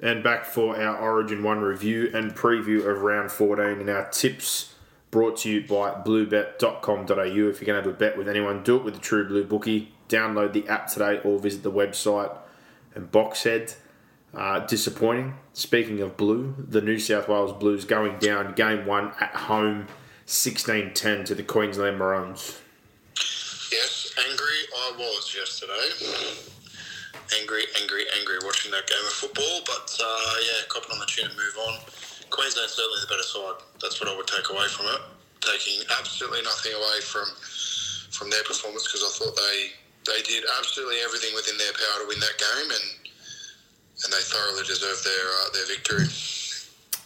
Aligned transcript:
And 0.00 0.22
back 0.22 0.44
for 0.44 0.78
our 0.80 0.98
Origin 0.98 1.42
1 1.42 1.60
review 1.60 2.10
and 2.12 2.34
preview 2.34 2.86
of 2.86 3.02
round 3.02 3.32
14 3.32 3.80
and 3.80 3.88
our 3.88 4.08
tips 4.10 4.74
brought 5.10 5.38
to 5.38 5.50
you 5.50 5.62
by 5.62 5.90
bluebet.com.au. 5.90 7.14
If 7.22 7.32
you're 7.32 7.48
going 7.50 7.60
to 7.60 7.74
have 7.74 7.86
a 7.86 7.92
bet 7.92 8.18
with 8.18 8.28
anyone, 8.28 8.62
do 8.62 8.76
it 8.76 8.84
with 8.84 8.94
the 8.94 9.00
True 9.00 9.26
Blue 9.26 9.44
Bookie. 9.44 9.92
Download 10.08 10.52
the 10.52 10.68
app 10.68 10.88
today 10.88 11.20
or 11.24 11.38
visit 11.38 11.62
the 11.62 11.72
website 11.72 12.36
and 12.94 13.10
Boxhead. 13.10 13.76
Uh, 14.34 14.60
disappointing. 14.60 15.34
Speaking 15.54 16.02
of 16.02 16.18
blue, 16.18 16.54
the 16.58 16.82
New 16.82 16.98
South 16.98 17.26
Wales 17.26 17.54
Blues 17.54 17.86
going 17.86 18.18
down 18.18 18.52
game 18.52 18.84
one 18.84 19.12
at 19.18 19.34
home 19.34 19.86
16 20.26 20.92
10 20.92 21.24
to 21.24 21.34
the 21.34 21.42
Queensland 21.42 21.96
Maroons. 21.96 22.60
Yes, 23.72 24.14
angry 24.28 24.46
I 24.76 24.92
was 24.98 25.34
yesterday. 25.34 26.52
Angry, 27.34 27.66
angry, 27.80 28.06
angry 28.18 28.38
watching 28.44 28.70
that 28.70 28.86
game 28.86 29.02
of 29.02 29.12
football. 29.12 29.62
But 29.66 29.90
uh, 29.98 30.34
yeah, 30.46 30.66
copping 30.68 30.92
on 30.92 31.00
the 31.00 31.10
chin 31.10 31.26
and 31.26 31.34
move 31.34 31.56
on. 31.66 31.74
Queensland's 32.30 32.74
certainly 32.74 33.00
the 33.02 33.10
better 33.10 33.26
side. 33.26 33.58
That's 33.82 33.98
what 34.00 34.10
I 34.10 34.16
would 34.16 34.26
take 34.26 34.50
away 34.50 34.66
from 34.68 34.86
it. 34.86 35.02
Taking 35.42 35.82
absolutely 35.98 36.42
nothing 36.42 36.72
away 36.72 37.00
from 37.02 37.26
from 38.10 38.30
their 38.30 38.42
performance 38.44 38.86
because 38.86 39.02
I 39.02 39.10
thought 39.18 39.36
they 39.36 39.58
they 40.06 40.22
did 40.22 40.44
absolutely 40.58 41.02
everything 41.04 41.34
within 41.34 41.58
their 41.58 41.72
power 41.72 42.02
to 42.02 42.08
win 42.08 42.20
that 42.20 42.38
game 42.38 42.70
and 42.70 42.86
and 44.04 44.12
they 44.12 44.22
thoroughly 44.22 44.64
deserved 44.64 45.04
their 45.04 45.26
uh, 45.42 45.48
their 45.52 45.66
victory. 45.66 46.06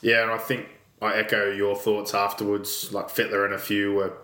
Yeah, 0.03 0.23
and 0.23 0.33
I 0.33 0.39
think 0.39 0.67
I 1.03 1.17
echo 1.17 1.51
your 1.51 1.77
thoughts 1.77 2.15
afterwards. 2.15 2.93
Like 2.93 3.09
Fittler 3.09 3.45
and 3.45 3.55
a 3.55 3.59
few 3.59 3.95
were 3.95 4.17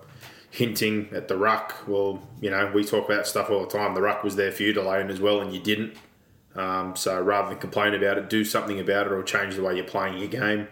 hinting 0.56 1.06
at 1.12 1.28
the 1.28 1.36
ruck. 1.36 1.86
Well, 1.86 2.22
you 2.40 2.48
know, 2.48 2.72
we 2.74 2.82
talk 2.82 3.04
about 3.04 3.26
stuff 3.26 3.50
all 3.50 3.60
the 3.60 3.66
time. 3.66 3.94
The 3.94 4.00
ruck 4.00 4.24
was 4.24 4.36
there 4.36 4.50
for 4.50 4.62
you 4.62 4.72
to 4.72 4.80
lay 4.82 5.02
in 5.02 5.10
as 5.10 5.20
well, 5.20 5.42
and 5.42 5.52
you 5.52 5.60
didn't. 5.60 5.94
Um, 6.54 6.96
so 6.96 7.20
rather 7.20 7.50
than 7.50 7.58
complain 7.58 7.92
about 7.92 8.16
it, 8.16 8.30
do 8.30 8.42
something 8.42 8.80
about 8.80 9.06
it 9.06 9.12
or 9.12 9.22
change 9.22 9.56
the 9.56 9.62
way 9.62 9.76
you're 9.76 9.84
playing 9.84 10.16
your 10.16 10.28
game. 10.28 10.68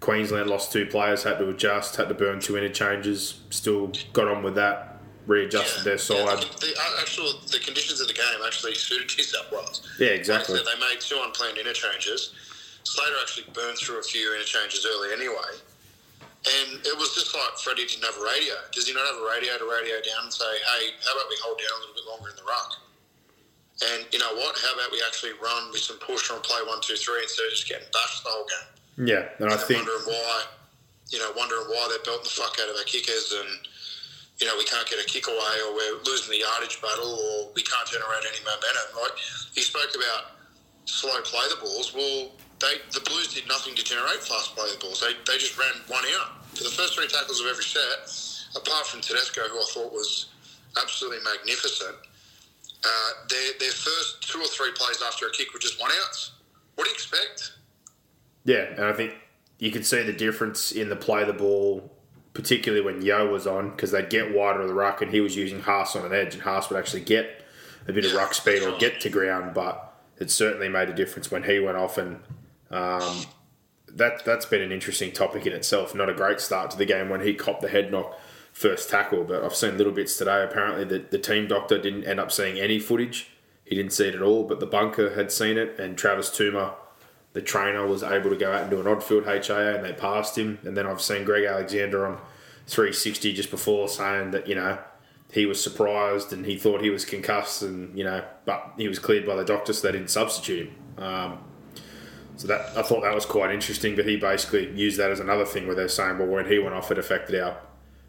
Queensland 0.00 0.50
lost 0.50 0.72
two 0.72 0.84
players, 0.84 1.22
had 1.22 1.38
to 1.38 1.48
adjust, 1.48 1.94
had 1.94 2.08
to 2.08 2.14
burn 2.14 2.40
two 2.40 2.56
interchanges. 2.56 3.40
Still 3.50 3.92
got 4.12 4.26
on 4.26 4.42
with 4.42 4.56
that, 4.56 4.98
readjusted 5.28 5.84
their 5.84 5.96
side. 5.96 6.18
Yeah, 6.18 6.34
the, 6.34 6.66
the 6.66 6.74
uh, 6.76 7.00
actual 7.00 7.32
the 7.52 7.60
conditions 7.60 8.00
of 8.00 8.08
the 8.08 8.14
game 8.14 8.24
actually 8.44 8.74
suited 8.74 9.16
New 9.16 9.22
South 9.22 9.52
Wales. 9.52 9.88
Yeah, 10.00 10.08
exactly. 10.08 10.56
Like 10.56 10.64
they 10.64 10.80
made 10.80 11.00
two 11.00 11.20
unplanned 11.24 11.58
interchanges. 11.58 12.34
Slater 12.82 13.14
actually 13.22 13.46
burned 13.54 13.78
through 13.78 14.00
a 14.00 14.02
few 14.02 14.34
interchanges 14.34 14.84
early 14.84 15.12
anyway. 15.12 15.54
And 16.44 16.84
it 16.84 16.92
was 17.00 17.16
just 17.16 17.32
like 17.32 17.56
Freddie 17.56 17.88
didn't 17.88 18.04
have 18.04 18.20
a 18.20 18.24
radio. 18.24 18.52
Does 18.68 18.84
he 18.84 18.92
not 18.92 19.08
have 19.08 19.16
a 19.16 19.24
radio 19.24 19.56
to 19.56 19.64
radio 19.64 19.96
down 20.04 20.28
and 20.28 20.32
say, 20.32 20.44
hey, 20.44 20.92
how 21.00 21.16
about 21.16 21.32
we 21.32 21.40
hold 21.40 21.56
down 21.56 21.72
a 21.72 21.80
little 21.80 21.96
bit 21.96 22.04
longer 22.04 22.28
in 22.28 22.36
the 22.36 22.44
ruck? 22.44 22.84
And 23.80 24.04
you 24.12 24.20
know 24.20 24.36
what? 24.36 24.52
How 24.60 24.76
about 24.76 24.92
we 24.92 25.00
actually 25.08 25.32
run 25.40 25.72
with 25.72 25.80
some 25.80 25.96
push 26.04 26.28
on 26.30 26.44
play 26.44 26.60
one, 26.68 26.84
two, 26.84 27.00
three 27.00 27.24
instead 27.24 27.48
of 27.48 27.52
just 27.56 27.64
getting 27.64 27.88
bashed 27.96 28.22
the 28.22 28.30
whole 28.30 28.44
game? 28.44 29.08
Yeah, 29.08 29.24
and 29.40 29.50
I 29.50 29.56
And 29.56 29.64
think 29.66 29.82
wondering 29.82 30.04
why, 30.04 30.44
you 31.10 31.18
know, 31.18 31.32
wondering 31.32 31.66
why 31.72 31.88
they're 31.88 32.04
belting 32.04 32.28
the 32.28 32.36
fuck 32.36 32.60
out 32.60 32.68
of 32.68 32.76
our 32.76 32.86
kickers 32.86 33.34
and, 33.34 33.50
you 34.38 34.46
know, 34.46 34.54
we 34.60 34.68
can't 34.68 34.86
get 34.86 35.00
a 35.00 35.06
kick 35.08 35.26
away 35.26 35.54
or 35.64 35.74
we're 35.74 35.96
losing 36.04 36.30
the 36.30 36.44
yardage 36.44 36.78
battle 36.78 37.08
or 37.08 37.50
we 37.56 37.64
can't 37.64 37.88
generate 37.88 38.22
any 38.28 38.44
momentum. 38.44 39.00
Like, 39.00 39.16
he 39.56 39.64
spoke 39.64 39.90
about 39.96 40.36
slow 40.84 41.16
play 41.24 41.48
the 41.50 41.58
balls. 41.58 41.90
Well, 41.96 42.36
they 42.64 42.80
the 42.96 43.04
Blues 43.04 43.34
did 43.34 43.46
nothing 43.46 43.74
to 43.74 43.84
generate 43.84 44.24
fast 44.24 44.56
play 44.56 44.72
the 44.72 44.80
balls. 44.80 45.00
They, 45.00 45.12
they 45.30 45.38
just 45.38 45.58
ran 45.58 45.84
one 45.88 46.04
out. 46.16 46.46
For 46.56 46.64
the 46.64 46.70
first 46.70 46.94
three 46.94 47.08
tackles 47.08 47.40
of 47.40 47.46
every 47.46 47.64
set, 47.64 48.08
apart 48.56 48.86
from 48.86 49.00
Tedesco, 49.00 49.42
who 49.42 49.58
I 49.58 49.66
thought 49.74 49.92
was 49.92 50.26
absolutely 50.80 51.18
magnificent, 51.24 51.96
uh, 52.84 53.10
their, 53.28 53.52
their 53.60 53.72
first 53.72 54.28
two 54.28 54.38
or 54.38 54.46
three 54.46 54.72
plays 54.74 55.02
after 55.06 55.26
a 55.26 55.30
kick 55.30 55.52
were 55.52 55.60
just 55.60 55.80
one 55.80 55.90
outs. 56.04 56.32
What 56.76 56.84
do 56.84 56.90
you 56.90 56.94
expect? 56.94 57.52
Yeah, 58.44 58.66
and 58.76 58.84
I 58.84 58.92
think 58.92 59.14
you 59.58 59.70
could 59.70 59.86
see 59.86 60.02
the 60.02 60.12
difference 60.12 60.72
in 60.72 60.88
the 60.88 60.96
play 60.96 61.22
of 61.22 61.28
the 61.28 61.32
ball, 61.32 61.90
particularly 62.34 62.84
when 62.84 63.02
Yeo 63.02 63.30
was 63.30 63.46
on, 63.46 63.70
because 63.70 63.90
they'd 63.90 64.10
get 64.10 64.34
wider 64.34 64.60
of 64.60 64.68
the 64.68 64.74
ruck 64.74 65.02
and 65.02 65.10
he 65.10 65.20
was 65.20 65.36
using 65.36 65.60
Haas 65.60 65.96
on 65.96 66.04
an 66.04 66.12
edge, 66.12 66.34
and 66.34 66.42
Haas 66.42 66.68
would 66.70 66.78
actually 66.78 67.02
get 67.02 67.44
a 67.88 67.92
bit 67.92 68.04
of 68.04 68.14
ruck 68.14 68.34
speed 68.34 68.62
or 68.62 68.76
get 68.78 69.00
to 69.00 69.08
ground, 69.08 69.54
but 69.54 69.94
it 70.18 70.30
certainly 70.30 70.68
made 70.68 70.88
a 70.88 70.94
difference 70.94 71.30
when 71.30 71.44
he 71.44 71.58
went 71.58 71.76
off, 71.76 71.98
and 71.98 72.20
um, 72.70 73.22
that 73.88 74.24
that's 74.24 74.46
been 74.46 74.62
an 74.62 74.72
interesting 74.72 75.12
topic 75.12 75.46
in 75.46 75.52
itself. 75.52 75.94
Not 75.94 76.08
a 76.08 76.14
great 76.14 76.40
start 76.40 76.70
to 76.72 76.76
the 76.76 76.86
game 76.86 77.08
when 77.08 77.20
he 77.20 77.34
copped 77.34 77.62
the 77.62 77.68
head 77.68 77.90
knock 77.90 78.18
first 78.52 78.88
tackle, 78.88 79.24
but 79.24 79.44
I've 79.44 79.54
seen 79.54 79.76
little 79.76 79.92
bits 79.92 80.16
today. 80.16 80.42
Apparently, 80.42 80.84
the, 80.84 81.04
the 81.10 81.18
team 81.18 81.46
doctor 81.48 81.78
didn't 81.78 82.04
end 82.04 82.20
up 82.20 82.30
seeing 82.30 82.58
any 82.58 82.78
footage. 82.78 83.30
He 83.64 83.74
didn't 83.74 83.92
see 83.92 84.08
it 84.08 84.14
at 84.14 84.22
all, 84.22 84.44
but 84.44 84.60
the 84.60 84.66
bunker 84.66 85.14
had 85.14 85.32
seen 85.32 85.56
it, 85.56 85.78
and 85.78 85.96
Travis 85.96 86.30
Toomer 86.30 86.74
the 87.34 87.42
trainer 87.42 87.86
was 87.86 88.02
able 88.02 88.30
to 88.30 88.36
go 88.36 88.52
out 88.52 88.62
and 88.62 88.70
do 88.70 88.80
an 88.80 88.86
odd 88.86 89.02
field 89.02 89.24
HIA 89.24 89.74
and 89.74 89.84
they 89.84 89.92
passed 89.92 90.38
him. 90.38 90.58
And 90.62 90.76
then 90.76 90.86
I've 90.86 91.02
seen 91.02 91.24
Greg 91.24 91.44
Alexander 91.44 92.06
on 92.06 92.16
360 92.68 93.34
just 93.34 93.50
before 93.50 93.88
saying 93.88 94.30
that, 94.30 94.48
you 94.48 94.54
know, 94.54 94.78
he 95.32 95.44
was 95.44 95.62
surprised 95.62 96.32
and 96.32 96.46
he 96.46 96.56
thought 96.56 96.80
he 96.80 96.90
was 96.90 97.04
concussed 97.04 97.62
and, 97.62 97.96
you 97.98 98.04
know, 98.04 98.24
but 98.44 98.74
he 98.78 98.86
was 98.86 99.00
cleared 99.00 99.26
by 99.26 99.34
the 99.34 99.44
doctor 99.44 99.72
so 99.72 99.86
they 99.86 99.98
didn't 99.98 100.10
substitute 100.10 100.68
him. 100.68 101.04
Um, 101.04 101.38
so 102.36 102.48
that 102.48 102.76
I 102.76 102.82
thought 102.82 103.02
that 103.02 103.14
was 103.14 103.26
quite 103.26 103.52
interesting, 103.52 103.96
but 103.96 104.06
he 104.06 104.16
basically 104.16 104.70
used 104.72 104.98
that 104.98 105.10
as 105.10 105.20
another 105.20 105.44
thing 105.44 105.66
where 105.66 105.76
they're 105.76 105.88
saying, 105.88 106.18
well, 106.18 106.26
when 106.26 106.46
he 106.46 106.58
went 106.58 106.74
off, 106.74 106.90
it 106.90 106.98
affected 106.98 107.40
our 107.40 107.58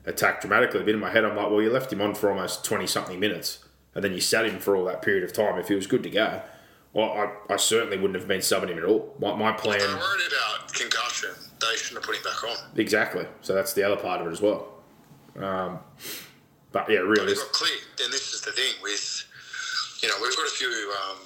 attack 0.05 0.41
dramatically. 0.41 0.81
But 0.81 0.95
in 0.95 0.99
my 0.99 1.11
head, 1.11 1.25
I'm 1.25 1.35
like, 1.35 1.49
well, 1.49 1.61
you 1.61 1.71
left 1.71 1.93
him 1.93 2.01
on 2.01 2.15
for 2.15 2.29
almost 2.29 2.65
20 2.65 2.87
something 2.87 3.19
minutes 3.19 3.65
and 3.95 4.03
then 4.03 4.11
you 4.11 4.21
sat 4.21 4.45
him 4.45 4.59
for 4.59 4.75
all 4.75 4.85
that 4.85 5.01
period 5.01 5.23
of 5.23 5.33
time. 5.33 5.57
If 5.57 5.69
he 5.69 5.75
was 5.75 5.87
good 5.87 6.03
to 6.03 6.09
go, 6.09 6.41
well, 6.93 7.11
I, 7.11 7.53
I 7.53 7.55
certainly 7.55 7.97
wouldn't 7.97 8.19
have 8.19 8.27
been 8.27 8.41
subbing 8.41 8.69
him 8.69 8.77
at 8.77 8.83
all. 8.83 9.15
My, 9.19 9.33
my 9.35 9.53
plan. 9.53 9.79
Worried 9.79 9.91
about 10.27 10.71
concussion. 10.73 11.29
They 11.61 11.75
shouldn't 11.77 12.03
have 12.03 12.03
put 12.03 12.17
him 12.17 12.23
back 12.23 12.43
on. 12.43 12.77
Exactly. 12.77 13.25
So 13.41 13.55
that's 13.55 13.73
the 13.73 13.83
other 13.83 13.95
part 13.95 14.21
of 14.21 14.27
it 14.27 14.31
as 14.31 14.41
well. 14.41 14.73
Um, 15.37 15.79
but 16.73 16.89
yeah, 16.89 16.99
really. 16.99 17.29
he 17.29 17.35
got 17.35 17.51
clear. 17.53 17.77
And 18.03 18.13
this 18.13 18.33
is 18.33 18.41
the 18.41 18.51
thing 18.51 18.73
with, 18.83 19.25
you 20.03 20.09
know, 20.09 20.15
we've 20.21 20.35
got 20.35 20.45
a 20.45 20.51
few, 20.51 20.93
um, 21.09 21.17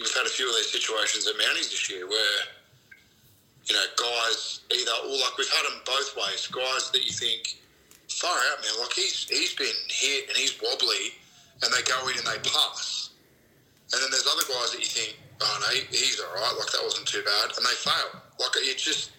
we've 0.00 0.14
had 0.14 0.26
a 0.26 0.32
few 0.32 0.48
of 0.48 0.54
these 0.56 0.70
situations 0.70 1.26
at 1.26 1.34
Mounties 1.34 1.70
this 1.70 1.90
year 1.90 2.08
where, 2.08 2.38
you 3.66 3.74
know, 3.74 3.84
guys 3.96 4.60
either, 4.72 4.92
or 5.04 5.16
like 5.18 5.36
we've 5.38 5.50
had 5.50 5.64
them 5.66 5.80
both 5.84 6.16
ways, 6.16 6.46
guys 6.48 6.90
that 6.90 7.04
you 7.04 7.12
think, 7.12 7.58
far 8.08 8.36
out, 8.52 8.62
man, 8.62 8.72
like 8.80 8.92
he's, 8.92 9.28
he's 9.28 9.54
been 9.54 9.78
hit 9.88 10.28
and 10.28 10.36
he's 10.36 10.58
wobbly 10.62 11.14
and 11.62 11.72
they 11.72 11.82
go 11.82 11.98
in 12.08 12.16
and 12.16 12.26
they 12.26 12.38
pass. 12.48 13.10
And 13.92 14.02
then 14.02 14.10
there's 14.10 14.28
other 14.28 14.44
guys 14.52 14.72
that 14.72 14.80
you 14.80 14.86
think, 14.86 15.16
oh 15.40 15.56
no, 15.60 15.68
he's 15.90 16.20
all 16.20 16.34
right, 16.34 16.54
like 16.58 16.70
that 16.72 16.82
wasn't 16.82 17.08
too 17.08 17.22
bad, 17.24 17.56
and 17.56 17.64
they 17.64 17.76
fail. 17.80 18.20
Like 18.38 18.50
it 18.56 18.78
just. 18.78 19.10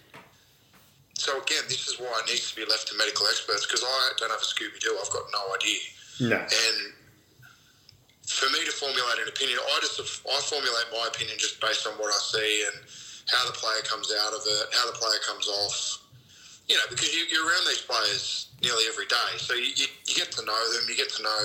So 1.14 1.36
again, 1.42 1.64
this 1.68 1.86
is 1.86 2.00
why 2.00 2.08
it 2.24 2.30
needs 2.30 2.48
to 2.50 2.56
be 2.56 2.64
left 2.64 2.88
to 2.88 2.96
medical 2.96 3.26
experts 3.26 3.66
because 3.66 3.84
I 3.84 4.12
don't 4.16 4.30
have 4.30 4.40
a 4.40 4.44
Scooby 4.44 4.78
Doo. 4.80 4.96
I've 4.96 5.10
got 5.10 5.24
no 5.32 5.54
idea. 5.54 5.80
No. 6.20 6.36
And 6.36 6.94
for 8.30 8.46
me 8.54 8.62
to 8.64 8.70
formulate 8.70 9.18
an 9.18 9.28
opinion, 9.28 9.58
I 9.58 9.78
just 9.82 9.98
I 9.98 10.38
formulate 10.46 10.88
my 10.94 11.10
opinion 11.10 11.34
just 11.38 11.60
based 11.60 11.86
on 11.86 11.98
what 11.98 12.14
I 12.14 12.18
see 12.18 12.64
and 12.70 12.86
how 13.26 13.46
the 13.46 13.54
player 13.54 13.82
comes 13.84 14.12
out 14.14 14.32
of 14.32 14.42
it, 14.46 14.70
how 14.74 14.86
the 14.86 14.96
player 14.96 15.18
comes 15.26 15.48
off. 15.48 15.98
You 16.70 16.78
know, 16.78 16.86
because 16.88 17.10
you, 17.10 17.26
you're 17.26 17.42
around 17.42 17.66
these 17.66 17.82
players 17.82 18.54
nearly 18.62 18.86
every 18.86 19.06
day, 19.10 19.34
so 19.38 19.54
you, 19.54 19.74
you, 19.74 19.90
you 20.06 20.14
get 20.14 20.30
to 20.38 20.44
know 20.46 20.62
them, 20.78 20.86
you 20.86 20.94
get 20.94 21.10
to 21.18 21.22
know 21.22 21.42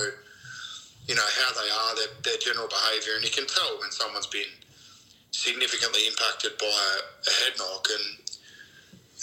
you 1.06 1.14
know 1.14 1.30
how 1.42 1.50
they 1.54 1.70
are, 1.70 1.94
their, 1.94 2.12
their 2.22 2.38
general 2.38 2.66
behaviour, 2.66 3.14
and 3.14 3.24
you 3.24 3.30
can 3.30 3.46
tell 3.46 3.78
when 3.78 3.90
someone's 3.90 4.26
been 4.26 4.50
significantly 5.30 6.06
impacted 6.06 6.58
by 6.58 6.66
a, 6.66 6.98
a 7.02 7.32
head 7.42 7.54
knock. 7.58 7.86
And 7.90 8.06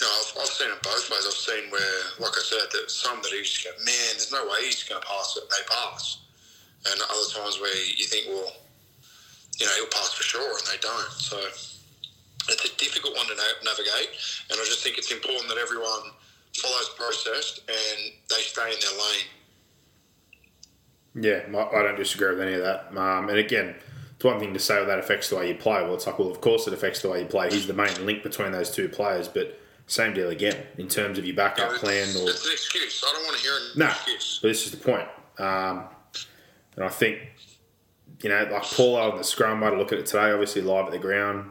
know, 0.00 0.08
I've, 0.08 0.32
I've 0.40 0.52
seen 0.52 0.72
it 0.72 0.82
both 0.82 1.04
ways. 1.12 1.28
I've 1.28 1.36
seen 1.36 1.70
where, 1.70 2.00
like 2.20 2.32
I 2.32 2.42
said, 2.42 2.68
that 2.72 2.90
some 2.90 3.20
that 3.22 3.32
you 3.32 3.44
just 3.44 3.64
go, 3.64 3.70
man, 3.84 4.12
there's 4.16 4.32
no 4.32 4.44
way 4.48 4.64
he's 4.64 4.82
going 4.84 5.00
to 5.00 5.06
pass 5.06 5.36
it. 5.36 5.44
They 5.50 5.64
pass. 5.68 6.23
And 6.90 7.00
other 7.00 7.28
times 7.32 7.60
where 7.60 7.74
you 7.74 8.04
think, 8.06 8.26
well, 8.28 8.52
you 9.58 9.66
know, 9.66 9.72
he'll 9.76 9.86
pass 9.86 10.12
for 10.12 10.22
sure, 10.22 10.50
and 10.58 10.66
they 10.66 10.78
don't. 10.80 11.10
So 11.12 11.38
it's 11.38 12.64
a 12.64 12.76
difficult 12.76 13.16
one 13.16 13.26
to 13.26 13.34
na- 13.34 13.70
navigate, 13.70 14.10
and 14.50 14.60
I 14.60 14.64
just 14.64 14.82
think 14.82 14.98
it's 14.98 15.10
important 15.12 15.48
that 15.48 15.56
everyone 15.58 16.10
follows 16.56 16.90
the 16.90 16.96
process 17.02 17.60
and 17.68 18.12
they 18.28 18.42
stay 18.42 18.70
in 18.72 18.76
their 18.80 18.98
lane. 19.00 19.28
Yeah, 21.50 21.66
I 21.72 21.82
don't 21.82 21.96
disagree 21.96 22.30
with 22.30 22.40
any 22.40 22.54
of 22.54 22.60
that. 22.62 22.88
Um, 22.96 23.28
and 23.28 23.38
again, 23.38 23.74
it's 24.16 24.24
one 24.24 24.38
thing 24.40 24.52
to 24.52 24.60
say 24.60 24.76
well, 24.76 24.86
that 24.86 24.98
affects 24.98 25.30
the 25.30 25.36
way 25.36 25.48
you 25.48 25.54
play. 25.54 25.82
Well, 25.82 25.94
it's 25.94 26.06
like, 26.06 26.18
well, 26.18 26.30
of 26.30 26.40
course 26.40 26.66
it 26.66 26.72
affects 26.74 27.00
the 27.02 27.08
way 27.10 27.20
you 27.20 27.26
play. 27.26 27.50
He's 27.50 27.66
the 27.66 27.72
main 27.72 28.04
link 28.04 28.22
between 28.22 28.52
those 28.52 28.70
two 28.70 28.88
players, 28.88 29.28
but 29.28 29.58
same 29.86 30.12
deal 30.14 30.30
again 30.30 30.56
in 30.78 30.88
terms 30.88 31.18
of 31.18 31.24
your 31.24 31.36
backup 31.36 31.72
Yeah, 31.72 31.78
plan. 31.78 32.02
it's, 32.08 32.16
Or 32.20 32.28
it's 32.28 32.44
an 32.46 32.52
excuse. 32.52 33.04
I 33.06 33.12
don't 33.12 33.24
want 33.24 33.36
to 33.36 33.42
hear 33.42 33.52
an 33.54 33.62
no, 33.76 33.86
excuse. 33.86 34.38
but 34.42 34.48
this 34.48 34.64
is 34.66 34.70
the 34.72 34.76
point. 34.78 35.08
Um, 35.38 35.84
and 36.76 36.84
I 36.84 36.88
think 36.88 37.18
you 38.22 38.30
know, 38.30 38.48
like 38.50 38.62
Paulo 38.62 39.10
in 39.12 39.18
the 39.18 39.24
scrum. 39.24 39.62
I 39.62 39.66
had 39.66 39.74
a 39.74 39.76
look 39.76 39.92
at 39.92 39.98
it 39.98 40.06
today. 40.06 40.30
Obviously, 40.30 40.62
live 40.62 40.86
at 40.86 40.92
the 40.92 40.98
ground. 40.98 41.50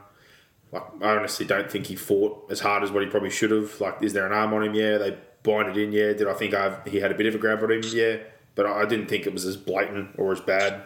Like, 0.72 0.84
I 1.02 1.16
honestly 1.16 1.46
don't 1.46 1.70
think 1.70 1.86
he 1.88 1.96
fought 1.96 2.48
as 2.50 2.60
hard 2.62 2.84
as 2.84 2.92
what 2.92 3.04
he 3.04 3.10
probably 3.10 3.30
should 3.30 3.52
have. 3.52 3.80
Like, 3.80 4.02
is 4.02 4.14
there 4.14 4.26
an 4.26 4.32
arm 4.32 4.54
on 4.54 4.64
him? 4.64 4.74
Yeah. 4.74 4.98
They 4.98 5.18
bind 5.44 5.70
it 5.70 5.78
in. 5.78 5.92
Yeah. 5.92 6.14
Did 6.14 6.28
I 6.28 6.34
think 6.34 6.54
I've, 6.54 6.84
he 6.88 7.00
had 7.00 7.12
a 7.12 7.16
bit 7.16 7.28
of 7.28 7.36
a 7.36 7.38
grab 7.38 7.62
on 7.64 7.72
him? 7.72 7.82
Yeah. 7.86 8.18
But 8.56 8.66
I 8.66 8.82
I 8.82 8.86
didn't 8.86 9.08
think 9.08 9.28
it 9.28 9.34
was 9.34 9.46
as 9.46 9.56
blatant 9.58 10.16
or 10.18 10.32
as 10.32 10.40
bad 10.42 10.84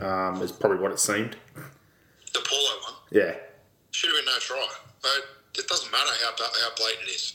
um, 0.00 0.40
as 0.42 0.52
probably 0.52 0.78
what 0.78 0.92
it 0.92 1.00
seemed. 1.00 1.36
The 1.54 2.40
Paulo 2.40 2.80
one 2.84 2.94
Yeah. 3.10 3.34
should 3.90 4.10
have 4.10 4.18
been 4.18 4.26
no 4.26 4.38
try. 4.38 4.68
But 5.02 5.58
it 5.58 5.66
doesn't 5.68 5.90
matter 5.90 6.10
how 6.22 6.30
how 6.38 6.74
blatant 6.76 7.08
it 7.08 7.12
is. 7.12 7.34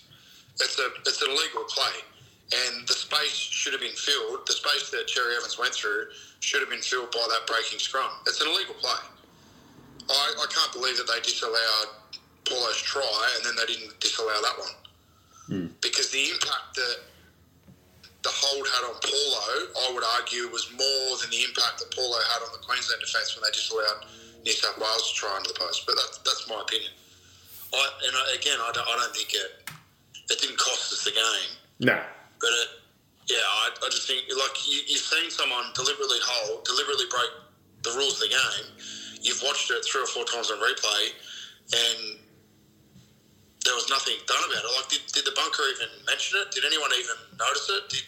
It's 0.61 0.77
a 0.79 0.87
it's 1.05 1.21
an 1.21 1.29
illegal 1.31 1.63
play, 1.69 2.01
and 2.67 2.87
the 2.87 2.93
space 2.93 3.31
should 3.31 3.73
have 3.73 3.81
been 3.81 3.91
filled. 3.95 4.45
The 4.45 4.53
space 4.53 4.89
that 4.91 5.07
Cherry 5.07 5.35
Evans 5.37 5.57
went 5.57 5.73
through 5.73 6.07
should 6.39 6.61
have 6.61 6.69
been 6.69 6.81
filled 6.81 7.11
by 7.11 7.25
that 7.29 7.47
breaking 7.47 7.79
scrum. 7.79 8.09
It's 8.27 8.41
an 8.41 8.47
illegal 8.47 8.75
play. 8.75 8.99
I, 10.09 10.33
I 10.39 10.45
can't 10.49 10.73
believe 10.73 10.97
that 10.97 11.07
they 11.07 11.19
disallowed 11.21 11.89
Paulo's 12.47 12.81
try 12.81 13.29
and 13.37 13.45
then 13.45 13.53
they 13.59 13.73
didn't 13.73 13.99
disallow 13.99 14.33
that 14.41 14.57
one. 14.57 14.75
Hmm. 15.47 15.67
Because 15.81 16.09
the 16.09 16.29
impact 16.31 16.75
that 16.75 16.97
the 18.23 18.31
hold 18.33 18.67
had 18.67 18.83
on 18.89 18.97
Paulo, 18.99 19.45
I 19.87 19.93
would 19.93 20.03
argue, 20.19 20.49
was 20.51 20.67
more 20.71 21.11
than 21.21 21.29
the 21.29 21.43
impact 21.45 21.79
that 21.79 21.91
Paulo 21.95 22.17
had 22.33 22.41
on 22.43 22.51
the 22.51 22.63
Queensland 22.65 23.01
defence 23.01 23.35
when 23.35 23.43
they 23.43 23.53
disallowed 23.53 24.05
New 24.43 24.51
South 24.51 24.77
Wales 24.79 25.11
to 25.11 25.13
try 25.15 25.31
under 25.35 25.49
the 25.49 25.59
post. 25.59 25.85
But 25.85 25.95
that's, 25.95 26.17
that's 26.25 26.49
my 26.49 26.59
opinion. 26.61 26.91
I, 27.73 27.83
and 28.07 28.13
I, 28.15 28.23
again, 28.35 28.57
I 28.59 28.71
don't, 28.73 28.87
I 28.87 28.95
don't 28.97 29.15
think 29.15 29.33
it 29.33 29.69
it 30.29 30.39
didn't 30.39 30.57
cost 30.57 30.93
us 30.93 31.03
the 31.03 31.11
game, 31.11 31.51
No. 31.79 31.99
but 32.39 32.49
it, 32.49 32.67
yeah, 33.29 33.45
I, 33.45 33.69
I 33.85 33.87
just 33.93 34.07
think 34.09 34.25
like 34.33 34.57
you, 34.65 34.81
you've 34.89 35.05
seen 35.05 35.29
someone 35.29 35.69
deliberately 35.77 36.17
hold, 36.25 36.65
deliberately 36.65 37.05
break 37.13 37.29
the 37.85 37.93
rules 37.93 38.17
of 38.17 38.25
the 38.25 38.33
game. 38.33 38.67
You've 39.21 39.41
watched 39.45 39.69
it 39.69 39.85
three 39.85 40.01
or 40.01 40.09
four 40.09 40.25
times 40.25 40.49
on 40.49 40.57
replay, 40.57 41.13
and 41.69 42.17
there 43.65 43.75
was 43.77 43.85
nothing 43.89 44.17
done 44.25 44.41
about 44.49 44.65
it. 44.65 44.71
Like, 44.73 44.89
did, 44.89 45.05
did 45.13 45.25
the 45.29 45.35
bunker 45.37 45.61
even 45.77 45.89
mention 46.09 46.41
it? 46.41 46.49
Did 46.51 46.65
anyone 46.65 46.89
even 46.97 47.17
notice 47.37 47.69
it? 47.69 47.83
Did 47.93 48.05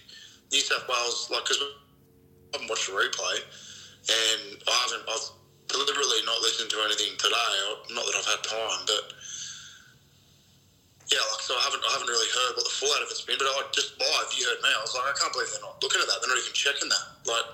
New 0.52 0.60
South 0.60 0.90
Wales 0.90 1.30
like 1.30 1.46
because 1.46 1.62
I 1.62 1.70
haven't 2.58 2.70
watched 2.70 2.90
the 2.90 2.98
replay, 2.98 3.38
and 4.10 4.58
I 4.66 4.76
haven't. 4.90 5.06
I've 5.06 5.30
deliberately 5.70 6.26
not 6.26 6.42
listened 6.42 6.74
to 6.74 6.82
anything 6.82 7.14
today. 7.22 7.54
Not 7.94 8.10
that 8.10 8.16
I've 8.18 8.26
had 8.26 8.42
time, 8.42 8.82
but 8.90 9.14
yeah, 11.12 11.20
like 11.28 11.44
so 11.44 11.54
I 11.60 11.64
haven't 11.68 11.84
I 11.84 11.92
haven't 11.92 12.08
really 12.08 12.32
heard 12.32 12.56
what 12.56 12.64
the 12.64 12.72
fallout 12.72 13.04
of 13.04 13.12
it's 13.12 13.22
been. 13.28 13.36
But 13.36 13.52
I 13.52 13.68
just 13.76 14.00
live, 14.00 14.32
you 14.32 14.48
heard 14.48 14.64
me. 14.64 14.72
I 14.72 14.80
was 14.80 14.96
like, 14.96 15.12
I 15.12 15.16
can't 15.20 15.32
believe 15.36 15.52
they're 15.52 15.60
not 15.60 15.76
looking 15.84 16.00
at 16.00 16.08
that. 16.08 16.24
They're 16.24 16.32
not 16.32 16.40
even 16.40 16.56
checking 16.56 16.88
that. 16.88 17.06
Like, 17.28 17.48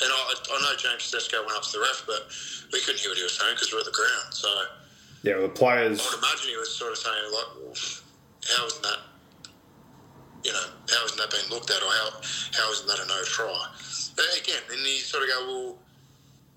and 0.00 0.08
I, 0.08 0.20
I 0.32 0.56
know 0.64 0.72
James 0.80 1.04
Tedesco 1.12 1.44
went 1.44 1.60
up 1.60 1.68
to 1.68 1.72
the 1.76 1.84
ref, 1.84 2.08
but 2.08 2.24
we 2.72 2.80
couldn't 2.80 3.04
hear 3.04 3.12
what 3.12 3.20
he 3.20 3.26
was 3.26 3.36
saying 3.36 3.52
because 3.52 3.68
we're 3.68 3.84
at 3.84 3.88
the 3.90 3.92
ground. 3.92 4.32
So 4.32 4.48
Yeah, 5.22 5.36
well, 5.36 5.52
the 5.52 5.58
players. 5.58 6.00
I 6.00 6.08
would 6.08 6.24
imagine 6.24 6.48
he 6.48 6.56
was 6.56 6.72
sort 6.72 6.96
of 6.96 6.98
saying 6.98 7.28
like, 7.28 7.50
well, 7.60 7.76
how 8.48 8.64
isn't 8.64 8.84
that? 8.84 9.00
You 10.40 10.56
know, 10.56 10.66
how 10.88 11.04
isn't 11.04 11.20
that 11.20 11.28
being 11.28 11.50
looked 11.52 11.68
at, 11.68 11.84
or 11.84 11.92
how 11.92 12.16
how 12.56 12.66
isn't 12.72 12.88
that 12.88 12.96
a 12.96 13.06
no 13.12 13.20
try? 13.28 13.52
But 14.16 14.24
again, 14.40 14.64
then 14.72 14.80
you 14.80 15.04
sort 15.04 15.22
of 15.22 15.28
go, 15.28 15.38
well, 15.44 15.70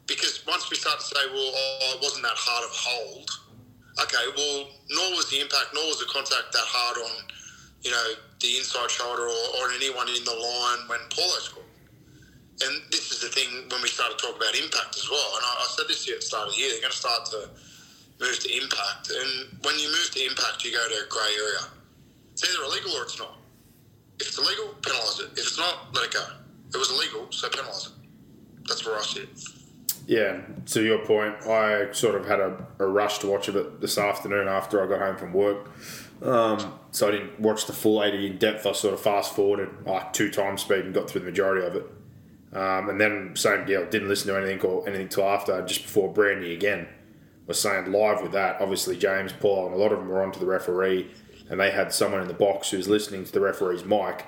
because 0.07 0.39
once 0.47 0.71
we 0.71 0.77
start 0.79 1.03
to 1.03 1.05
say, 1.05 1.19
well, 1.35 1.51
oh, 1.51 1.93
it 1.97 2.01
wasn't 2.01 2.23
that 2.23 2.39
hard 2.39 2.63
of 2.63 2.71
hold. 2.71 3.27
Okay, 3.99 4.25
well, 4.37 4.71
nor 4.89 5.11
was 5.19 5.29
the 5.29 5.41
impact, 5.41 5.75
nor 5.75 5.83
was 5.87 5.99
the 5.99 6.07
contact 6.07 6.53
that 6.53 6.63
hard 6.63 6.97
on, 7.03 7.27
you 7.83 7.91
know, 7.91 8.07
the 8.39 8.57
inside 8.57 8.89
shoulder 8.89 9.27
or, 9.27 9.45
or 9.59 9.71
anyone 9.75 10.07
in 10.07 10.23
the 10.23 10.31
line 10.31 10.87
when 10.87 10.99
Paulo 11.11 11.35
scored. 11.43 11.67
And 12.63 12.81
this 12.91 13.11
is 13.11 13.19
the 13.19 13.27
thing 13.27 13.67
when 13.67 13.81
we 13.81 13.89
start 13.89 14.15
to 14.15 14.19
talk 14.19 14.37
about 14.37 14.55
impact 14.55 14.95
as 14.95 15.09
well. 15.09 15.29
And 15.35 15.43
I, 15.43 15.51
I 15.59 15.67
said 15.75 15.89
this 15.89 16.05
here 16.05 16.15
at 16.15 16.21
the 16.21 16.29
start 16.29 16.47
of 16.47 16.53
the 16.53 16.59
year, 16.61 16.71
they're 16.71 16.85
going 16.85 16.93
to 16.93 17.03
start 17.03 17.25
to 17.35 17.49
move 18.21 18.37
to 18.39 18.49
impact. 18.53 19.11
And 19.11 19.59
when 19.65 19.75
you 19.79 19.89
move 19.89 20.09
to 20.13 20.21
impact, 20.23 20.63
you 20.63 20.71
go 20.71 20.79
to 20.79 20.97
a 21.03 21.07
grey 21.09 21.33
area. 21.35 21.65
It's 22.31 22.45
either 22.45 22.63
illegal 22.63 22.95
or 22.95 23.03
it's 23.03 23.19
not. 23.19 23.41
If 24.21 24.27
it's 24.29 24.37
illegal, 24.37 24.77
penalise 24.81 25.19
it. 25.19 25.33
If 25.33 25.51
it's 25.51 25.57
not, 25.57 25.89
let 25.93 26.05
it 26.05 26.13
go. 26.13 26.23
It 26.73 26.77
was 26.77 26.91
illegal, 26.91 27.27
so 27.31 27.49
penalise 27.49 27.87
it. 27.87 27.93
That's 28.67 28.85
where 28.85 28.95
I 28.95 29.01
sit. 29.01 29.27
Yeah, 30.11 30.41
to 30.65 30.83
your 30.83 31.05
point, 31.05 31.47
I 31.47 31.89
sort 31.93 32.15
of 32.15 32.27
had 32.27 32.41
a, 32.41 32.67
a 32.79 32.85
rush 32.85 33.19
to 33.19 33.27
watch 33.27 33.47
it 33.47 33.79
this 33.79 33.97
afternoon 33.97 34.49
after 34.49 34.83
I 34.83 34.85
got 34.85 34.99
home 34.99 35.15
from 35.15 35.31
work. 35.31 35.69
Um, 36.21 36.77
so 36.91 37.07
I 37.07 37.11
didn't 37.11 37.39
watch 37.39 37.65
the 37.65 37.71
full 37.71 38.03
80 38.03 38.27
in 38.27 38.37
depth. 38.37 38.65
I 38.65 38.73
sort 38.73 38.93
of 38.93 38.99
fast 38.99 39.33
forwarded 39.33 39.69
like 39.85 40.11
two 40.11 40.29
times 40.29 40.63
speed 40.63 40.79
and 40.83 40.93
got 40.93 41.09
through 41.09 41.21
the 41.21 41.27
majority 41.27 41.65
of 41.65 41.77
it. 41.77 41.85
Um, 42.51 42.89
and 42.89 42.99
then 42.99 43.37
same 43.37 43.65
deal, 43.65 43.85
didn't 43.85 44.09
listen 44.09 44.27
to 44.27 44.37
anything 44.37 44.59
or 44.59 44.85
anything 44.85 45.07
till 45.07 45.23
after, 45.23 45.65
just 45.65 45.83
before 45.83 46.11
Brandy 46.11 46.53
again 46.53 46.89
was 47.47 47.61
saying 47.61 47.93
live 47.93 48.21
with 48.21 48.33
that. 48.33 48.59
Obviously, 48.59 48.97
James, 48.97 49.31
Paul, 49.31 49.67
and 49.67 49.75
a 49.75 49.77
lot 49.77 49.93
of 49.93 49.99
them 49.99 50.09
were 50.09 50.21
onto 50.21 50.41
the 50.41 50.45
referee, 50.45 51.09
and 51.49 51.57
they 51.57 51.71
had 51.71 51.93
someone 51.93 52.19
in 52.19 52.27
the 52.27 52.33
box 52.33 52.71
who's 52.71 52.89
listening 52.89 53.23
to 53.23 53.31
the 53.31 53.39
referee's 53.39 53.85
mic. 53.85 54.25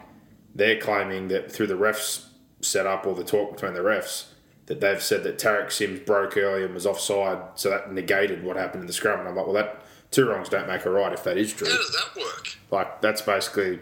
They're 0.56 0.80
claiming 0.80 1.28
that 1.28 1.52
through 1.52 1.68
the 1.68 1.74
refs 1.74 2.28
setup 2.62 3.06
or 3.06 3.16
the 3.16 3.26
talk 3.26 3.52
between 3.52 3.74
the 3.74 3.82
refs, 3.82 4.28
that 4.68 4.80
they've 4.80 5.02
said 5.02 5.24
that 5.24 5.38
Tariq 5.38 5.72
Sims 5.72 6.00
broke 6.00 6.38
early 6.38 6.64
and 6.64 6.74
was 6.74 6.86
offside, 6.86 7.40
so 7.56 7.70
that 7.70 7.92
negated 7.92 8.44
what 8.44 8.56
happened 8.56 8.82
in 8.82 8.88
the 8.88 8.94
scrum. 8.94 9.20
And 9.20 9.28
I'm 9.28 9.36
like, 9.36 9.46
well, 9.46 9.56
that 9.56 9.84
two 10.12 10.30
wrongs 10.30 10.50
don't 10.50 10.68
make 10.68 10.86
a 10.86 10.90
right 10.90 11.12
if 11.12 11.24
that 11.26 11.38
is 11.38 11.52
true. 11.54 11.68
How 11.70 11.78
does 11.78 11.92
that 11.92 12.22
work? 12.22 12.58
Like 12.72 13.02
that's 13.02 13.22
basically 13.22 13.80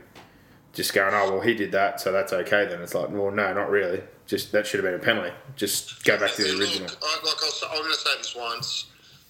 just 0.74 0.94
going, 0.94 1.14
oh 1.14 1.34
well, 1.34 1.42
he 1.42 1.54
did 1.54 1.72
that, 1.74 2.00
so 2.02 2.12
that's 2.12 2.34
okay. 2.34 2.66
Then 2.66 2.82
it's 2.82 2.96
like, 2.96 3.10
well, 3.10 3.32
no, 3.32 3.54
not 3.54 3.70
really. 3.70 4.02
Just 4.26 4.52
that 4.54 4.66
should 4.66 4.84
have 4.84 4.92
been 4.92 5.00
a 5.00 5.04
penalty. 5.04 5.34
Just 5.56 6.04
go 6.04 6.18
back 6.18 6.32
to 6.34 6.44
the 6.44 6.58
original. 6.58 6.88
Look, 6.88 6.98
I, 7.04 7.26
like 7.26 7.36
I'll, 7.44 7.70
I'm 7.72 7.84
going 7.84 7.92
to 7.92 8.00
say 8.00 8.18
this 8.18 8.36
once. 8.36 8.86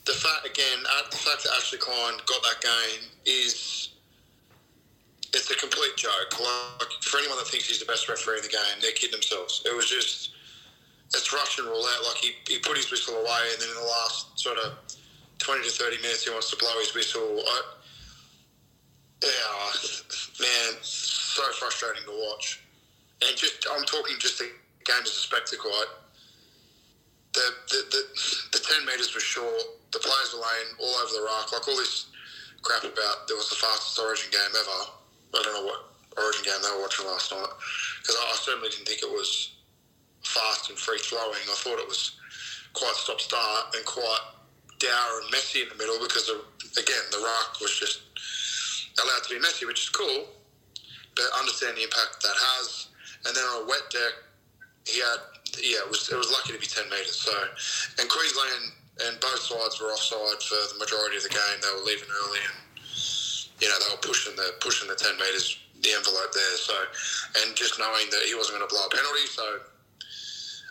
The 0.05 0.13
fact 0.13 0.45
again, 0.45 0.79
uh, 0.85 1.09
the 1.09 1.17
fact 1.17 1.43
that 1.43 1.51
Ashley 1.57 1.77
Klein 1.77 2.13
got 2.25 2.41
that 2.43 2.61
game 2.61 3.09
is 3.25 3.89
it's 5.33 5.49
a 5.49 5.55
complete 5.55 5.95
joke. 5.95 6.39
Like 6.39 6.89
for 7.01 7.17
anyone 7.17 7.37
that 7.37 7.47
thinks 7.47 7.67
he's 7.67 7.79
the 7.79 7.85
best 7.85 8.09
referee 8.09 8.37
in 8.37 8.43
the 8.43 8.49
game, 8.49 8.77
they're 8.81 8.91
kidding 8.91 9.11
themselves. 9.11 9.63
It 9.65 9.75
was 9.75 9.89
just 9.89 10.31
it's 11.13 11.33
Russian 11.33 11.65
roulette. 11.65 12.01
Like 12.07 12.17
he, 12.17 12.31
he 12.47 12.59
put 12.59 12.77
his 12.77 12.89
whistle 12.89 13.15
away, 13.15 13.43
and 13.51 13.61
then 13.61 13.69
in 13.69 13.75
the 13.75 13.89
last 13.89 14.39
sort 14.39 14.57
of 14.57 14.73
twenty 15.39 15.63
to 15.63 15.69
thirty 15.69 15.97
minutes, 15.97 16.23
he 16.23 16.31
wants 16.31 16.49
to 16.51 16.57
blow 16.57 16.71
his 16.79 16.93
whistle. 16.93 17.43
I, 17.45 17.61
yeah, 19.23 19.71
man, 20.39 20.81
so 20.81 21.43
frustrating 21.59 22.03
to 22.05 22.11
watch. 22.11 22.63
And 23.21 23.37
just 23.37 23.67
I'm 23.71 23.83
talking 23.85 24.15
just 24.19 24.39
the 24.39 24.49
game 24.85 25.03
as 25.03 25.09
a 25.09 25.21
spectacle. 25.21 25.69
I, 25.69 25.85
the, 27.33 27.47
the, 27.69 27.79
the, 27.95 28.01
the 28.51 28.59
10 28.59 28.85
metres 28.85 29.13
were 29.15 29.23
short. 29.23 29.55
The 29.91 29.99
players 29.99 30.35
were 30.35 30.43
laying 30.43 30.75
all 30.83 30.95
over 30.99 31.13
the 31.15 31.23
rock. 31.23 31.53
Like 31.53 31.67
all 31.67 31.77
this 31.77 32.07
crap 32.61 32.83
about 32.83 33.27
there 33.27 33.37
was 33.37 33.47
the 33.49 33.55
fastest 33.55 33.99
Origin 33.99 34.27
game 34.31 34.51
ever. 34.51 34.91
I 35.31 35.39
don't 35.43 35.53
know 35.53 35.65
what 35.65 35.95
Origin 36.17 36.43
game 36.43 36.59
they 36.59 36.75
were 36.75 36.81
watching 36.81 37.07
last 37.07 37.31
night. 37.31 37.47
Because 38.01 38.17
I, 38.19 38.23
I 38.25 38.35
certainly 38.35 38.69
didn't 38.69 38.87
think 38.87 39.03
it 39.03 39.11
was 39.11 39.60
fast 40.23 40.69
and 40.69 40.77
free 40.77 40.99
flowing. 40.99 41.41
I 41.49 41.55
thought 41.57 41.79
it 41.79 41.87
was 41.87 42.17
quite 42.73 42.93
stop 42.95 43.19
start 43.19 43.75
and 43.75 43.85
quite 43.85 44.25
dour 44.79 45.21
and 45.21 45.31
messy 45.31 45.61
in 45.61 45.69
the 45.69 45.75
middle 45.75 45.99
because, 46.01 46.29
of, 46.29 46.41
again, 46.77 47.05
the 47.11 47.19
rock 47.19 47.57
was 47.61 47.77
just 47.77 48.01
allowed 49.01 49.23
to 49.23 49.35
be 49.35 49.39
messy, 49.39 49.65
which 49.65 49.81
is 49.81 49.89
cool. 49.89 50.27
But 51.15 51.25
understand 51.37 51.77
the 51.77 51.83
impact 51.83 52.21
that 52.23 52.35
has. 52.35 52.87
And 53.25 53.35
then 53.35 53.43
on 53.43 53.63
a 53.63 53.67
wet 53.67 53.83
deck, 53.91 54.13
he 54.87 54.99
had 54.99 55.19
yeah, 55.59 55.83
it 55.83 55.89
was 55.89 56.07
it 56.07 56.15
was 56.15 56.31
lucky 56.31 56.53
to 56.53 56.61
be 56.61 56.69
ten 56.69 56.87
metres. 56.87 57.19
So, 57.19 57.33
and 57.99 58.07
Queensland 58.07 58.71
and 59.07 59.19
both 59.19 59.43
sides 59.43 59.81
were 59.81 59.91
offside 59.91 60.39
for 60.39 60.59
the 60.71 60.79
majority 60.79 61.17
of 61.17 61.23
the 61.23 61.33
game. 61.33 61.57
They 61.59 61.71
were 61.75 61.83
leaving 61.83 62.07
early, 62.07 62.39
and 62.39 62.57
you 63.59 63.67
know 63.67 63.75
they 63.83 63.91
were 63.91 64.03
pushing 64.03 64.35
the 64.39 64.55
pushing 64.63 64.87
the 64.87 64.95
ten 64.95 65.17
metres, 65.19 65.59
the 65.81 65.91
envelope 65.91 66.31
there. 66.31 66.55
So, 66.55 66.75
and 67.43 67.55
just 67.55 67.79
knowing 67.79 68.07
that 68.15 68.23
he 68.23 68.35
wasn't 68.35 68.59
going 68.59 68.67
to 68.67 68.71
blow 68.71 68.85
a 68.87 68.91
penalty, 68.91 69.27
so 69.27 69.45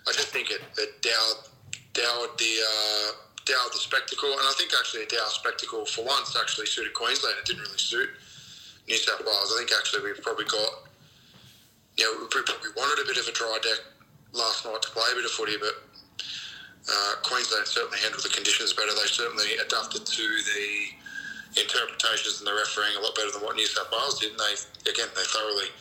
I 0.09 0.12
just 0.12 0.28
think 0.28 0.50
it, 0.50 0.62
it 0.78 1.02
dowered, 1.02 1.49
dowered 1.92 2.38
the 2.38 2.54
uh, 2.62 3.12
Dow 3.47 3.66
the 3.73 3.78
spectacle, 3.78 4.30
and 4.30 4.47
I 4.47 4.52
think 4.54 4.71
actually 4.78 5.02
a 5.02 5.11
Dow 5.11 5.26
spectacle 5.26 5.85
for 5.85 6.04
once 6.04 6.37
actually 6.38 6.66
suited 6.66 6.95
Queensland. 6.95 7.37
It 7.40 7.47
didn't 7.47 7.62
really 7.62 7.78
suit 7.78 8.09
New 8.87 8.97
South 8.97 9.25
Wales. 9.26 9.50
I 9.54 9.59
think 9.59 9.73
actually 9.76 10.04
we've 10.04 10.23
probably 10.23 10.45
got, 10.45 10.87
you 11.97 12.04
know, 12.04 12.21
we 12.21 12.28
probably 12.28 12.71
wanted 12.76 13.02
a 13.02 13.07
bit 13.09 13.16
of 13.16 13.26
a 13.26 13.33
dry 13.33 13.59
deck 13.62 13.80
last 14.33 14.64
night 14.64 14.83
to 14.83 14.90
play 14.90 15.09
a 15.11 15.16
bit 15.16 15.25
of 15.25 15.33
footy, 15.33 15.57
but 15.59 15.83
uh, 16.87 17.12
Queensland 17.26 17.66
certainly 17.66 17.99
handled 17.99 18.23
the 18.23 18.30
conditions 18.30 18.73
better. 18.73 18.92
They 18.95 19.09
certainly 19.09 19.57
adapted 19.59 20.07
to 20.07 20.25
the 20.54 20.71
interpretations 21.59 22.38
and 22.38 22.47
the 22.47 22.54
refereeing 22.54 22.95
a 22.99 23.02
lot 23.02 23.16
better 23.16 23.33
than 23.33 23.42
what 23.42 23.57
New 23.57 23.66
South 23.66 23.90
Wales 23.90 24.21
did. 24.21 24.30
And 24.30 24.38
they, 24.38 24.54
again, 24.90 25.11
they 25.16 25.26
thoroughly 25.26 25.75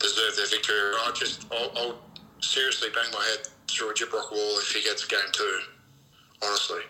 deserved 0.00 0.38
their 0.38 0.48
victory. 0.48 0.96
I 1.04 1.12
just, 1.12 1.44
I'll, 1.52 1.72
I'll 1.76 1.98
seriously 2.40 2.88
bang 2.94 3.10
my 3.12 3.24
head 3.24 3.48
through 3.68 3.90
a 3.90 3.94
Gyprock 3.94 4.30
wall 4.32 4.58
if 4.60 4.72
he 4.72 4.82
gets 4.82 5.04
game 5.06 5.20
two, 5.32 5.60
honestly. 6.42 6.80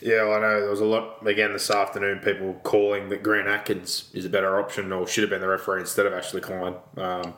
Yeah, 0.00 0.24
well, 0.24 0.34
I 0.34 0.40
know 0.40 0.60
there 0.60 0.70
was 0.70 0.80
a 0.80 0.84
lot 0.84 1.26
again 1.26 1.52
this 1.52 1.70
afternoon. 1.70 2.18
People 2.18 2.54
calling 2.62 3.08
that 3.08 3.22
Grant 3.22 3.48
Atkins 3.48 4.10
is 4.12 4.24
a 4.24 4.28
better 4.28 4.58
option, 4.60 4.92
or 4.92 5.06
should 5.06 5.22
have 5.22 5.30
been 5.30 5.40
the 5.40 5.48
referee 5.48 5.80
instead 5.80 6.06
of 6.06 6.12
Ashley 6.12 6.40
Klein, 6.40 6.74
um, 6.96 7.34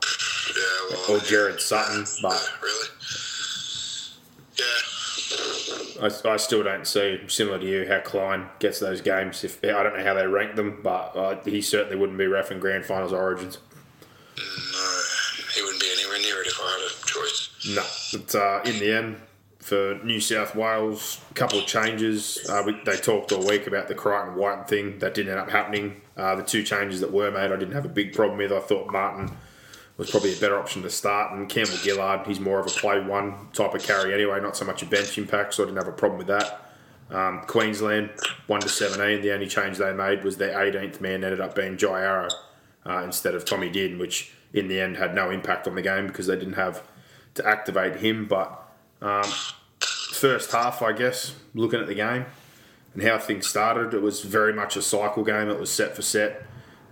Yeah, 0.56 0.96
well, 1.08 1.16
or 1.16 1.20
Gerard 1.20 1.60
Sutton. 1.60 2.04
But 2.20 2.32
yeah, 2.32 2.48
really, 2.62 2.88
yeah, 4.58 6.28
I, 6.28 6.32
I 6.32 6.36
still 6.36 6.62
don't 6.64 6.86
see, 6.86 7.20
similar 7.28 7.58
to 7.60 7.66
you, 7.66 7.86
how 7.86 8.00
Klein 8.00 8.48
gets 8.58 8.80
those 8.80 9.00
games. 9.02 9.44
If 9.44 9.62
I 9.62 9.82
don't 9.82 9.96
know 9.96 10.04
how 10.04 10.14
they 10.14 10.26
rank 10.26 10.56
them, 10.56 10.80
but 10.82 11.16
uh, 11.16 11.40
he 11.44 11.60
certainly 11.60 11.96
wouldn't 11.96 12.18
be 12.18 12.24
refing 12.24 12.58
grand 12.60 12.86
finals 12.86 13.12
origins. 13.12 13.58
no, 14.36 14.42
he 15.54 15.62
wouldn't 15.62 15.80
be 15.80 15.90
anywhere 15.92 16.18
near 16.20 16.40
it 16.40 16.46
if 16.48 16.58
I 16.60 16.70
had 16.70 16.80
a 16.80 17.06
choice. 17.06 17.50
No, 17.68 17.84
but 18.12 18.34
uh, 18.34 18.60
in 18.64 18.78
the 18.78 18.92
end, 18.92 19.16
for 19.68 20.00
New 20.02 20.20
South 20.20 20.54
Wales, 20.54 21.20
a 21.30 21.34
couple 21.34 21.58
of 21.58 21.66
changes. 21.66 22.48
Uh, 22.48 22.62
we, 22.64 22.80
they 22.84 22.96
talked 22.96 23.32
all 23.32 23.46
week 23.46 23.66
about 23.66 23.88
the 23.88 23.94
Crichton 23.94 24.34
Wighton 24.34 24.64
thing. 24.64 24.98
That 25.00 25.14
didn't 25.14 25.32
end 25.32 25.40
up 25.40 25.50
happening. 25.50 26.00
Uh, 26.16 26.36
the 26.36 26.42
two 26.42 26.62
changes 26.62 27.00
that 27.00 27.12
were 27.12 27.30
made, 27.30 27.52
I 27.52 27.56
didn't 27.56 27.74
have 27.74 27.84
a 27.84 27.90
big 27.90 28.14
problem 28.14 28.38
with. 28.38 28.52
I 28.52 28.60
thought 28.60 28.90
Martin 28.90 29.30
was 29.98 30.10
probably 30.10 30.32
a 30.32 30.40
better 30.40 30.58
option 30.58 30.82
to 30.82 30.90
start, 30.90 31.32
and 31.32 31.48
Campbell 31.48 31.76
Gillard, 31.76 32.26
he's 32.26 32.40
more 32.40 32.60
of 32.60 32.66
a 32.66 32.70
play 32.70 33.00
one 33.00 33.48
type 33.52 33.74
of 33.74 33.82
carry 33.82 34.14
anyway, 34.14 34.40
not 34.40 34.56
so 34.56 34.64
much 34.64 34.82
a 34.82 34.86
bench 34.86 35.18
impact, 35.18 35.54
so 35.54 35.64
I 35.64 35.66
didn't 35.66 35.78
have 35.78 35.88
a 35.88 35.92
problem 35.92 36.18
with 36.18 36.28
that. 36.28 36.72
Um, 37.10 37.42
Queensland, 37.46 38.10
1 38.46 38.60
to 38.60 38.68
17, 38.68 39.22
the 39.22 39.32
only 39.32 39.48
change 39.48 39.78
they 39.78 39.92
made 39.92 40.22
was 40.22 40.36
their 40.36 40.56
18th 40.56 41.00
man 41.00 41.24
ended 41.24 41.40
up 41.40 41.54
being 41.54 41.76
Jai 41.76 42.02
Arrow 42.02 42.28
uh, 42.86 43.02
instead 43.02 43.34
of 43.34 43.44
Tommy 43.44 43.70
Din, 43.70 43.98
which 43.98 44.32
in 44.52 44.68
the 44.68 44.80
end 44.80 44.96
had 44.96 45.14
no 45.14 45.30
impact 45.30 45.66
on 45.66 45.74
the 45.74 45.82
game 45.82 46.06
because 46.06 46.26
they 46.26 46.36
didn't 46.36 46.54
have 46.54 46.82
to 47.34 47.46
activate 47.46 47.96
him. 47.96 48.26
But 48.26 48.60
um, 49.00 49.30
first 49.80 50.52
half, 50.52 50.82
I 50.82 50.92
guess, 50.92 51.34
looking 51.54 51.80
at 51.80 51.86
the 51.86 51.94
game 51.94 52.26
and 52.94 53.02
how 53.02 53.18
things 53.18 53.46
started, 53.46 53.94
it 53.94 54.02
was 54.02 54.22
very 54.22 54.52
much 54.52 54.76
a 54.76 54.82
cycle 54.82 55.24
game. 55.24 55.48
It 55.48 55.58
was 55.58 55.70
set 55.70 55.94
for 55.94 56.02
set. 56.02 56.44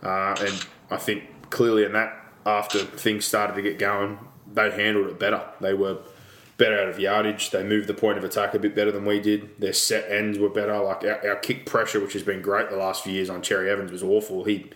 Uh, 0.03 0.37
and 0.41 0.67
I 0.91 0.97
think 0.97 1.51
clearly 1.51 1.85
in 1.85 1.93
that, 1.93 2.23
after 2.45 2.79
things 2.79 3.25
started 3.25 3.55
to 3.55 3.63
get 3.63 3.79
going, 3.79 4.19
they 4.53 4.71
handled 4.71 5.09
it 5.09 5.19
better. 5.19 5.43
They 5.61 5.75
were 5.75 5.99
better 6.59 6.81
out 6.81 6.89
of 6.89 6.99
yardage. 6.99 7.51
They 7.51 7.63
moved 7.63 7.87
the 7.89 7.95
point 7.95 8.19
of 8.19 8.25
attack 8.25 8.55
a 8.55 8.59
bit 8.59 8.75
better 8.75 8.93
than 8.93 9.05
we 9.05 9.21
did. 9.21 9.61
Their 9.61 9.73
set 9.73 10.11
ends 10.11 10.39
were 10.39 10.49
better. 10.49 10.79
Like 10.79 11.05
our, 11.05 11.29
our 11.29 11.37
kick 11.37 11.67
pressure, 11.67 12.01
which 12.01 12.13
has 12.15 12.23
been 12.23 12.41
great 12.41 12.71
the 12.71 12.77
last 12.77 13.03
few 13.03 13.13
years 13.13 13.29
on 13.29 13.43
Cherry 13.43 13.69
Evans, 13.69 13.91
was 13.91 14.03
awful. 14.03 14.45
He 14.45 14.71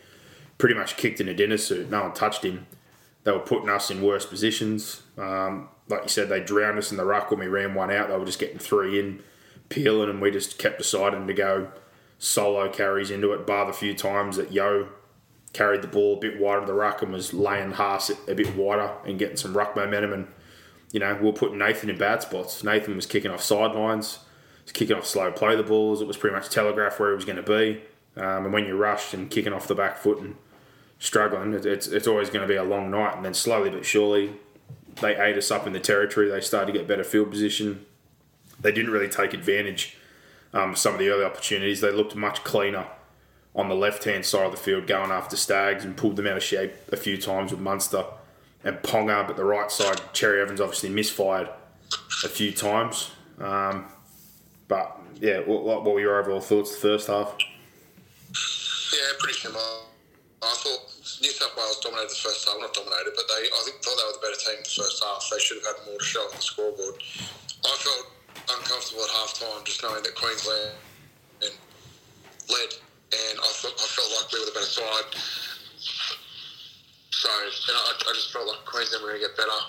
pretty 0.59 0.75
much 0.75 0.97
kicked 0.97 1.21
in 1.21 1.29
a 1.29 1.35
dinner 1.35 1.57
suit. 1.57 1.90
No 1.90 2.02
one 2.02 2.12
touched 2.12 2.45
him. 2.45 2.67
They 3.25 3.33
were 3.33 3.39
putting 3.41 3.69
us 3.69 3.91
in 3.91 4.03
worse 4.03 4.25
positions. 4.25 5.03
Um, 5.19 5.69
like 5.89 6.03
you 6.05 6.09
said, 6.09 6.29
they 6.29 6.41
drowned 6.41 6.79
us 6.79 6.91
in 6.91 6.97
the 6.97 7.05
ruck 7.05 7.31
when 7.31 7.41
we 7.41 7.47
ran 7.47 7.75
one 7.75 7.91
out. 7.91 8.09
They 8.09 8.17
were 8.17 8.25
just 8.25 8.39
getting 8.39 8.59
three 8.59 8.99
in, 8.99 9.23
peeling, 9.69 10.09
and 10.09 10.21
we 10.21 10.31
just 10.31 10.59
kept 10.59 10.79
deciding 10.79 11.27
to 11.27 11.35
go 11.35 11.71
solo 12.19 12.69
carries 12.71 13.11
into 13.11 13.33
it, 13.33 13.47
bar 13.47 13.67
the 13.67 13.73
few 13.73 13.95
times 13.95 14.37
that 14.37 14.53
Yeo 14.53 14.89
carried 15.53 15.83
the 15.83 15.89
ball 15.89 16.17
a 16.17 16.21
bit 16.21 16.39
wider 16.39 16.65
the 16.65 16.75
ruck 16.75 17.03
and 17.03 17.12
was 17.12 17.35
laying 17.35 17.73
Haas 17.73 18.11
a 18.29 18.35
bit 18.35 18.55
wider 18.55 18.93
and 19.05 19.19
getting 19.19 19.37
some 19.37 19.57
ruck 19.57 19.75
momentum. 19.75 20.12
And, 20.12 20.29
you 20.93 21.00
know, 21.00 21.15
we 21.15 21.27
were 21.27 21.33
putting 21.33 21.59
Nathan 21.59 21.91
in 21.91 21.99
bad 21.99 22.23
spots. 22.23 22.62
Nathan 22.62 22.95
was 22.95 23.07
kicking 23.07 23.31
off 23.31 23.43
sidelines, 23.43 24.21
was 24.62 24.73
kicking 24.73 24.97
off 24.97 25.07
slow 25.07 25.33
play 25.33 25.57
the 25.57 25.62
balls. 25.62 26.00
It 26.00 26.07
was 26.07 26.17
pretty 26.17 26.37
much 26.37 26.50
telegraphed 26.50 27.00
where 27.00 27.11
he 27.11 27.17
was 27.17 27.25
going 27.25 27.37
to 27.37 27.43
be. 27.43 27.83
Um, 28.17 28.45
and 28.45 28.53
when 28.53 28.67
you're 28.67 28.77
rushed 28.77 29.15
and 29.15 29.31
kicking 29.31 29.53
off 29.53 29.67
the 29.67 29.75
back 29.75 29.99
foot 29.99 30.19
and 30.19 30.37
struggling, 31.00 31.54
it's, 31.54 31.88
it's 31.88 32.07
always 32.07 32.30
going 32.30 32.42
to 32.42 32.49
be 32.49 32.54
a 32.54 32.62
long 32.62 32.90
night. 32.92 33.16
And 33.16 33.25
then 33.25 33.35
slowly 33.35 33.71
but 33.71 33.85
surely, 33.85 34.35
they 35.00 35.16
ate 35.16 35.37
us 35.37 35.50
up 35.50 35.66
in 35.66 35.73
the 35.73 35.80
territory. 35.80 36.28
They 36.30 36.40
started 36.40 36.73
to 36.73 36.78
get 36.78 36.87
better 36.87 37.02
field 37.02 37.30
position. 37.30 37.85
They 38.61 38.71
didn't 38.71 38.92
really 38.92 39.09
take 39.09 39.35
advantage 39.35 39.97
um, 40.52 40.71
of 40.71 40.78
some 40.78 40.92
of 40.92 41.00
the 41.00 41.09
early 41.09 41.25
opportunities. 41.25 41.80
They 41.80 41.90
looked 41.90 42.14
much 42.14 42.45
cleaner 42.45 42.87
on 43.57 43.69
the 43.69 43.75
left 43.75 44.04
hand 44.04 44.25
side 44.25 44.47
of 44.47 44.52
the 44.52 44.59
field 44.59 44.87
going 44.87 45.11
after 45.11 45.37
Staggs 45.37 45.85
and 45.85 45.97
pulled 45.97 46.16
them 46.16 46.26
out 46.26 46.37
of 46.37 46.42
shape 46.42 46.73
a 46.92 46.97
few 46.97 47.16
times 47.16 47.50
with 47.50 47.61
Munster 47.61 48.04
and 48.62 48.76
Ponga. 48.76 49.26
But 49.26 49.37
the 49.37 49.45
right 49.45 49.73
side, 49.73 50.00
Cherry 50.12 50.40
Evans 50.40 50.61
obviously 50.61 50.90
misfired 50.90 51.49
a 52.25 52.28
few 52.28 52.52
times. 52.52 53.11
Um, 53.38 53.87
but 54.69 55.00
yeah, 55.19 55.38
what, 55.40 55.64
what 55.64 55.85
were 55.85 55.99
your 55.99 56.21
overall 56.21 56.40
thoughts 56.40 56.75
the 56.75 56.80
first 56.80 57.09
half? 57.09 57.35
Yeah, 58.92 59.16
pretty 59.19 59.38
similar. 59.38 59.61
I 60.42 60.54
thought 60.57 60.89
New 61.21 61.33
South 61.37 61.53
Wales 61.53 61.81
dominated 61.85 62.11
the 62.11 62.23
first 62.25 62.49
half, 62.49 62.57
not 62.61 62.73
dominated, 62.73 63.12
but 63.12 63.29
they 63.29 63.45
I 63.45 63.61
think 63.69 63.85
thought 63.85 63.97
they 64.00 64.07
were 64.09 64.17
the 64.17 64.25
better 64.25 64.41
team 64.41 64.57
in 64.57 64.65
the 64.65 64.73
first 64.73 65.05
half. 65.05 65.21
They 65.29 65.41
should 65.41 65.61
have 65.61 65.77
had 65.77 65.79
more 65.85 66.00
to 66.00 66.05
show 66.05 66.25
on 66.25 66.33
the 66.33 66.41
scoreboard. 66.41 66.97
I 67.61 67.75
felt 67.77 68.07
uncomfortable 68.57 69.05
at 69.05 69.12
half 69.21 69.37
time 69.37 69.61
just 69.69 69.85
knowing 69.85 70.00
that 70.00 70.17
Queensland 70.17 70.81
led, 72.50 72.71
and 73.12 73.37
I 73.39 73.50
felt, 73.53 73.77
I 73.77 73.87
felt 73.87 74.11
like 74.17 74.33
we 74.33 74.41
were 74.41 74.49
the 74.49 74.57
better 74.57 74.73
side. 74.81 75.09
So, 77.15 77.29
and 77.29 77.77
I, 77.77 77.93
I 78.00 78.12
just 78.17 78.33
felt 78.33 78.49
like 78.49 78.65
Queensland 78.65 79.05
were 79.05 79.12
going 79.12 79.21
to 79.21 79.29
get 79.29 79.37
better 79.37 79.61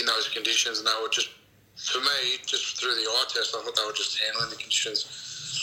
in 0.00 0.08
those 0.08 0.32
conditions, 0.32 0.80
and 0.80 0.88
they 0.88 0.96
were 1.04 1.12
just, 1.12 1.30
for 1.76 2.00
me, 2.00 2.40
just 2.48 2.80
through 2.80 2.96
the 2.96 3.06
eye 3.06 3.28
test, 3.28 3.54
I 3.54 3.60
thought 3.60 3.76
they 3.76 3.84
were 3.84 3.92
just 3.92 4.18
handling 4.18 4.50
the 4.50 4.56
conditions 4.56 5.04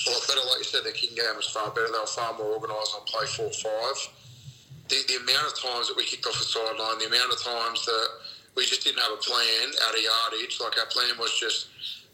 a 0.06 0.14
lot 0.14 0.22
better. 0.30 0.46
Like 0.48 0.62
you 0.62 0.70
said, 0.70 0.86
their 0.86 0.94
kicking 0.94 1.18
game 1.18 1.34
was 1.36 1.50
far 1.50 1.74
better. 1.74 1.90
They 1.90 1.98
were 1.98 2.08
far 2.08 2.38
more 2.38 2.54
organised 2.56 2.94
on 2.94 3.04
play 3.10 3.26
four 3.26 3.50
five. 3.52 3.98
The, 4.90 4.98
the 5.08 5.18
amount 5.22 5.48
of 5.48 5.56
times 5.62 5.88
that 5.88 5.98
we 5.98 6.04
kicked 6.04 6.26
off 6.26 6.38
the 6.38 6.44
sideline, 6.44 6.98
the 6.98 7.08
amount 7.08 7.32
of 7.32 7.42
times 7.42 7.86
that 7.86 8.08
we 8.58 8.66
just 8.66 8.84
didn't 8.84 9.00
have 9.00 9.14
a 9.14 9.22
plan 9.22 9.70
out 9.86 9.94
of 9.94 10.02
yardage. 10.02 10.60
Like 10.60 10.78
our 10.78 10.90
plan 10.90 11.14
was 11.20 11.38
just 11.40 11.70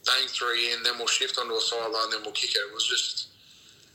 bang 0.05 0.27
three 0.27 0.74
in, 0.74 0.84
then 0.84 0.98
we'll 0.98 1.08
shift 1.08 1.39
onto 1.39 1.55
a 1.55 1.62
sideline, 1.62 2.12
then 2.12 2.22
we'll 2.24 2.36
kick 2.36 2.51
it. 2.51 2.60
It 2.60 2.74
was 2.74 2.86
just, 2.86 3.29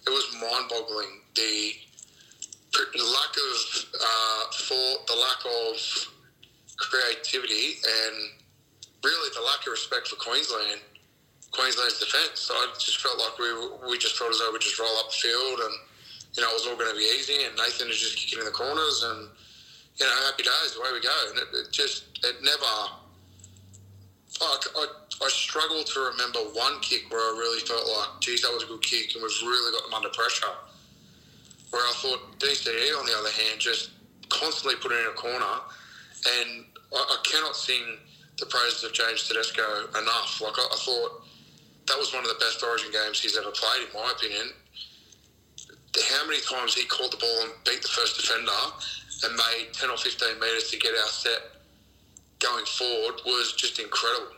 it 0.07 0.11
was 0.11 0.25
mind-boggling. 0.41 1.21
The, 1.37 1.73
the 2.73 3.05
lack 3.05 3.35
of 3.37 3.85
uh, 3.95 4.45
the 5.07 5.17
lack 5.19 5.45
of 5.45 5.77
creativity, 6.79 7.83
and 7.85 8.17
really 9.05 9.31
the 9.35 9.43
lack 9.43 9.67
of 9.67 9.73
respect 9.73 10.09
for 10.09 10.17
Queensland, 10.17 10.81
Queensland's 11.53 11.99
defence. 11.99 12.51
I 12.53 12.73
just 12.79 13.01
felt 13.01 13.19
like 13.19 13.39
we 13.39 13.91
we 13.91 13.99
just 13.99 14.17
felt 14.17 14.31
as 14.31 14.39
though 14.39 14.53
we 14.53 14.59
just 14.61 14.79
roll 14.79 14.97
up 14.99 15.11
the 15.11 15.17
field 15.17 15.61
and 15.61 15.75
you 16.35 16.43
know 16.43 16.51
it 16.51 16.55
was 16.55 16.67
all 16.67 16.77
going 16.77 16.91
to 16.91 16.97
be 16.97 17.09
easy, 17.19 17.45
and 17.45 17.57
Nathan 17.57 17.89
is 17.89 17.99
just 17.99 18.17
kicking 18.17 18.39
in 18.39 18.45
the 18.45 18.51
corners 18.51 19.05
and 19.05 19.29
you 19.99 20.07
know 20.07 20.13
happy 20.27 20.45
days, 20.45 20.77
away 20.77 20.93
we 20.93 21.01
go. 21.01 21.17
And 21.31 21.39
it, 21.39 21.49
it 21.53 21.73
just 21.73 22.19
it 22.25 22.37
never. 22.43 22.97
Like, 24.41 24.65
I, 24.75 24.87
I 25.27 25.29
struggle 25.29 25.83
to 25.83 26.01
remember 26.01 26.39
one 26.55 26.81
kick 26.81 27.11
where 27.11 27.21
I 27.21 27.37
really 27.37 27.61
felt 27.61 27.85
like, 27.85 28.21
geez, 28.21 28.41
that 28.43 28.53
was 28.55 28.63
a 28.63 28.67
good 28.67 28.81
kick, 28.81 29.13
and 29.13 29.23
we've 29.23 29.43
really 29.43 29.73
got 29.73 29.85
them 29.85 29.93
under 29.93 30.09
pressure. 30.11 30.55
Where 31.71 31.83
I 31.83 31.93
thought 31.97 32.39
DCE, 32.39 32.99
on 32.99 33.05
the 33.05 33.13
other 33.19 33.29
hand, 33.29 33.61
just 33.61 33.91
constantly 34.31 34.81
put 34.81 34.93
it 34.93 35.01
in 35.01 35.07
a 35.07 35.17
corner, 35.19 35.61
and 36.41 36.65
I, 36.95 36.97
I 36.97 37.19
cannot 37.25 37.57
sing 37.57 37.99
the 38.39 38.47
praises 38.47 38.83
of 38.85 38.93
James 38.93 39.29
Tedesco 39.29 39.89
enough. 40.01 40.41
Like 40.41 40.55
I, 40.57 40.67
I 40.73 40.77
thought 40.79 41.27
that 41.87 41.99
was 41.99 42.13
one 42.15 42.23
of 42.23 42.29
the 42.29 42.39
best 42.41 42.63
Origin 42.63 42.91
games 42.91 43.21
he's 43.21 43.37
ever 43.37 43.51
played, 43.51 43.89
in 43.89 43.93
my 43.93 44.13
opinion. 44.17 44.55
How 45.97 46.27
many 46.27 46.41
times 46.41 46.75
he 46.75 46.87
caught 46.87 47.11
the 47.11 47.17
ball 47.17 47.43
and 47.43 47.53
beat 47.65 47.83
the 47.83 47.89
first 47.89 48.17
defender 48.17 48.53
and 49.25 49.37
made 49.37 49.73
10 49.73 49.91
or 49.91 49.97
15 49.97 50.41
metres 50.41 50.71
to 50.71 50.79
get 50.79 50.93
our 50.93 51.09
set 51.09 51.61
going 52.39 52.65
forward 52.65 53.21
was 53.27 53.53
just 53.57 53.79
incredible. 53.79 54.37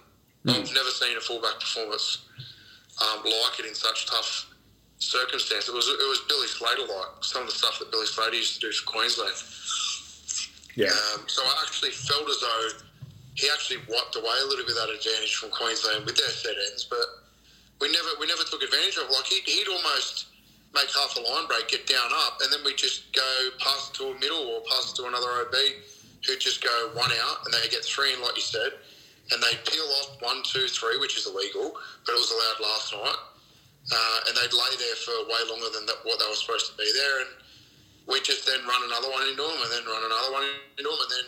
I've 0.48 0.74
never 0.74 0.90
seen 0.90 1.16
a 1.16 1.20
fullback 1.20 1.60
performance 1.60 2.26
um, 3.00 3.22
like 3.22 3.60
it 3.60 3.66
in 3.66 3.74
such 3.74 4.06
tough 4.06 4.50
circumstances. 4.98 5.68
It 5.68 5.74
was 5.74 5.86
it 5.88 6.08
was 6.10 6.20
Billy 6.28 6.46
Slater 6.46 6.82
like 6.82 7.22
some 7.22 7.42
of 7.42 7.48
the 7.48 7.54
stuff 7.54 7.78
that 7.78 7.90
Billy 7.90 8.06
Slater 8.06 8.34
used 8.34 8.60
to 8.60 8.60
do 8.60 8.72
for 8.72 8.90
Queensland. 8.90 9.34
Yeah. 10.74 10.90
Um, 11.14 11.22
so 11.28 11.42
I 11.42 11.62
actually 11.62 11.90
felt 11.90 12.28
as 12.28 12.40
though 12.40 12.68
he 13.34 13.48
actually 13.50 13.86
wiped 13.88 14.16
away 14.16 14.34
a 14.42 14.46
little 14.46 14.66
bit 14.66 14.74
of 14.74 14.82
that 14.82 14.90
advantage 14.90 15.36
from 15.36 15.50
Queensland 15.50 16.06
with 16.06 16.16
their 16.16 16.28
set 16.28 16.54
ends, 16.70 16.84
but 16.90 17.22
we 17.80 17.90
never 17.92 18.10
we 18.18 18.26
never 18.26 18.42
took 18.42 18.62
advantage 18.62 18.96
of. 18.96 19.06
it. 19.06 19.14
Like 19.14 19.26
he'd, 19.26 19.46
he'd 19.46 19.68
almost 19.68 20.26
make 20.74 20.88
half 20.94 21.16
a 21.16 21.20
line 21.20 21.46
break, 21.46 21.68
get 21.68 21.86
down 21.86 22.10
up, 22.12 22.38
and 22.42 22.52
then 22.52 22.60
we 22.64 22.74
just 22.74 23.12
go 23.12 23.50
pass 23.58 23.90
to 23.90 24.04
a 24.04 24.18
middle 24.18 24.38
or 24.38 24.62
pass 24.68 24.92
to 24.94 25.04
another 25.06 25.28
OB 25.44 25.54
who 26.26 26.36
just 26.36 26.62
go 26.62 26.90
one 26.94 27.10
out 27.12 27.44
and 27.44 27.52
they 27.52 27.68
get 27.68 27.84
three 27.84 28.12
in, 28.14 28.22
like 28.22 28.36
you 28.36 28.42
said. 28.42 28.72
and 29.30 29.38
they 29.42 29.54
peel 29.70 29.86
off 30.02 30.20
one, 30.20 30.42
two, 30.42 30.66
three, 30.66 30.98
which 30.98 31.16
is 31.16 31.26
illegal, 31.26 31.72
but 32.04 32.12
it 32.12 32.18
was 32.18 32.32
allowed 32.34 32.58
last 32.58 32.92
night. 32.92 33.22
Uh, 33.90 34.18
and 34.26 34.36
they'd 34.36 34.54
lay 34.54 34.72
there 34.78 34.98
for 35.02 35.14
way 35.26 35.42
longer 35.50 35.70
than 35.74 35.86
that, 35.86 36.02
what 36.02 36.18
they 36.18 36.26
were 36.26 36.38
supposed 36.38 36.70
to 36.70 36.76
be 36.78 36.86
there. 36.94 37.26
And 37.26 37.30
we 38.06 38.20
just 38.20 38.46
then 38.46 38.62
run 38.66 38.82
another 38.86 39.10
one 39.10 39.22
into 39.26 39.42
them, 39.42 39.58
and 39.62 39.70
then 39.70 39.84
run 39.86 40.02
another 40.02 40.30
one 40.32 40.44
into 40.78 40.90
them, 40.90 41.00
and 41.02 41.10
then 41.10 41.26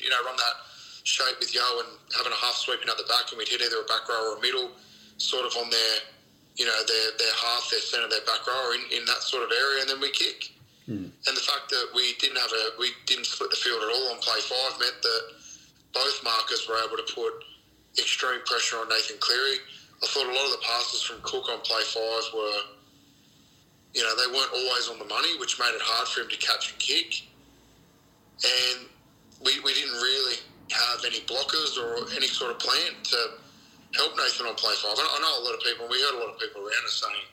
you 0.00 0.10
know 0.12 0.20
run 0.24 0.36
that 0.36 0.56
shape 1.04 1.36
with 1.40 1.54
Yo 1.54 1.64
and 1.80 1.88
having 2.16 2.32
a 2.32 2.40
half 2.40 2.56
sweeping 2.56 2.88
out 2.88 2.96
the 2.96 3.08
back, 3.08 3.28
and 3.32 3.38
we'd 3.38 3.48
hit 3.48 3.60
either 3.60 3.80
a 3.80 3.88
back 3.88 4.08
row 4.08 4.32
or 4.32 4.38
a 4.38 4.40
middle, 4.40 4.72
sort 5.16 5.44
of 5.44 5.52
on 5.56 5.68
their 5.70 5.94
you 6.56 6.64
know 6.64 6.76
their 6.88 7.08
their 7.18 7.34
half, 7.36 7.68
their 7.70 7.80
centre, 7.80 8.08
their 8.08 8.24
back 8.24 8.46
row, 8.46 8.72
in, 8.72 8.98
in 8.98 9.04
that 9.06 9.22
sort 9.22 9.44
of 9.44 9.50
area, 9.52 9.82
and 9.82 9.90
then 9.90 10.00
we 10.00 10.10
kick. 10.10 10.52
Hmm. 10.86 11.10
And 11.26 11.34
the 11.34 11.44
fact 11.44 11.68
that 11.70 11.90
we 11.94 12.14
didn't 12.18 12.38
have 12.38 12.52
a 12.52 12.64
we 12.78 12.90
didn't 13.06 13.26
split 13.26 13.50
the 13.50 13.56
field 13.56 13.82
at 13.82 13.90
all 13.90 14.12
on 14.12 14.18
play 14.18 14.40
five 14.40 14.80
meant 14.80 15.00
that 15.02 15.22
both 15.92 16.24
markers 16.24 16.68
were 16.68 16.78
able 16.78 16.96
to 16.96 17.08
put 17.14 17.32
extreme 17.98 18.40
pressure 18.44 18.76
on 18.76 18.88
Nathan 18.88 19.16
Cleary. 19.20 19.58
I 20.02 20.06
thought 20.06 20.28
a 20.28 20.34
lot 20.34 20.44
of 20.44 20.52
the 20.52 20.64
passes 20.64 21.02
from 21.02 21.20
Cook 21.22 21.48
on 21.48 21.60
play 21.60 21.82
five 21.88 22.24
were, 22.34 22.60
you 23.94 24.02
know, 24.02 24.12
they 24.16 24.28
weren't 24.28 24.52
always 24.52 24.88
on 24.88 24.98
the 24.98 25.06
money, 25.06 25.38
which 25.40 25.58
made 25.58 25.72
it 25.72 25.80
hard 25.80 26.06
for 26.08 26.20
him 26.20 26.28
to 26.28 26.36
catch 26.36 26.72
and 26.72 26.78
kick. 26.78 27.24
And 28.44 28.86
we, 29.40 29.58
we 29.60 29.72
didn't 29.72 29.96
really 29.96 30.36
have 30.70 31.00
any 31.06 31.20
blockers 31.20 31.80
or 31.80 32.04
any 32.14 32.26
sort 32.26 32.50
of 32.50 32.58
plan 32.58 32.92
to 33.04 33.16
help 33.94 34.16
Nathan 34.16 34.46
on 34.46 34.54
play 34.56 34.74
five. 34.82 34.98
I 34.98 35.04
I 35.04 35.18
know 35.20 35.32
a 35.40 35.44
lot 35.44 35.54
of 35.54 35.62
people, 35.62 35.86
we 35.88 36.00
heard 36.02 36.16
a 36.16 36.20
lot 36.24 36.34
of 36.34 36.40
people 36.40 36.62
around 36.62 36.84
us 36.84 37.02
saying, 37.04 37.26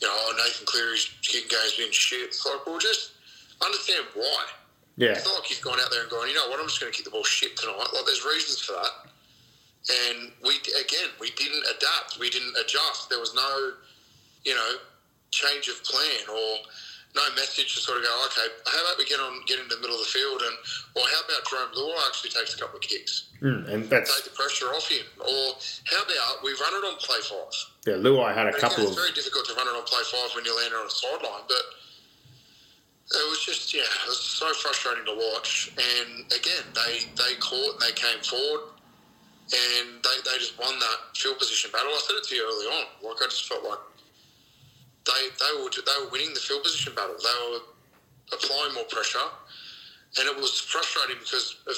you 0.00 0.06
know, 0.06 0.14
oh, 0.14 0.34
Nathan 0.36 0.66
Cleary's 0.66 1.08
kicking 1.22 1.48
game's 1.48 1.76
been 1.76 1.92
shit. 1.92 2.34
It's 2.34 2.44
like, 2.44 2.66
well, 2.66 2.78
just 2.78 3.12
understand 3.64 4.06
why. 4.14 4.44
Yeah. 4.96 5.14
It's 5.14 5.24
not 5.24 5.34
like 5.40 5.46
he's 5.46 5.60
gone 5.60 5.78
out 5.80 5.90
there 5.90 6.02
and 6.02 6.10
gone, 6.10 6.28
you 6.28 6.34
know 6.34 6.48
what, 6.50 6.58
I'm 6.60 6.66
just 6.66 6.80
going 6.80 6.92
to 6.92 6.96
kick 6.96 7.04
the 7.04 7.10
ball 7.10 7.24
shit 7.24 7.56
tonight. 7.56 7.78
Like, 7.78 8.04
there's 8.06 8.24
reasons 8.24 8.60
for 8.60 8.72
that. 8.72 9.08
And 9.88 10.32
we, 10.42 10.58
again, 10.74 11.08
we 11.20 11.30
didn't 11.30 11.64
adapt. 11.76 12.18
We 12.18 12.30
didn't 12.30 12.54
adjust. 12.60 13.08
There 13.08 13.20
was 13.20 13.34
no, 13.34 13.72
you 14.44 14.54
know, 14.54 14.72
change 15.30 15.68
of 15.68 15.82
plan 15.84 16.28
or 16.28 16.58
no 17.16 17.22
message 17.34 17.74
to 17.74 17.80
sort 17.80 17.98
of 17.98 18.04
go, 18.04 18.12
okay, 18.26 18.46
how 18.68 18.78
about 18.84 18.98
we 18.98 19.04
get 19.04 19.18
on, 19.18 19.40
get 19.46 19.58
into 19.58 19.74
the 19.74 19.80
middle 19.80 19.96
of 19.96 20.02
the 20.04 20.12
field 20.12 20.40
and, 20.44 20.54
or 20.94 21.02
how 21.08 21.20
about 21.24 21.40
Jarome 21.48 21.72
Luai 21.74 21.98
actually 22.06 22.30
takes 22.30 22.54
a 22.54 22.58
couple 22.58 22.76
of 22.78 22.84
kicks? 22.84 23.32
Mm, 23.42 23.64
and 23.68 23.80
that's 23.90 24.12
Take 24.14 24.28
the 24.30 24.36
pressure 24.36 24.66
off 24.76 24.86
him. 24.88 25.06
Or 25.18 25.56
how 25.88 26.02
about 26.04 26.44
we 26.44 26.52
run 26.60 26.74
it 26.76 26.84
on 26.86 26.96
play 27.00 27.18
five? 27.24 27.54
yeah. 27.88 27.96
Luai 27.98 28.34
had 28.36 28.46
a 28.46 28.52
And 28.52 28.60
couple 28.60 28.84
again, 28.84 28.86
of 28.86 28.92
it's 28.92 29.00
very 29.00 29.14
difficult 29.16 29.46
to 29.48 29.54
run 29.54 29.66
it 29.66 29.74
on 29.74 29.82
play 29.88 30.04
five 30.12 30.30
when 30.36 30.44
you're 30.44 30.56
landing 30.56 30.78
on 30.78 30.86
a 30.86 30.90
sideline, 30.92 31.48
but 31.48 31.64
it 33.08 33.24
was 33.32 33.40
just 33.40 33.72
yeah, 33.72 33.88
it 34.04 34.08
was 34.08 34.20
so 34.20 34.52
frustrating 34.52 35.04
to 35.08 35.16
watch. 35.16 35.72
And 35.80 36.28
again, 36.28 36.64
they 36.76 37.08
they 37.16 37.34
caught 37.40 37.80
and 37.80 37.82
they 37.88 37.96
came 37.96 38.20
forward, 38.20 38.68
and 39.48 39.96
they, 40.04 40.16
they 40.28 40.36
just 40.36 40.58
won 40.60 40.76
that 40.78 41.16
field 41.16 41.38
position 41.40 41.70
battle. 41.72 41.88
I 41.88 42.00
said 42.04 42.16
it 42.20 42.24
to 42.28 42.34
you 42.36 42.44
early 42.44 42.68
on. 42.68 42.84
Like 43.00 43.16
I 43.24 43.32
just 43.32 43.48
felt 43.48 43.64
like 43.64 43.80
they 45.08 45.28
they 45.40 45.62
were 45.64 45.70
they 45.70 46.04
were 46.04 46.10
winning 46.12 46.32
the 46.34 46.40
field 46.40 46.62
position 46.62 46.94
battle. 46.94 47.16
They 47.18 47.50
were 47.50 47.60
applying 48.32 48.74
more 48.74 48.84
pressure, 48.84 49.18
and 50.18 50.28
it 50.28 50.36
was 50.36 50.60
frustrating 50.60 51.16
because 51.18 51.56
of 51.66 51.74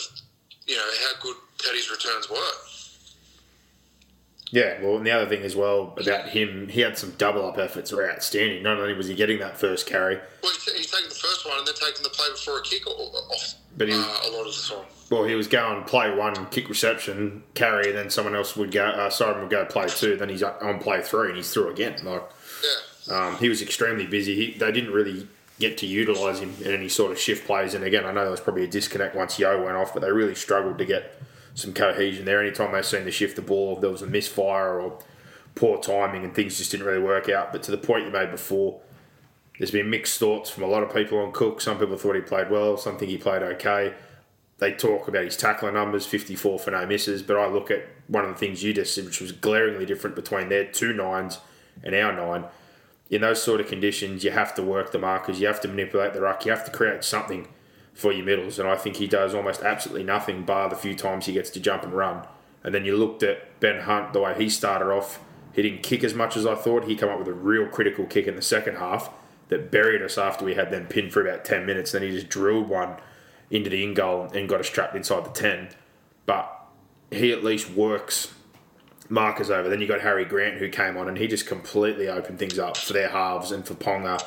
you 0.66 0.76
know 0.76 0.90
how 1.06 1.22
good 1.22 1.36
Teddy's 1.58 1.90
returns 1.90 2.28
were. 2.28 2.36
Yeah, 4.52 4.82
well, 4.82 4.96
and 4.96 5.06
the 5.06 5.12
other 5.12 5.28
thing 5.28 5.42
as 5.44 5.54
well 5.54 5.94
about 5.96 6.28
him, 6.30 6.66
he 6.68 6.80
had 6.80 6.98
some 6.98 7.12
double 7.18 7.46
up 7.46 7.56
efforts 7.56 7.90
that 7.90 7.96
were 7.96 8.10
outstanding. 8.10 8.64
Not 8.64 8.78
only 8.80 8.94
was 8.94 9.06
he 9.06 9.14
getting 9.14 9.38
that 9.38 9.56
first 9.56 9.86
carry, 9.86 10.16
Well, 10.42 10.52
he's, 10.52 10.64
he's 10.72 10.90
taking 10.90 11.08
the 11.08 11.14
first 11.14 11.46
one 11.46 11.56
and 11.58 11.66
then 11.68 11.74
taking 11.76 12.02
the 12.02 12.08
play 12.08 12.26
before 12.32 12.58
a 12.58 12.62
kick 12.62 12.84
off 12.84 13.54
But 13.76 13.86
he- 13.86 13.94
uh, 13.94 13.98
a 13.98 14.30
lot 14.32 14.48
of 14.48 14.52
the 14.56 14.74
time. 14.74 14.84
well, 15.08 15.22
he 15.22 15.36
was 15.36 15.46
going 15.46 15.84
play 15.84 16.12
one, 16.12 16.46
kick 16.46 16.68
reception, 16.68 17.44
carry, 17.54 17.90
and 17.90 17.96
then 17.98 18.10
someone 18.10 18.34
else 18.34 18.56
would 18.56 18.72
go, 18.72 18.86
uh, 18.86 19.08
Simon 19.08 19.42
would 19.42 19.50
go 19.50 19.64
play 19.66 19.86
two, 19.86 20.16
then 20.16 20.28
he's 20.28 20.42
on 20.42 20.80
play 20.80 21.00
three 21.00 21.28
and 21.28 21.36
he's 21.36 21.52
through 21.52 21.70
again. 21.70 22.00
Like. 22.02 22.22
Um, 23.10 23.36
he 23.36 23.48
was 23.48 23.60
extremely 23.60 24.06
busy. 24.06 24.34
He, 24.34 24.58
they 24.58 24.72
didn't 24.72 24.92
really 24.92 25.26
get 25.58 25.76
to 25.78 25.86
utilise 25.86 26.40
him 26.40 26.54
in 26.64 26.72
any 26.72 26.88
sort 26.88 27.12
of 27.12 27.18
shift 27.18 27.46
plays. 27.46 27.74
And 27.74 27.84
again, 27.84 28.06
I 28.06 28.12
know 28.12 28.22
there 28.22 28.30
was 28.30 28.40
probably 28.40 28.64
a 28.64 28.68
disconnect 28.68 29.14
once 29.14 29.38
Yeo 29.38 29.64
went 29.64 29.76
off, 29.76 29.92
but 29.92 30.00
they 30.00 30.10
really 30.10 30.34
struggled 30.34 30.78
to 30.78 30.84
get 30.84 31.20
some 31.54 31.72
cohesion 31.72 32.24
there. 32.24 32.40
Anytime 32.40 32.72
they 32.72 32.82
seemed 32.82 33.04
to 33.04 33.10
shift 33.10 33.36
the 33.36 33.42
ball, 33.42 33.76
there 33.76 33.90
was 33.90 34.02
a 34.02 34.06
misfire 34.06 34.80
or 34.80 34.98
poor 35.54 35.78
timing, 35.78 36.24
and 36.24 36.34
things 36.34 36.56
just 36.58 36.70
didn't 36.70 36.86
really 36.86 37.02
work 37.02 37.28
out. 37.28 37.52
But 37.52 37.62
to 37.64 37.70
the 37.70 37.78
point 37.78 38.06
you 38.06 38.10
made 38.10 38.30
before, 38.30 38.80
there's 39.58 39.70
been 39.70 39.90
mixed 39.90 40.18
thoughts 40.18 40.48
from 40.48 40.62
a 40.62 40.66
lot 40.66 40.82
of 40.82 40.94
people 40.94 41.18
on 41.18 41.32
Cook. 41.32 41.60
Some 41.60 41.78
people 41.78 41.98
thought 41.98 42.14
he 42.14 42.22
played 42.22 42.50
well, 42.50 42.76
some 42.76 42.96
think 42.96 43.10
he 43.10 43.18
played 43.18 43.42
okay. 43.42 43.92
They 44.58 44.72
talk 44.72 45.08
about 45.08 45.24
his 45.24 45.36
tackler 45.36 45.72
numbers, 45.72 46.06
54 46.06 46.58
for 46.58 46.70
no 46.70 46.86
misses, 46.86 47.22
but 47.22 47.36
I 47.38 47.46
look 47.46 47.70
at 47.70 47.86
one 48.08 48.24
of 48.24 48.30
the 48.30 48.36
things 48.36 48.62
you 48.62 48.74
just 48.74 48.94
said, 48.94 49.06
which 49.06 49.20
was 49.20 49.32
glaringly 49.32 49.86
different 49.86 50.16
between 50.16 50.50
their 50.50 50.64
two 50.64 50.92
nines 50.92 51.38
and 51.82 51.94
our 51.94 52.12
nine. 52.12 52.44
In 53.10 53.22
those 53.22 53.42
sort 53.42 53.60
of 53.60 53.66
conditions, 53.66 54.24
you 54.24 54.30
have 54.30 54.54
to 54.54 54.62
work 54.62 54.92
the 54.92 54.98
markers, 54.98 55.40
you 55.40 55.48
have 55.48 55.60
to 55.62 55.68
manipulate 55.68 56.14
the 56.14 56.20
ruck, 56.20 56.46
you 56.46 56.52
have 56.52 56.64
to 56.64 56.70
create 56.70 57.02
something 57.02 57.48
for 57.92 58.12
your 58.12 58.24
middles, 58.24 58.58
and 58.58 58.68
I 58.68 58.76
think 58.76 58.96
he 58.96 59.08
does 59.08 59.34
almost 59.34 59.62
absolutely 59.62 60.04
nothing, 60.04 60.44
bar 60.44 60.68
the 60.70 60.76
few 60.76 60.94
times 60.94 61.26
he 61.26 61.32
gets 61.32 61.50
to 61.50 61.60
jump 61.60 61.82
and 61.82 61.92
run. 61.92 62.24
And 62.62 62.72
then 62.74 62.84
you 62.84 62.96
looked 62.96 63.22
at 63.24 63.58
Ben 63.58 63.80
Hunt, 63.80 64.12
the 64.12 64.20
way 64.20 64.34
he 64.36 64.48
started 64.48 64.86
off, 64.86 65.18
he 65.52 65.62
didn't 65.62 65.82
kick 65.82 66.04
as 66.04 66.14
much 66.14 66.36
as 66.36 66.46
I 66.46 66.54
thought. 66.54 66.84
He 66.84 66.94
came 66.94 67.08
up 67.08 67.18
with 67.18 67.28
a 67.28 67.32
real 67.32 67.66
critical 67.66 68.06
kick 68.06 68.26
in 68.26 68.36
the 68.36 68.42
second 68.42 68.76
half 68.76 69.10
that 69.48 69.70
buried 69.70 70.02
us 70.02 70.16
after 70.16 70.44
we 70.44 70.54
had 70.54 70.70
them 70.70 70.86
pinned 70.86 71.12
for 71.12 71.26
about 71.26 71.44
10 71.44 71.66
minutes. 71.66 71.92
Then 71.92 72.02
he 72.02 72.10
just 72.10 72.28
drilled 72.28 72.68
one 72.68 72.96
into 73.50 73.68
the 73.68 73.82
in 73.82 73.94
goal 73.94 74.30
and 74.32 74.48
got 74.48 74.60
us 74.60 74.70
trapped 74.70 74.94
inside 74.94 75.24
the 75.24 75.30
10. 75.30 75.70
But 76.24 76.56
he 77.10 77.32
at 77.32 77.42
least 77.42 77.70
works 77.70 78.32
markers 79.10 79.50
over. 79.50 79.68
Then 79.68 79.80
you 79.80 79.86
got 79.86 80.00
Harry 80.00 80.24
Grant 80.24 80.58
who 80.58 80.68
came 80.68 80.96
on 80.96 81.08
and 81.08 81.18
he 81.18 81.26
just 81.26 81.46
completely 81.46 82.08
opened 82.08 82.38
things 82.38 82.58
up 82.58 82.76
for 82.76 82.92
their 82.92 83.08
halves 83.08 83.52
and 83.52 83.66
for 83.66 83.74
Ponga 83.74 84.24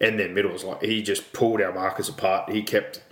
and 0.00 0.18
their 0.18 0.28
middles. 0.28 0.64
Like 0.64 0.82
he 0.82 1.02
just 1.02 1.32
pulled 1.32 1.60
our 1.60 1.72
markers 1.72 2.08
apart. 2.08 2.50
He 2.50 2.62
kept 2.62 3.02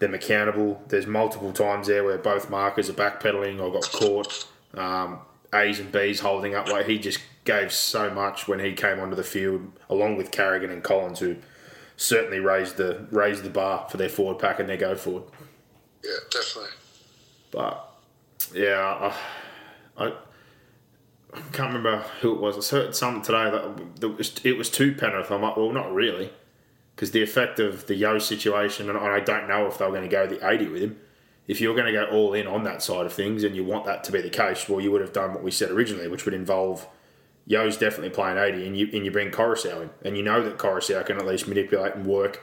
them 0.00 0.12
accountable. 0.12 0.82
There's 0.88 1.06
multiple 1.06 1.52
times 1.52 1.86
there 1.86 2.04
where 2.04 2.18
both 2.18 2.50
markers 2.50 2.90
are 2.90 2.94
backpedaling 2.94 3.60
or 3.60 3.72
got 3.72 3.90
caught. 3.90 4.46
Um, 4.74 5.20
A's 5.54 5.78
and 5.78 5.92
B's 5.92 6.20
holding 6.20 6.54
up. 6.54 6.68
Like 6.68 6.86
he 6.86 6.98
just 6.98 7.20
gave 7.44 7.72
so 7.72 8.10
much 8.10 8.48
when 8.48 8.58
he 8.58 8.72
came 8.72 8.98
onto 8.98 9.14
the 9.14 9.22
field, 9.22 9.72
along 9.88 10.16
with 10.16 10.30
Carrigan 10.30 10.70
and 10.70 10.82
Collins, 10.82 11.20
who 11.20 11.36
certainly 11.96 12.40
raised 12.40 12.76
the 12.76 13.06
raised 13.10 13.44
the 13.44 13.50
bar 13.50 13.86
for 13.88 13.96
their 13.96 14.08
forward 14.08 14.40
pack 14.40 14.58
and 14.58 14.68
their 14.68 14.76
go 14.76 14.96
forward. 14.96 15.24
Yeah, 16.02 16.10
definitely. 16.30 16.70
But 17.52 17.88
yeah, 18.52 19.12
I, 19.96 20.04
I, 20.04 20.12
I 21.34 21.40
can't 21.52 21.72
remember 21.72 22.04
who 22.20 22.34
it 22.34 22.40
was. 22.40 22.72
I 22.72 22.76
heard 22.76 22.94
something 22.94 23.22
today 23.22 23.50
that 23.50 24.40
it 24.44 24.56
was 24.56 24.70
to 24.70 24.94
Penrith. 24.94 25.30
I'm 25.30 25.42
like, 25.42 25.56
well, 25.56 25.72
not 25.72 25.92
really, 25.92 26.32
because 26.94 27.10
the 27.10 27.22
effect 27.22 27.58
of 27.58 27.86
the 27.86 27.94
Yeo 27.94 28.18
situation, 28.18 28.88
and 28.88 28.98
I 28.98 29.20
don't 29.20 29.48
know 29.48 29.66
if 29.66 29.78
they 29.78 29.84
were 29.84 29.90
going 29.90 30.08
to 30.08 30.08
go 30.08 30.26
the 30.26 30.46
80 30.48 30.68
with 30.68 30.82
him. 30.82 31.00
If 31.46 31.60
you're 31.60 31.74
going 31.74 31.86
to 31.86 31.92
go 31.92 32.06
all 32.06 32.32
in 32.32 32.46
on 32.46 32.64
that 32.64 32.82
side 32.82 33.04
of 33.04 33.12
things, 33.12 33.44
and 33.44 33.54
you 33.54 33.64
want 33.64 33.84
that 33.84 34.02
to 34.04 34.12
be 34.12 34.22
the 34.22 34.30
case, 34.30 34.68
well, 34.68 34.80
you 34.80 34.90
would 34.92 35.02
have 35.02 35.12
done 35.12 35.34
what 35.34 35.42
we 35.42 35.50
said 35.50 35.70
originally, 35.70 36.08
which 36.08 36.24
would 36.24 36.34
involve 36.34 36.86
Yeo's 37.46 37.76
definitely 37.76 38.10
playing 38.10 38.38
80, 38.38 38.66
and 38.66 38.76
you 38.78 38.88
and 38.92 39.04
you 39.04 39.10
bring 39.10 39.30
Koroisau 39.30 39.82
in, 39.82 39.90
and 40.02 40.16
you 40.16 40.22
know 40.22 40.42
that 40.42 40.56
Koroisau 40.56 41.04
can 41.04 41.18
at 41.18 41.26
least 41.26 41.46
manipulate 41.46 41.94
and 41.94 42.06
work 42.06 42.40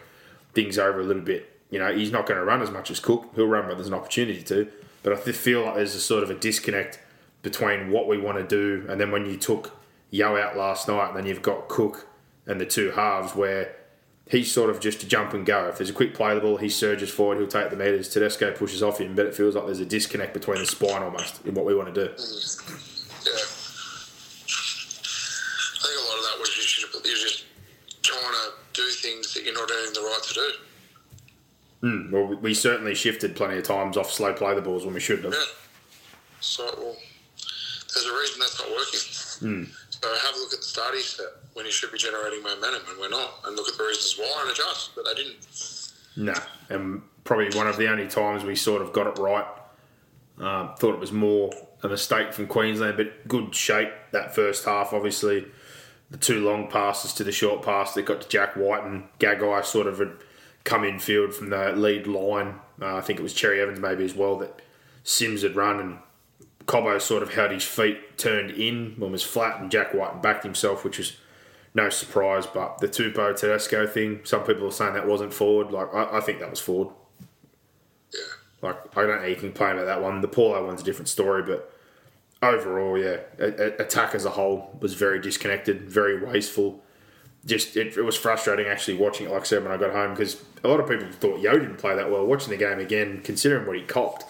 things 0.54 0.78
over 0.78 1.00
a 1.00 1.04
little 1.04 1.24
bit. 1.24 1.50
You 1.72 1.80
know, 1.80 1.96
he's 1.96 2.12
not 2.12 2.28
going 2.28 2.38
to 2.38 2.46
run 2.46 2.62
as 2.62 2.70
much 2.70 2.92
as 2.92 3.00
Cook. 3.00 3.32
He'll 3.34 3.48
run 3.48 3.66
when 3.68 3.78
there's 3.78 3.88
an 3.88 3.94
opportunity 3.94 4.44
to. 4.44 4.70
But 5.04 5.14
I 5.14 5.16
feel 5.16 5.64
like 5.64 5.76
there's 5.76 5.96
a 5.96 6.02
sort 6.02 6.22
of 6.22 6.30
a 6.30 6.36
disconnect 6.36 7.00
between 7.42 7.90
what 7.92 8.08
we 8.08 8.18
want 8.18 8.38
to 8.38 8.44
do 8.48 8.86
and 8.90 9.00
then 9.02 9.12
when 9.12 9.26
you 9.26 9.36
took 9.38 9.78
Yeo 10.12 10.38
out 10.38 10.58
last 10.58 10.88
night, 10.88 11.08
and 11.10 11.18
then 11.18 11.26
you've 11.26 11.42
got 11.42 11.68
Cook 11.70 12.08
and 12.46 12.60
the 12.60 12.66
two 12.66 12.92
halves 12.92 13.34
where 13.36 13.76
he's 14.30 14.52
sort 14.52 14.70
of 14.70 14.80
just 14.80 15.02
a 15.04 15.08
jump 15.08 15.34
and 15.34 15.46
go. 15.46 15.68
If 15.70 15.78
there's 15.78 15.90
a 15.90 15.94
quick 15.94 16.14
play 16.14 16.36
the 16.36 16.42
ball, 16.42 16.58
he 16.58 16.68
surges 16.70 17.10
forward, 17.10 17.38
he'll 17.38 17.48
take 17.48 17.70
the 17.70 17.76
meters. 17.78 18.10
Tedesco 18.10 18.52
pushes 18.52 18.84
off 18.84 19.00
him, 19.00 19.16
but 19.16 19.26
it 19.26 19.34
feels 19.34 19.56
like 19.56 19.66
there's 19.66 19.80
a 19.80 19.86
disconnect 19.86 20.34
between 20.34 20.60
the 20.60 20.66
spine 20.66 21.02
almost 21.02 21.46
in 21.46 21.54
what 21.54 21.66
we 21.66 21.74
want 21.74 21.94
to 21.94 22.08
do. 22.08 22.12
Yeah. 22.12 23.38
I 24.92 25.84
think 25.84 25.98
a 25.98 26.08
lot 26.10 26.18
of 26.18 26.24
that 26.26 26.38
was 26.40 26.50
just 26.50 26.82
you're 26.82 27.16
just 27.16 27.46
trying 28.04 28.22
to 28.22 28.52
do 28.74 28.88
things 28.90 29.34
that 29.34 29.44
you're 29.46 29.54
not 29.54 29.70
earning 29.72 29.94
the 29.94 30.02
right 30.02 30.20
to 30.28 30.34
do. 30.34 30.52
Hmm, 31.82 32.12
well, 32.12 32.26
we- 32.26 32.36
we 32.36 32.54
certainly 32.54 32.94
shifted 32.96 33.36
plenty 33.36 33.58
of 33.58 33.64
times 33.64 33.98
off 33.98 34.12
slow 34.12 34.34
play 34.34 34.54
the 34.56 34.62
balls 34.62 34.86
when 34.86 34.94
we 34.94 35.00
shouldn't 35.00 35.26
have. 35.26 35.34
Yeah. 35.34 35.46
So, 36.42 36.66
well, 36.78 36.96
there's 37.94 38.06
a 38.06 38.14
reason 38.14 38.40
that's 38.40 38.60
not 38.60 38.70
working. 38.70 39.00
So 39.90 40.10
have 40.26 40.36
a 40.36 40.40
look 40.40 40.54
at 40.54 40.60
the 40.60 40.66
starting 40.66 41.02
set 41.02 41.28
when 41.54 41.66
you 41.66 41.72
should 41.72 41.92
be 41.92 41.98
generating 41.98 42.42
momentum 42.42 42.82
and 42.90 43.00
we're 43.00 43.10
not, 43.10 43.40
and 43.46 43.56
look 43.56 43.68
at 43.68 43.78
the 43.78 43.84
reasons 43.84 44.16
why 44.18 44.42
and 44.42 44.52
adjust. 44.52 44.92
But 44.96 45.06
they 45.06 45.14
didn't. 45.14 45.92
No, 46.16 46.34
and 46.70 47.02
probably 47.24 47.56
one 47.58 47.68
of 47.68 47.78
the 47.78 47.90
only 47.90 48.08
times 48.08 48.44
we 48.44 48.56
sort 48.56 48.82
of 48.82 48.94
got 48.94 49.08
it 49.08 49.22
right. 49.22 49.46
Um, 50.40 50.74
thought 50.76 50.96
it 50.96 51.00
was 51.00 51.12
more 51.12 51.52
a 51.84 51.88
mistake 51.88 52.34
from 52.34 52.48
Queensland, 52.48 52.98
but 52.98 53.28
good 53.28 53.54
shape 53.54 53.92
that 54.12 54.34
first 54.34 54.66
half. 54.66 54.94
Obviously, 54.94 55.46
the 56.10 56.18
two 56.18 56.44
long 56.44 56.68
passes 56.68 57.14
to 57.14 57.24
the 57.24 57.32
short 57.32 57.62
pass 57.64 57.94
that 57.94 58.06
got 58.06 58.22
to 58.22 58.28
Jack 58.30 58.56
Wighton 58.56 58.92
and 58.92 59.04
Gagai 59.20 59.64
sort 59.66 59.88
of 59.88 60.00
had 60.00 60.14
come 60.64 60.84
in 60.84 61.00
field 61.00 61.34
from 61.34 61.50
the 61.50 61.74
lead 61.74 62.08
line. 62.08 62.56
Uh, 62.82 62.98
I 62.98 63.02
think 63.02 63.20
it 63.20 63.24
was 63.24 63.34
Cherry 63.34 63.62
Evans 63.62 63.80
maybe 63.80 64.04
as 64.04 64.16
well 64.16 64.38
that 64.40 64.62
Sims 65.04 65.44
had 65.44 65.56
run 65.56 65.80
and 65.80 66.00
Cobbo 66.72 67.02
sort 67.02 67.22
of 67.22 67.34
had 67.34 67.52
his 67.52 67.66
feet 67.66 68.18
turned 68.18 68.52
in 68.52 68.96
when 68.98 69.12
was 69.12 69.24
flat, 69.24 69.60
and 69.60 69.70
Jack 69.70 69.94
Wighton 69.94 70.22
backed 70.22 70.44
himself, 70.44 70.86
which 70.86 70.98
was 70.98 71.18
no 71.74 71.90
surprise. 71.90 72.48
But 72.48 72.78
the 72.78 72.88
Tupou 72.88 73.38
Tedesco 73.38 73.86
thing, 73.86 74.22
some 74.24 74.44
people 74.44 74.68
are 74.68 74.72
saying 74.72 74.94
that 74.94 75.06
wasn't 75.06 75.34
forward. 75.34 75.72
Like 75.72 75.94
I, 75.94 76.18
I 76.18 76.22
think 76.22 76.40
that 76.40 76.50
was 76.50 76.62
forward. 76.62 76.94
Yeah. 78.14 78.20
Like 78.70 78.98
I 78.98 79.06
don't 79.06 79.22
know 79.22 79.28
you 79.28 79.36
can 79.36 79.50
complain 79.50 79.74
about 79.74 79.86
that 79.86 80.02
one. 80.02 80.22
The 80.22 80.30
Paulo 80.30 80.66
one's 80.66 80.82
a 80.82 80.86
different 80.86 81.10
story, 81.10 81.44
but 81.44 81.74
overall, 82.42 82.98
yeah, 82.98 83.18
a, 83.38 83.48
a, 83.48 83.68
attack 83.84 84.16
as 84.16 84.24
a 84.24 84.30
whole 84.30 84.78
was 84.80 84.94
very 84.94 85.20
disconnected, 85.20 85.90
very 85.90 86.24
wasteful. 86.24 86.82
Just 87.46 87.76
it, 87.76 87.98
it 87.98 88.04
was 88.04 88.16
frustrating 88.16 88.68
actually 88.68 88.96
watching 88.96 89.26
it. 89.28 89.32
Like 89.34 89.42
I 89.42 89.46
said 89.46 89.64
when 89.64 89.74
I 89.74 89.78
got 89.78 89.92
home 89.92 90.12
because 90.12 90.42
a 90.64 90.70
lot 90.70 90.80
of 90.80 90.88
people 90.88 91.08
thought 91.12 91.42
Yeo 91.42 91.60
didn't 91.60 91.80
play 91.80 91.96
that 91.96 92.10
well. 92.10 92.26
Watching 92.26 92.52
the 92.52 92.58
game 92.58 92.80
again, 92.80 93.20
considering 93.26 93.68
what 93.68 93.76
he 93.76 93.84
copped, 93.84 94.24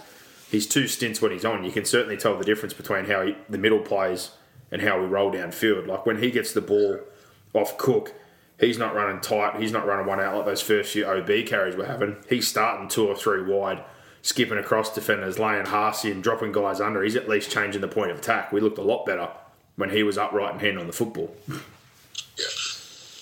his 0.51 0.67
two 0.67 0.85
stints 0.85 1.21
when 1.21 1.31
he's 1.31 1.45
on, 1.45 1.63
you 1.63 1.71
can 1.71 1.85
certainly 1.85 2.17
tell 2.17 2.37
the 2.37 2.43
difference 2.43 2.73
between 2.73 3.05
how 3.05 3.25
he, 3.25 3.37
the 3.49 3.57
middle 3.57 3.79
plays 3.79 4.31
and 4.69 4.81
how 4.81 4.99
we 4.99 5.05
roll 5.05 5.31
downfield. 5.31 5.87
Like 5.87 6.05
when 6.05 6.21
he 6.21 6.29
gets 6.29 6.51
the 6.51 6.59
ball 6.59 6.99
off 7.53 7.77
Cook, 7.77 8.13
he's 8.59 8.77
not 8.77 8.93
running 8.93 9.21
tight. 9.21 9.61
He's 9.61 9.71
not 9.71 9.87
running 9.87 10.07
one 10.07 10.19
out 10.19 10.35
like 10.35 10.45
those 10.45 10.61
first 10.61 10.91
few 10.91 11.05
OB 11.05 11.45
carries 11.45 11.77
we're 11.77 11.85
having. 11.85 12.17
He's 12.27 12.49
starting 12.49 12.89
two 12.89 13.07
or 13.07 13.15
three 13.15 13.41
wide 13.43 13.81
skipping 14.21 14.57
across 14.57 14.93
defenders, 14.93 15.39
laying 15.39 15.67
Harsey 15.67 16.11
and 16.11 16.21
dropping 16.21 16.51
guys 16.51 16.81
under. 16.81 17.01
He's 17.01 17.15
at 17.15 17.29
least 17.29 17.49
changing 17.49 17.79
the 17.79 17.87
point 17.87 18.11
of 18.11 18.19
attack. 18.19 18.51
We 18.51 18.59
looked 18.59 18.77
a 18.77 18.83
lot 18.83 19.05
better 19.05 19.29
when 19.77 19.91
he 19.91 20.03
was 20.03 20.17
upright 20.17 20.51
and 20.51 20.61
hand 20.61 20.77
on 20.77 20.87
the 20.87 20.93
football. 20.93 21.33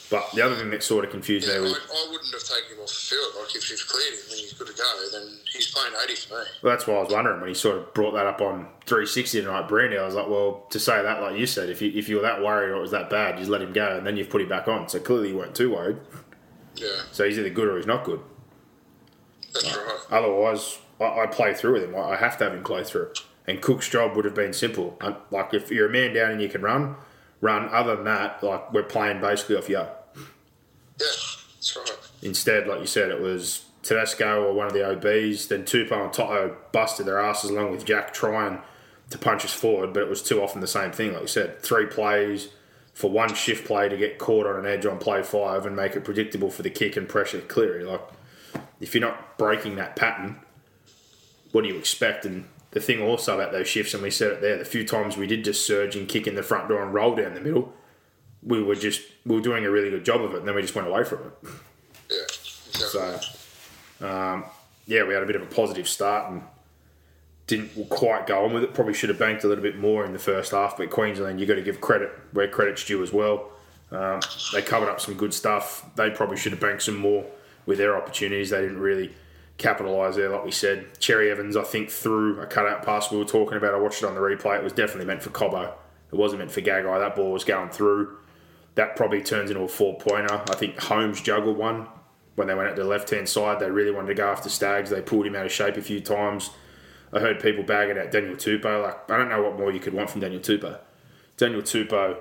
But 0.10 0.32
the 0.34 0.42
other 0.42 0.56
thing 0.56 0.72
that 0.72 0.82
sort 0.82 1.06
of 1.06 1.12
confused 1.12 1.48
Yeah, 1.48 1.56
me 1.56 1.62
was 1.66 1.74
I 1.74 2.08
wouldn't 2.12 2.34
have 2.34 2.44
taken 2.44 2.78
him 2.78 2.82
off 2.84 2.90
the 2.90 3.16
field. 3.16 3.32
Like, 3.40 3.56
if 3.56 3.70
you've 3.70 3.88
cleared 3.88 4.14
him 4.14 4.20
and 4.32 4.40
he's 4.40 4.54
good 4.54 4.68
to 4.68 4.74
go, 4.74 5.10
then 5.12 5.38
he's 5.54 5.72
playing 5.72 5.94
80 6.04 6.16
for 6.16 6.34
me. 6.40 6.46
well, 6.64 6.72
that's 6.74 6.88
why 6.88 6.96
I 6.96 7.04
was 7.04 7.14
wondering 7.14 7.40
when 7.42 7.50
he 7.50 7.54
sort 7.56 7.78
of 7.78 7.94
brought 7.94 8.14
that 8.14 8.26
up 8.26 8.42
on 8.42 8.68
360 8.88 9.42
tonight, 9.42 9.68
Brandy. 9.68 10.00
I 10.00 10.06
was 10.06 10.16
like, 10.16 10.28
well, 10.28 10.66
to 10.72 10.80
say 10.80 11.02
that, 11.04 11.22
like 11.22 11.38
you 11.38 11.46
said, 11.46 11.70
if 11.70 11.80
you 11.82 11.92
if 11.94 12.10
you 12.10 12.16
were 12.16 12.22
that 12.24 12.42
worried 12.42 12.72
or 12.72 12.78
it 12.78 12.82
was 12.82 12.90
that 12.92 13.10
bad, 13.12 13.36
you 13.36 13.42
just 13.42 13.52
let 13.52 13.62
him 13.62 13.72
go 13.72 13.98
and 13.98 14.08
then 14.08 14.18
you've 14.18 14.30
put 14.32 14.42
him 14.42 14.50
back 14.50 14.68
on. 14.68 14.90
So 14.90 15.00
clearly 15.00 15.30
you 15.30 15.38
weren't 15.38 15.56
too 15.56 15.72
worried. 15.74 15.98
Yeah, 16.76 16.88
So 17.12 17.26
he's 17.26 17.38
either 17.38 17.50
good 17.50 17.68
or 17.68 17.78
he's 17.78 17.86
not 17.88 18.04
good. 18.04 18.22
that's 19.54 19.76
right. 19.76 20.00
Otherwise, 20.12 20.80
I, 21.00 21.22
I 21.22 21.26
play 21.28 21.54
through 21.54 21.74
with 21.74 21.84
him. 21.84 21.96
I 21.96 22.00
I 22.00 22.16
have 22.16 22.38
to 22.40 22.46
have 22.46 22.54
him 22.54 22.64
play 22.64 22.84
through. 22.84 23.12
And 23.48 23.62
Cook's 23.62 23.90
job 23.90 24.16
would 24.16 24.26
have 24.26 24.36
been 24.36 24.54
simple. 24.54 24.98
Like 25.32 25.54
if 25.54 25.72
you're 25.72 25.88
a 25.88 25.92
man 25.92 26.14
down 26.14 26.32
and 26.32 26.42
you 26.42 26.50
can 26.50 26.62
run, 26.62 26.96
run. 27.42 27.68
Other 27.70 27.96
than 27.96 28.06
that, 28.06 28.42
like 28.44 28.72
we're 28.74 28.84
playing 28.84 29.22
basically 29.22 29.56
off 29.58 29.68
Yeo. 29.70 29.92
Yeah, 31.00 31.06
that's 31.56 31.78
right. 31.78 31.98
Instead, 32.22 32.68
like 32.68 32.82
you 32.82 32.88
said, 32.88 33.10
it 33.10 33.22
was 33.22 33.66
Tedesco 33.84 34.44
or 34.44 34.54
one 34.54 34.68
of 34.68 34.74
the 34.74 34.86
OBs. 34.86 35.48
Then 35.48 35.64
Tupou 35.64 36.04
and 36.04 36.14
Toto 36.14 36.56
busted 36.72 37.06
their 37.06 37.20
asses 37.20 37.50
along 37.50 37.72
with 37.72 37.86
Jack 37.86 38.14
trying 38.14 38.62
to 39.10 39.18
punch 39.18 39.46
us 39.46 39.54
forward, 39.54 39.94
but 39.94 40.04
it 40.04 40.10
was 40.10 40.22
too 40.22 40.42
often 40.42 40.62
the 40.62 40.68
same 40.68 40.92
thing. 40.92 41.14
Like 41.14 41.22
you 41.24 41.28
said, 41.28 41.62
three 41.62 41.86
plays 41.86 42.50
for 42.94 43.10
one 43.10 43.34
shift 43.34 43.66
play 43.66 43.88
to 43.88 43.98
get 43.98 44.18
caught 44.18 44.46
on 44.46 44.60
an 44.60 44.66
edge 44.66 44.86
on 44.86 45.00
play 45.00 45.24
five 45.24 45.66
and 45.66 45.76
make 45.76 45.96
it 45.96 46.04
predictable 46.04 46.50
for 46.50 46.64
the 46.64 46.70
kick 46.70 46.98
and 46.98 47.08
pressure 47.08 47.40
Cleary. 47.40 47.84
Like 47.84 48.02
if 48.80 48.94
you're 48.94 49.02
not 49.02 49.38
breaking 49.38 49.76
that 49.78 49.96
pattern, 49.96 50.40
what 51.52 51.64
do 51.64 51.70
you 51.70 51.78
expect? 51.78 52.26
And 52.26 52.46
the 52.72 52.80
thing 52.80 53.02
also 53.02 53.36
about 53.36 53.52
those 53.52 53.68
shifts, 53.68 53.94
and 53.94 54.04
we 54.04 54.12
said 54.12 54.32
it 54.34 54.42
there, 54.42 54.58
the 54.58 54.66
few 54.66 54.86
times 54.86 55.18
we 55.18 55.28
did 55.28 55.44
just 55.44 55.66
surge 55.66 55.96
and 55.96 56.08
kick 56.08 56.28
in 56.28 56.36
the 56.36 56.44
front 56.44 56.70
door 56.70 56.84
and 56.84 56.94
roll 56.94 57.16
down 57.16 57.34
the 57.34 57.42
middle, 57.42 57.74
we 58.44 58.62
were 58.62 58.76
just 58.76 59.02
we 59.26 59.36
were 59.36 59.42
doing 59.42 59.66
a 59.66 59.72
really 59.72 59.90
good 59.90 60.06
job 60.06 60.22
of 60.22 60.34
it, 60.34 60.40
and 60.40 60.48
then 60.48 60.56
we 60.56 60.62
just 60.62 60.76
went 60.76 60.88
away 60.88 61.04
from 61.04 61.20
it. 61.20 61.50
Yeah, 62.10 62.18
exactly. 62.70 63.30
So, 64.00 64.08
um, 64.08 64.46
yeah, 64.88 65.04
we 65.04 65.14
had 65.14 65.24
a 65.24 65.26
bit 65.26 65.36
of 65.36 65.44
a 65.44 65.46
positive 65.46 65.88
start 65.88 66.32
and 66.32 66.44
didn't 67.48 67.90
quite 67.90 68.28
go 68.28 68.46
on 68.46 68.54
with 68.54 68.64
it. 68.64 68.74
Probably 68.74 68.94
should 68.94 69.10
have 69.10 69.20
banked 69.20 69.44
a 69.44 69.48
little 69.48 69.64
bit 69.64 69.78
more 69.78 70.06
in 70.06 70.14
the 70.14 70.20
first 70.20 70.52
half, 70.52 70.78
but 70.78 70.90
Queensland, 70.90 71.40
you 71.40 71.46
got 71.46 71.56
to 71.56 71.62
give 71.62 71.82
credit 71.82 72.12
where 72.32 72.48
credit's 72.48 72.86
due 72.86 73.04
as 73.04 73.12
well. 73.12 73.50
Um, 73.92 74.20
they 74.54 74.62
covered 74.62 74.90
up 74.90 75.02
some 75.02 75.16
good 75.16 75.34
stuff. 75.34 75.86
They 75.96 76.12
probably 76.12 76.38
should 76.38 76.52
have 76.52 76.62
banked 76.62 76.84
some 76.84 76.98
more 76.98 77.26
with 77.66 77.80
their 77.80 77.98
opportunities. 77.98 78.52
They 78.52 78.62
didn't 78.62 78.80
really 78.80 79.14
capitalise 79.58 80.16
there, 80.16 80.30
like 80.30 80.46
we 80.46 80.52
said. 80.52 81.00
Cherry 81.00 81.32
Evans, 81.32 81.58
I 81.58 81.64
think, 81.64 81.90
threw 81.90 82.40
a 82.40 82.46
cutout 82.46 82.84
pass 82.84 83.12
we 83.12 83.18
were 83.18 83.26
talking 83.26 83.58
about. 83.58 83.74
I 83.74 83.80
watched 83.80 84.04
it 84.04 84.06
on 84.06 84.16
the 84.16 84.22
replay. 84.22 84.58
It 84.58 84.64
was 84.64 84.74
definitely 84.74 85.06
meant 85.06 85.24
for 85.24 85.32
Cobbo. 85.32 85.72
It 86.12 86.16
wasn't 86.16 86.40
meant 86.40 86.52
for 86.52 86.62
Gagai. 86.62 87.00
That 87.00 87.16
ball 87.16 87.32
was 87.32 87.44
going 87.44 87.70
through. 87.70 88.16
That 88.76 88.96
probably 88.96 89.22
turns 89.22 89.50
into 89.50 89.64
a 89.64 89.68
four 89.68 89.98
pointer. 89.98 90.34
I 90.50 90.56
think 90.56 90.80
Holmes 90.80 91.22
juggled 91.22 91.58
one 91.58 91.88
when 92.36 92.48
they 92.48 92.56
went 92.56 92.70
out 92.70 92.76
the 92.76 92.84
left 92.84 93.10
hand 93.10 93.28
side. 93.28 93.60
They 93.60 93.70
really 93.70 93.92
wanted 93.92 94.08
to 94.08 94.14
go 94.14 94.30
after 94.30 94.50
Staggs. 94.50 94.90
They 94.90 95.02
pulled 95.02 95.26
him 95.26 95.36
out 95.36 95.46
of 95.46 95.52
shape 95.52 95.78
a 95.78 95.82
few 95.82 96.00
times. 96.00 96.52
I 97.12 97.20
heard 97.20 97.40
people 97.40 97.64
bagging 97.64 97.98
at 97.98 98.12
Daniel 98.12 98.36
Tupou. 98.36 98.84
Like 98.84 99.12
I 99.12 99.18
don't 99.18 99.30
know 99.30 99.42
what 99.42 99.58
more 99.58 99.72
you 99.72 99.80
could 99.80 99.94
want 99.94 100.10
from 100.10 100.22
Daniel 100.22 100.42
Tupou. 100.42 100.78
Daniel 101.38 101.62
Tupou 101.62 102.18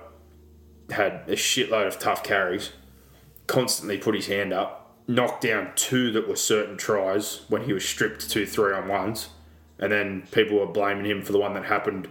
had 0.91 1.25
a 1.27 1.33
shitload 1.33 1.87
of 1.87 1.99
tough 1.99 2.23
carries, 2.23 2.73
constantly 3.47 3.99
put 3.99 4.15
his 4.15 4.27
hand 4.27 4.53
up, 4.53 4.97
knocked 5.07 5.43
down 5.43 5.73
two 5.77 6.11
that 6.13 6.29
were 6.29 6.37
certain 6.37 6.77
tries 6.77 7.43
when 7.49 7.65
he 7.65 7.73
was 7.73 7.85
stripped 7.85 8.29
two 8.31 8.47
three 8.47 8.73
on 8.73 8.89
ones, 8.89 9.29
and 9.79 9.93
then 9.93 10.27
people 10.31 10.59
were 10.59 10.67
blaming 10.67 11.05
him 11.05 11.23
for 11.23 11.33
the 11.33 11.39
one 11.39 11.55
that 11.55 11.67
happened 11.67 12.09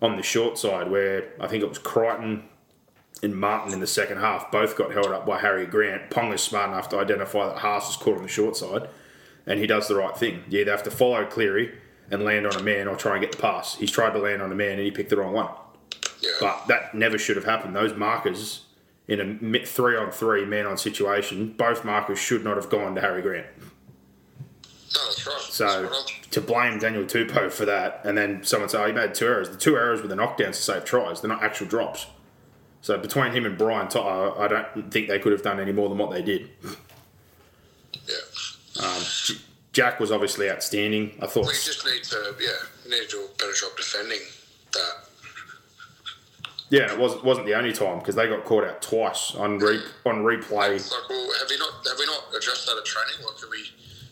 on 0.00 0.16
the 0.16 0.22
short 0.22 0.58
side 0.58 0.90
where 0.90 1.32
I 1.40 1.46
think 1.46 1.62
it 1.62 1.68
was 1.68 1.78
Crichton 1.78 2.44
and 3.24 3.34
Martin 3.34 3.72
in 3.72 3.80
the 3.80 3.86
second 3.86 4.18
half 4.18 4.50
both 4.52 4.76
got 4.76 4.92
held 4.92 5.06
up 5.06 5.24
by 5.24 5.38
Harry 5.40 5.64
Grant. 5.66 6.10
Pong 6.10 6.32
is 6.32 6.42
smart 6.42 6.68
enough 6.68 6.90
to 6.90 6.98
identify 6.98 7.46
that 7.48 7.58
Haas 7.58 7.86
was 7.88 7.96
caught 7.96 8.18
on 8.18 8.22
the 8.22 8.28
short 8.28 8.56
side, 8.56 8.88
and 9.46 9.58
he 9.58 9.66
does 9.66 9.88
the 9.88 9.94
right 9.96 10.16
thing. 10.16 10.44
You 10.48 10.60
either 10.60 10.70
have 10.70 10.82
to 10.82 10.90
follow 10.90 11.24
Cleary 11.24 11.74
and 12.10 12.22
land 12.22 12.46
on 12.46 12.54
a 12.54 12.62
man 12.62 12.86
or 12.86 12.96
try 12.96 13.12
and 13.12 13.22
get 13.22 13.32
the 13.32 13.38
pass. 13.38 13.76
He's 13.76 13.90
tried 13.90 14.12
to 14.12 14.18
land 14.18 14.42
on 14.42 14.52
a 14.52 14.54
man 14.54 14.72
and 14.72 14.80
he 14.82 14.90
picked 14.90 15.08
the 15.08 15.16
wrong 15.16 15.32
one. 15.32 15.48
Yeah, 16.20 16.30
But 16.38 16.66
that 16.68 16.94
never 16.94 17.16
should 17.16 17.36
have 17.36 17.46
happened. 17.46 17.74
Those 17.74 17.94
markers 17.96 18.66
in 19.08 19.20
a 19.54 19.64
three 19.64 19.96
on 19.96 20.10
three 20.10 20.44
man 20.44 20.66
on 20.66 20.76
situation, 20.76 21.54
both 21.56 21.82
markers 21.82 22.18
should 22.18 22.44
not 22.44 22.56
have 22.56 22.68
gone 22.68 22.94
to 22.94 23.00
Harry 23.00 23.22
Grant. 23.22 23.46
no, 23.58 23.64
that's 25.06 25.26
right. 25.26 25.40
So 25.40 25.82
That's 25.82 26.12
to 26.30 26.40
blame 26.42 26.78
Daniel 26.78 27.04
Tupou 27.04 27.50
for 27.50 27.64
that, 27.64 28.02
and 28.04 28.18
then 28.18 28.44
someone 28.44 28.68
say, 28.68 28.82
"Oh, 28.82 28.86
he 28.86 28.92
made 28.92 29.14
two 29.14 29.26
errors." 29.26 29.48
The 29.50 29.56
two 29.56 29.76
errors 29.76 30.02
were 30.02 30.08
the 30.08 30.14
knockdowns 30.16 30.56
to 30.56 30.62
save 30.62 30.84
tries. 30.84 31.20
They're 31.20 31.28
not 31.28 31.42
actual 31.42 31.66
drops. 31.68 32.06
So 32.84 32.98
between 32.98 33.32
him 33.32 33.46
and 33.46 33.56
Brian 33.56 33.86
I 33.86 34.46
don't 34.46 34.92
think 34.92 35.08
they 35.08 35.18
could 35.18 35.32
have 35.32 35.40
done 35.40 35.58
any 35.58 35.72
more 35.72 35.88
than 35.88 35.96
what 35.96 36.10
they 36.10 36.20
did. 36.20 36.50
yeah. 36.62 36.74
Um, 38.84 39.02
J- 39.24 39.36
Jack 39.72 40.00
was 40.00 40.12
obviously 40.12 40.50
outstanding. 40.50 41.16
I 41.22 41.26
thought 41.26 41.46
We 41.46 41.54
just 41.54 41.82
need 41.86 42.04
to, 42.04 42.34
yeah, 42.38 42.50
need 42.90 43.04
to 43.04 43.08
do 43.08 43.24
a 43.24 43.28
better 43.38 43.54
job 43.54 43.74
defending 43.78 44.18
that. 44.74 44.92
Yeah, 46.68 46.92
it 46.92 46.98
wasn't 46.98 47.24
wasn't 47.24 47.46
the 47.46 47.54
only 47.54 47.72
time 47.72 48.00
because 48.00 48.16
they 48.16 48.28
got 48.28 48.44
caught 48.44 48.64
out 48.64 48.82
twice 48.82 49.34
on 49.34 49.60
re, 49.60 49.80
on 50.04 50.16
replay. 50.16 50.52
Like, 50.52 51.08
well, 51.08 51.30
have 51.38 51.48
we 51.48 51.56
not 51.56 51.72
have 51.88 51.98
we 51.98 52.04
not 52.04 52.24
addressed 52.36 52.66
that 52.66 52.76
at 52.76 52.84
training? 52.84 53.14
Like, 53.24 53.40
have 53.40 53.48
we 53.50 53.64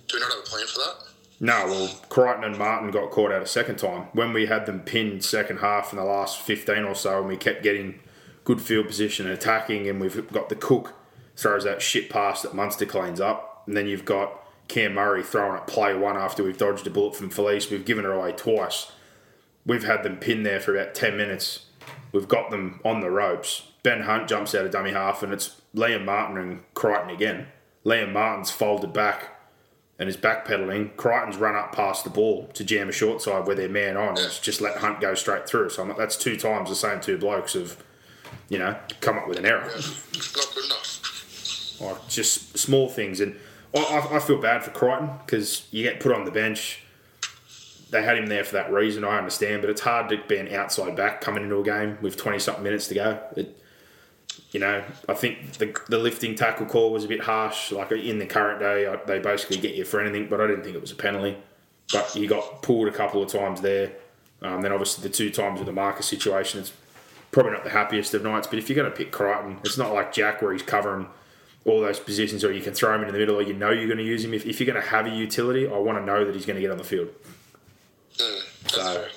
do 0.09 0.17
we 0.17 0.21
not 0.21 0.31
have 0.31 0.39
a 0.39 0.49
plan 0.49 0.67
for 0.67 0.79
that? 0.79 0.95
No, 1.41 1.67
well, 1.67 1.89
Crichton 2.09 2.45
and 2.45 2.57
Martin 2.57 2.91
got 2.91 3.11
caught 3.11 3.33
out 3.33 3.43
a 3.43 3.47
second 3.47 3.77
time 3.79 4.05
when 4.15 4.33
we 4.33 4.47
had 4.47 4.65
them 4.65 4.81
pinned 4.81 5.23
second 5.27 5.59
half 5.59 5.93
in 5.93 5.99
the 5.99 6.05
last 6.07 6.41
fifteen 6.41 6.85
or 6.85 6.95
so, 6.95 7.19
and 7.19 7.29
we 7.29 7.37
kept 7.37 7.63
getting 7.63 7.99
good 8.45 8.61
field 8.61 8.87
position 8.87 9.27
attacking, 9.29 9.89
and 9.89 10.01
we've 10.01 10.31
got 10.33 10.49
the 10.49 10.57
Cook 10.57 10.95
throws 11.37 11.65
that 11.65 11.83
shit 11.83 12.11
pass 12.11 12.43
that 12.43 12.55
Munster 12.55 12.87
cleans 12.87 13.21
up, 13.21 13.63
and 13.67 13.77
then 13.77 13.87
you've 13.87 14.05
got 14.05 14.39
Cam 14.69 14.95
Murray 14.95 15.23
throwing 15.23 15.57
at 15.57 15.67
play 15.67 15.95
one 15.95 16.17
after 16.17 16.43
we've 16.43 16.59
dodged 16.59 16.87
a 16.87 16.91
bullet 16.91 17.17
from 17.17 17.31
Felise. 17.31 17.71
We've 17.71 17.85
given 17.85 18.05
her 18.05 18.13
away 18.13 18.33
twice. 18.33 18.93
We've 19.65 19.85
had 19.85 20.03
them 20.03 20.17
pinned 20.17 20.45
there 20.45 20.61
for 20.61 20.77
about 20.77 20.95
ten 20.95 21.17
minutes. 21.17 21.67
We've 22.13 22.29
got 22.29 22.51
them 22.51 22.81
on 22.85 23.01
the 23.01 23.11
ropes. 23.11 23.69
Ben 23.83 24.03
Hunt 24.03 24.29
jumps 24.29 24.55
out 24.55 24.65
of 24.65 24.71
dummy 24.71 24.93
half, 24.93 25.23
and 25.23 25.33
it's 25.33 25.61
Liam 25.75 26.05
Martin 26.05 26.37
and 26.37 26.63
Crichton 26.75 27.11
again. 27.11 27.47
Liam 27.85 28.13
Martin's 28.13 28.51
folded 28.51 28.93
back 28.93 29.31
and 29.99 30.09
is 30.09 30.17
backpedaling. 30.17 30.97
Crichton's 30.97 31.37
run 31.37 31.55
up 31.55 31.73
past 31.73 32.05
the 32.05 32.11
ball 32.11 32.49
to 32.55 32.65
jam 32.65 32.89
a 32.89 32.93
short 32.93 33.23
side 33.23 33.47
where 33.47 33.57
they're 33.57 33.69
man 33.69 33.97
on. 33.97 34.13
It's 34.13 34.39
just 34.39 34.61
let 34.61 34.79
Hunt 34.79 35.01
go 35.01 35.15
straight 35.15 35.49
through. 35.49 35.71
So 35.71 35.83
I'm 35.83 35.89
like, 35.89 35.99
that's 35.99 36.17
two 36.17 36.37
times 36.37 36.69
the 36.69 36.75
same 36.75 37.01
two 37.01 37.19
blokes 37.19 37.55
have, 37.55 37.77
you 38.53 38.59
know, 38.59 38.77
come 39.01 39.17
up 39.17 39.27
with 39.27 39.39
an 39.39 39.47
error. 39.47 39.63
Not 39.65 40.53
good 40.55 40.65
enough. 40.67 41.81
Like 41.81 42.09
just 42.09 42.59
small 42.59 42.87
things. 42.91 43.19
And 43.19 43.35
I, 43.75 44.09
I, 44.13 44.19
feel 44.19 44.39
bad 44.43 44.63
for 44.63 44.71
Crichton 44.73 45.09
because 45.25 45.67
you 45.71 45.83
get 45.83 46.01
put 46.01 46.13
on 46.13 46.27
the 46.27 46.31
bench. 46.31 46.83
They 47.89 48.03
had 48.03 48.19
him 48.19 48.27
there 48.27 48.45
for 48.45 48.53
that 48.53 48.71
reason. 48.71 49.05
I 49.05 49.17
understand, 49.17 49.63
but 49.63 49.71
it's 49.71 49.81
hard 49.81 50.11
to 50.11 50.19
be 50.29 50.37
an 50.37 50.53
outside 50.55 50.95
back 50.95 51.23
coming 51.23 51.45
into 51.45 51.59
a 51.61 51.63
game 51.63 51.97
with 52.03 52.19
twenty 52.19 52.39
something 52.39 52.63
minutes 52.63 52.89
to 52.89 52.95
go. 52.95 53.21
It, 53.37 53.59
you 54.51 54.61
know, 54.61 54.85
I 55.09 55.15
think 55.15 55.55
the, 55.55 55.75
the 55.89 55.97
lifting 55.97 56.35
tackle 56.35 56.67
call 56.67 56.93
was 56.93 57.05
a 57.05 57.09
bit 57.09 57.21
harsh. 57.21 57.73
Like 57.73 57.91
in 57.93 58.19
the 58.19 58.27
current 58.27 58.61
day, 58.61 58.87
I, 58.87 58.97
they 59.07 59.19
basically 59.19 59.57
get 59.57 59.75
you 59.75 59.87
for 59.87 59.99
anything, 59.99 60.29
but 60.29 60.43
I 60.43 60.47
didn't 60.47 60.63
think 60.63 60.77
it 60.77 60.83
was 60.83 60.93
a 60.93 60.97
penalty. 60.97 61.39
But 61.91 62.15
you 62.15 62.29
got 62.29 62.61
pulled 62.61 62.89
a 62.89 62.93
couple 62.93 63.23
of 63.23 63.33
times 63.33 63.63
there. 63.63 63.93
Um, 64.43 64.61
then 64.61 64.73
obviously 64.73 65.09
the 65.09 65.15
two 65.15 65.31
times 65.31 65.59
with 65.59 65.67
the 65.67 65.73
marker 65.73 66.03
situation, 66.03 66.61
it's 66.61 66.73
probably 67.33 67.53
not 67.53 67.65
the 67.65 67.71
happiest 67.71 68.15
of 68.15 68.23
nights. 68.23 68.47
But 68.47 68.59
if 68.61 68.69
you're 68.69 68.77
going 68.77 68.91
to 68.91 68.97
pick 68.97 69.11
Crichton, 69.11 69.59
it's 69.65 69.77
not 69.79 69.93
like 69.93 70.13
Jack 70.13 70.41
where 70.41 70.53
he's 70.53 70.63
covering 70.63 71.09
all 71.65 71.81
those 71.81 71.99
positions, 72.01 72.45
or 72.45 72.53
you 72.53 72.61
can 72.63 72.75
throw 72.75 72.95
him 72.95 73.03
in 73.03 73.13
the 73.13 73.19
middle, 73.19 73.37
or 73.37 73.43
you 73.43 73.53
know 73.55 73.71
you're 73.71 73.87
going 73.87 73.99
to 73.99 74.05
use 74.05 74.25
him. 74.25 74.33
If, 74.35 74.47
if 74.47 74.61
you're 74.61 74.67
going 74.73 74.83
to 74.83 74.89
have 74.91 75.07
a 75.07 75.11
utility, 75.11 75.67
I 75.67 75.77
want 75.79 75.99
to 75.99 76.05
know 76.05 76.25
that 76.25 76.35
he's 76.35 76.47
going 76.47 76.57
to 76.57 76.61
get 76.63 76.71
on 76.71 76.79
the 76.79 76.85
field. 76.85 77.09
Mm, 78.19 78.71
So, 78.71 78.83
fair. 78.83 79.09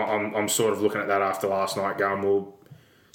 I- 0.00 0.12
I'm, 0.14 0.34
I'm 0.34 0.48
sort 0.48 0.72
of 0.72 0.80
looking 0.82 1.00
at 1.00 1.08
that 1.08 1.22
after 1.22 1.46
last 1.46 1.76
night, 1.76 1.96
going 1.98 2.22
well. 2.22 2.54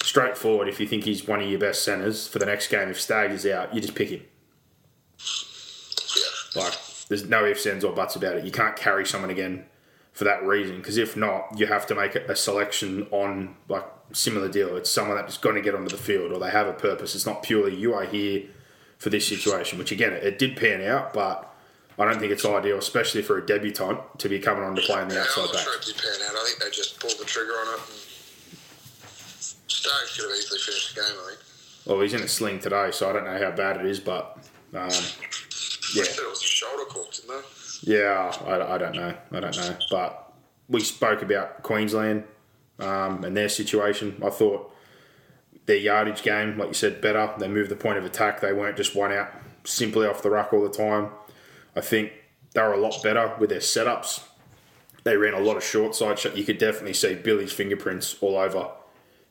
Straightforward, 0.02 0.68
if 0.68 0.78
you 0.80 0.86
think 0.86 1.04
he's 1.04 1.26
one 1.26 1.40
of 1.40 1.48
your 1.48 1.58
best 1.58 1.82
centres 1.82 2.28
for 2.28 2.38
the 2.38 2.44
next 2.44 2.68
game, 2.68 2.90
if 2.90 3.00
Stag 3.00 3.30
is 3.30 3.46
out, 3.46 3.74
you 3.74 3.80
just 3.80 3.94
pick 3.94 4.10
him. 4.10 4.20
Yeah. 6.16 6.62
Like, 6.62 6.74
there's 7.08 7.24
no 7.26 7.46
ifs, 7.46 7.64
ands, 7.66 7.84
or 7.84 7.92
buts 7.94 8.14
about 8.16 8.36
it. 8.36 8.44
You 8.44 8.50
can't 8.50 8.76
carry 8.76 9.06
someone 9.06 9.30
again 9.30 9.64
for 10.14 10.24
that 10.24 10.46
reason, 10.46 10.76
because 10.76 10.96
if 10.96 11.16
not, 11.16 11.58
you 11.58 11.66
have 11.66 11.86
to 11.88 11.94
make 11.94 12.14
a 12.14 12.36
selection 12.36 13.06
on 13.10 13.56
like 13.68 13.84
similar 14.12 14.48
deal. 14.48 14.76
It's 14.76 14.90
someone 14.90 15.16
that's 15.16 15.36
going 15.36 15.56
to 15.56 15.60
get 15.60 15.74
onto 15.74 15.88
the 15.88 16.02
field, 16.02 16.32
or 16.32 16.38
they 16.38 16.50
have 16.50 16.68
a 16.68 16.72
purpose. 16.72 17.14
It's 17.14 17.26
not 17.26 17.42
purely 17.42 17.74
you 17.74 17.94
are 17.94 18.04
here 18.04 18.44
for 18.96 19.10
this 19.10 19.28
situation. 19.28 19.78
Which 19.78 19.90
again, 19.92 20.12
it, 20.12 20.22
it 20.22 20.38
did 20.38 20.56
pan 20.56 20.82
out, 20.82 21.12
but 21.12 21.52
I 21.98 22.04
don't 22.04 22.20
think 22.20 22.30
it's 22.30 22.44
ideal, 22.44 22.78
especially 22.78 23.22
for 23.22 23.38
a 23.38 23.44
debutant 23.44 24.00
to 24.18 24.28
be 24.28 24.38
coming 24.38 24.62
on 24.62 24.76
to 24.76 24.82
play 24.82 25.00
on 25.00 25.08
the 25.08 25.20
outside 25.20 25.52
back. 25.52 25.62
sure 25.62 25.76
it 25.76 25.84
did 25.84 25.96
pan 25.96 26.28
out. 26.28 26.36
I 26.36 26.44
think 26.46 26.62
they 26.62 26.70
just 26.70 27.00
pulled 27.00 27.18
the 27.18 27.24
trigger 27.24 27.52
on 27.52 27.74
it. 27.74 27.80
And 27.80 28.00
Staggs 29.66 30.16
could 30.16 30.30
have 30.30 30.38
easily 30.38 30.60
finished 30.60 30.94
the 30.94 31.00
game, 31.00 31.10
I 31.10 31.28
think. 31.28 31.40
Well, 31.86 32.00
he's 32.00 32.14
in 32.14 32.22
a 32.22 32.28
sling 32.28 32.60
today, 32.60 32.90
so 32.92 33.10
I 33.10 33.12
don't 33.12 33.24
know 33.24 33.38
how 33.38 33.50
bad 33.50 33.78
it 33.78 33.86
is, 33.86 33.98
but 33.98 34.38
um, 34.72 34.90
yeah, 35.94 36.04
said 36.04 36.22
it 36.22 36.30
was 36.30 36.40
a 36.40 36.46
shoulder 36.46 36.84
cork, 36.84 37.12
didn't 37.12 37.28
they? 37.28 37.63
Yeah, 37.86 38.32
I, 38.46 38.74
I 38.74 38.78
don't 38.78 38.96
know, 38.96 39.14
I 39.32 39.40
don't 39.40 39.56
know, 39.56 39.76
but 39.90 40.32
we 40.68 40.80
spoke 40.80 41.22
about 41.22 41.62
Queensland 41.62 42.24
um, 42.78 43.24
and 43.24 43.36
their 43.36 43.48
situation. 43.48 44.20
I 44.24 44.30
thought 44.30 44.74
their 45.66 45.76
yardage 45.76 46.22
game, 46.22 46.58
like 46.58 46.68
you 46.68 46.74
said, 46.74 47.00
better. 47.00 47.32
They 47.38 47.48
moved 47.48 47.70
the 47.70 47.76
point 47.76 47.98
of 47.98 48.04
attack. 48.04 48.40
They 48.40 48.52
weren't 48.52 48.76
just 48.76 48.94
one 48.96 49.12
out 49.12 49.30
simply 49.64 50.06
off 50.06 50.22
the 50.22 50.30
ruck 50.30 50.52
all 50.52 50.62
the 50.62 50.70
time. 50.70 51.10
I 51.76 51.80
think 51.80 52.12
they 52.54 52.62
were 52.62 52.72
a 52.72 52.80
lot 52.80 53.02
better 53.02 53.34
with 53.38 53.50
their 53.50 53.60
setups. 53.60 54.22
They 55.02 55.16
ran 55.16 55.34
a 55.34 55.40
lot 55.40 55.56
of 55.56 55.64
short 55.64 55.94
side 55.94 56.18
shot. 56.18 56.36
You 56.36 56.44
could 56.44 56.58
definitely 56.58 56.94
see 56.94 57.14
Billy's 57.14 57.52
fingerprints 57.52 58.16
all 58.20 58.36
over 58.38 58.70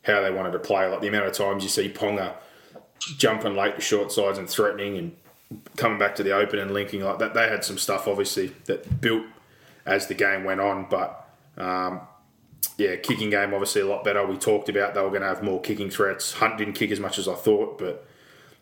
how 0.03 0.21
they 0.21 0.31
wanted 0.31 0.51
to 0.51 0.59
play. 0.59 0.87
Like 0.87 1.01
the 1.01 1.07
amount 1.07 1.25
of 1.25 1.33
times 1.33 1.63
you 1.63 1.69
see 1.69 1.89
Ponga 1.89 2.35
jumping 3.17 3.55
late 3.55 3.75
to 3.75 3.81
short 3.81 4.11
sides 4.11 4.37
and 4.37 4.49
threatening 4.49 4.97
and 4.97 5.15
coming 5.77 5.99
back 5.99 6.15
to 6.15 6.23
the 6.23 6.31
open 6.31 6.59
and 6.59 6.71
linking 6.71 7.01
like 7.01 7.19
that. 7.19 7.33
They 7.33 7.47
had 7.47 7.63
some 7.63 7.77
stuff 7.77 8.07
obviously 8.07 8.47
that 8.65 9.01
built 9.01 9.25
as 9.85 10.07
the 10.07 10.13
game 10.13 10.43
went 10.43 10.61
on, 10.61 10.87
but 10.89 11.29
um, 11.57 12.01
yeah, 12.77 12.95
kicking 12.95 13.29
game 13.29 13.53
obviously 13.53 13.81
a 13.81 13.85
lot 13.85 14.03
better. 14.03 14.25
We 14.25 14.37
talked 14.37 14.69
about 14.69 14.93
they 14.93 15.01
were 15.01 15.09
going 15.09 15.21
to 15.21 15.27
have 15.27 15.43
more 15.43 15.61
kicking 15.61 15.89
threats. 15.89 16.33
Hunt 16.33 16.57
didn't 16.57 16.73
kick 16.73 16.91
as 16.91 16.99
much 16.99 17.19
as 17.19 17.27
I 17.27 17.35
thought, 17.35 17.77
but 17.77 18.07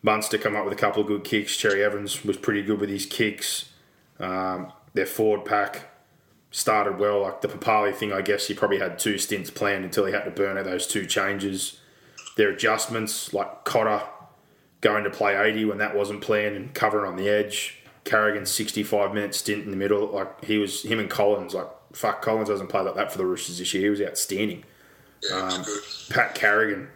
Munster 0.02 0.38
come 0.38 0.56
up 0.56 0.66
with 0.66 0.74
a 0.74 0.78
couple 0.78 1.02
of 1.02 1.08
good 1.08 1.24
kicks. 1.24 1.56
Cherry 1.56 1.84
Evans 1.84 2.26
was 2.26 2.38
pretty 2.38 2.64
good 2.64 2.80
with 2.80 2.90
his 2.90 3.06
kicks. 3.06 3.70
Um, 4.20 4.72
their 4.94 5.06
forward 5.06 5.46
pack 5.46 5.88
started 6.50 7.00
well. 7.00 7.22
Like 7.22 7.42
the 7.42 7.48
Papalii 7.48 7.96
thing, 7.96 8.12
I 8.12 8.22
guess 8.22 8.48
he 8.48 8.54
probably 8.54 8.80
had 8.80 9.00
two 9.00 9.18
stints 9.18 9.50
planned 9.50 9.86
until 9.86 10.06
he 10.06 10.14
had 10.14 10.26
to 10.26 10.32
burn 10.32 10.58
out 10.58 10.66
those 10.66 10.88
two 10.88 11.06
changes. 11.06 11.80
Their 12.36 12.50
adjustments, 12.50 13.34
like 13.34 13.64
Cotter 13.64 14.02
going 14.82 15.04
to 15.04 15.10
play 15.10 15.36
80 15.36 15.66
when 15.66 15.78
that 15.78 15.96
wasn't 15.96 16.22
planned 16.22 16.56
and 16.56 16.74
covering 16.74 17.10
on 17.10 17.16
the 17.18 17.30
edge. 17.30 17.78
Carrigan's 18.04 18.50
65 18.50 19.14
minute 19.14 19.36
stint 19.36 19.64
in 19.64 19.72
the 19.72 19.78
middle, 19.78 20.08
like 20.08 20.44
he 20.44 20.58
was, 20.58 20.82
him 20.84 21.00
and 21.00 21.10
Collins, 21.10 21.54
like 21.54 21.68
fuck, 21.94 22.22
Collins 22.22 22.50
doesn't 22.50 22.68
play 22.68 22.82
like 22.82 22.96
that 22.96 23.12
for 23.12 23.18
the 23.20 23.26
Roosters 23.26 23.60
this 23.60 23.74
year. 23.74 23.84
He 23.84 23.90
was 23.90 24.02
outstanding. 24.02 24.64
Yeah, 25.30 25.38
Um. 25.38 25.66
Pat 26.10 26.34
Carrigan 26.34 26.90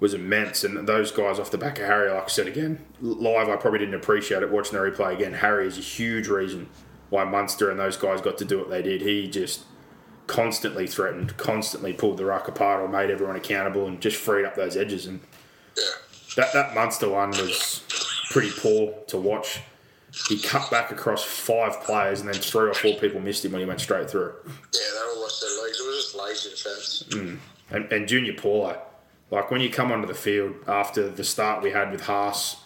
was 0.00 0.14
immense, 0.14 0.64
and 0.64 0.88
those 0.88 1.10
guys 1.10 1.38
off 1.38 1.50
the 1.50 1.58
back 1.58 1.78
of 1.78 1.84
Harry, 1.86 2.10
like 2.10 2.24
I 2.24 2.28
said 2.28 2.46
again, 2.46 2.84
live, 3.00 3.48
I 3.48 3.56
probably 3.56 3.80
didn't 3.80 3.94
appreciate 3.96 4.42
it. 4.42 4.50
Watching 4.50 4.78
the 4.78 4.84
replay 4.84 5.12
again, 5.12 5.34
Harry 5.34 5.66
is 5.66 5.76
a 5.76 5.82
huge 5.82 6.28
reason 6.28 6.68
why 7.10 7.24
Munster 7.24 7.70
and 7.70 7.78
those 7.78 7.96
guys 7.96 8.20
got 8.22 8.38
to 8.38 8.44
do 8.44 8.58
what 8.58 8.70
they 8.70 8.80
did. 8.80 9.02
He 9.02 9.28
just 9.28 9.64
constantly 10.28 10.86
threatened, 10.86 11.36
constantly 11.36 11.92
pulled 11.92 12.16
the 12.16 12.24
ruck 12.24 12.48
apart, 12.48 12.80
or 12.80 12.88
made 12.88 13.10
everyone 13.10 13.36
accountable, 13.36 13.86
and 13.86 14.00
just 14.00 14.16
freed 14.16 14.44
up 14.46 14.54
those 14.54 14.76
edges. 14.76 15.04
And 15.04 15.20
Yeah. 15.76 15.82
That 16.36 16.52
that 16.52 16.74
Munster 16.74 17.08
one 17.08 17.30
was 17.30 17.82
pretty 18.30 18.50
poor 18.50 18.94
to 19.08 19.18
watch. 19.18 19.60
He 20.28 20.40
cut 20.40 20.70
back 20.70 20.90
across 20.90 21.22
five 21.22 21.80
players, 21.82 22.20
and 22.20 22.28
then 22.28 22.40
three 22.40 22.68
or 22.68 22.74
four 22.74 22.94
people 22.94 23.20
missed 23.20 23.44
him 23.44 23.52
when 23.52 23.60
he 23.60 23.66
went 23.66 23.80
straight 23.80 24.10
through. 24.10 24.34
Yeah, 24.46 24.52
they 24.72 25.00
all 25.00 25.20
lost 25.20 25.40
their 25.40 25.62
legs. 25.62 25.80
It 25.80 25.86
was 25.86 25.96
just 25.96 26.14
lazy 26.16 26.50
defence. 26.50 27.04
Mm. 27.10 27.38
and, 27.70 27.92
and 27.92 28.08
Junior 28.08 28.32
Paulo, 28.34 28.80
like 29.30 29.50
when 29.50 29.60
you 29.60 29.70
come 29.70 29.92
onto 29.92 30.06
the 30.06 30.14
field 30.14 30.54
after 30.66 31.08
the 31.08 31.24
start 31.24 31.62
we 31.62 31.70
had 31.70 31.92
with 31.92 32.02
Haas, 32.02 32.56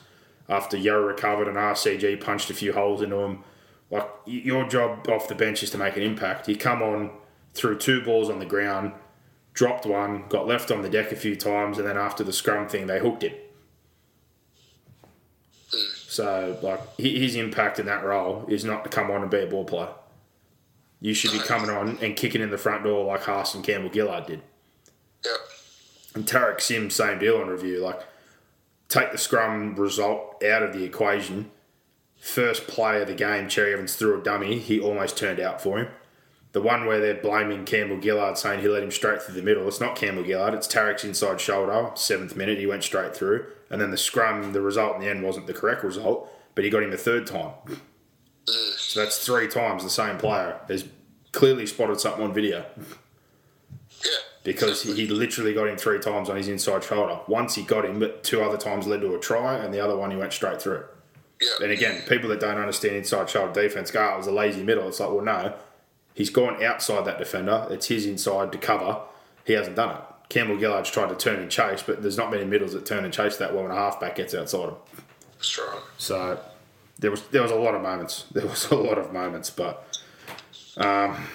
after 0.49 0.77
Yeo 0.77 1.03
recovered 1.03 1.49
and 1.49 1.57
RCG 1.57 2.21
punched 2.21 2.51
a 2.51 2.55
few 2.55 2.73
holes 2.73 3.03
into 3.03 3.17
him, 3.17 3.45
like 3.91 4.09
your 4.25 4.67
job 4.69 5.09
off 5.09 5.29
the 5.29 5.35
bench 5.35 5.63
is 5.63 5.71
to 5.71 5.79
make 5.79 5.97
an 5.97 6.03
impact. 6.03 6.49
You 6.49 6.57
come 6.57 6.83
on, 6.83 7.11
threw 7.55 7.77
two 7.77 8.03
balls 8.03 8.31
on 8.31 8.39
the 8.39 8.47
ground, 8.47 8.93
dropped 9.53 9.85
one, 9.85 10.25
got 10.29 10.47
left 10.47 10.71
on 10.71 10.83
the 10.83 10.89
deck 10.89 11.13
a 11.13 11.17
few 11.17 11.37
times, 11.37 11.79
and 11.79 11.87
then 11.87 11.97
after 11.97 12.25
the 12.25 12.33
scrum 12.33 12.69
thing, 12.69 12.87
they 12.87 13.01
hooked 13.01 13.23
it. 13.25 13.52
So, 16.13 16.59
like, 16.61 16.99
his 16.99 17.37
impact 17.37 17.79
in 17.79 17.87
that 17.87 18.05
role 18.05 18.45
is 18.47 18.67
not 18.67 18.85
to 18.85 18.91
come 18.91 19.11
on 19.11 19.23
and 19.23 19.31
be 19.31 19.39
a 19.39 19.47
ball 19.47 19.65
player. 19.65 19.89
You 21.01 21.15
should 21.15 21.33
be 21.33 21.39
coming 21.39 21.71
on 21.71 21.97
and 22.03 22.15
kicking 22.15 22.43
in 22.43 22.51
the 22.51 22.59
front 22.59 22.85
door 22.85 23.07
like 23.07 23.23
Haas 23.23 23.55
and 23.55 23.65
Campbell 23.65 23.91
Gillard 23.91 24.27
did. 24.27 24.43
Yep. 25.25 25.35
And 26.15 26.27
Tariq 26.27 26.61
Sims, 26.61 26.95
same 26.95 27.19
deal 27.19 27.39
on 27.39 27.49
review. 27.49 27.83
Like, 27.83 28.03
take 28.91 29.11
the 29.11 29.17
scrum 29.17 29.75
result 29.77 30.45
out 30.45 30.63
of 30.63 30.75
the 30.75 30.85
equation. 30.85 31.51
First 32.21 32.67
play 32.67 33.01
of 33.01 33.09
the 33.09 33.15
game, 33.15 33.49
Cherry 33.49 33.73
Evans 33.73 33.97
threw 33.97 34.21
a 34.21 34.23
dummy. 34.23 34.59
He 34.59 34.79
almost 34.79 35.17
turned 35.17 35.41
out 35.41 35.63
for 35.63 35.79
him. 35.79 35.89
The 36.53 36.61
one 36.61 36.85
where 36.85 37.01
they're 37.01 37.15
blaming 37.15 37.65
Campbell 37.65 38.03
Gillard, 38.03 38.37
saying 38.37 38.61
he 38.61 38.69
let 38.69 38.83
him 38.83 38.91
straight 38.91 39.23
through 39.23 39.37
the 39.37 39.43
middle. 39.43 39.67
It's 39.67 39.81
not 39.81 39.97
Campbell 39.97 40.25
Gillard. 40.25 40.53
It's 40.53 40.69
Tariq's 40.69 41.05
inside 41.05 41.41
shoulder. 41.41 41.91
Seventh 41.95 42.37
minute, 42.37 42.59
he 42.59 42.67
went 42.67 42.85
straight 42.85 43.17
through. 43.17 43.47
And 43.73 43.81
then 43.81 43.91
the 43.91 43.97
scrum, 43.97 44.53
the 44.53 44.61
result 44.61 44.95
in 44.97 45.01
the 45.01 45.09
end 45.09 45.23
wasn't 45.25 45.47
the 45.49 45.55
correct 45.55 45.83
result, 45.83 46.31
but 46.55 46.63
he 46.63 46.71
got 46.71 46.83
him 46.85 46.91
the 46.91 46.97
third 46.99 47.27
time. 47.27 47.53
So 48.77 49.01
that's 49.01 49.25
three 49.25 49.49
times 49.49 49.83
the 49.83 49.91
same 49.91 50.19
player 50.19 50.61
has 50.69 50.87
clearly 51.33 51.67
spotted 51.67 51.99
something 51.99 52.23
on 52.23 52.35
video 52.35 52.67
Yeah. 54.05 54.11
because 54.45 54.83
he, 54.83 54.93
he 54.95 55.07
literally 55.07 55.55
got 55.55 55.69
him 55.69 55.79
three 55.79 55.99
times 56.01 56.29
on 56.29 56.37
his 56.37 56.49
inside 56.49 56.85
shoulder. 56.85 57.21
Once 57.27 57.55
he 57.55 57.63
got 57.63 57.85
him, 57.87 57.99
but 57.99 58.23
two 58.23 58.43
other 58.43 58.59
times 58.59 58.87
led 58.87 59.01
to 59.01 59.15
a 59.15 59.19
try, 59.19 59.57
and 59.57 59.73
the 59.73 59.81
other 59.81 59.97
one 59.97 60.11
he 60.11 60.17
went 60.17 60.33
straight 60.33 60.61
through. 60.61 60.85
Yeah. 61.41 61.49
And 61.65 61.73
again, 61.73 62.03
people 62.09 62.29
that 62.31 62.41
don't 62.41 62.59
understand 62.59 62.97
inside 62.97 63.31
shoulder 63.31 63.53
defense 63.63 63.91
go, 63.91 64.07
oh, 64.11 64.15
it 64.15 64.19
was 64.19 64.27
a 64.27 64.33
lazy 64.33 64.63
middle. 64.63 64.87
It's 64.89 65.01
like, 65.01 65.11
well, 65.11 65.25
no, 65.25 65.55
he's 66.15 66.31
gone 66.31 66.63
outside 66.63 67.05
that 67.07 67.19
defender. 67.19 67.67
It's 67.71 67.87
his 67.87 68.05
inside 68.07 68.53
to 68.53 68.59
cover. 68.59 69.01
He 69.47 69.55
hasn't 69.55 69.77
done 69.77 69.97
it. 69.97 70.03
Campbell 70.33 70.57
Gillard's 70.57 70.91
tried 70.91 71.11
to 71.11 71.15
turn 71.15 71.41
and 71.41 71.51
chase, 71.51 71.83
but 71.83 72.01
there's 72.01 72.17
not 72.17 72.31
many 72.31 72.47
middles 72.47 72.73
that 72.73 72.87
turn 72.87 73.05
and 73.05 73.13
chase 73.13 73.37
that 73.37 73.53
well 73.53 73.65
when 73.65 73.71
a 73.71 73.75
halfback 73.75 74.17
gets 74.17 74.35
outside 74.35 74.71
him. 74.71 74.75
That's 75.35 75.59
right. 75.59 75.83
So 75.99 76.41
there 76.99 77.11
was 77.11 77.21
there 77.29 77.43
was 77.43 77.51
a 77.51 77.57
lot 77.57 77.75
of 77.75 77.83
moments. 77.83 78.25
There 78.33 78.47
was 78.47 78.71
a 78.71 78.77
lot 78.77 78.97
of 78.97 79.13
moments, 79.13 79.51
but 79.51 80.01
um, 80.79 81.27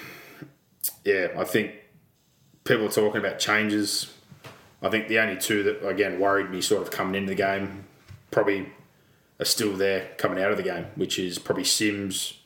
yeah, 1.06 1.28
I 1.38 1.44
think 1.44 1.74
people 2.64 2.88
are 2.88 2.92
talking 2.92 3.20
about 3.20 3.38
changes. 3.38 4.12
I 4.82 4.90
think 4.90 5.10
the 5.10 5.20
only 5.20 5.38
two 5.38 5.62
that 5.62 5.88
again 5.88 6.20
worried 6.20 6.50
me 6.50 6.60
sort 6.62 6.82
of 6.82 6.90
coming 6.90 7.14
into 7.14 7.30
the 7.30 7.36
game 7.36 7.86
probably 8.32 8.72
are 9.40 9.46
still 9.46 9.78
there 9.78 10.10
coming 10.18 10.44
out 10.44 10.50
of 10.50 10.58
the 10.58 10.64
game, 10.64 10.88
which 10.96 11.20
is 11.20 11.38
probably 11.38 11.66
Sims 11.66 12.40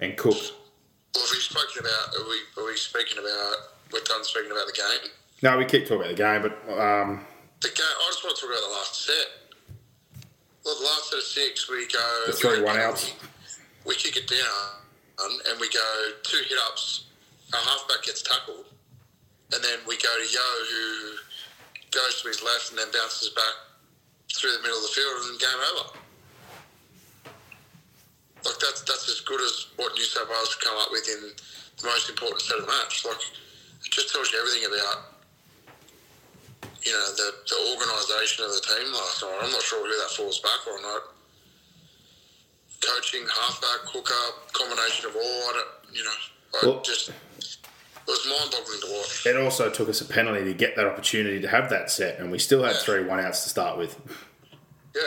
and 0.00 0.16
Cook. 0.16 0.34
Well, 0.34 1.24
have 1.24 1.30
we 1.30 1.38
spoken 1.38 1.78
about? 1.78 2.16
Are 2.18 2.28
we, 2.28 2.38
are 2.60 2.66
we 2.66 2.76
speaking 2.76 3.18
about? 3.18 3.54
We're 3.92 4.00
done 4.00 4.24
speaking 4.24 4.50
about 4.50 4.66
the 4.66 4.72
game. 4.72 5.12
No, 5.42 5.58
we 5.58 5.64
keep 5.64 5.82
talking 5.82 5.96
about 6.06 6.08
the 6.08 6.22
game, 6.22 6.42
but 6.42 6.54
um, 6.78 7.26
The 7.60 7.68
game. 7.68 7.82
I 7.82 8.06
just 8.10 8.22
want 8.22 8.36
to 8.36 8.42
talk 8.42 8.50
about 8.50 8.62
the 8.62 8.74
last 8.74 8.94
set. 8.94 9.26
Well, 10.64 10.78
the 10.78 10.84
last 10.86 11.10
set 11.10 11.18
of 11.18 11.24
six, 11.24 11.68
we 11.68 11.86
go. 11.88 12.22
The 12.26 12.32
three 12.32 12.62
one 12.62 12.78
outs. 12.78 13.12
We 13.84 13.96
kick 13.96 14.16
it 14.16 14.28
down, 14.28 14.86
and 15.18 15.60
we 15.60 15.68
go 15.70 15.82
two 16.22 16.38
hit 16.48 16.58
ups. 16.70 17.06
Our 17.52 17.58
halfback 17.60 18.04
gets 18.04 18.22
tackled, 18.22 18.66
and 19.52 19.62
then 19.64 19.80
we 19.86 19.98
go 19.98 20.08
to 20.08 20.24
Yeo, 20.30 20.50
who 20.70 21.18
goes 21.90 22.22
to 22.22 22.28
his 22.28 22.42
left 22.42 22.70
and 22.70 22.78
then 22.78 22.86
bounces 22.94 23.30
back 23.30 23.52
through 24.32 24.52
the 24.52 24.62
middle 24.62 24.78
of 24.78 24.82
the 24.84 24.94
field, 24.94 25.12
and 25.18 25.24
then 25.26 25.38
game 25.42 25.62
over. 25.74 25.98
Like 28.46 28.58
that's 28.62 28.82
that's 28.82 29.10
as 29.10 29.20
good 29.26 29.40
as 29.40 29.66
what 29.74 29.92
New 29.94 30.04
South 30.06 30.30
Wales 30.30 30.54
have 30.54 30.62
come 30.62 30.78
up 30.78 30.90
with 30.92 31.06
in 31.10 31.34
the 31.82 31.86
most 31.86 32.08
important 32.08 32.40
set 32.42 32.58
of 32.58 32.66
the 32.66 32.70
match. 32.70 33.04
Like 33.04 33.18
it 33.18 33.90
just 33.90 34.12
tells 34.14 34.30
you 34.30 34.38
everything 34.38 34.70
about 34.70 35.11
you 36.84 36.92
know 36.92 37.06
the, 37.16 37.32
the 37.48 37.76
organisation 37.78 38.44
of 38.44 38.50
the 38.52 38.60
team 38.60 38.92
last 38.92 39.22
night. 39.22 39.38
I'm 39.42 39.50
not 39.52 39.62
sure 39.62 39.80
who 39.86 39.88
that 40.02 40.10
falls 40.16 40.40
back 40.40 40.66
on. 40.66 40.82
Like, 40.82 41.02
coaching, 42.80 43.22
halfback, 43.22 43.80
hooker, 43.92 44.14
combination 44.52 45.06
of 45.06 45.14
all. 45.16 45.22
I 45.22 45.52
don't, 45.54 45.96
you 45.96 46.04
know, 46.04 46.10
I 46.62 46.66
Well- 46.66 46.80
just 46.82 47.08
it 47.10 47.14
was 48.08 48.26
mind-boggling 48.26 48.80
to 48.80 48.86
watch. 48.98 49.26
it 49.26 49.36
also 49.36 49.70
took 49.70 49.88
us 49.88 50.00
a 50.00 50.04
penalty 50.04 50.42
to 50.44 50.54
get 50.54 50.74
that 50.76 50.86
opportunity 50.86 51.40
to 51.40 51.48
have 51.48 51.70
that 51.70 51.90
set, 51.90 52.18
and 52.18 52.32
we 52.32 52.38
still 52.40 52.62
had 52.64 52.76
three 52.76 53.04
one 53.04 53.20
outs 53.20 53.44
to 53.44 53.48
start 53.48 53.78
with. 53.78 53.96
Yeah. 54.94 55.02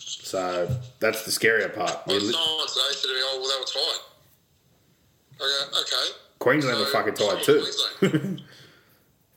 So 0.00 0.68
that's 0.98 1.24
the 1.24 1.30
scarier 1.30 1.72
part. 1.74 2.04
We 2.06 2.14
Well, 2.14 2.22
li- 2.26 2.32
someone 2.32 2.66
to 2.66 3.08
me, 3.08 3.14
"Oh, 3.22 3.38
well, 3.40 3.48
they 3.48 3.60
were 3.60 3.66
tied." 3.66 4.00
Go, 5.72 5.80
"Okay." 5.80 6.16
Queensland 6.40 6.80
were 6.80 6.86
So- 6.86 6.92
fucking 6.92 7.16
so 7.16 7.26
tired 7.26 7.46
was 7.46 7.76
too. 8.00 8.36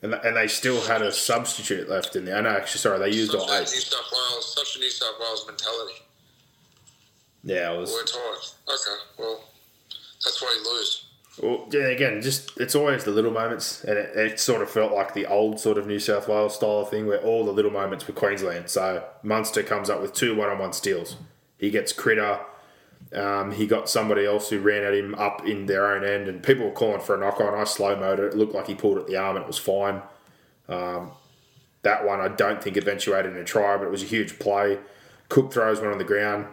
And, 0.06 0.14
and 0.24 0.36
they 0.36 0.46
still 0.46 0.80
had 0.82 1.02
a 1.02 1.10
substitute 1.10 1.88
left 1.88 2.14
in 2.14 2.24
there. 2.26 2.36
I 2.36 2.40
know, 2.40 2.50
actually, 2.50 2.78
sorry, 2.78 2.98
they 3.00 3.10
used 3.10 3.32
Such 3.32 3.40
all 3.40 3.48
a 3.48 3.56
New 3.56 3.62
eight. 3.62 3.68
South 3.68 4.12
Wales, 4.12 4.54
such 4.54 4.76
a 4.76 4.78
New 4.78 4.90
South 4.90 5.18
Wales 5.18 5.44
mentality. 5.48 5.94
Yeah, 7.42 7.72
it 7.72 7.78
was. 7.78 7.90
We're 7.90 8.04
tired. 8.04 8.38
Okay, 8.68 9.02
well, 9.18 9.44
that's 10.22 10.40
why 10.40 10.56
you 10.56 10.72
lose. 10.72 11.06
Well, 11.42 11.68
yeah, 11.72 11.88
again, 11.88 12.22
just 12.22 12.52
it's 12.56 12.76
always 12.76 13.02
the 13.02 13.10
little 13.10 13.32
moments, 13.32 13.82
and 13.82 13.98
it, 13.98 14.16
it 14.16 14.40
sort 14.40 14.62
of 14.62 14.70
felt 14.70 14.92
like 14.92 15.12
the 15.12 15.26
old 15.26 15.58
sort 15.58 15.76
of 15.76 15.88
New 15.88 15.98
South 15.98 16.28
Wales 16.28 16.54
style 16.54 16.80
of 16.80 16.90
thing, 16.90 17.06
where 17.06 17.20
all 17.20 17.44
the 17.44 17.52
little 17.52 17.72
moments 17.72 18.06
were 18.06 18.14
Queensland. 18.14 18.70
So 18.70 19.04
Munster 19.24 19.64
comes 19.64 19.90
up 19.90 20.00
with 20.00 20.12
two 20.12 20.36
one-on-one 20.36 20.72
steals. 20.72 21.16
He 21.58 21.70
gets 21.70 21.92
Critter. 21.92 22.40
Um, 23.12 23.52
he 23.52 23.66
got 23.66 23.88
somebody 23.88 24.26
else 24.26 24.50
who 24.50 24.58
ran 24.58 24.82
at 24.82 24.92
him 24.92 25.14
up 25.14 25.46
in 25.46 25.66
their 25.66 25.86
own 25.94 26.04
end, 26.04 26.28
and 26.28 26.42
people 26.42 26.66
were 26.66 26.72
calling 26.72 27.00
for 27.00 27.14
a 27.14 27.18
knock 27.18 27.40
on. 27.40 27.54
I 27.54 27.64
slow 27.64 27.96
mode 27.96 28.18
it. 28.18 28.26
It 28.32 28.36
looked 28.36 28.54
like 28.54 28.66
he 28.66 28.74
pulled 28.74 28.98
at 28.98 29.06
the 29.06 29.16
arm, 29.16 29.36
and 29.36 29.44
it 29.44 29.46
was 29.46 29.58
fine. 29.58 30.02
Um, 30.68 31.12
that 31.82 32.04
one 32.04 32.20
I 32.20 32.28
don't 32.28 32.62
think 32.62 32.76
eventuated 32.76 33.32
in 33.32 33.38
a 33.38 33.44
try, 33.44 33.76
but 33.76 33.84
it 33.84 33.90
was 33.90 34.02
a 34.02 34.06
huge 34.06 34.38
play. 34.38 34.78
Cook 35.28 35.52
throws 35.52 35.80
one 35.80 35.90
on 35.90 35.98
the 35.98 36.04
ground. 36.04 36.46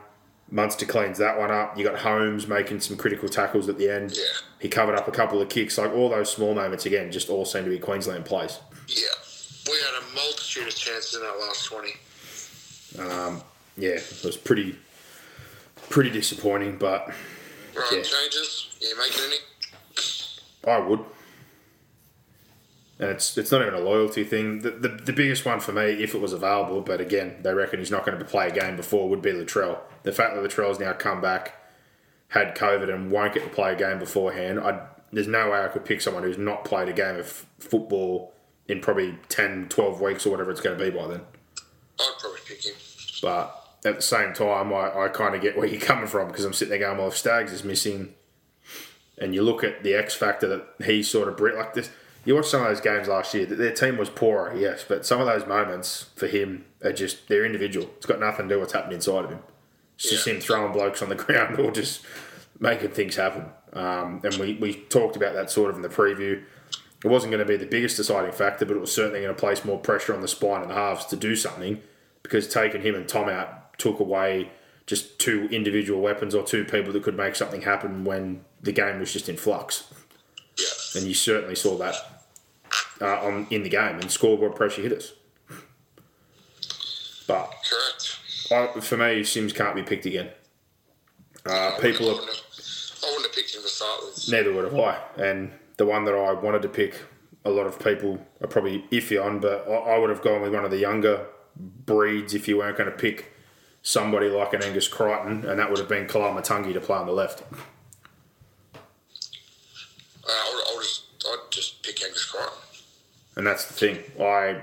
Munster 0.52 0.86
cleans 0.86 1.18
that 1.18 1.40
one 1.40 1.50
up. 1.50 1.76
You 1.78 1.84
got 1.84 2.00
Holmes 2.00 2.48
making 2.48 2.82
some 2.82 2.98
critical 2.98 3.28
tackles 3.28 3.68
at 3.68 3.80
the 3.80 3.90
end. 3.90 4.12
Yeah. 4.16 4.24
He 4.60 4.70
covered 4.70 4.96
up 4.96 5.08
a 5.08 5.12
couple 5.12 5.42
of 5.42 5.50
kicks. 5.50 5.80
Like 5.80 5.92
all 5.92 6.10
those 6.10 6.32
small 6.32 6.54
moments 6.54 6.86
again, 6.86 7.12
just 7.12 7.30
all 7.30 7.46
seem 7.46 7.64
to 7.64 7.70
be 7.72 7.80
Queensland 7.80 8.26
plays. 8.26 8.60
Yeah. 8.88 9.06
We 9.68 9.74
had 9.74 10.04
a 10.04 10.16
multitude 10.16 10.68
of 10.68 10.76
chances 10.76 11.16
in 11.16 11.22
that 11.22 11.40
last 11.40 11.66
20. 11.66 11.90
Yeah, 13.78 13.92
it 13.92 14.22
was 14.24 14.38
pretty, 14.38 14.76
pretty 15.90 16.10
disappointing, 16.10 16.78
but 16.78 17.08
Right, 17.76 17.88
Yeah. 17.92 18.02
changes? 18.04 18.70
You 18.80 18.96
making 18.98 19.22
any? 19.26 19.38
I 20.66 20.78
would. 20.80 21.00
And 23.00 23.10
it's 23.10 23.38
it's 23.38 23.52
not 23.52 23.62
even 23.62 23.74
a 23.74 23.80
loyalty 23.80 24.24
thing. 24.24 24.60
The, 24.62 24.70
the 24.72 24.88
the 24.90 25.14
biggest 25.14 25.46
one 25.46 25.60
for 25.60 25.72
me, 25.72 26.04
if 26.04 26.14
it 26.14 26.22
was 26.22 26.32
available, 26.32 26.82
but 26.82 27.02
again, 27.02 27.38
they 27.42 27.54
reckon 27.54 27.80
he's 27.80 27.90
not 27.92 28.06
going 28.06 28.18
to 28.18 28.24
play 28.26 28.48
a 28.48 28.52
game 28.52 28.76
before, 28.76 29.10
would 29.10 29.22
be 29.22 29.32
Latrell. 29.32 29.80
The 30.04 30.12
fact 30.12 30.36
that 30.36 30.44
Latrell's 30.44 30.80
now 30.80 30.94
come 30.94 31.20
back, 31.20 31.56
had 32.30 32.56
COVID, 32.56 32.94
and 32.94 33.12
won't 33.12 33.34
get 33.34 33.44
to 33.44 33.50
play 33.50 33.74
a 33.74 33.76
game 33.76 33.98
beforehand, 34.00 34.60
I 34.60 34.86
there's 35.12 35.28
no 35.28 35.50
way 35.52 35.64
I 35.64 35.68
could 35.70 35.86
pick 35.86 36.02
someone 36.02 36.24
who's 36.24 36.38
not 36.38 36.66
played 36.66 36.88
a 36.90 36.94
game 36.94 37.18
of 37.18 37.46
football 37.60 38.34
in 38.68 38.80
probably 38.80 39.18
10, 39.30 39.68
12 39.70 40.02
weeks 40.02 40.26
or 40.26 40.30
whatever 40.32 40.50
it's 40.52 40.62
going 40.62 40.78
to 40.78 40.84
be 40.84 40.90
by 40.90 41.08
then. 41.08 41.22
I'd 42.00 42.14
probably 42.20 42.40
pick 42.48 42.64
him. 42.66 42.74
But 43.22 43.63
at 43.86 43.96
the 43.96 44.02
same 44.02 44.34
time, 44.34 44.74
I, 44.74 45.06
I 45.06 45.08
kind 45.10 45.36
of 45.36 45.42
get 45.42 45.58
where 45.58 45.68
you're 45.68 45.82
coming 45.82 46.08
from 46.08 46.28
because 46.28 46.46
I'm 46.46 46.54
sitting 46.54 46.70
there 46.70 46.88
going, 46.88 46.98
well, 46.98 47.10
if 47.10 47.18
Staggs 47.18 47.52
is 47.52 47.64
missing, 47.64 48.14
and 49.18 49.36
you 49.36 49.42
look 49.42 49.64
at 49.64 49.84
the 49.84 49.94
X 49.94 50.16
factor 50.16 50.48
that 50.48 50.86
he 50.86 51.04
sort 51.04 51.28
of 51.28 51.38
brought, 51.38 51.56
like 51.56 51.74
this, 51.74 51.90
you 52.26 52.36
watch 52.36 52.48
some 52.48 52.62
of 52.62 52.68
those 52.68 52.82
games 52.82 53.08
last 53.08 53.34
year, 53.34 53.46
that 53.46 53.58
their 53.58 53.74
team 53.74 53.98
was 53.98 54.10
poorer, 54.10 54.56
yes, 54.56 54.86
but 54.88 55.06
some 55.06 55.20
of 55.20 55.28
those 55.28 55.46
moments 55.46 56.10
for 56.16 56.28
him 56.28 56.66
are 56.84 56.94
just, 56.94 57.28
they're 57.28 57.46
individual. 57.46 57.90
It's 57.98 58.06
got 58.06 58.20
nothing 58.20 58.48
to 58.48 58.56
do 58.56 58.60
with 58.60 58.68
what's 58.68 58.74
happening 58.74 58.96
inside 58.96 59.26
of 59.26 59.32
him. 59.32 59.40
It's 59.96 60.10
just 60.10 60.28
him 60.28 60.40
throwing 60.40 60.72
blokes 60.72 61.02
on 61.02 61.10
the 61.10 61.16
ground 61.24 61.60
or 61.60 61.72
just 61.72 62.06
making 62.60 62.92
things 62.92 63.18
happen. 63.18 63.46
Um, 63.74 64.22
and 64.24 64.36
we, 64.36 64.54
we 64.56 64.74
talked 64.74 65.16
about 65.16 65.34
that 65.34 65.52
sort 65.52 65.70
of 65.70 65.76
in 65.76 65.82
the 65.82 65.90
preview. 65.90 66.42
It 67.04 67.08
wasn't 67.08 67.32
going 67.32 67.46
to 67.46 67.52
be 67.52 67.58
the 67.58 67.66
biggest 67.66 67.98
deciding 67.98 68.32
factor, 68.32 68.66
but 68.66 68.78
it 68.78 68.80
was 68.80 68.94
certainly 68.94 69.22
going 69.22 69.36
to 69.36 69.40
place 69.40 69.66
more 69.66 69.78
pressure 69.78 70.14
on 70.14 70.22
the 70.22 70.28
spine 70.28 70.62
and 70.62 70.72
the 70.72 70.76
halves 70.76 71.06
to 71.08 71.18
do 71.18 71.36
something 71.36 71.82
because 72.22 72.48
taking 72.48 72.82
him 72.82 72.96
and 72.96 73.08
Tom 73.08 73.28
out 73.28 73.63
took 73.78 74.00
away 74.00 74.52
just 74.86 75.20
two 75.20 75.48
individual 75.52 76.02
weapons 76.02 76.36
or 76.36 76.44
two 76.44 76.66
people 76.66 76.92
that 76.94 77.04
could 77.04 77.18
make 77.18 77.36
something 77.36 77.62
happen 77.62 78.04
when 78.04 78.44
the 78.62 78.72
game 78.72 79.00
was 79.00 79.14
just 79.14 79.30
in 79.30 79.38
flux. 79.38 79.86
Yeah. 80.58 81.00
And 81.00 81.08
you 81.08 81.14
certainly 81.14 81.56
saw 81.56 81.78
that 81.78 81.96
uh, 83.02 83.26
on 83.26 83.48
in 83.50 83.64
the 83.64 83.70
game 83.70 84.00
and 84.00 84.12
scoreboard 84.12 84.56
pressure 84.56 84.82
hit 84.82 84.92
us. 84.92 85.14
But 87.28 87.52
Correct. 87.70 88.78
I, 88.78 88.80
for 88.82 88.98
me, 88.98 89.24
Sims 89.24 89.54
can't 89.54 89.76
be 89.76 89.84
picked 89.84 90.06
again. 90.06 90.30
Uh, 91.46 91.78
people 91.80 92.10
are 92.10 92.16
I 92.16 93.08
wouldn't 93.08 93.26
have 93.26 93.36
picked 93.36 93.56
him 93.56 93.62
to 93.62 93.68
start 93.68 94.02
with. 94.06 94.30
Neither 94.30 94.54
would 94.54 94.66
have 94.66 94.76
I. 94.76 95.00
And 95.18 95.52
the 95.78 95.86
one 95.86 96.06
that 96.06 96.14
I 96.14 96.34
wanted 96.34 96.62
to 96.62 96.70
pick, 96.70 96.96
a 97.44 97.50
lot 97.50 97.68
of 97.68 97.80
people 97.80 98.26
are 98.42 98.48
probably 98.48 98.86
iffy 98.92 99.22
on, 99.22 99.40
but 99.40 99.68
I, 99.68 99.74
I 99.74 99.98
would 99.98 100.10
have 100.10 100.22
gone 100.22 100.42
with 100.42 100.54
one 100.54 100.64
of 100.64 100.72
the 100.72 100.78
younger 100.78 101.26
breeds 101.56 102.34
if 102.34 102.48
you 102.48 102.58
weren't 102.58 102.78
going 102.78 102.90
to 102.90 102.96
pick 102.96 103.33
somebody 103.84 104.30
like 104.30 104.54
an 104.54 104.64
Angus 104.64 104.88
Crichton, 104.88 105.46
and 105.46 105.60
that 105.60 105.70
would 105.70 105.78
have 105.78 105.90
been 105.90 106.08
Koloamatangi 106.08 106.74
to 106.74 106.82
play 106.82 106.98
on 106.98 107.06
the 107.06 107.12
left. 107.12 107.44
Uh, 108.74 108.78
I 110.28 110.52
would, 110.56 110.64
I 110.66 110.76
would 110.76 110.84
just, 110.84 111.04
I'd 111.28 111.52
just 111.52 111.84
pick 111.84 112.02
Angus 112.04 112.26
Crichton. 112.26 112.58
And 113.36 113.46
that's 113.46 113.68
the 113.68 113.74
thing. 113.74 113.98
I 114.20 114.62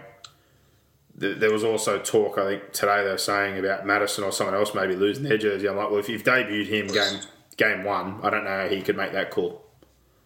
th- 1.18 1.38
there 1.38 1.52
was 1.52 1.64
also 1.64 1.98
talk. 1.98 2.38
I 2.38 2.44
think 2.46 2.72
today 2.72 3.04
they 3.04 3.10
were 3.10 3.18
saying 3.18 3.58
about 3.58 3.86
Matterson 3.86 4.24
or 4.24 4.32
someone 4.32 4.54
else 4.54 4.74
maybe 4.74 4.96
losing 4.96 5.24
their 5.24 5.38
jersey. 5.38 5.68
I'm 5.68 5.76
like, 5.76 5.90
well, 5.90 5.98
if 6.00 6.08
you've 6.08 6.24
debuted 6.24 6.66
him 6.66 6.86
game 6.86 7.20
game 7.56 7.84
one, 7.84 8.20
I 8.22 8.30
don't 8.30 8.44
know 8.44 8.62
how 8.62 8.68
he 8.68 8.80
could 8.80 8.96
make 8.96 9.12
that 9.12 9.30
call. 9.30 9.62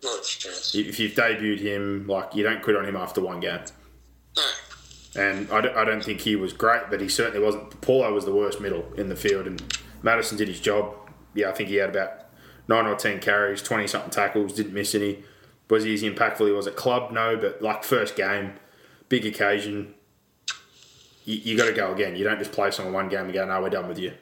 Not 0.02 0.20
a 0.20 0.22
chance. 0.22 0.74
If 0.74 1.00
you've 1.00 1.12
debuted 1.12 1.60
him, 1.60 2.06
like 2.06 2.34
you 2.34 2.44
don't 2.44 2.62
quit 2.62 2.76
on 2.76 2.84
him 2.84 2.96
after 2.96 3.20
one 3.20 3.40
game. 3.40 3.60
No. 4.36 4.42
And 5.16 5.50
I 5.50 5.60
don't, 5.60 5.76
I 5.76 5.84
don't 5.84 6.02
think 6.02 6.20
he 6.20 6.34
was 6.34 6.52
great, 6.52 6.82
but 6.90 7.00
he 7.00 7.08
certainly 7.08 7.44
wasn't. 7.44 7.80
Paulo 7.80 8.12
was 8.12 8.24
the 8.24 8.34
worst 8.34 8.60
middle 8.60 8.92
in 8.94 9.08
the 9.08 9.16
field, 9.16 9.46
and 9.46 9.62
Matterson 10.02 10.36
did 10.36 10.48
his 10.48 10.60
job. 10.60 10.94
Yeah, 11.34 11.50
I 11.50 11.52
think 11.52 11.68
he 11.68 11.76
had 11.76 11.90
about 11.90 12.26
nine 12.68 12.86
or 12.86 12.96
ten 12.96 13.20
carries, 13.20 13.62
twenty 13.62 13.86
something 13.86 14.10
tackles, 14.10 14.54
didn't 14.54 14.74
miss 14.74 14.94
any. 14.94 15.22
Was 15.70 15.84
he 15.84 15.94
as 15.94 16.02
impactful 16.02 16.46
he 16.46 16.52
was 16.52 16.66
at 16.66 16.76
club? 16.76 17.12
No, 17.12 17.36
but 17.36 17.62
like 17.62 17.84
first 17.84 18.16
game, 18.16 18.54
big 19.08 19.24
occasion. 19.24 19.94
You, 21.24 21.36
you 21.36 21.56
got 21.56 21.66
to 21.66 21.72
go 21.72 21.92
again. 21.92 22.16
You 22.16 22.24
don't 22.24 22.38
just 22.38 22.52
play 22.52 22.70
someone 22.70 22.92
one 22.92 23.08
game 23.08 23.24
and 23.24 23.32
go, 23.32 23.46
no, 23.46 23.62
we're 23.62 23.70
done 23.70 23.88
with 23.88 23.98
you. 23.98 24.12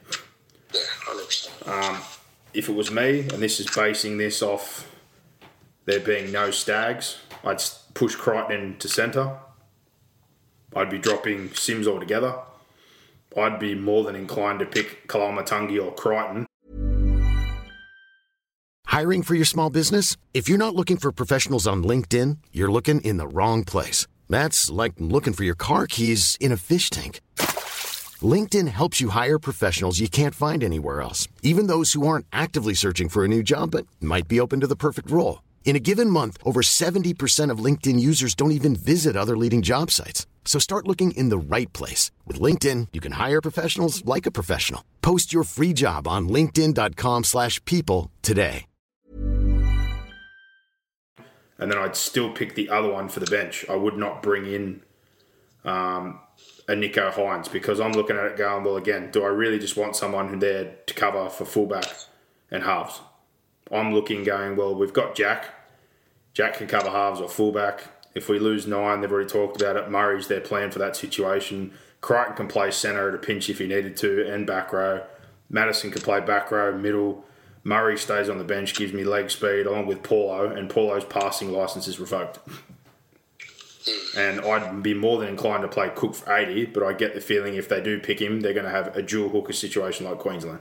Yeah, 0.72 0.80
100%. 1.06 2.18
If 2.54 2.68
it 2.68 2.74
was 2.74 2.90
me, 2.90 3.20
and 3.20 3.42
this 3.42 3.58
is 3.58 3.66
basing 3.74 4.18
this 4.18 4.42
off 4.42 4.88
there 5.84 6.00
being 6.00 6.30
no 6.30 6.50
Staggs, 6.50 7.18
I'd 7.44 7.60
push 7.94 8.14
Crichton 8.14 8.60
into 8.60 8.88
centre. 8.88 9.36
I'd 10.74 10.90
be 10.90 10.98
dropping 10.98 11.52
Sims 11.54 11.86
altogether. 11.86 12.34
I'd 13.36 13.58
be 13.58 13.74
more 13.74 14.04
than 14.04 14.16
inclined 14.16 14.58
to 14.60 14.66
pick 14.66 15.08
Koloamatangi 15.08 15.82
or 15.82 15.94
Crichton. 15.94 16.46
Hiring 18.86 19.22
for 19.22 19.34
your 19.34 19.46
small 19.46 19.70
business? 19.70 20.18
If 20.34 20.48
you're 20.48 20.58
not 20.58 20.74
looking 20.74 20.98
for 20.98 21.12
professionals 21.12 21.66
on 21.66 21.82
LinkedIn, 21.82 22.38
you're 22.52 22.70
looking 22.70 23.00
in 23.00 23.16
the 23.16 23.26
wrong 23.26 23.64
place. 23.64 24.06
That's 24.28 24.68
like 24.68 24.92
looking 24.98 25.32
for 25.32 25.44
your 25.44 25.54
car 25.54 25.86
keys 25.86 26.36
in 26.40 26.52
a 26.52 26.58
fish 26.58 26.90
tank. 26.90 27.20
LinkedIn 28.20 28.68
helps 28.68 29.00
you 29.00 29.08
hire 29.08 29.38
professionals 29.38 29.98
you 29.98 30.08
can't 30.08 30.34
find 30.34 30.62
anywhere 30.62 31.00
else, 31.00 31.26
even 31.42 31.66
those 31.68 31.94
who 31.94 32.06
aren't 32.06 32.26
actively 32.32 32.74
searching 32.74 33.08
for 33.08 33.24
a 33.24 33.28
new 33.28 33.42
job 33.42 33.70
but 33.70 33.86
might 34.00 34.28
be 34.28 34.38
open 34.40 34.60
to 34.60 34.66
the 34.66 34.76
perfect 34.76 35.10
role. 35.10 35.42
In 35.64 35.74
a 35.74 35.86
given 35.88 36.10
month, 36.10 36.36
over 36.44 36.60
70% 36.60 37.50
of 37.50 37.64
LinkedIn 37.64 37.98
users 37.98 38.34
don't 38.34 38.52
even 38.52 38.76
visit 38.76 39.16
other 39.16 39.38
leading 39.38 39.62
job 39.62 39.90
sites. 39.90 40.26
So 40.44 40.58
start 40.58 40.86
looking 40.86 41.12
in 41.12 41.30
the 41.30 41.56
right 41.56 41.72
place. 41.72 42.10
With 42.26 42.38
LinkedIn, 42.38 42.88
you 42.92 43.00
can 43.00 43.12
hire 43.12 43.40
professionals 43.40 44.04
like 44.04 44.26
a 44.26 44.30
professional. 44.30 44.84
Post 45.00 45.32
your 45.32 45.44
free 45.44 45.72
job 45.72 46.06
on 46.06 46.28
linkedin.com/people 46.28 47.22
slash 47.24 47.64
people 47.64 48.10
today. 48.20 48.66
and 51.62 51.70
then 51.70 51.78
I'd 51.78 51.94
still 51.94 52.28
pick 52.30 52.56
the 52.56 52.68
other 52.70 52.90
one 52.90 53.08
for 53.08 53.20
the 53.20 53.30
bench. 53.30 53.64
I 53.70 53.76
would 53.76 53.96
not 53.96 54.20
bring 54.20 54.46
in 54.46 54.82
um, 55.64 56.18
a 56.66 56.72
Nicho 56.72 57.12
Hynes 57.12 57.50
because 57.50 57.78
I'm 57.78 57.92
looking 57.92 58.16
at 58.16 58.24
it 58.24 58.36
going, 58.36 58.64
well, 58.64 58.76
again, 58.76 59.12
do 59.12 59.22
I 59.22 59.28
really 59.28 59.60
just 59.60 59.76
want 59.76 59.94
someone 59.94 60.28
who 60.28 60.40
there 60.40 60.74
to 60.86 60.94
cover 60.94 61.30
for 61.30 61.44
fullback 61.44 61.86
and 62.50 62.64
halves? 62.64 63.00
I'm 63.72 63.94
looking 63.94 64.22
going, 64.22 64.56
well, 64.56 64.74
we've 64.74 64.92
got 64.92 65.14
Jack. 65.14 65.48
Jack 66.34 66.54
can 66.54 66.66
cover 66.66 66.90
halves 66.90 67.20
or 67.20 67.28
fullback. 67.28 67.84
If 68.14 68.28
we 68.28 68.38
lose 68.38 68.66
nine, 68.66 69.00
they've 69.00 69.10
already 69.10 69.28
talked 69.28 69.60
about 69.60 69.76
it. 69.76 69.90
Murray's 69.90 70.28
their 70.28 70.40
plan 70.40 70.70
for 70.70 70.78
that 70.78 70.96
situation. 70.96 71.72
Crichton 72.02 72.36
can 72.36 72.48
play 72.48 72.70
centre 72.70 73.08
at 73.08 73.14
a 73.14 73.18
pinch 73.18 73.48
if 73.48 73.58
he 73.58 73.66
needed 73.66 73.96
to, 73.98 74.30
and 74.30 74.46
back 74.46 74.72
row. 74.72 75.02
Matterson 75.48 75.90
can 75.90 76.02
play 76.02 76.20
back 76.20 76.50
row, 76.50 76.76
middle. 76.76 77.24
Murray 77.64 77.96
stays 77.96 78.28
on 78.28 78.38
the 78.38 78.44
bench, 78.44 78.74
gives 78.74 78.92
me 78.92 79.04
leg 79.04 79.30
speed 79.30 79.66
along 79.66 79.86
with 79.86 80.02
Paulo, 80.02 80.50
and 80.50 80.68
Paulo's 80.68 81.04
passing 81.04 81.52
license 81.52 81.86
is 81.86 82.00
revoked. 82.00 82.40
And 84.16 84.40
I'd 84.40 84.82
be 84.82 84.94
more 84.94 85.18
than 85.18 85.28
inclined 85.28 85.62
to 85.62 85.68
play 85.68 85.90
Cook 85.94 86.14
for 86.14 86.36
80, 86.36 86.66
but 86.66 86.82
I 86.82 86.92
get 86.92 87.14
the 87.14 87.20
feeling 87.20 87.54
if 87.54 87.68
they 87.68 87.80
do 87.80 87.98
pick 88.00 88.20
him, 88.20 88.40
they're 88.40 88.52
going 88.52 88.66
to 88.66 88.70
have 88.70 88.96
a 88.96 89.02
dual 89.02 89.28
hooker 89.28 89.52
situation 89.52 90.06
like 90.06 90.18
Queensland. 90.18 90.60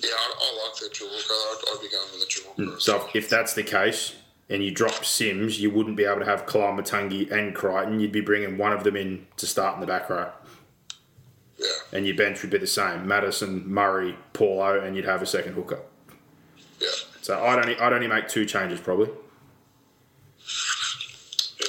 Yeah, 0.00 0.10
I, 0.10 0.32
I 0.38 0.66
like 0.66 0.76
the 0.80 0.88
dual. 0.96 1.10
I'd, 1.10 1.56
I'd 1.74 1.80
be 1.82 1.88
going 1.88 2.08
with 2.12 2.20
the 2.28 2.34
dual 2.34 2.54
hooker. 2.70 2.80
So 2.80 3.08
if- 3.14 3.28
that's 3.28 3.54
the 3.54 3.62
case, 3.64 4.14
and 4.48 4.62
you 4.64 4.70
drop 4.70 5.04
Sims, 5.04 5.60
you 5.60 5.70
wouldn't 5.70 5.96
be 5.96 6.04
able 6.04 6.20
to 6.20 6.24
have 6.24 6.46
Koloamatangi 6.46 7.30
and 7.30 7.54
Crichton. 7.54 8.00
You'd 8.00 8.12
be 8.12 8.20
bringing 8.20 8.56
one 8.58 8.72
of 8.72 8.84
them 8.84 8.96
in 8.96 9.26
to 9.36 9.46
start 9.46 9.74
in 9.74 9.80
the 9.80 9.86
back 9.86 10.08
row. 10.08 10.30
Yeah. 11.58 11.66
And 11.92 12.06
your 12.06 12.16
bench 12.16 12.40
would 12.42 12.50
be 12.50 12.58
the 12.58 12.66
same. 12.66 13.06
Matterson, 13.06 13.68
Murray, 13.68 14.16
Paulo, 14.32 14.80
and 14.80 14.94
you'd 14.96 15.04
have 15.04 15.20
a 15.20 15.26
second 15.26 15.54
hooker. 15.54 15.80
Yeah. 16.80 16.88
So 17.20 17.42
I'd 17.44 17.58
only, 17.58 17.76
I'd 17.78 17.92
only 17.92 18.06
make 18.06 18.28
two 18.28 18.46
changes 18.46 18.80
probably. 18.80 19.08
Yeah. 21.60 21.66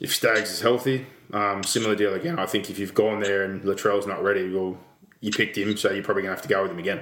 if 0.00 0.14
Staggs 0.14 0.50
is 0.50 0.60
healthy, 0.62 1.06
um, 1.32 1.62
similar 1.62 1.94
deal 1.94 2.14
again. 2.14 2.38
I 2.38 2.46
think 2.46 2.70
if 2.70 2.78
you've 2.78 2.94
gone 2.94 3.20
there 3.20 3.44
and 3.44 3.62
Latrell's 3.62 4.06
not 4.06 4.22
ready, 4.24 4.48
well, 4.52 4.78
you 5.20 5.30
picked 5.30 5.56
him, 5.56 5.76
so 5.76 5.90
you're 5.90 6.02
probably 6.02 6.22
going 6.22 6.32
to 6.32 6.36
have 6.36 6.42
to 6.42 6.48
go 6.48 6.62
with 6.62 6.70
him 6.70 6.78
again. 6.78 7.00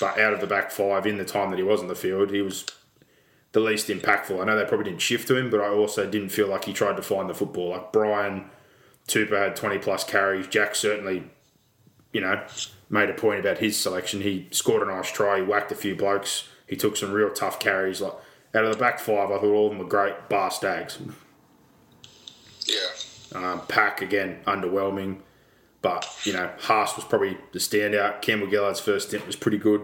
But 0.00 0.18
out 0.18 0.34
of 0.34 0.40
the 0.40 0.46
back 0.46 0.70
five, 0.70 1.06
in 1.06 1.16
the 1.16 1.24
time 1.24 1.50
that 1.50 1.56
he 1.56 1.62
was 1.62 1.80
on 1.80 1.88
the 1.88 1.94
field, 1.94 2.30
he 2.30 2.42
was 2.42 2.66
the 3.52 3.60
least 3.60 3.88
impactful. 3.88 4.40
I 4.40 4.44
know 4.44 4.56
they 4.56 4.66
probably 4.66 4.84
didn't 4.84 5.00
shift 5.00 5.28
to 5.28 5.36
him, 5.36 5.50
but 5.50 5.60
I 5.60 5.68
also 5.68 6.08
didn't 6.08 6.28
feel 6.28 6.48
like 6.48 6.64
he 6.64 6.74
tried 6.74 6.96
to 6.96 7.02
find 7.02 7.28
the 7.28 7.34
football. 7.34 7.70
Like 7.70 7.92
Brian 7.92 8.50
Tupou 9.08 9.38
had 9.38 9.56
20 9.56 9.78
plus 9.78 10.04
carries. 10.04 10.46
Jack 10.46 10.74
certainly, 10.74 11.24
you 12.12 12.20
know, 12.20 12.42
made 12.90 13.08
a 13.08 13.14
point 13.14 13.40
about 13.40 13.58
his 13.58 13.78
selection. 13.78 14.20
He 14.20 14.48
scored 14.50 14.86
a 14.86 14.90
nice 14.90 15.10
try. 15.10 15.38
He 15.38 15.42
whacked 15.42 15.72
a 15.72 15.76
few 15.76 15.94
blokes. 15.94 16.48
He 16.66 16.76
took 16.76 16.96
some 16.96 17.12
real 17.12 17.30
tough 17.30 17.58
carries. 17.58 18.00
Like 18.00 18.14
out 18.54 18.64
of 18.64 18.72
the 18.72 18.78
back 18.78 18.98
five, 18.98 19.30
I 19.30 19.38
thought 19.38 19.44
all 19.44 19.66
of 19.66 19.70
them 19.70 19.78
were 19.78 19.88
great. 19.88 20.28
Bar 20.28 20.50
Staggs. 20.50 20.98
Yeah. 22.66 22.88
Um, 23.34 23.66
Pack 23.66 24.02
again 24.02 24.40
underwhelming, 24.46 25.18
but 25.82 26.06
you 26.24 26.32
know 26.32 26.50
Haas 26.58 26.96
was 26.96 27.04
probably 27.04 27.38
the 27.52 27.58
standout. 27.58 28.22
Campbell 28.22 28.48
Gillard's 28.48 28.80
first 28.80 29.08
stint 29.08 29.26
was 29.26 29.36
pretty 29.36 29.58
good. 29.58 29.82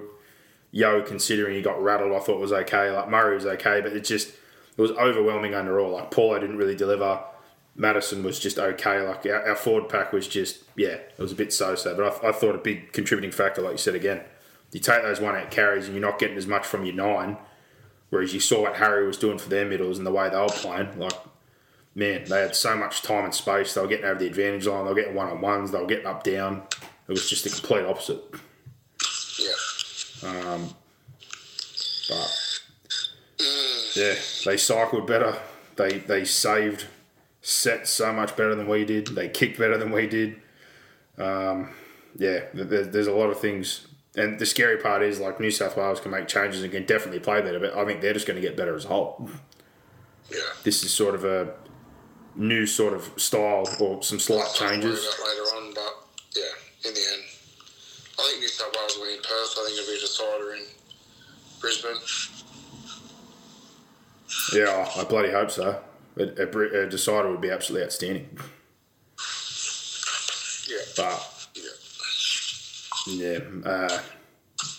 Yeo, 0.71 1.03
considering 1.03 1.55
he 1.55 1.63
got 1.63 1.83
rattled, 1.83 2.13
I 2.13 2.21
thought 2.21 2.41
was 2.41 2.53
okay. 2.53 2.91
Like 2.91 3.09
Murray 3.09 3.35
was 3.35 3.47
okay, 3.47 3.81
but 3.81 3.93
it 3.93 4.05
just 4.05 4.29
it 4.29 4.81
was 4.81 4.91
overwhelming 4.93 5.55
under 5.55 5.79
all. 5.79 5.93
Like 5.93 6.11
Paulo 6.11 6.39
didn't 6.39 6.57
really 6.57 6.75
deliver. 6.75 7.23
Matterson 7.75 8.23
was 8.23 8.39
just 8.39 8.59
okay. 8.59 9.01
Like 9.01 9.27
our, 9.27 9.49
our 9.51 9.57
forward 9.57 9.89
pack 9.89 10.13
was 10.13 10.27
just 10.27 10.65
yeah, 10.77 10.89
it 10.89 11.19
was 11.19 11.33
a 11.33 11.37
bit 11.37 11.53
so-so. 11.53 11.95
But 11.95 12.25
I, 12.25 12.29
I 12.29 12.33
thought 12.33 12.55
a 12.55 12.59
big 12.59 12.93
contributing 12.93 13.31
factor, 13.31 13.63
like 13.63 13.73
you 13.73 13.79
said 13.79 13.95
again, 13.95 14.23
you 14.73 14.81
take 14.81 15.03
those 15.03 15.21
one 15.21 15.37
out 15.37 15.51
carries 15.51 15.87
and 15.87 15.95
you're 15.95 16.07
not 16.07 16.19
getting 16.19 16.37
as 16.37 16.47
much 16.47 16.67
from 16.67 16.85
your 16.85 16.95
nine. 16.95 17.37
Whereas 18.09 18.35
you 18.35 18.41
saw 18.41 18.63
what 18.63 18.77
Harry 18.77 19.07
was 19.07 19.17
doing 19.17 19.39
for 19.39 19.49
their 19.49 19.67
middles 19.67 19.97
and 19.97 20.07
the 20.07 20.11
way 20.11 20.29
they 20.29 20.37
were 20.37 20.49
playing, 20.49 20.99
like 20.99 21.15
man, 21.95 22.25
they 22.25 22.41
had 22.41 22.57
so 22.57 22.77
much 22.77 23.03
time 23.03 23.25
and 23.25 23.35
space. 23.35 23.75
They 23.75 23.81
were 23.81 23.87
getting 23.87 24.07
over 24.07 24.19
the 24.19 24.27
advantage 24.27 24.67
line. 24.67 24.85
They 24.85 24.91
were 24.91 24.97
getting 24.97 25.15
one 25.15 25.29
on 25.29 25.41
ones. 25.41 25.71
They 25.71 25.81
were 25.81 25.87
getting 25.87 26.07
up 26.07 26.23
down. 26.23 26.63
It 27.09 27.11
was 27.11 27.29
just 27.29 27.45
the 27.45 27.51
complete 27.51 27.85
opposite. 27.85 28.23
Yeah. 29.39 30.29
Um, 30.29 30.75
but 32.09 32.61
yeah, 33.95 34.15
they 34.45 34.57
cycled 34.57 35.07
better. 35.07 35.39
They 35.77 35.99
they 35.99 36.25
saved 36.25 36.87
sets 37.41 37.91
so 37.91 38.13
much 38.13 38.37
better 38.37 38.55
than 38.55 38.69
we 38.69 38.85
did. 38.85 39.09
They 39.09 39.29
kicked 39.29 39.59
better 39.59 39.77
than 39.77 39.91
we 39.91 40.07
did. 40.07 40.37
Um, 41.19 41.71
yeah, 42.17 42.45
there's, 42.55 42.89
there's 42.89 43.07
a 43.07 43.13
lot 43.13 43.31
of 43.31 43.41
things. 43.41 43.87
And 44.15 44.39
the 44.39 44.47
scary 44.47 44.77
part 44.77 45.03
is 45.03 45.21
like 45.21 45.41
New 45.41 45.51
South 45.51 45.77
Wales 45.77 45.99
can 45.99 46.11
make 46.11 46.29
changes 46.29 46.63
and 46.63 46.71
can 46.71 46.85
definitely 46.85 47.21
play 47.21 47.41
better, 47.41 47.59
but 47.59 47.75
I 47.75 47.85
think 47.85 48.01
they're 48.01 48.13
just 48.13 48.27
going 48.27 48.41
to 48.41 48.47
get 48.47 48.57
better 48.57 48.75
as 48.75 48.85
a 48.85 48.89
whole. 48.89 49.29
Yeah. 50.31 50.39
This 50.65 50.85
is 50.85 50.93
sort 50.93 51.15
of 51.15 51.25
a 51.25 51.55
new 52.37 52.67
sort 52.67 52.95
of 52.95 53.11
style 53.17 53.67
or 53.81 54.03
some 54.03 54.19
slight 54.19 54.53
changes. 54.55 55.05
later 55.05 55.43
on, 55.57 55.75
but 55.75 56.07
yeah, 56.37 56.89
in 56.89 56.95
the 56.95 57.01
end, 57.13 57.23
I 58.19 58.23
think 58.29 58.41
New 58.41 58.49
South 58.49 58.75
Wales 58.77 58.97
will 58.97 59.03
win 59.07 59.17
in 59.17 59.23
Perth. 59.23 59.57
I 59.59 59.65
think 59.67 59.79
it'll 59.79 59.91
be 59.93 59.97
a 59.99 60.01
decider 60.01 60.55
in 60.55 60.65
Brisbane. 61.61 61.97
Yeah, 64.55 64.89
I 64.97 65.05
bloody 65.05 65.31
hope 65.31 65.51
so. 65.51 65.81
A, 66.17 66.23
a, 66.23 66.83
a 66.85 66.87
decider 66.89 67.31
would 67.31 67.41
be 67.41 67.51
absolutely 67.51 67.87
outstanding. 67.87 68.39
Yeah. 70.69 70.79
But 70.97 71.49
Yeah. 73.07 73.39
yeah, 73.39 73.71
uh, 73.71 74.01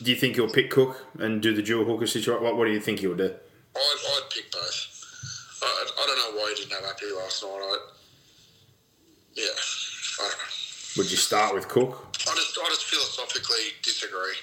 do 0.02 0.12
you 0.12 0.18
think 0.18 0.36
he'll 0.36 0.50
pick 0.50 0.70
Cook 0.72 1.06
and 1.20 1.42
do 1.42 1.54
the 1.54 1.62
dual 1.62 1.86
hooker 1.86 2.08
situation? 2.08 2.44
What, 2.44 2.56
what 2.58 2.66
do 2.66 2.72
you 2.72 2.80
think 2.80 3.00
he'll 3.00 3.16
do? 3.16 3.34
I'd, 3.76 3.96
I'd 4.08 4.30
pick 4.30 4.52
both. 4.52 4.88
I, 6.04 6.08
don't 6.08 6.18
know 6.36 6.40
why 6.42 6.50
he 6.56 6.62
didn't 6.64 6.74
have 6.74 6.84
Appy 6.90 7.06
last 7.16 7.44
night. 7.44 7.50
I, 7.50 7.78
yeah. 9.36 9.46
I. 10.20 10.32
Would 10.98 11.10
you 11.10 11.18
start 11.18 11.54
with 11.56 11.68
Cook? 11.68 12.06
I 12.30 12.36
just, 12.36 12.58
I 12.62 12.68
just 12.70 12.86
philosophically 12.86 13.74
disagree 13.82 14.38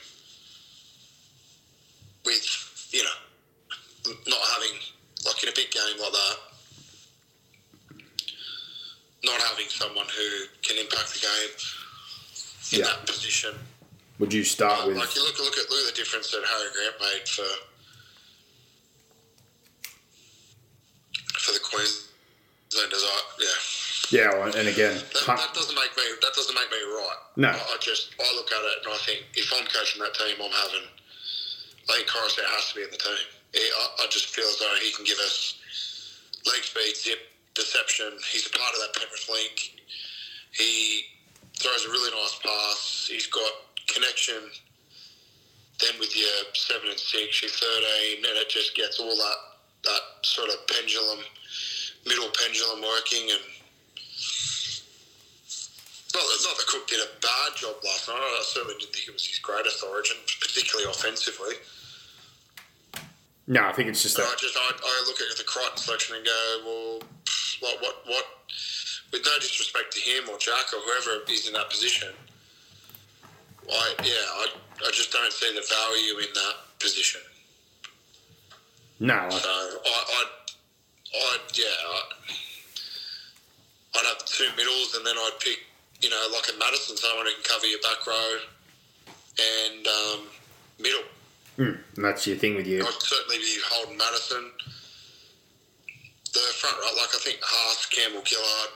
with, 2.24 2.88
you 2.92 3.02
know, 3.04 4.12
not 4.26 4.40
having, 4.54 4.76
like 5.26 5.42
in 5.42 5.48
a 5.48 5.52
big 5.54 5.70
game 5.70 6.00
like 6.00 6.12
that, 6.12 6.36
not 9.24 9.40
having 9.42 9.66
someone 9.68 10.06
who 10.06 10.46
can 10.62 10.78
impact 10.78 11.12
the 11.14 11.20
game 11.20 11.50
in 12.72 12.78
Yeah. 12.80 12.86
that 12.86 13.06
position. 13.06 13.54
Would 14.18 14.32
you 14.32 14.44
start 14.44 14.84
Uh, 14.84 14.88
with? 14.88 14.96
like 14.96 15.14
you 15.14 15.22
look, 15.22 15.38
look 15.38 15.56
at 15.56 15.70
look 15.70 15.80
at 15.88 15.94
the 15.94 15.96
difference 15.96 16.30
that 16.30 16.44
Harry 16.44 16.70
Grant 16.72 17.00
made 17.00 17.28
for 17.28 17.46
for 21.40 21.52
the 21.52 21.60
Queenslanders. 21.64 23.04
I, 23.04 23.18
yeah, 23.40 23.58
Yeah, 24.12 24.28
well, 24.36 24.52
and 24.52 24.68
again, 24.68 24.94
that, 24.94 25.24
that 25.26 25.52
doesn't 25.56 25.74
make 25.74 25.92
me 25.96 26.04
that 26.20 26.32
doesn't 26.36 26.54
make 26.54 26.70
me 26.70 26.80
right. 26.84 27.20
No. 27.36 27.48
I, 27.48 27.56
I 27.56 27.76
just 27.80 28.12
I 28.20 28.28
look 28.36 28.52
at 28.52 28.60
it 28.60 28.84
and 28.84 28.92
I 28.92 28.98
think 29.08 29.24
if 29.34 29.48
I'm 29.56 29.64
coaching 29.66 30.02
that 30.02 30.14
team, 30.14 30.36
I'm 30.36 30.52
having. 30.52 30.86
Think 31.88 32.06
Koroisau 32.06 32.44
has 32.54 32.70
to 32.70 32.74
be 32.76 32.82
in 32.84 32.90
the 32.92 33.02
team. 33.02 33.26
He, 33.52 33.58
I, 33.58 34.04
I 34.04 34.06
just 34.10 34.28
feel 34.30 34.46
as 34.46 34.58
though 34.60 34.74
he 34.80 34.92
can 34.92 35.04
give 35.04 35.18
us 35.18 35.58
leg 36.46 36.62
speed, 36.62 36.94
zip, 36.94 37.18
deception. 37.54 38.14
He's 38.30 38.46
a 38.46 38.50
part 38.50 38.70
of 38.74 38.80
that 38.80 38.94
Penrith 38.94 39.26
link. 39.28 39.82
He 40.52 41.02
throws 41.58 41.84
a 41.84 41.90
really 41.90 42.14
nice 42.14 42.38
pass. 42.38 43.08
He's 43.10 43.26
got 43.26 43.50
connection. 43.88 44.38
Then 45.80 45.98
with 45.98 46.14
your 46.14 46.30
seven 46.54 46.90
and 46.90 46.98
six, 47.00 47.42
your 47.42 47.50
thirteen, 47.50 48.22
and 48.28 48.38
it 48.38 48.48
just 48.48 48.76
gets 48.76 49.00
all 49.00 49.16
that 49.16 49.38
that 49.84 50.02
sort 50.22 50.48
of 50.50 50.66
pendulum, 50.68 51.20
middle 52.06 52.30
pendulum 52.42 52.82
working 52.82 53.30
and. 53.30 53.40
Not 56.12 56.22
that, 56.26 56.40
not 56.42 56.56
that 56.58 56.66
Cook 56.66 56.88
did 56.88 56.98
a 56.98 57.06
bad 57.22 57.54
job 57.54 57.76
last 57.84 58.08
night. 58.08 58.18
I 58.18 58.42
certainly 58.42 58.74
didn't 58.80 58.92
think 58.92 59.06
it 59.06 59.14
was 59.14 59.24
his 59.24 59.38
greatest 59.38 59.78
origin, 59.84 60.16
particularly 60.40 60.90
offensively. 60.90 61.54
no, 63.46 63.62
I 63.66 63.72
think 63.72 63.88
it's 63.88 64.02
just 64.02 64.16
But 64.16 64.26
I 64.26 64.30
that. 64.30 64.38
just 64.38 64.56
I, 64.58 64.70
I 64.74 65.04
look 65.06 65.20
at 65.20 65.36
the 65.38 65.44
Crichton 65.44 65.76
selection 65.78 66.16
and 66.16 66.24
go, 66.26 66.40
well, 66.66 66.98
what 67.60 67.80
what 67.80 67.96
what? 68.06 68.26
With 69.12 69.22
no 69.24 69.38
disrespect 69.38 69.92
to 69.94 70.00
him 70.00 70.28
or 70.30 70.38
Jack 70.38 70.72
or 70.74 70.80
whoever 70.82 71.22
is 71.30 71.46
in 71.46 71.52
that 71.54 71.70
position, 71.70 72.08
I 73.70 73.94
yeah, 74.02 74.26
I, 74.42 74.46
I 74.86 74.90
just 74.90 75.12
don't 75.12 75.32
see 75.32 75.54
the 75.54 75.62
value 75.62 76.18
in 76.26 76.32
that 76.34 76.54
position. 76.80 77.20
No, 79.00 79.14
I- 79.14 79.30
So 79.30 79.48
I 79.48 80.04
I 80.12 80.24
I 81.14 81.38
yeah, 81.54 81.64
I, 81.64 82.02
I'd 83.96 84.06
have 84.06 84.24
two 84.26 84.48
middles 84.56 84.94
and 84.94 85.04
then 85.06 85.16
I'd 85.16 85.38
pick 85.40 85.58
you 86.02 86.10
know 86.10 86.28
like 86.32 86.48
a 86.54 86.58
Matterson, 86.58 86.96
someone 86.96 87.26
who 87.26 87.32
can 87.32 87.42
cover 87.44 87.66
your 87.66 87.80
back 87.80 88.06
row 88.06 88.38
and 89.40 89.86
um, 89.86 90.20
middle. 90.78 91.02
mm, 91.58 91.78
and 91.96 92.04
that's 92.04 92.26
your 92.26 92.36
thing 92.36 92.54
with 92.56 92.66
you. 92.66 92.80
I'd 92.82 93.02
certainly 93.02 93.38
be 93.38 93.56
holding 93.70 93.96
Matterson. 93.96 94.50
The 96.32 96.40
front 96.60 96.76
right, 96.78 96.94
like 96.96 97.14
I 97.14 97.18
think 97.18 97.38
Haas, 97.42 97.86
Campbell, 97.86 98.22
Gillard, 98.24 98.70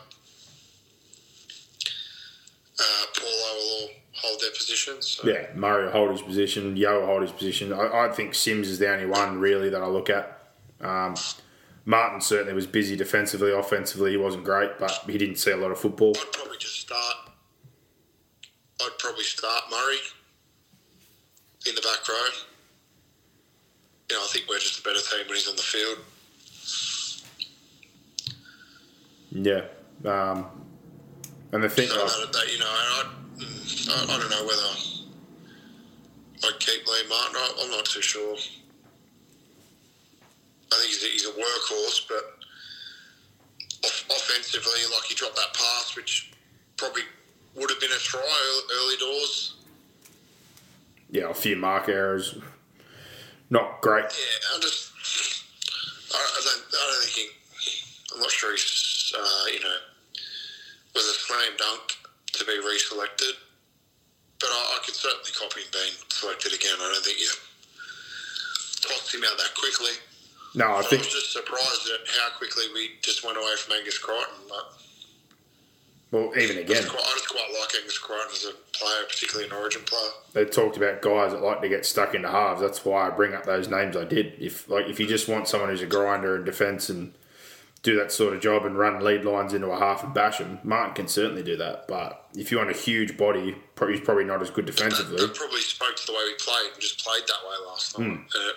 uh, 2.81 3.07
Paulo 3.14 3.55
will 3.55 3.70
all 3.83 3.91
hold 4.17 4.41
their 4.41 4.51
positions. 4.51 5.07
So. 5.07 5.29
Yeah, 5.29 5.47
Murray 5.55 5.85
will 5.85 5.93
hold 5.93 6.11
his 6.12 6.23
position. 6.23 6.77
Yeo 6.77 7.01
will 7.01 7.07
hold 7.07 7.23
his 7.23 7.33
position. 7.33 7.73
I, 7.73 8.07
I 8.07 8.12
think 8.12 8.35
Sims 8.35 8.69
is 8.69 8.79
the 8.79 8.91
only 8.93 9.07
one 9.07 9.39
really 9.39 9.69
that 9.71 9.83
I 9.83 9.87
look 9.87 10.11
at. 10.11 10.41
Um, 10.81 11.15
Martin 11.85 12.21
certainly 12.21 12.55
was 12.55 12.67
busy 12.67 12.97
defensively, 12.97 13.53
offensively 13.53 14.12
he 14.12 14.17
wasn't 14.17 14.45
great, 14.45 14.79
but 14.79 14.91
he 15.07 15.19
didn't 15.19 15.37
see 15.37 15.51
a 15.51 15.57
lot 15.57 15.71
of 15.71 15.79
football. 15.79 16.15
I'd 16.17 16.33
probably 16.33 16.59
just 16.59 16.81
start. 16.81 17.17
I'd 18.81 18.99
probably 18.99 19.25
start 19.25 19.65
Murray 19.71 19.99
in 21.67 21.75
the 21.75 21.83
back 21.83 22.09
row. 22.09 22.15
You 24.11 24.17
know, 24.17 24.23
I 24.23 24.27
think 24.29 24.47
we're 24.49 24.59
just 24.59 24.81
a 24.81 24.83
better 24.83 25.01
team 25.01 25.27
when 25.27 25.37
he's 25.37 25.49
on 25.49 25.57
the 25.57 25.62
field. 25.62 25.99
Yeah, 29.31 30.11
um, 30.11 30.47
and 31.53 31.62
the 31.62 31.69
thing, 31.69 31.89
So 31.89 31.97
that, 31.97 32.53
you 32.53 32.59
know, 32.61 33.11
I, 33.90 34.05
I 34.05 34.18
don't 34.18 34.30
know 34.30 34.45
whether 34.47 34.70
I'd 36.45 36.61
keep 36.61 36.84
Liam 36.84 37.09
Martin. 37.09 37.36
I, 37.36 37.53
I'm 37.62 37.70
not 37.70 37.84
too 37.84 38.03
sure. 38.03 38.36
I 40.72 40.76
think 40.76 40.88
he's 40.90 41.05
a, 41.05 41.07
he's 41.07 41.26
a 41.26 41.30
workhorse, 41.30 42.09
but 42.09 42.38
off, 43.84 44.05
offensively, 44.11 44.80
like 44.92 45.05
he 45.09 45.14
dropped 45.14 45.36
that 45.36 45.55
pass, 45.55 45.95
which 45.97 46.32
probably 46.76 47.03
would 47.55 47.70
have 47.70 47.80
been 47.80 47.92
a 47.92 47.99
try 47.99 48.20
early, 48.20 48.62
early 48.74 48.97
doors. 48.97 49.55
yeah, 51.11 51.30
a 51.30 51.34
few 51.34 51.55
mark 51.57 51.88
errors, 51.88 52.36
not 53.51 53.80
great. 53.80 54.05
Yeah, 54.05 54.55
I'm 54.55 54.61
just 54.61 54.90
I, 56.12 56.16
I 56.16 56.40
don't 56.45 56.64
I 56.72 56.92
don't 56.92 57.05
think 57.05 57.30
he, 57.61 58.14
I'm 58.14 58.20
not 58.20 58.30
sure 58.30 58.51
he's 58.51 59.12
uh, 59.16 59.45
you 59.53 59.61
know 59.61 59.76
was 60.95 61.05
a 61.05 61.14
slam 61.14 61.53
dunk 61.57 61.97
to 62.39 62.45
be 62.45 62.57
reselected, 62.61 63.35
but 64.41 64.49
I, 64.51 64.76
I 64.76 64.78
could 64.85 64.95
certainly 64.95 65.30
copy 65.32 65.61
him 65.62 65.70
being 65.72 65.95
selected 66.11 66.53
again. 66.53 66.76
I 66.78 66.93
don't 66.93 67.05
think 67.05 67.18
you 67.20 67.30
tossed 68.82 69.14
him 69.14 69.22
out 69.24 69.39
that 69.39 69.55
quickly. 69.55 69.95
No, 70.55 70.66
I 70.66 70.80
So 70.82 70.87
I 70.87 70.91
think 70.91 71.03
was 71.03 71.12
just 71.12 71.32
surprised 71.32 71.91
at 71.93 72.07
how 72.18 72.37
quickly 72.39 72.64
we 72.74 72.91
just 73.03 73.24
went 73.24 73.37
away 73.37 73.55
from 73.59 73.74
Angus 73.74 73.99
Crichton. 73.99 74.47
But 74.49 74.64
well, 76.12 76.39
even 76.39 76.59
I 76.59 76.61
again, 76.61 76.76
just, 76.76 76.91
quite, 76.91 77.03
I 77.03 77.12
just 77.14 77.28
quite 77.28 77.51
like 77.61 77.74
Angus 77.74 77.99
Crichton 77.99 78.30
as 78.32 78.45
a 78.45 78.78
player, 78.78 79.05
particularly 79.09 79.51
an 79.51 79.57
Origin 79.57 79.82
player. 79.82 80.11
they 80.32 80.45
talked 80.45 80.76
about 80.76 81.03
guys 81.03 81.32
that 81.32 81.43
like 81.43 81.61
to 81.62 81.68
get 81.68 81.85
stuck 81.85 82.14
into 82.14 82.28
halves. 82.28 82.61
That's 82.61 82.85
why 82.85 83.09
I 83.09 83.11
bring 83.11 83.35
up 83.35 83.45
those 83.45 83.68
names 83.68 83.97
I 83.97 84.05
did. 84.05 84.35
If 84.39 84.68
like 84.68 84.87
if 84.87 85.01
you 85.01 85.07
just 85.07 85.28
want 85.28 85.49
someone 85.49 85.70
who's 85.70 85.82
a 85.82 85.87
grinder 85.87 86.37
in 86.37 86.45
defence 86.45 86.89
and 86.89 87.14
do 87.85 87.95
that 87.97 88.11
sort 88.11 88.35
of 88.35 88.41
job 88.41 88.64
and 88.66 88.76
run 88.76 89.05
lead 89.05 89.24
lines 89.24 89.53
into 89.55 89.68
a 89.68 89.78
half 89.78 90.03
and 90.03 90.12
bash 90.12 90.39
him. 90.39 90.59
Martin 90.64 90.95
can 90.95 91.07
certainly 91.07 91.43
do 91.45 91.57
that. 91.59 91.87
But 91.87 92.26
if 92.35 92.51
you 92.51 92.59
want 92.59 92.70
a 92.70 92.74
huge 92.74 93.16
body, 93.16 93.55
he's 93.89 94.01
probably 94.01 94.24
not 94.24 94.43
as 94.43 94.51
good 94.51 94.66
defensively. 94.66 95.18
That 95.18 95.35
probably 95.35 95.61
spoke 95.61 95.95
to 95.95 96.07
the 96.07 96.12
way 96.12 96.18
we 96.26 96.35
played 96.35 96.72
and 96.72 96.80
just 96.80 97.05
played 97.05 97.22
that 97.22 97.49
way 97.49 97.66
last 97.68 97.97
night, 97.99 98.05
Hmm. 98.07 98.12
and 98.14 98.26
it 98.49 98.57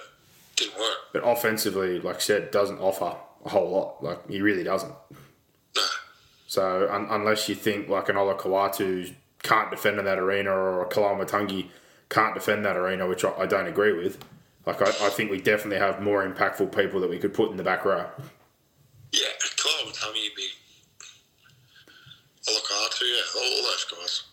didn't 0.56 0.80
work. 0.80 0.98
But 1.14 1.20
offensively, 1.28 2.00
like 2.00 2.16
I 2.16 2.20
said, 2.20 2.50
doesn't 2.52 2.80
offer 2.80 3.16
a 3.46 3.50
whole 3.50 3.70
lot. 3.70 4.04
Like 4.04 4.30
he 4.30 4.42
really 4.42 4.64
doesn't. 4.64 4.94
No. 5.76 5.84
So 6.48 6.88
un- 6.92 7.08
unless 7.12 7.48
you 7.50 7.56
think 7.56 7.90
like 7.90 8.10
an 8.10 8.16
Olakau'atu 8.16 9.14
can't 9.44 9.70
defend 9.70 10.00
in 10.00 10.06
that 10.06 10.18
arena 10.20 10.50
or 10.52 10.82
a 10.84 10.88
Koloamatangi 10.90 11.68
can't 12.10 12.34
defend 12.34 12.66
that 12.66 12.78
arena, 12.78 13.06
which 13.06 13.24
I, 13.26 13.32
I 13.38 13.46
don't 13.46 13.68
agree 13.68 13.92
with. 13.94 14.18
Like 14.66 14.82
I, 14.82 14.88
I 14.88 15.10
think 15.10 15.30
we 15.32 15.40
definitely 15.42 15.80
have 15.80 16.02
more 16.02 16.26
impactful 16.28 16.76
people 16.76 17.02
that 17.02 17.10
we 17.10 17.20
could 17.20 17.34
put 17.34 17.52
in 17.52 17.58
the 17.58 17.64
back 17.64 17.84
row. 17.86 18.06
Yeah, 19.12 19.28
Kyle 19.58 19.86
would 19.86 19.96
tell 19.96 20.12
me 20.12 20.20
he'd 20.20 20.36
be. 20.36 20.48
I 22.48 22.54
look 22.54 22.64
hard 22.66 22.92
to 22.92 23.06
yeah, 23.06 23.22
all, 23.36 23.64
those 23.64 23.86
guys. 23.86 24.24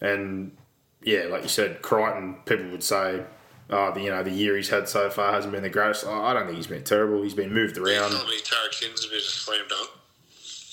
And 0.00 0.56
yeah, 1.02 1.24
like 1.24 1.42
you 1.42 1.48
said, 1.48 1.82
Crichton, 1.82 2.36
people 2.44 2.70
would 2.70 2.84
say, 2.84 3.22
oh, 3.70 3.92
the, 3.92 4.00
you 4.00 4.10
know, 4.10 4.22
the 4.22 4.30
year 4.30 4.56
he's 4.56 4.68
had 4.68 4.88
so 4.88 5.10
far 5.10 5.32
hasn't 5.32 5.52
been 5.52 5.62
the 5.62 5.70
greatest. 5.70 6.06
I 6.06 6.32
don't 6.32 6.46
think 6.46 6.56
he's 6.56 6.66
been 6.66 6.84
terrible. 6.84 7.22
He's 7.22 7.34
been 7.34 7.52
moved 7.52 7.78
around. 7.78 8.10
tell 8.10 8.26
me 8.26 8.38
Tariq 8.38 8.74
Sims 8.74 9.02
would 9.02 9.10
be 9.10 9.18
just 9.18 9.36
a 9.36 9.40
slam 9.40 9.64
dunk. 9.68 9.90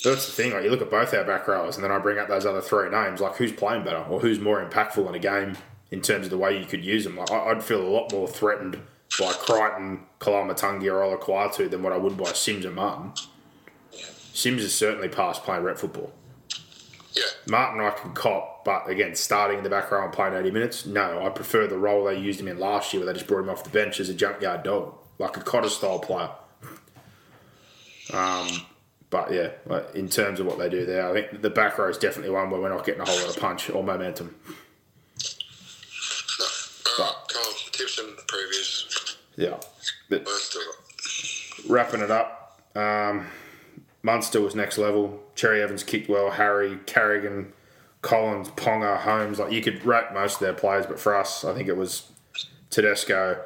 That's 0.02 0.26
the 0.26 0.32
thing. 0.32 0.52
Like 0.52 0.64
you 0.64 0.70
look 0.70 0.80
at 0.80 0.90
both 0.90 1.12
our 1.12 1.24
back 1.24 1.46
rowers, 1.46 1.76
and 1.76 1.84
then 1.84 1.92
I 1.92 1.98
bring 1.98 2.18
up 2.18 2.28
those 2.28 2.46
other 2.46 2.62
three 2.62 2.88
names. 2.88 3.20
Like 3.20 3.36
who's 3.36 3.52
playing 3.52 3.84
better, 3.84 4.02
or 4.08 4.20
who's 4.20 4.40
more 4.40 4.64
impactful 4.64 5.06
in 5.08 5.14
a 5.14 5.18
game 5.18 5.58
in 5.90 6.00
terms 6.00 6.26
of 6.26 6.30
the 6.30 6.38
way 6.38 6.58
you 6.58 6.64
could 6.64 6.84
use 6.84 7.04
them. 7.04 7.16
Like 7.16 7.30
I'd 7.30 7.62
feel 7.62 7.82
a 7.82 7.88
lot 7.88 8.12
more 8.12 8.26
threatened 8.26 8.80
by 9.18 9.32
Crichton, 9.32 10.06
Koloamatangi, 10.20 10.86
or 10.86 11.16
Olakau'atu 11.18 11.70
than 11.70 11.82
what 11.82 11.92
I 11.92 11.96
would 11.96 12.16
by 12.16 12.32
Sims 12.32 12.64
and 12.64 12.74
Martin. 12.74 13.12
Sims 14.32 14.62
is 14.62 14.74
certainly 14.74 15.08
past 15.08 15.42
playing 15.42 15.64
rep 15.64 15.78
football. 15.78 16.12
Yeah, 17.12 17.24
Martin 17.48 17.80
I 17.80 17.90
can 17.90 18.12
cop, 18.12 18.64
but 18.64 18.88
again, 18.88 19.16
starting 19.16 19.58
in 19.58 19.64
the 19.64 19.70
back 19.70 19.90
row 19.90 20.04
and 20.04 20.12
playing 20.12 20.34
80 20.34 20.50
minutes, 20.52 20.86
no. 20.86 21.26
I 21.26 21.28
prefer 21.30 21.66
the 21.66 21.76
role 21.76 22.04
they 22.04 22.16
used 22.16 22.40
him 22.40 22.46
in 22.46 22.58
last 22.58 22.92
year 22.92 23.04
where 23.04 23.12
they 23.12 23.18
just 23.18 23.28
brought 23.28 23.40
him 23.40 23.48
off 23.48 23.64
the 23.64 23.70
bench 23.70 23.98
as 23.98 24.08
a 24.08 24.14
junkyard 24.14 24.62
dog, 24.62 24.94
like 25.18 25.36
a 25.36 25.40
Cotter 25.40 25.68
style 25.68 25.98
player. 25.98 26.30
Um, 28.12 28.48
but 29.10 29.32
yeah, 29.32 29.50
in 29.94 30.08
terms 30.08 30.38
of 30.38 30.46
what 30.46 30.58
they 30.58 30.68
do 30.68 30.86
there, 30.86 31.08
I 31.08 31.12
think 31.12 31.42
the 31.42 31.50
back 31.50 31.76
row 31.78 31.88
is 31.88 31.98
definitely 31.98 32.30
one 32.30 32.50
where 32.50 32.60
we're 32.60 32.68
not 32.68 32.86
getting 32.86 33.00
a 33.00 33.04
whole 33.04 33.18
lot 33.18 33.34
of 33.34 33.40
punch 33.40 33.68
or 33.70 33.82
momentum. 33.82 34.36
no. 36.38 36.44
All 36.98 37.04
right, 37.04 37.14
Kyle, 37.28 37.52
tips 37.72 37.98
and 37.98 38.16
previews. 38.28 39.16
Yeah. 39.40 39.56
Wrapping 41.68 42.00
it 42.02 42.10
up, 42.10 42.60
um, 42.76 43.26
Munster 44.02 44.40
was 44.40 44.54
next 44.54 44.76
level. 44.76 45.22
Cherry 45.34 45.62
Evans 45.62 45.82
kicked 45.82 46.08
well. 46.08 46.30
Harry, 46.30 46.78
Carrigan, 46.84 47.52
Collins, 48.02 48.48
Ponga, 48.50 48.98
Holmes. 48.98 49.38
Like 49.38 49.50
you 49.50 49.62
could 49.62 49.84
rate 49.84 50.12
most 50.12 50.34
of 50.34 50.40
their 50.40 50.52
players, 50.52 50.86
but 50.86 51.00
for 51.00 51.16
us, 51.16 51.44
I 51.44 51.54
think 51.54 51.68
it 51.68 51.76
was 51.76 52.10
Tedesco. 52.68 53.42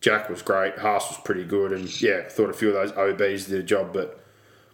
Jack 0.00 0.28
was 0.28 0.42
great. 0.42 0.78
Haas 0.78 1.08
was 1.08 1.18
pretty 1.24 1.44
good, 1.44 1.72
and 1.72 2.00
yeah, 2.00 2.28
thought 2.28 2.50
a 2.50 2.52
few 2.52 2.68
of 2.68 2.74
those 2.74 2.92
OBs 2.92 3.46
did 3.46 3.58
a 3.58 3.62
job. 3.62 3.92
But 3.92 4.22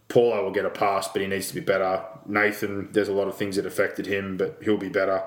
Paulo 0.09 0.43
will 0.43 0.51
get 0.51 0.65
a 0.65 0.71
pass, 0.71 1.09
but 1.09 1.23
he 1.23 1.29
needs 1.29 1.49
to 1.49 1.55
be 1.55 1.61
better. 1.61 2.03
Nathan, 2.27 2.91
there's 2.93 3.09
a 3.09 3.13
lot 3.15 3.29
of 3.29 3.37
things 3.37 3.57
that 3.57 3.65
affected 3.65 4.07
him, 4.07 4.37
but 4.37 4.59
he'll 4.63 4.77
be 4.77 4.89
better. 4.89 5.23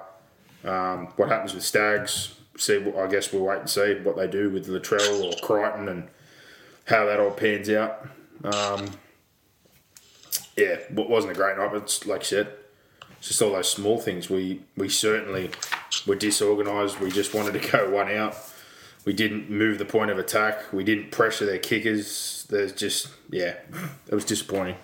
Um, 0.64 1.08
what 1.16 1.30
happens 1.30 1.54
with 1.54 1.64
Staggs? 1.64 2.37
See, 2.58 2.94
I 2.98 3.08
guess 3.08 3.32
we'll 3.32 3.44
wait 3.44 3.60
and 3.60 3.70
see 3.70 3.94
what 3.96 4.18
they 4.18 4.28
do 4.28 4.50
with 4.50 4.68
Latrell 4.68 5.24
or 5.24 5.40
Crichton 5.46 5.88
and 5.88 6.08
how 6.86 7.06
that 7.06 7.20
all 7.20 7.32
pans 7.32 7.70
out. 7.70 8.08
Um, 8.44 8.88
yeah, 10.56 10.80
it 10.80 10.92
wasn't 10.92 11.34
a 11.34 11.36
great 11.36 11.58
night, 11.58 11.72
but 11.72 11.84
it's, 11.84 12.06
like 12.06 12.22
you 12.22 12.26
said, 12.26 12.54
it's 13.20 13.28
just 13.28 13.42
all 13.42 13.52
those 13.52 13.72
small 13.72 14.00
things. 14.00 14.30
We 14.30 14.62
we 14.76 14.90
certainly 14.90 15.52
were 16.06 16.16
disorganised. 16.16 17.00
We 17.00 17.12
just 17.12 17.34
wanted 17.34 17.62
to 17.62 17.72
go 17.72 17.90
one 17.92 18.12
out. 18.12 18.36
We 19.06 19.14
didn't 19.14 19.50
move 19.50 19.78
the 19.78 19.86
point 19.86 20.12
of 20.12 20.20
attack. 20.20 20.74
We 20.74 20.84
didn't 20.84 21.12
pressure 21.12 21.46
their 21.46 21.60
kickers. 21.60 22.46
There's 22.50 22.74
just 22.74 23.10
yeah, 23.30 23.56
it 24.08 24.16
was 24.16 24.26
disappointing. 24.26 24.76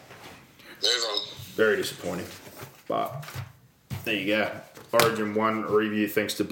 Very 1.55 1.77
disappointing. 1.77 2.27
But 2.87 3.25
there 4.05 4.15
you 4.15 4.27
go. 4.27 4.51
Origin 4.91 5.33
1 5.33 5.71
review 5.71 6.07
thanks 6.07 6.35
to 6.35 6.43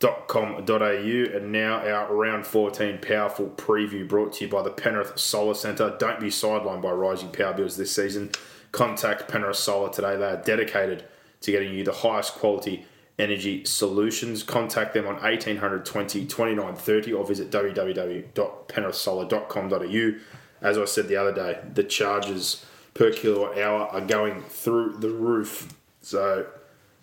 bluebet.com.au 0.00 1.36
and 1.36 1.52
now 1.52 1.78
our 1.78 2.14
round 2.14 2.46
14 2.46 2.98
powerful 2.98 3.48
preview 3.50 4.06
brought 4.06 4.34
to 4.34 4.44
you 4.44 4.50
by 4.50 4.62
the 4.62 4.70
Penrith 4.70 5.18
Solar 5.18 5.54
Centre. 5.54 5.96
Don't 5.98 6.20
be 6.20 6.28
sidelined 6.28 6.82
by 6.82 6.90
rising 6.90 7.30
power 7.30 7.54
bills 7.54 7.76
this 7.76 7.94
season. 7.94 8.30
Contact 8.72 9.28
Penrith 9.28 9.56
Solar 9.56 9.90
today. 9.90 10.16
They 10.16 10.26
are 10.26 10.42
dedicated 10.42 11.04
to 11.42 11.52
getting 11.52 11.74
you 11.74 11.84
the 11.84 11.92
highest 11.92 12.34
quality 12.34 12.86
energy 13.18 13.64
solutions. 13.64 14.42
Contact 14.42 14.94
them 14.94 15.06
on 15.06 15.14
1800 15.14 15.86
20 15.86 16.26
29 16.26 16.74
30 16.74 17.12
or 17.12 17.24
visit 17.26 17.50
www.penrithsolar.com.au. 17.50 20.20
As 20.60 20.78
I 20.78 20.84
said 20.86 21.08
the 21.08 21.16
other 21.16 21.32
day, 21.32 21.58
the 21.72 21.84
charges 21.84 22.64
per 22.94 23.12
kilowatt 23.12 23.58
hour 23.58 23.86
are 23.88 24.00
going 24.00 24.42
through 24.42 24.96
the 24.98 25.10
roof. 25.10 25.74
So 26.00 26.46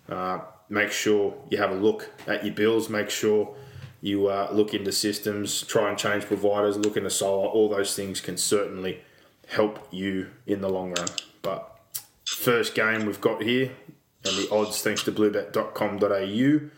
uh, 0.08 0.40
make 0.72 0.90
sure 0.90 1.34
you 1.50 1.58
have 1.58 1.70
a 1.70 1.74
look 1.74 2.10
at 2.26 2.44
your 2.44 2.54
bills. 2.54 2.88
Make 2.88 3.10
sure 3.10 3.54
you 4.00 4.28
uh, 4.28 4.48
look 4.52 4.72
into 4.72 4.90
systems, 4.90 5.62
try 5.62 5.90
and 5.90 5.98
change 5.98 6.24
providers, 6.24 6.78
look 6.78 6.96
into 6.96 7.10
solar. 7.10 7.46
All 7.46 7.68
those 7.68 7.94
things 7.94 8.20
can 8.20 8.38
certainly 8.38 9.02
help 9.48 9.86
you 9.90 10.30
in 10.46 10.62
the 10.62 10.68
long 10.70 10.94
run. 10.94 11.08
But 11.42 11.78
first 12.24 12.74
game 12.74 13.04
we've 13.04 13.20
got 13.20 13.42
here, 13.42 13.70
and 14.24 14.36
the 14.36 14.48
odds 14.50 14.80
thanks 14.82 15.02
to 15.04 15.12
bluebet.com.au. 15.12 16.70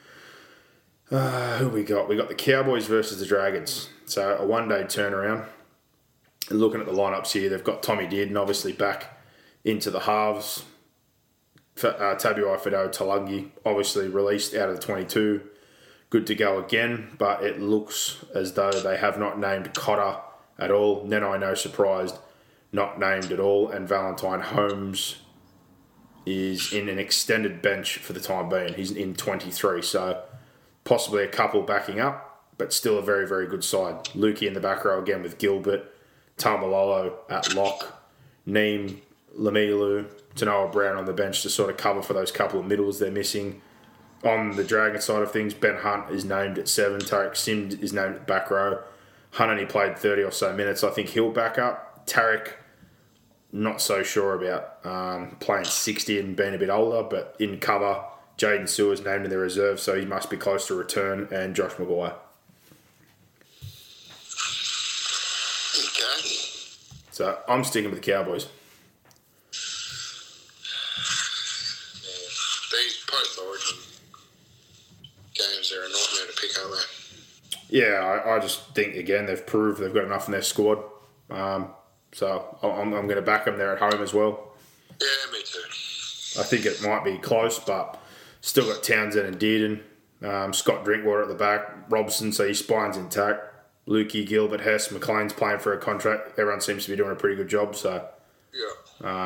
Uh, 1.17 1.59
who 1.59 1.69
we 1.69 1.85
got? 1.85 2.09
We 2.09 2.17
got 2.17 2.29
the 2.29 2.35
Cowboys 2.35 2.89
versus 2.89 3.21
the 3.21 3.27
Dragons. 3.27 3.91
So 4.07 4.37
a 4.37 4.45
one 4.45 4.69
day 4.69 4.83
turnaround. 4.83 5.47
And 6.51 6.61
looking 6.61 6.81
at 6.81 6.87
the 6.87 6.93
lineups 6.93 7.33
here, 7.33 7.49
they've 7.49 7.63
got 7.63 7.83
Tommy 7.83 8.07
Dearden 8.07 8.39
obviously 8.39 8.73
back 8.73 9.19
into 9.65 9.91
the 9.91 10.01
halves. 10.01 10.65
Uh, 11.83 12.15
Tabuai 12.15 12.61
Fido 12.61 12.89
Taulagi 12.89 13.51
obviously 13.65 14.09
released 14.09 14.55
out 14.55 14.69
of 14.69 14.77
the 14.77 14.83
22. 14.83 15.43
Good 16.11 16.27
to 16.29 16.35
go 16.35 16.63
again, 16.63 17.17
but 17.19 17.43
it 17.43 17.61
looks 17.61 18.25
as 18.35 18.53
though 18.53 18.71
they 18.71 18.97
have 18.97 19.19
not 19.19 19.39
named 19.39 19.75
Cotter 19.75 20.21
at 20.59 20.71
all. 20.71 21.05
Nanai, 21.05 21.41
no 21.41 21.55
surprised, 21.55 22.17
not 22.73 23.01
named 23.01 23.33
at 23.33 23.41
all. 23.41 23.69
And 23.69 23.89
Valentine 23.89 24.41
Holmes 24.41 25.17
is 26.27 26.73
in 26.73 26.89
an 26.89 26.99
extended 26.99 27.61
bench 27.61 27.99
for 27.99 28.13
the 28.13 28.21
time 28.21 28.49
being. 28.49 28.75
He's 28.75 28.93
in 28.93 29.15
23, 29.15 29.83
so 29.83 30.23
possibly 30.85 31.25
a 31.25 31.29
couple 31.29 31.63
backing 31.63 32.01
up, 32.01 32.49
but 32.57 32.73
still 32.73 32.99
a 32.99 33.03
very, 33.03 33.27
very 33.27 33.47
good 33.47 33.65
side. 33.65 34.05
Luki 34.15 34.47
in 34.47 34.55
the 34.55 34.61
back 34.61 34.85
row 34.85 35.03
again 35.03 35.23
with 35.23 35.39
Gilbert, 35.39 35.93
Taumalolo 36.39 37.15
at 37.29 37.55
lock, 37.55 38.05
Neame, 38.47 39.01
Lemilu, 39.37 40.07
Tanoa 40.37 40.71
Brown 40.73 40.97
on 40.97 41.05
the 41.05 41.13
bench 41.13 41.43
to 41.43 41.51
sort 41.51 41.71
of 41.71 41.77
cover 41.77 42.03
for 42.03 42.13
those 42.13 42.33
couple 42.33 42.61
of 42.61 42.67
middles 42.67 42.99
they're 42.99 43.11
missing. 43.11 43.61
On 44.25 44.57
the 44.57 44.65
Dragon 44.65 45.01
side 45.01 45.23
of 45.23 45.31
things, 45.31 45.53
Ben 45.53 45.77
Hunt 45.77 46.11
is 46.11 46.25
named 46.25 46.59
at 46.59 46.69
seven. 46.69 47.01
Tariq 47.01 47.37
Sims 47.37 47.75
is 47.75 47.93
named 47.93 48.17
at 48.17 48.27
back 48.27 48.51
row. 48.51 48.83
Hunt 49.33 49.51
only 49.51 49.67
played 49.67 49.99
30 49.99 50.23
or 50.23 50.31
so 50.31 50.53
minutes. 50.55 50.83
I 50.83 50.91
think 50.91 51.11
he'll 51.11 51.31
back 51.31 51.59
up. 51.59 52.07
Tariq, 52.07 52.53
not 53.53 53.81
so 53.81 54.03
sure 54.03 54.35
about 54.35 54.85
um, 54.87 55.37
playing 55.41 55.65
60 55.65 56.21
and 56.21 56.37
being 56.37 56.55
a 56.55 56.59
bit 56.59 56.71
older, 56.71 57.03
but 57.03 57.37
in 57.39 57.59
cover, 57.59 58.03
Jaden 58.39 58.69
Sewer's 58.69 59.05
named 59.05 59.25
in 59.25 59.31
the 59.31 59.39
reserve, 59.39 59.79
so 59.79 59.99
he 59.99 60.05
must 60.05 60.31
be 60.31 60.37
close 60.37 60.67
to 60.67 60.75
return, 60.75 61.29
and 61.31 61.55
Josh 61.55 61.73
McGuire. 61.73 62.15
Okay. 65.79 66.29
So 67.11 67.39
I'm 67.49 67.63
sticking 67.63 67.91
with 67.91 68.03
the 68.03 68.13
Cowboys. 68.13 68.49
These 72.73 73.05
post 73.07 73.39
origin 73.39 73.79
games 75.35 75.73
are 75.73 75.81
a 75.81 75.89
nightmare 75.89 76.27
to 76.35 76.41
pick, 76.41 76.59
aren't 76.59 76.75
they? 76.77 77.79
Yeah, 77.79 77.95
I, 78.27 78.37
I 78.37 78.39
just 78.41 78.75
think 78.75 78.95
again 78.97 79.27
they've 79.27 79.45
proved 79.47 79.81
they've 79.81 79.93
got 79.95 80.05
enough 80.05 80.27
in 80.29 80.33
their 80.33 80.43
squad. 80.43 80.79
Um, 81.31 81.69
so 82.13 82.59
I'm, 82.63 82.93
I'm 82.93 83.07
going 83.07 83.17
to 83.17 83.23
back 83.23 83.45
them 83.47 83.57
there 83.59 83.73
at 83.77 83.79
home 83.79 84.03
as 84.03 84.13
well. 84.15 84.53
Yeah, 85.01 85.33
me 85.33 85.39
too. 85.45 85.61
I 86.41 86.43
think 86.45 86.67
it 86.67 86.83
might 86.83 87.03
be 87.05 87.19
close, 87.19 87.59
but 87.59 87.99
still 88.41 88.67
got 88.67 88.83
Townsend 88.83 89.27
and 89.27 89.39
Dearden. 89.39 89.81
Um, 90.23 90.53
Scott 90.53 90.85
Drinkwater 90.85 91.23
at 91.23 91.29
the 91.29 91.35
back, 91.35 91.69
Robson, 91.91 92.33
so 92.33 92.47
his 92.47 92.59
spine's 92.61 92.97
intact. 92.97 93.41
Luki, 93.89 94.27
Gilbert, 94.27 94.61
Hess, 94.61 94.89
McLean's 94.89 95.33
playing 95.33 95.59
for 95.59 95.73
a 95.75 95.79
contract. 95.79 96.39
Everyone 96.39 96.61
seems 96.61 96.85
to 96.85 96.91
be 96.91 96.97
doing 96.97 97.11
a 97.11 97.15
pretty 97.17 97.37
good 97.37 97.49
job. 97.49 97.77
So 97.77 98.07
Yeah. 98.55 98.63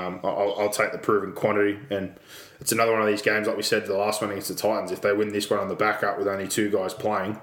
um, 0.06 0.20
I'll, 0.24 0.56
I'll 0.58 0.70
take 0.70 0.90
the 0.92 0.98
proven 0.98 1.32
quantity. 1.32 1.78
And 1.90 2.16
it's 2.60 2.72
another 2.72 2.92
one 2.92 3.00
of 3.02 3.06
these 3.06 3.22
games, 3.22 3.46
like 3.46 3.56
we 3.56 3.62
said, 3.62 3.86
the 3.86 3.96
last 3.96 4.20
one 4.20 4.30
against 4.30 4.48
the 4.48 4.54
Titans. 4.54 4.90
If 4.90 5.00
they 5.00 5.12
win 5.12 5.32
this 5.32 5.48
one 5.50 5.60
on 5.60 5.68
the 5.68 5.74
backup 5.74 6.18
with 6.18 6.26
only 6.28 6.48
two 6.48 6.70
guys 6.70 6.94
playing, 6.94 7.40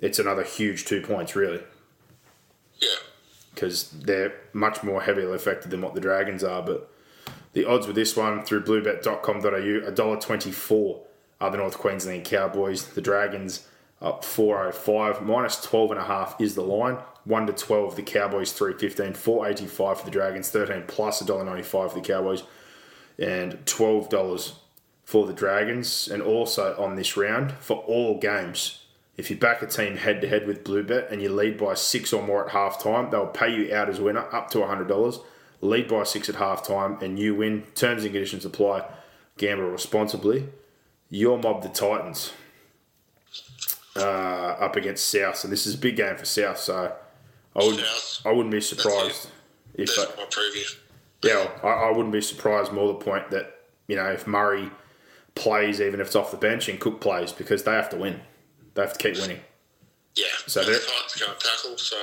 it's 0.00 0.18
another 0.18 0.42
huge 0.42 0.84
two 0.84 1.00
points, 1.00 1.34
really, 1.36 1.62
Yeah. 2.78 2.88
because 3.54 3.90
they're 3.90 4.34
much 4.52 4.82
more 4.82 5.02
heavily 5.02 5.34
affected 5.34 5.70
than 5.70 5.80
what 5.82 5.94
the 5.94 6.00
Dragons 6.00 6.42
are. 6.44 6.62
But 6.62 6.90
the 7.52 7.64
odds 7.64 7.86
with 7.86 7.96
this 7.96 8.16
one 8.16 8.42
through 8.44 8.64
bluebet.com.au, 8.64 9.90
$1.24 9.90 11.00
are 11.40 11.50
the 11.50 11.56
North 11.58 11.78
Queensland 11.78 12.24
Cowboys. 12.24 12.84
The 12.88 13.00
Dragons 13.00 13.66
up 14.02 14.24
405, 14.24 15.22
minus 15.22 15.56
12.5 15.64 16.40
is 16.40 16.54
the 16.54 16.62
line. 16.62 16.98
1 17.24 17.46
to 17.46 17.52
12, 17.52 17.96
the 17.96 18.02
Cowboys 18.02 18.52
315, 18.52 19.14
485 19.14 19.98
for 19.98 20.04
the 20.04 20.10
Dragons, 20.10 20.48
13 20.50 20.84
plus 20.86 21.20
$1.95 21.22 21.64
for 21.64 21.88
the 21.94 22.00
Cowboys 22.00 22.42
and 23.18 23.64
$12 23.64 24.52
for 25.04 25.26
the 25.26 25.32
Dragons. 25.32 26.08
And 26.08 26.22
also 26.22 26.76
on 26.78 26.96
this 26.96 27.16
round, 27.16 27.52
for 27.52 27.78
all 27.78 28.18
games, 28.18 28.84
if 29.16 29.30
you 29.30 29.36
back 29.36 29.62
a 29.62 29.66
team 29.66 29.96
head 29.96 30.20
to 30.20 30.28
head 30.28 30.46
with 30.46 30.64
Bluebet 30.64 31.10
and 31.10 31.22
you 31.22 31.30
lead 31.30 31.56
by 31.56 31.74
six 31.74 32.12
or 32.12 32.22
more 32.22 32.44
at 32.44 32.52
half 32.52 32.82
time, 32.82 33.10
they'll 33.10 33.26
pay 33.26 33.54
you 33.54 33.74
out 33.74 33.88
as 33.88 34.00
winner 34.00 34.26
up 34.34 34.50
to 34.50 34.58
$100. 34.58 35.20
Lead 35.62 35.88
by 35.88 36.02
six 36.02 36.28
at 36.28 36.34
half 36.34 36.66
time 36.66 36.98
and 37.00 37.18
you 37.18 37.34
win. 37.34 37.62
Terms 37.74 38.04
and 38.04 38.12
conditions 38.12 38.44
apply. 38.44 38.84
Gamble 39.38 39.70
responsibly. 39.70 40.48
Your 41.08 41.38
mob, 41.38 41.62
the 41.62 41.68
Titans, 41.68 42.32
uh, 43.96 44.00
up 44.00 44.76
against 44.76 45.08
South. 45.08 45.44
And 45.44 45.52
this 45.52 45.66
is 45.66 45.74
a 45.74 45.78
big 45.78 45.96
game 45.96 46.16
for 46.16 46.24
South, 46.24 46.58
so 46.58 46.92
I, 47.54 47.64
would, 47.64 47.78
South. 47.78 48.22
I 48.26 48.32
wouldn't 48.32 48.50
be 48.50 48.60
surprised 48.60 49.28
if 49.74 49.94
That's 49.94 50.16
my 50.16 50.24
preview. 50.24 50.76
Yeah, 51.22 51.48
I, 51.62 51.68
I 51.68 51.90
wouldn't 51.90 52.12
be 52.12 52.20
surprised. 52.20 52.72
More 52.72 52.88
the 52.88 52.94
point 53.04 53.30
that 53.30 53.54
you 53.88 53.96
know 53.96 54.06
if 54.06 54.26
Murray 54.26 54.70
plays, 55.34 55.80
even 55.80 56.00
if 56.00 56.08
it's 56.08 56.16
off 56.16 56.30
the 56.30 56.36
bench, 56.36 56.68
and 56.68 56.78
Cook 56.80 57.00
plays 57.00 57.32
because 57.32 57.64
they 57.64 57.72
have 57.72 57.88
to 57.90 57.96
win. 57.96 58.20
They 58.74 58.82
have 58.82 58.92
to 58.96 58.98
keep 58.98 59.20
winning. 59.20 59.40
Yeah. 60.14 60.24
So 60.46 60.62
they're- 60.64 60.78
Titans 60.78 61.14
can't 61.14 61.38
tackle, 61.40 61.76
so 61.78 61.96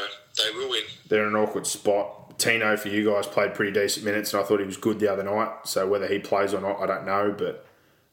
they 0.43 0.51
will 0.51 0.69
win. 0.69 0.83
They're 1.07 1.23
in 1.27 1.29
an 1.29 1.35
awkward 1.35 1.65
spot. 1.67 2.37
Tino 2.39 2.75
for 2.77 2.89
you 2.89 3.11
guys 3.11 3.25
played 3.27 3.53
pretty 3.53 3.71
decent 3.71 4.05
minutes, 4.05 4.33
and 4.33 4.41
I 4.41 4.45
thought 4.45 4.59
he 4.59 4.65
was 4.65 4.77
good 4.77 4.99
the 4.99 5.11
other 5.11 5.23
night. 5.23 5.51
So 5.65 5.87
whether 5.87 6.07
he 6.07 6.19
plays 6.19 6.53
or 6.53 6.61
not, 6.61 6.79
I 6.79 6.85
don't 6.87 7.05
know. 7.05 7.33
But 7.37 7.65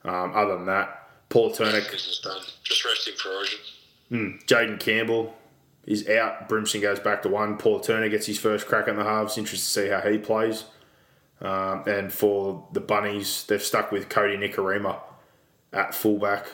um, 0.04 0.32
other 0.34 0.56
than 0.56 0.66
that, 0.66 1.08
Paul 1.28 1.52
Turner, 1.52 1.80
Business 1.80 2.20
done. 2.22 2.40
Just 2.62 2.84
resting 2.84 3.14
for 3.16 3.28
Origin. 3.30 3.58
Jaden 4.46 4.80
Campbell 4.80 5.34
is 5.86 6.08
out. 6.08 6.48
Brimson 6.48 6.80
goes 6.80 6.98
back 7.00 7.22
to 7.22 7.28
one. 7.28 7.56
Paul 7.56 7.80
Turner 7.80 8.08
gets 8.08 8.26
his 8.26 8.38
first 8.38 8.66
crack 8.66 8.88
in 8.88 8.96
the 8.96 9.04
halves. 9.04 9.38
Interested 9.38 9.66
to 9.82 9.86
see 9.86 9.88
how 9.92 10.00
he 10.10 10.18
plays. 10.18 10.64
Um, 11.40 11.84
and 11.86 12.12
for 12.12 12.66
the 12.72 12.80
Bunnies, 12.80 13.44
they've 13.46 13.62
stuck 13.62 13.90
with 13.90 14.08
Cody 14.08 14.36
Nikorima 14.36 15.00
at 15.72 15.94
fullback. 15.94 16.46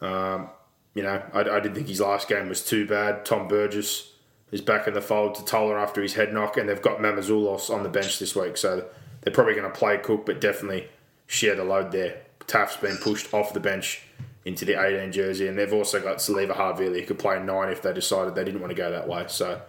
Um, 0.00 0.50
you 0.94 1.02
know, 1.02 1.22
I, 1.32 1.40
I 1.40 1.60
didn't 1.60 1.74
think 1.74 1.88
his 1.88 2.00
last 2.00 2.28
game 2.28 2.48
was 2.48 2.64
too 2.64 2.86
bad. 2.86 3.24
Tom 3.24 3.48
Burgess 3.48 4.12
is 4.50 4.60
back 4.60 4.86
in 4.86 4.94
the 4.94 5.00
fold 5.00 5.34
to 5.36 5.44
Toller 5.44 5.78
after 5.78 6.02
his 6.02 6.14
head 6.14 6.32
knock, 6.32 6.56
and 6.56 6.68
they've 6.68 6.80
got 6.80 6.98
Mamouzelos 6.98 7.70
on 7.70 7.82
the 7.82 7.88
bench 7.88 8.18
this 8.18 8.34
week. 8.34 8.56
So 8.56 8.86
they're 9.20 9.32
probably 9.32 9.54
going 9.54 9.70
to 9.70 9.78
play 9.78 9.98
Cook, 9.98 10.26
but 10.26 10.40
definitely 10.40 10.88
share 11.26 11.54
the 11.54 11.64
load 11.64 11.92
there. 11.92 12.22
Taft's 12.46 12.76
been 12.76 12.96
pushed 12.96 13.32
off 13.34 13.52
the 13.52 13.60
bench 13.60 14.02
into 14.44 14.64
the 14.64 14.80
18 14.80 15.12
jersey, 15.12 15.48
and 15.48 15.58
they've 15.58 15.72
also 15.72 16.00
got 16.00 16.18
Siliva 16.18 16.56
Havili 16.56 17.00
who 17.00 17.06
could 17.06 17.18
play 17.18 17.38
nine 17.42 17.68
if 17.68 17.82
they 17.82 17.92
decided 17.92 18.34
they 18.34 18.44
didn't 18.44 18.60
want 18.60 18.70
to 18.70 18.76
go 18.76 18.90
that 18.90 19.06
way. 19.06 19.24
So 19.28 19.60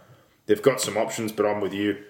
they've 0.45 0.61
got 0.61 0.79
some 0.79 0.97
options, 0.97 1.31
but 1.31 1.45
I'm 1.45 1.59
with 1.59 1.73
you. 1.73 2.03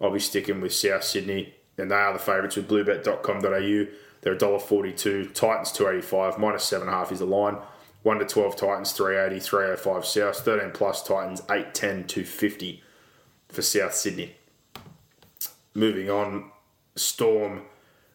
I'll 0.00 0.10
be 0.10 0.18
sticking 0.18 0.60
with 0.60 0.72
South 0.72 1.04
Sydney, 1.04 1.54
and 1.76 1.90
they 1.90 1.94
are 1.94 2.12
the 2.12 2.18
favourites 2.18 2.56
with 2.56 2.68
bluebet.com.au. 2.68 3.86
They're 4.22 4.36
$1.42, 4.36 5.34
Titans 5.34 5.72
285, 5.72 6.38
minus 6.38 6.70
7.5 6.70 7.12
is 7.12 7.18
the 7.20 7.24
line. 7.24 7.56
1 8.02 8.18
to 8.18 8.24
12 8.24 8.56
Titans 8.56 8.92
380, 8.92 9.40
305 9.40 10.06
South, 10.06 10.38
13 10.38 10.70
plus 10.72 11.02
Titans 11.02 11.40
810, 11.50 12.06
250 12.06 12.82
for 13.48 13.62
South 13.62 13.94
Sydney. 13.94 14.36
Moving 15.74 16.10
on, 16.10 16.50
Storm 16.96 17.62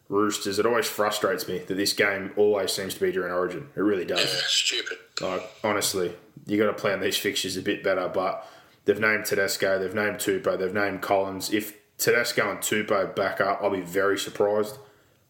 Roosters. 0.08 0.58
It 0.58 0.66
always 0.66 0.86
frustrates 0.86 1.48
me 1.48 1.58
that 1.58 1.74
this 1.74 1.92
game 1.92 2.32
always 2.36 2.72
seems 2.72 2.94
to 2.94 3.00
be 3.00 3.12
during 3.12 3.32
Origin. 3.32 3.68
It 3.76 3.80
really 3.80 4.04
does. 4.04 4.20
Yeah, 4.20 4.40
stupid. 4.46 4.98
Like, 5.20 5.42
honestly, 5.64 6.12
you 6.46 6.58
got 6.58 6.66
to 6.66 6.74
plan 6.74 7.00
these 7.00 7.16
fixtures 7.16 7.56
a 7.56 7.62
bit 7.62 7.82
better. 7.82 8.08
But 8.08 8.46
they've 8.84 9.00
named 9.00 9.26
Tedesco, 9.26 9.78
they've 9.78 9.94
named 9.94 10.16
Tupou, 10.16 10.58
they've 10.58 10.74
named 10.74 11.00
Collins. 11.02 11.52
If 11.52 11.75
Tedesco 11.98 12.50
and 12.50 12.60
Tupou 12.60 13.14
back 13.14 13.40
up, 13.40 13.60
I'll 13.62 13.70
be 13.70 13.80
very 13.80 14.18
surprised. 14.18 14.78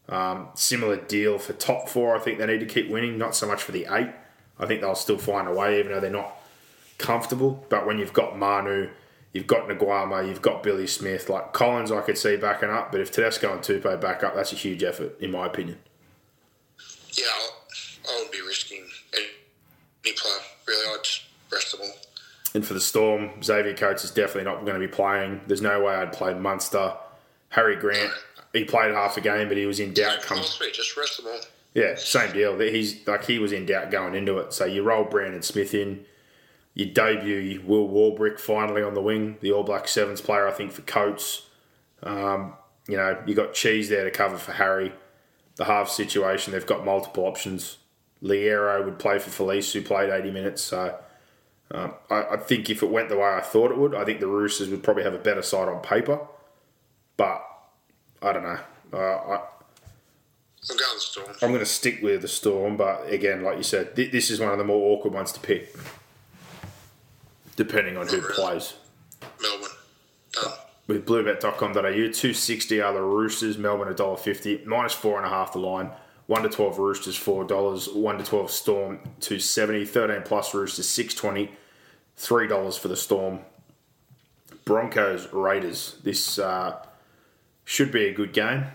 Um, 0.09 0.49
similar 0.53 0.95
deal 0.97 1.37
for 1.37 1.53
top 1.53 1.89
four. 1.89 2.15
I 2.15 2.19
think 2.19 2.39
they 2.39 2.45
need 2.45 2.59
to 2.59 2.65
keep 2.65 2.89
winning, 2.89 3.17
not 3.17 3.35
so 3.35 3.47
much 3.47 3.63
for 3.63 3.71
the 3.71 3.87
eight. 3.89 4.09
I 4.59 4.65
think 4.65 4.81
they'll 4.81 4.95
still 4.95 5.17
find 5.17 5.47
a 5.47 5.53
way, 5.53 5.79
even 5.79 5.91
though 5.91 5.99
they're 5.99 6.09
not 6.09 6.35
comfortable. 6.97 7.65
But 7.69 7.85
when 7.85 7.99
you've 7.99 8.13
got 8.13 8.37
Manu, 8.37 8.89
you've 9.33 9.47
got 9.47 9.67
Naguama, 9.67 10.27
you've 10.27 10.41
got 10.41 10.63
Billy 10.63 10.87
Smith, 10.87 11.29
like 11.29 11.53
Collins, 11.53 11.91
I 11.91 12.01
could 12.01 12.17
see 12.17 12.37
backing 12.37 12.69
up. 12.69 12.91
But 12.91 13.01
if 13.01 13.11
Tedesco 13.11 13.53
and 13.53 13.61
Tupou 13.61 13.99
back 13.99 14.23
up, 14.23 14.35
that's 14.35 14.53
a 14.53 14.55
huge 14.55 14.83
effort, 14.83 15.19
in 15.19 15.31
my 15.31 15.45
opinion. 15.45 15.79
Yeah, 17.13 17.25
I'll, 17.35 17.57
wouldn't 18.15 18.31
be 18.31 18.41
risking 18.47 18.85
any, 19.13 20.15
player. 20.15 20.33
Really, 20.67 20.93
I'd 20.93 21.07
rest 21.51 21.71
them 21.71 21.81
all. 21.81 22.06
And 22.57 22.65
for 22.65 22.73
the 22.73 22.81
Storm, 22.81 23.43
Xavier 23.43 23.75
Coates 23.75 24.03
is 24.03 24.09
definitely 24.09 24.45
not 24.45 24.65
going 24.65 24.73
to 24.73 24.79
be 24.79 24.91
playing. 24.91 25.41
There's 25.45 25.61
no 25.61 25.83
way 25.83 25.93
I'd 25.93 26.11
play 26.11 26.33
Munster. 26.33 26.91
Harry 27.49 27.75
Grant, 27.75 28.11
he 28.51 28.63
played 28.63 28.95
half 28.95 29.15
a 29.15 29.21
game, 29.21 29.47
but 29.47 29.57
he 29.57 29.67
was 29.67 29.79
in 29.79 29.93
doubt. 29.93 30.23
Come, 30.23 30.39
just 30.39 30.97
rest 30.97 31.17
them 31.17 31.27
all. 31.27 31.39
yeah, 31.75 31.93
same 31.93 32.33
deal. 32.33 32.57
He's 32.57 33.05
like 33.05 33.25
he 33.25 33.37
was 33.37 33.51
in 33.51 33.67
doubt 33.67 33.91
going 33.91 34.15
into 34.15 34.39
it. 34.39 34.53
So 34.53 34.65
you 34.65 34.81
roll 34.81 35.03
Brandon 35.03 35.43
Smith 35.43 35.75
in. 35.75 36.03
You 36.73 36.87
debut 36.87 37.61
Will 37.63 37.87
Warbrick 37.87 38.39
finally 38.39 38.81
on 38.81 38.95
the 38.95 39.03
wing, 39.03 39.37
the 39.41 39.51
All 39.51 39.61
Black 39.61 39.87
Sevens 39.87 40.21
player, 40.21 40.47
I 40.47 40.51
think, 40.51 40.71
for 40.71 40.81
Coates. 40.81 41.45
Um, 42.01 42.55
you 42.87 42.97
know, 42.97 43.21
you 43.27 43.35
got 43.35 43.53
Cheese 43.53 43.89
there 43.89 44.03
to 44.03 44.09
cover 44.09 44.39
for 44.39 44.53
Harry. 44.53 44.93
The 45.57 45.65
half 45.65 45.89
situation, 45.89 46.53
they've 46.53 46.65
got 46.65 46.83
multiple 46.83 47.25
options. 47.27 47.77
Liero 48.23 48.83
would 48.83 48.97
play 48.97 49.19
for 49.19 49.29
Felise, 49.29 49.71
who 49.73 49.83
played 49.83 50.09
80 50.09 50.31
minutes. 50.31 50.63
So 50.63 50.97
um, 51.71 51.93
I, 52.09 52.23
I 52.31 52.37
think 52.37 52.69
if 52.69 52.81
it 52.83 52.89
went 52.89 53.09
the 53.09 53.17
way 53.17 53.27
I 53.29 53.41
thought 53.41 53.71
it 53.71 53.77
would, 53.77 53.93
I 53.95 54.05
think 54.05 54.19
the 54.19 54.27
Roosters 54.27 54.69
would 54.69 54.83
probably 54.83 55.03
have 55.03 55.13
a 55.13 55.19
better 55.19 55.41
side 55.41 55.67
on 55.67 55.81
paper. 55.81 56.19
But 57.17 57.43
I 58.21 58.31
don't 58.33 58.43
know. 58.43 58.59
Uh, 58.93 58.97
I, 58.97 59.41
I'm 60.69 60.77
going 60.77 60.99
Storm. 60.99 61.27
I'm 61.41 61.49
going 61.49 61.59
to 61.59 61.65
stick 61.65 62.01
with 62.01 62.21
the 62.21 62.27
Storm, 62.27 62.77
but 62.77 63.11
again, 63.11 63.43
like 63.43 63.57
you 63.57 63.63
said, 63.63 63.95
th- 63.95 64.11
this 64.11 64.29
is 64.29 64.39
one 64.39 64.51
of 64.51 64.57
the 64.57 64.63
more 64.63 64.93
awkward 64.97 65.13
ones 65.13 65.31
to 65.33 65.39
pick, 65.39 65.75
depending 67.55 67.97
on 67.97 68.07
who 68.07 68.17
Really? 68.21 68.33
plays. 68.33 68.73
Melbourne. 69.41 69.69
Done. 70.33 70.51
With 70.87 71.05
bluebet.com.au, 71.05 71.81
260 71.81 72.81
are 72.81 72.93
the 72.93 73.01
Roosters, 73.01 73.57
Melbourne 73.57 73.93
$1.50, 73.93 74.65
minus 74.65 74.95
4.5 74.95 75.51
the 75.53 75.59
line. 75.59 75.91
1 76.27 76.43
to 76.43 76.49
12 76.49 76.77
Roosters, 76.77 77.17
$4. 77.17 77.95
1 77.95 78.17
to 78.17 78.23
12 78.23 78.51
Storm, 78.51 78.99
270 79.19 79.85
13 79.85 80.21
plus 80.23 80.53
Roosters, 80.53 80.87
620 80.87 81.55
$3 82.17 82.79
for 82.79 82.87
the 82.87 82.95
Storm. 82.95 83.39
Broncos, 84.65 85.31
Raiders. 85.31 85.97
This 86.03 86.39
uh, 86.39 86.77
should 87.63 87.91
be 87.91 88.05
a 88.05 88.13
good 88.13 88.33
game. 88.33 88.65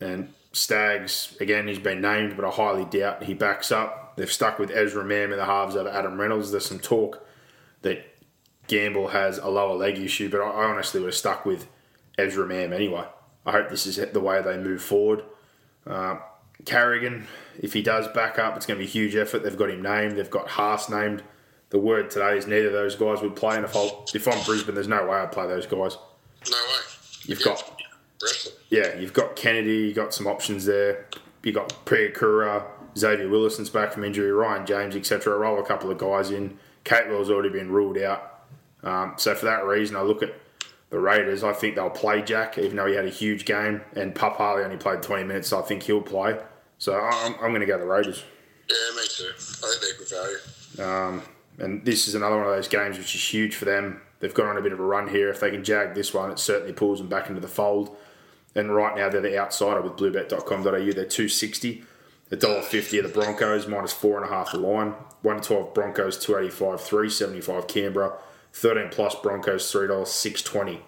And 0.00 0.32
Staggs, 0.52 1.36
again, 1.40 1.68
he's 1.68 1.78
been 1.78 2.00
named, 2.00 2.36
but 2.36 2.44
I 2.44 2.50
highly 2.50 2.84
doubt 2.84 3.24
he 3.24 3.34
backs 3.34 3.70
up. 3.70 4.16
They've 4.16 4.30
stuck 4.30 4.58
with 4.58 4.70
Ezra 4.70 5.04
Mam 5.04 5.30
in 5.30 5.38
the 5.38 5.44
halves 5.44 5.76
over 5.76 5.88
Adam 5.88 6.20
Reynolds. 6.20 6.50
There's 6.50 6.66
some 6.66 6.80
talk 6.80 7.24
that 7.82 8.04
Gamble 8.66 9.08
has 9.08 9.38
a 9.38 9.48
lower 9.48 9.74
leg 9.74 9.98
issue, 9.98 10.28
but 10.28 10.40
I 10.40 10.64
honestly 10.64 11.00
would 11.00 11.08
have 11.08 11.14
stuck 11.14 11.46
with 11.46 11.68
Ezra 12.16 12.46
Mam 12.46 12.72
anyway. 12.72 13.06
I 13.46 13.52
hope 13.52 13.68
this 13.68 13.86
is 13.86 13.96
the 13.96 14.20
way 14.20 14.42
they 14.42 14.56
move 14.56 14.82
forward. 14.82 15.22
Uh, 15.86 16.18
Carrigan, 16.64 17.26
if 17.60 17.72
he 17.72 17.82
does 17.82 18.08
back 18.08 18.38
up, 18.38 18.56
it's 18.56 18.66
going 18.66 18.78
to 18.78 18.84
be 18.84 18.88
a 18.88 18.90
huge 18.90 19.14
effort. 19.16 19.42
They've 19.42 19.56
got 19.56 19.70
him 19.70 19.82
named. 19.82 20.16
They've 20.16 20.30
got 20.30 20.48
Haas 20.48 20.88
named. 20.88 21.22
The 21.70 21.78
word 21.78 22.10
today 22.10 22.36
is 22.38 22.46
neither 22.46 22.68
of 22.68 22.72
those 22.72 22.96
guys 22.96 23.20
would 23.22 23.36
play. 23.36 23.56
And 23.56 23.64
if, 23.64 23.76
I, 23.76 23.90
if 24.14 24.26
I'm 24.26 24.42
Brisbane, 24.44 24.74
there's 24.74 24.88
no 24.88 25.06
way 25.06 25.16
I'd 25.18 25.32
play 25.32 25.46
those 25.46 25.66
guys. 25.66 25.96
No 26.50 26.56
way. 26.56 26.80
You've 27.24 27.40
Yeah. 27.40 27.44
got 27.44 27.74
yeah, 28.70 28.96
you've 28.98 29.12
got 29.12 29.36
Kennedy, 29.36 29.76
you've 29.86 29.94
got 29.96 30.12
some 30.12 30.26
options 30.26 30.64
there. 30.64 31.06
You've 31.44 31.54
got 31.54 31.68
Priakura, 31.86 32.64
Xavier 32.96 33.28
Willison's 33.28 33.70
back 33.70 33.92
from 33.92 34.02
injury, 34.02 34.32
Ryan 34.32 34.66
James, 34.66 34.96
etc. 34.96 35.38
Roll 35.38 35.60
a 35.60 35.64
couple 35.64 35.90
of 35.90 35.98
guys 35.98 36.30
in. 36.32 36.58
Capewell's 36.84 37.30
already 37.30 37.48
been 37.50 37.70
ruled 37.70 37.96
out. 37.98 38.40
Um, 38.82 39.14
so 39.16 39.34
for 39.36 39.44
that 39.46 39.64
reason, 39.64 39.94
I 39.94 40.00
look 40.02 40.22
at 40.22 40.34
the 40.90 40.98
Raiders. 40.98 41.44
I 41.44 41.52
think 41.52 41.74
they'll 41.74 41.90
play 41.90 42.22
Jack, 42.22 42.58
even 42.58 42.76
though 42.76 42.86
he 42.86 42.94
had 42.94 43.04
a 43.04 43.10
huge 43.10 43.44
game. 43.44 43.82
And 43.94 44.14
Pup 44.14 44.36
Harley 44.36 44.64
only 44.64 44.76
played 44.76 45.02
20 45.02 45.24
minutes, 45.24 45.48
so 45.48 45.58
I 45.58 45.62
think 45.62 45.82
he'll 45.82 46.00
play. 46.00 46.38
So 46.78 46.98
I'm, 46.98 47.34
I'm 47.34 47.50
going 47.50 47.60
to 47.60 47.66
go 47.66 47.78
the 47.78 47.84
Raiders. 47.84 48.24
Yeah, 48.68 48.96
me 48.96 49.02
too. 49.08 49.30
I 49.36 49.74
think 49.80 49.80
they're 49.82 49.98
good 49.98 50.10
value. 50.76 50.88
Um, 50.90 51.22
and 51.58 51.84
this 51.84 52.06
is 52.06 52.14
another 52.14 52.36
one 52.36 52.46
of 52.46 52.52
those 52.54 52.68
games 52.68 52.98
which 52.98 53.14
is 53.14 53.32
huge 53.32 53.56
for 53.56 53.64
them. 53.64 54.00
They've 54.20 54.34
gone 54.34 54.48
on 54.48 54.56
a 54.56 54.62
bit 54.62 54.72
of 54.72 54.80
a 54.80 54.84
run 54.84 55.08
here. 55.08 55.28
If 55.28 55.40
they 55.40 55.50
can 55.50 55.64
jag 55.64 55.94
this 55.94 56.12
one, 56.12 56.30
it 56.30 56.38
certainly 56.38 56.72
pulls 56.72 56.98
them 56.98 57.08
back 57.08 57.28
into 57.28 57.40
the 57.40 57.48
fold. 57.48 57.96
And 58.54 58.74
right 58.74 58.96
now 58.96 59.08
they're 59.08 59.20
the 59.20 59.38
outsider 59.38 59.80
with 59.80 59.92
bluebet.com.au. 59.96 60.70
They're 60.70 60.82
260. 61.04 61.84
$1.50 62.30 62.98
of 62.98 63.04
the 63.04 63.20
Broncos, 63.20 63.66
minus 63.66 63.92
four 63.92 64.20
and 64.20 64.30
a 64.30 64.32
half 64.32 64.52
the 64.52 64.58
line. 64.58 64.94
1 65.22 65.40
to 65.40 65.48
12 65.48 65.74
Broncos, 65.74 66.18
285, 66.18 66.80
375 66.80 67.66
Canberra. 67.66 68.18
13 68.52 68.88
plus 68.90 69.14
Broncos, 69.16 69.72
$3, 69.72 70.06
620 70.06 70.82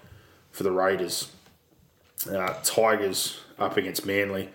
for 0.51 0.63
the 0.63 0.73
Raiders. 0.73 1.31
Uh, 2.31 2.55
Tigers 2.63 3.41
up 3.59 3.77
against 3.77 4.05
Manly 4.05 4.51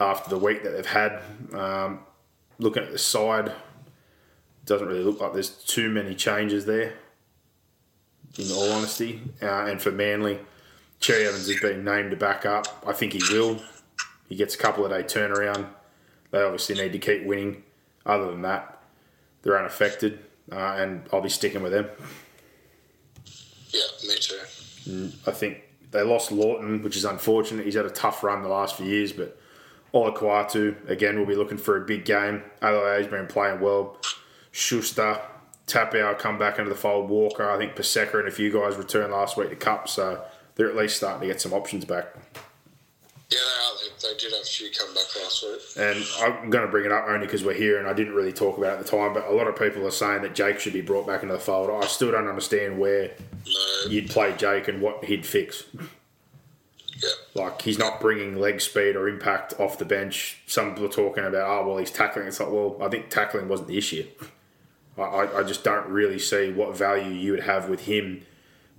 after 0.00 0.30
the 0.30 0.38
week 0.38 0.62
that 0.62 0.70
they've 0.70 0.86
had. 0.86 1.20
Um, 1.52 2.00
looking 2.58 2.82
at 2.82 2.92
the 2.92 2.98
side, 2.98 3.52
doesn't 4.64 4.86
really 4.86 5.02
look 5.02 5.20
like 5.20 5.32
there's 5.32 5.50
too 5.50 5.90
many 5.90 6.14
changes 6.14 6.64
there, 6.64 6.94
in 8.38 8.50
all 8.50 8.72
honesty. 8.72 9.20
Uh, 9.42 9.66
and 9.66 9.80
for 9.80 9.90
Manly, 9.90 10.40
Cherry 11.00 11.26
Evans 11.26 11.48
has 11.48 11.60
been 11.60 11.84
named 11.84 12.10
to 12.12 12.16
back 12.16 12.46
up. 12.46 12.82
I 12.86 12.92
think 12.92 13.12
he 13.12 13.22
will. 13.32 13.60
He 14.28 14.36
gets 14.36 14.54
a 14.54 14.58
couple 14.58 14.84
of 14.84 14.90
day 14.90 15.02
turnaround. 15.02 15.66
They 16.30 16.40
obviously 16.42 16.76
need 16.76 16.92
to 16.92 16.98
keep 16.98 17.24
winning. 17.24 17.62
Other 18.06 18.30
than 18.30 18.42
that, 18.42 18.82
they're 19.42 19.58
unaffected, 19.58 20.18
uh, 20.52 20.76
and 20.78 21.08
I'll 21.12 21.20
be 21.20 21.28
sticking 21.28 21.62
with 21.62 21.72
them. 21.72 21.88
Yeah, 23.68 23.80
me 24.08 24.14
too. 24.20 25.10
I 25.26 25.30
think 25.30 25.62
they 25.90 26.02
lost 26.02 26.30
Lawton, 26.30 26.82
which 26.82 26.96
is 26.96 27.04
unfortunate. 27.04 27.64
He's 27.64 27.74
had 27.74 27.86
a 27.86 27.90
tough 27.90 28.22
run 28.22 28.42
the 28.42 28.48
last 28.48 28.76
few 28.76 28.86
years, 28.86 29.12
but 29.12 29.38
Olakau'atu, 29.94 30.88
again, 30.88 31.18
will 31.18 31.26
be 31.26 31.36
looking 31.36 31.58
for 31.58 31.76
a 31.76 31.86
big 31.86 32.04
game. 32.04 32.42
Aloia's 32.60 33.06
been 33.06 33.26
playing 33.26 33.60
well. 33.60 33.96
Schuster, 34.50 35.20
Taupau 35.66 36.18
come 36.18 36.38
back 36.38 36.58
into 36.58 36.68
the 36.68 36.76
fold. 36.76 37.08
Walker, 37.08 37.48
I 37.48 37.56
think 37.56 37.74
Paseka 37.74 38.18
and 38.18 38.28
a 38.28 38.30
few 38.30 38.52
guys 38.52 38.76
returned 38.76 39.12
last 39.12 39.36
week 39.36 39.50
to 39.50 39.56
Cup, 39.56 39.88
so 39.88 40.22
they're 40.54 40.68
at 40.68 40.76
least 40.76 40.96
starting 40.96 41.20
to 41.20 41.26
get 41.26 41.40
some 41.40 41.52
options 41.52 41.84
back. 41.84 42.14
Yeah, 43.30 43.38
they. 44.00 44.14
Did 44.18 44.32
have 44.32 44.42
a 44.42 44.44
few 44.44 44.70
come 44.70 44.94
back 44.94 45.04
last 45.20 45.42
week. 45.42 45.60
And 45.76 46.04
I'm 46.20 46.50
going 46.50 46.64
to 46.64 46.70
bring 46.70 46.84
it 46.84 46.92
up 46.92 47.06
only 47.08 47.26
because 47.26 47.42
we're 47.44 47.54
here 47.54 47.78
and 47.78 47.86
I 47.88 47.92
didn't 47.92 48.14
really 48.14 48.32
talk 48.32 48.56
about 48.58 48.74
it 48.76 48.80
at 48.80 48.86
the 48.86 48.90
time, 48.96 49.12
but 49.12 49.26
a 49.26 49.32
lot 49.32 49.48
of 49.48 49.56
people 49.58 49.86
are 49.86 49.90
saying 49.90 50.22
that 50.22 50.34
Jake 50.34 50.60
should 50.60 50.72
be 50.72 50.80
brought 50.80 51.06
back 51.06 51.22
into 51.22 51.34
the 51.34 51.40
fold. 51.40 51.70
I 51.70 51.86
still 51.86 52.10
don't 52.12 52.28
understand 52.28 52.78
where 52.78 53.12
No, 53.46 53.90
you'd 53.90 54.08
play 54.10 54.34
Jake 54.36 54.68
and 54.68 54.80
what 54.80 55.04
he'd 55.04 55.26
fix. 55.26 55.64
yeah, 55.74 57.10
Like, 57.34 57.62
he's 57.62 57.78
not 57.78 58.00
bringing 58.00 58.36
leg 58.36 58.60
speed 58.60 58.94
or 58.94 59.08
impact 59.08 59.54
off 59.58 59.78
the 59.78 59.84
bench. 59.84 60.38
Some 60.46 60.70
people 60.70 60.86
are 60.86 60.88
talking 60.88 61.24
about, 61.24 61.48
oh, 61.48 61.66
well, 61.66 61.78
he's 61.78 61.90
tackling. 61.90 62.28
It's 62.28 62.38
like, 62.40 62.50
well, 62.50 62.76
I 62.80 62.88
think 62.88 63.10
tackling 63.10 63.48
wasn't 63.48 63.68
the 63.68 63.78
issue. 63.78 64.06
I, 64.96 65.28
I 65.38 65.42
just 65.42 65.64
don't 65.64 65.88
really 65.88 66.20
see 66.20 66.52
what 66.52 66.76
value 66.76 67.10
you 67.10 67.32
would 67.32 67.42
have 67.42 67.68
with 67.68 67.86
him 67.86 68.24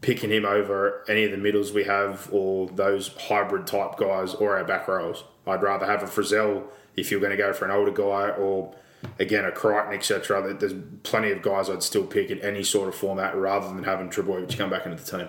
picking 0.02 0.30
him 0.32 0.46
over 0.46 1.04
any 1.10 1.24
of 1.24 1.32
the 1.32 1.38
middles 1.38 1.72
we 1.72 1.84
have 1.86 2.30
or 2.32 2.68
those 2.70 3.08
hybrid 3.18 3.66
type 3.66 3.98
guys 3.98 4.34
or 4.36 4.58
our 4.58 4.64
back 4.64 4.88
rows. 4.88 5.24
I'd 5.48 5.62
rather 5.64 5.86
have 5.86 6.04
a 6.04 6.06
Frizell 6.06 6.64
if 6.96 7.12
you're 7.12 7.20
going 7.20 7.32
to 7.32 7.38
go 7.38 7.54
for 7.54 7.66
an 7.66 7.72
older 7.72 7.92
guy 7.92 8.30
or 8.30 8.74
again 9.20 9.46
a 9.46 9.52
Crichton 9.52 9.94
etc. 9.94 10.54
There's 10.54 10.74
plenty 11.04 11.32
of 11.32 11.42
guys 11.42 11.70
I'd 11.70 11.84
still 11.84 12.06
pick 12.06 12.30
in 12.30 12.40
any 12.42 12.64
sort 12.64 12.88
of 12.90 12.96
format 12.96 13.36
rather 13.36 13.68
than 13.74 13.84
having 13.84 14.10
Trbojevic 14.10 14.58
come 14.58 14.70
back 14.70 14.86
into 14.86 15.04
the 15.04 15.18
team. 15.18 15.28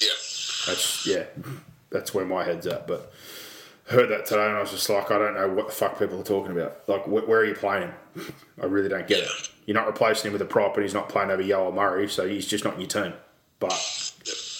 yeah. 0.00 0.08
That's 0.66 1.06
yeah, 1.06 1.24
that's 1.90 2.12
where 2.12 2.24
my 2.24 2.44
head's 2.44 2.66
at. 2.66 2.86
But 2.86 3.12
heard 3.88 4.08
that 4.10 4.26
today 4.26 4.46
and 4.46 4.56
I 4.56 4.60
was 4.60 4.72
just 4.72 4.88
like, 4.88 5.10
I 5.10 5.18
don't 5.18 5.34
know 5.34 5.48
what 5.48 5.68
the 5.68 5.72
fuck 5.72 5.98
people 5.98 6.20
are 6.20 6.24
talking 6.24 6.52
about. 6.52 6.88
Like, 6.88 7.04
wh- 7.04 7.28
where 7.28 7.38
are 7.40 7.44
you 7.44 7.54
playing 7.54 7.82
him? 7.82 8.34
I 8.60 8.66
really 8.66 8.88
don't 8.88 9.06
get 9.06 9.20
it. 9.24 9.30
You're 9.66 9.76
not 9.76 9.86
replacing 9.86 10.28
him 10.28 10.32
with 10.32 10.42
a 10.42 10.46
prop, 10.46 10.74
and 10.74 10.82
he's 10.82 10.94
not 10.94 11.08
playing 11.08 11.30
over 11.30 11.42
Yeo 11.42 11.64
or 11.66 11.72
Murray, 11.72 12.08
so 12.08 12.26
he's 12.26 12.46
just 12.46 12.64
not 12.64 12.74
in 12.74 12.80
your 12.80 12.88
team. 12.88 13.12
But 13.58 13.72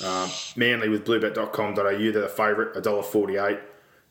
um, 0.05 0.30
Manly 0.57 0.88
with 0.88 1.05
bluebet.com.au, 1.05 1.82
they're 1.82 2.12
the 2.12 2.28
favourite, 2.28 2.74
$1.48. 2.74 3.61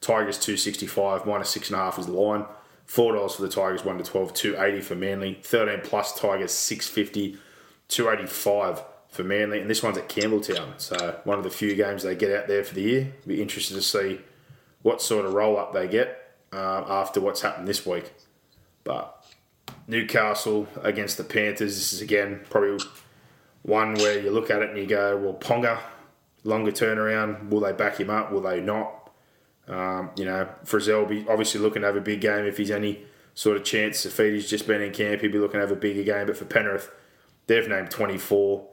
Tigers 0.02 0.38
265, 0.38 1.26
minus 1.26 1.50
six 1.50 1.70
and 1.70 1.80
a 1.80 1.84
half 1.84 1.98
is 1.98 2.06
the 2.06 2.12
line. 2.12 2.46
Four 2.86 3.14
dollars 3.14 3.34
for 3.34 3.42
the 3.42 3.50
Tigers, 3.50 3.84
one 3.84 3.98
to 3.98 4.04
12, 4.04 4.34
280 4.34 4.82
for 4.82 4.96
Manly. 4.96 5.40
13 5.42 5.80
plus 5.84 6.20
Tigers, 6.20 6.52
650, 6.52 7.40
285 7.88 8.84
for 9.10 9.24
Manly. 9.24 9.60
And 9.60 9.70
this 9.70 9.82
one's 9.82 9.98
at 9.98 10.08
Campbelltown, 10.08 10.80
so 10.80 11.20
one 11.24 11.40
of 11.40 11.44
the 11.44 11.50
few 11.50 11.76
games 11.76 12.04
they 12.04 12.16
get 12.16 12.32
out 12.32 12.48
there 12.48 12.64
for 12.64 12.76
the 12.76 12.84
year. 12.84 13.14
Be 13.26 13.42
interested 13.42 13.74
to 13.74 13.82
see 13.82 14.20
what 14.84 15.02
sort 15.02 15.26
of 15.26 15.34
roll 15.34 15.58
up 15.58 15.74
they 15.74 15.88
get 15.88 16.36
uh, 16.54 16.84
after 16.88 17.20
what's 17.20 17.42
happened 17.42 17.68
this 17.68 17.86
week. 17.86 18.14
But 18.84 19.26
Newcastle 19.88 20.68
against 20.84 21.18
the 21.18 21.24
Panthers, 21.24 21.76
this 21.76 21.94
is 21.94 22.02
again 22.02 22.42
probably 22.52 22.86
one 23.66 23.96
where 23.96 24.20
you 24.20 24.30
look 24.30 24.52
at 24.52 24.62
it 24.62 24.70
and 24.70 24.78
you 24.78 24.86
go, 24.86 25.18
well, 25.18 25.34
Ponga, 25.34 25.80
longer 26.44 26.72
turnaround, 26.72 27.50
will 27.50 27.60
they 27.60 27.72
back 27.72 28.00
him 28.00 28.12
up? 28.12 28.32
Will 28.32 28.42
they 28.42 28.62
not? 28.62 29.10
Um, 29.68 30.12
you 30.16 30.26
know, 30.26 30.48
Frizell 30.64 31.10
be 31.10 31.26
obviously 31.28 31.60
looking 31.60 31.82
to 31.82 31.88
have 31.88 31.96
a 31.96 32.02
big 32.02 32.22
game 32.22 32.46
if 32.46 32.58
he's 32.58 32.70
any 32.70 33.06
sort 33.34 33.58
of 33.58 33.64
chance. 33.64 34.04
He's 34.04 34.50
just 34.50 34.68
been 34.68 34.82
in 34.82 34.94
camp, 34.94 35.22
he'll 35.22 35.32
be 35.32 35.40
looking 35.40 35.60
to 35.60 35.62
have 35.62 35.72
a 35.72 35.80
bigger 35.80 36.04
game. 36.04 36.28
But 36.28 36.38
for 36.38 36.46
Penrith, 36.46 36.92
they've 37.48 37.68
named 37.68 37.90
24. 37.90 38.68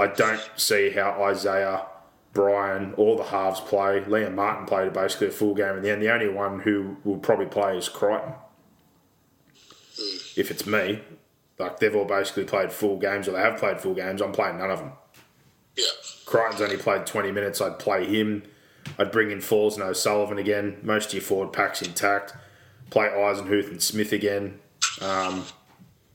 I 0.00 0.08
don't 0.08 0.40
see 0.56 0.90
how 0.90 1.22
Isaiah, 1.22 1.86
Brian, 2.32 2.94
all 2.94 3.16
the 3.16 3.24
halves 3.24 3.60
play. 3.60 4.00
Liam 4.00 4.34
Martin 4.34 4.66
played 4.66 4.92
basically 4.92 5.28
a 5.28 5.30
full 5.30 5.54
game 5.54 5.76
in 5.76 5.82
the 5.82 5.90
end. 5.90 6.02
The 6.02 6.12
only 6.12 6.28
one 6.28 6.60
who 6.60 6.96
will 7.04 7.18
probably 7.18 7.46
play 7.46 7.78
is 7.78 7.88
Crichton. 7.88 8.32
If 10.36 10.50
it's 10.50 10.66
me, 10.66 11.00
like 11.60 11.78
they've 11.78 11.94
all 11.94 12.04
basically 12.04 12.44
played 12.44 12.72
full 12.72 12.98
games 12.98 13.28
or 13.28 13.32
they 13.32 13.40
have 13.40 13.58
played 13.58 13.80
full 13.80 13.94
games, 13.94 14.20
I'm 14.20 14.32
playing 14.32 14.58
none 14.58 14.70
of 14.70 14.78
them. 14.80 14.92
Yeah, 15.76 15.84
Crichton's 16.26 16.62
only 16.62 16.76
played 16.76 17.06
20 17.06 17.32
minutes. 17.32 17.60
I'd 17.60 17.78
play 17.78 18.04
him. 18.06 18.42
I'd 18.98 19.12
bring 19.12 19.30
in 19.30 19.40
Falls 19.40 19.76
and 19.76 19.84
O'Sullivan 19.84 20.38
again. 20.38 20.78
Most 20.82 21.08
of 21.08 21.14
your 21.14 21.22
forward 21.22 21.52
pack's 21.52 21.82
intact. 21.82 22.34
Play 22.90 23.06
Eisenhuth 23.06 23.70
and 23.70 23.82
Smith 23.82 24.12
again. 24.12 24.58
Um, 25.00 25.44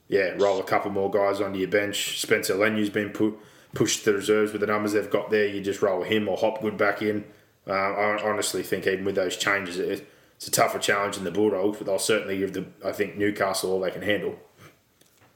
yeah, 0.07 0.33
roll 0.37 0.59
a 0.59 0.63
couple 0.63 0.91
more 0.91 1.09
guys 1.09 1.41
onto 1.41 1.59
your 1.59 1.69
bench. 1.69 2.19
Spencer 2.19 2.55
Leniu's 2.55 2.89
been 2.89 3.09
pu- 3.09 3.37
pushed 3.73 4.03
to 4.03 4.11
the 4.11 4.17
reserves 4.17 4.51
with 4.51 4.61
the 4.61 4.67
numbers 4.67 4.93
they've 4.93 5.09
got 5.09 5.29
there. 5.29 5.47
You 5.47 5.61
just 5.61 5.81
roll 5.81 6.03
him 6.03 6.27
or 6.27 6.37
Hopgood 6.37 6.77
back 6.77 7.01
in. 7.01 7.25
Uh, 7.67 7.71
I 7.71 8.23
honestly 8.23 8.61
think 8.61 8.85
even 8.85 9.05
with 9.05 9.15
those 9.15 9.37
changes, 9.37 9.77
it, 9.79 10.07
it's 10.35 10.47
a 10.47 10.51
tougher 10.51 10.79
challenge 10.79 11.15
than 11.15 11.23
the 11.23 11.31
Bulldogs, 11.31 11.77
but 11.77 11.87
they'll 11.87 11.97
certainly 11.97 12.37
give 12.37 12.53
the 12.53 12.65
I 12.83 12.91
think 12.91 13.17
Newcastle 13.17 13.71
all 13.71 13.79
they 13.79 13.91
can 13.91 14.01
handle. 14.01 14.37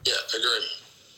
Yeah, 0.06 0.14
agree. 0.30 0.68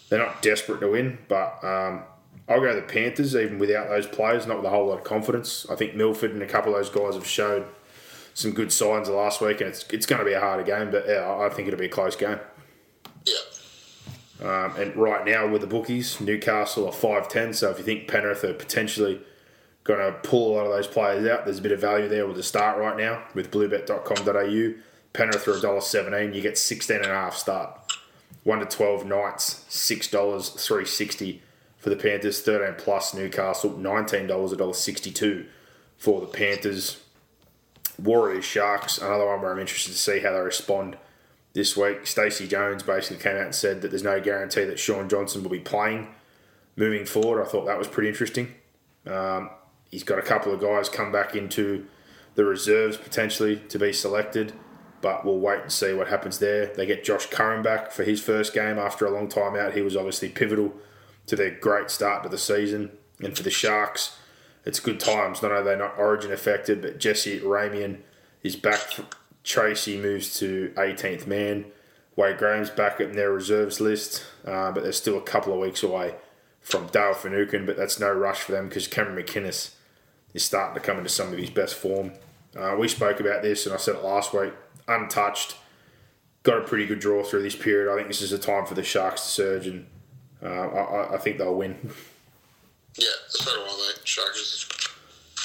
They're 0.10 0.20
not 0.20 0.42
desperate 0.42 0.80
to 0.82 0.90
win, 0.90 1.20
but 1.28 1.64
um, 1.64 2.04
I'll 2.48 2.60
go 2.60 2.76
the 2.76 2.82
Panthers 2.82 3.36
even 3.36 3.60
without 3.60 3.88
those 3.88 4.08
players, 4.08 4.46
not 4.46 4.58
with 4.58 4.66
a 4.66 4.70
whole 4.70 4.88
lot 4.88 4.98
of 4.98 5.04
confidence. 5.04 5.66
I 5.70 5.76
think 5.76 5.96
Milford 5.96 6.32
and 6.32 6.42
a 6.42 6.48
couple 6.48 6.76
of 6.76 6.80
those 6.80 6.90
guys 6.90 7.16
have 7.16 7.26
showed 7.26 7.66
some 8.34 8.52
good 8.52 8.72
signs 8.72 9.08
the 9.08 9.14
last 9.14 9.42
week, 9.42 9.62
and 9.62 9.70
it's 9.70 9.86
it's 9.90 10.06
going 10.06 10.20
to 10.20 10.26
be 10.26 10.34
a 10.34 10.40
harder 10.40 10.64
game, 10.64 10.92
but 10.92 11.06
yeah, 11.08 11.40
I 11.40 11.50
think 11.50 11.68
it'll 11.68 11.80
be 11.80 11.86
a 11.86 11.90
close 11.90 12.16
game. 12.16 12.40
Yeah, 13.26 14.46
Um, 14.48 14.76
and 14.78 14.96
right 14.96 15.26
now 15.26 15.48
with 15.48 15.62
the 15.62 15.68
bookies, 15.68 16.20
Newcastle 16.20 16.88
are 16.88 16.92
five 16.92 17.30
ten. 17.30 17.54
So 17.54 17.70
if 17.70 17.78
you 17.78 17.84
think 17.84 18.08
Penrith 18.08 18.44
are 18.44 18.54
potentially 18.54 19.22
going 19.84 20.00
to 20.00 20.18
pull 20.20 20.54
a 20.54 20.56
lot 20.56 20.66
of 20.66 20.72
those 20.72 20.88
players 20.88 21.28
out, 21.28 21.46
there's 21.46 21.60
a 21.60 21.62
bit 21.62 21.72
of 21.72 21.80
value 21.80 22.08
there 22.08 22.28
with 22.28 22.36
the 22.36 22.44
start 22.44 22.78
right 22.78 22.98
now 22.98 23.24
with 23.34 23.52
bluebet.com.au. 23.52 24.74
Penrith 25.14 25.48
are 25.48 25.54
$1.17, 25.54 26.34
you 26.34 26.42
get 26.42 26.58
16 26.58 26.98
and 26.98 27.06
a 27.06 27.10
half 27.10 27.36
start. 27.36 27.81
1 28.44 28.60
to 28.60 28.66
12 28.66 29.06
Knights, 29.06 29.66
$6, 29.70 30.10
360 30.10 31.42
for 31.78 31.90
the 31.90 31.96
Panthers. 31.96 32.42
13 32.42 32.76
plus 32.78 33.14
Newcastle, 33.14 33.72
$19, 33.72 34.28
$1.62 34.28 35.46
for 35.98 36.22
the 36.22 36.28
Panthers. 36.28 37.04
Warriors 38.02 38.46
Sharks, 38.46 38.98
another 38.98 39.28
one 39.28 39.42
where 39.42 39.52
I'm 39.52 39.60
interested 39.60 39.92
to 39.92 39.98
see 39.98 40.20
how 40.20 40.32
they 40.32 40.40
respond 40.40 40.98
this 41.54 41.78
week. 41.78 42.08
Stacey 42.08 42.48
Jones 42.48 42.84
basically 42.84 43.22
came 43.22 43.36
out 43.36 43.46
and 43.46 43.56
said 43.56 43.82
that 43.82 43.90
there's 43.90 44.04
no 44.04 44.20
guarantee 44.20 44.64
that 44.64 44.80
Shaun 44.80 45.10
Johnson 45.10 45.44
will 45.44 45.52
be 45.52 45.60
playing 45.60 46.08
moving 46.76 47.06
forward. 47.06 47.42
I 47.42 47.46
thought 47.46 47.66
that 47.66 47.78
was 47.78 47.88
pretty 47.88 48.10
interesting. 48.10 48.56
Um, 49.06 49.50
he's 49.90 50.04
got 50.04 50.20
a 50.20 50.24
couple 50.24 50.54
of 50.54 50.62
guys 50.62 50.90
come 50.90 51.12
back 51.12 51.36
into 51.36 51.86
the 52.36 52.46
reserves 52.46 52.98
potentially 52.98 53.58
to 53.70 53.78
be 53.78 53.92
selected, 53.92 54.54
but 55.02 55.26
we'll 55.26 55.40
wait 55.40 55.62
and 55.62 55.72
see 55.72 55.94
what 55.94 56.08
happens 56.08 56.40
there. 56.40 56.68
They 56.68 56.86
get 56.86 57.04
Josh 57.04 57.26
Curran 57.28 57.64
back 57.64 57.92
for 57.92 58.04
his 58.04 58.22
first 58.22 58.54
game 58.54 58.78
after 58.78 59.06
a 59.06 59.12
long 59.12 59.28
time 59.28 59.56
out. 59.56 59.74
He 59.74 59.82
was 59.82 59.96
obviously 59.96 60.30
pivotal 60.30 60.74
to 61.28 61.36
their 61.36 61.52
great 61.52 61.90
start 61.90 62.24
to 62.24 62.30
the 62.30 62.38
season. 62.38 62.92
And 63.20 63.36
for 63.36 63.44
the 63.44 63.52
Sharks, 63.52 64.18
it's 64.66 64.80
good 64.80 65.00
times. 65.00 65.42
Not 65.42 65.52
only 65.52 65.62
are 65.62 65.76
they 65.76 65.80
not 65.80 65.98
origin 65.98 66.32
affected, 66.32 66.82
but 66.82 67.00
Jesse 67.00 67.40
Ramien 67.40 68.00
is 68.44 68.56
back. 68.56 68.80
Tracey 69.44 69.98
moves 69.98 70.38
to 70.40 70.72
18th 70.78 71.26
man. 71.26 71.66
Wade 72.16 72.38
Graham's 72.38 72.70
back 72.70 73.00
in 73.00 73.14
their 73.14 73.32
reserves 73.32 73.80
list, 73.80 74.26
uh, 74.46 74.72
but 74.72 74.84
they're 74.84 74.92
still 74.92 75.18
a 75.18 75.22
couple 75.22 75.54
of 75.54 75.60
weeks 75.60 75.82
away 75.82 76.14
from 76.62 76.88
Dale 76.88 77.14
Finucane, 77.14 77.66
but 77.66 77.78
that's 77.78 78.00
no 78.00 78.12
rush 78.12 78.42
for 78.42 78.52
them 78.52 78.68
because 78.68 78.88
Cameron 78.88 79.24
McInnes 79.24 79.74
is 80.34 80.44
starting 80.44 80.76
to 80.76 80.80
come 80.80 80.98
into 80.98 81.10
some 81.10 81.32
of 81.32 81.40
his 81.40 81.50
best 81.50 81.76
form. 81.76 82.12
Uh, 82.56 82.76
we 82.78 82.88
spoke 82.88 83.20
about 83.20 83.42
this, 83.42 83.66
and 83.66 83.74
I 83.74 83.78
said 83.78 83.96
it 83.96 84.04
last 84.04 84.34
week. 84.34 84.54
Untouched, 84.88 85.56
got 86.44 86.58
a 86.58 86.62
pretty 86.62 86.86
good 86.86 87.00
draw 87.00 87.24
through 87.24 87.44
this 87.44 87.56
period. 87.56 87.92
I 87.92 87.96
think 87.96 88.08
this 88.08 88.22
is 88.22 88.32
a 88.32 88.40
time 88.40 88.66
for 88.66 88.74
the 88.74 88.84
Sharks 88.84 89.22
to 89.22 89.28
surge, 89.28 89.68
and 89.68 89.86
uh, 90.44 90.48
I, 90.48 91.16
I 91.16 91.18
think 91.18 91.38
they'll 91.38 91.56
win. 91.56 91.78
Yeah, 92.98 93.08
so 93.28 93.52
do 93.54 93.62
I, 93.62 93.66
mate. 93.66 94.08
Sharks. 94.08 94.68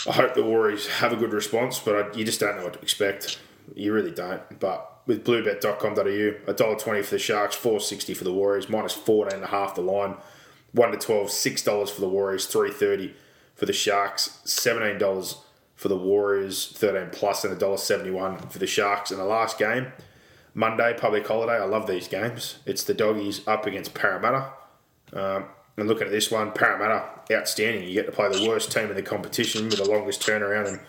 I 0.09 0.13
hope 0.13 0.35
the 0.35 0.45
Warriors 0.45 0.87
have 0.87 1.13
a 1.13 1.17
good 1.17 1.33
response, 1.33 1.79
but 1.79 1.95
I, 1.95 2.17
you 2.17 2.25
just 2.25 2.41
don't 2.41 2.57
know 2.57 2.65
what 2.65 2.75
to 2.75 2.81
expect. 2.81 3.39
You 3.75 3.93
really 3.93 4.13
don't. 4.13 4.61
But 4.61 5.01
with 5.07 5.25
bluebet.com.au, 5.25 6.53
$1.20 6.53 7.05
for 7.05 7.11
the 7.11 7.19
Sharks, 7.19 7.57
four 7.57 7.81
sixty 7.81 8.15
for 8.15 8.25
the 8.25 8.33
Warriors, 8.33 8.69
minus 8.69 8.93
fourteen 8.93 9.37
and 9.37 9.45
a 9.45 9.49
half 9.49 9.75
the 9.75 9.81
line. 9.81 10.17
One 10.73 10.91
to 10.93 10.99
twelve, 10.99 11.31
six 11.31 11.63
dollars 11.63 11.91
for 11.91 12.01
the 12.01 12.09
Warriors, 12.09 12.47
three 12.47 12.71
thirty 12.71 13.15
for 13.55 13.67
the 13.67 13.73
Sharks, 13.73 14.41
seventeen 14.45 14.99
dollars 14.99 15.37
for 15.77 15.89
the 15.89 15.97
Warriors, 15.97 16.73
thirteen 16.75 17.11
plus, 17.13 17.45
and 17.45 17.53
a 17.53 17.57
dollar 17.57 17.77
seventy 17.77 18.11
one 18.11 18.39
for 18.39 18.59
the 18.59 18.67
Sharks. 18.67 19.11
And 19.11 19.21
the 19.21 19.25
last 19.25 19.59
game, 19.59 19.93
Monday, 20.55 20.95
public 20.99 21.27
holiday. 21.27 21.53
I 21.53 21.67
love 21.67 21.87
these 21.87 22.09
games. 22.09 22.59
It's 22.67 22.83
the 22.83 22.95
doggies 22.95 23.47
up 23.47 23.67
against 23.67 23.95
Parramatta. 23.95 24.53
Um, 25.13 25.45
and 25.77 25.87
looking 25.89 26.07
at 26.07 26.13
this 26.13 26.31
one, 26.31 26.53
Parramatta, 26.53 27.05
outstanding. 27.31 27.87
You 27.87 27.95
get 27.95 28.07
to 28.07 28.13
play 28.13 28.29
the 28.31 28.49
worst 28.49 28.73
team 28.73 28.89
in 28.89 28.97
the 28.97 29.03
competition 29.03 29.67
with 29.67 29.77
the 29.77 29.85
longest 29.85 30.23
turnaround, 30.23 30.69
and 30.69 30.81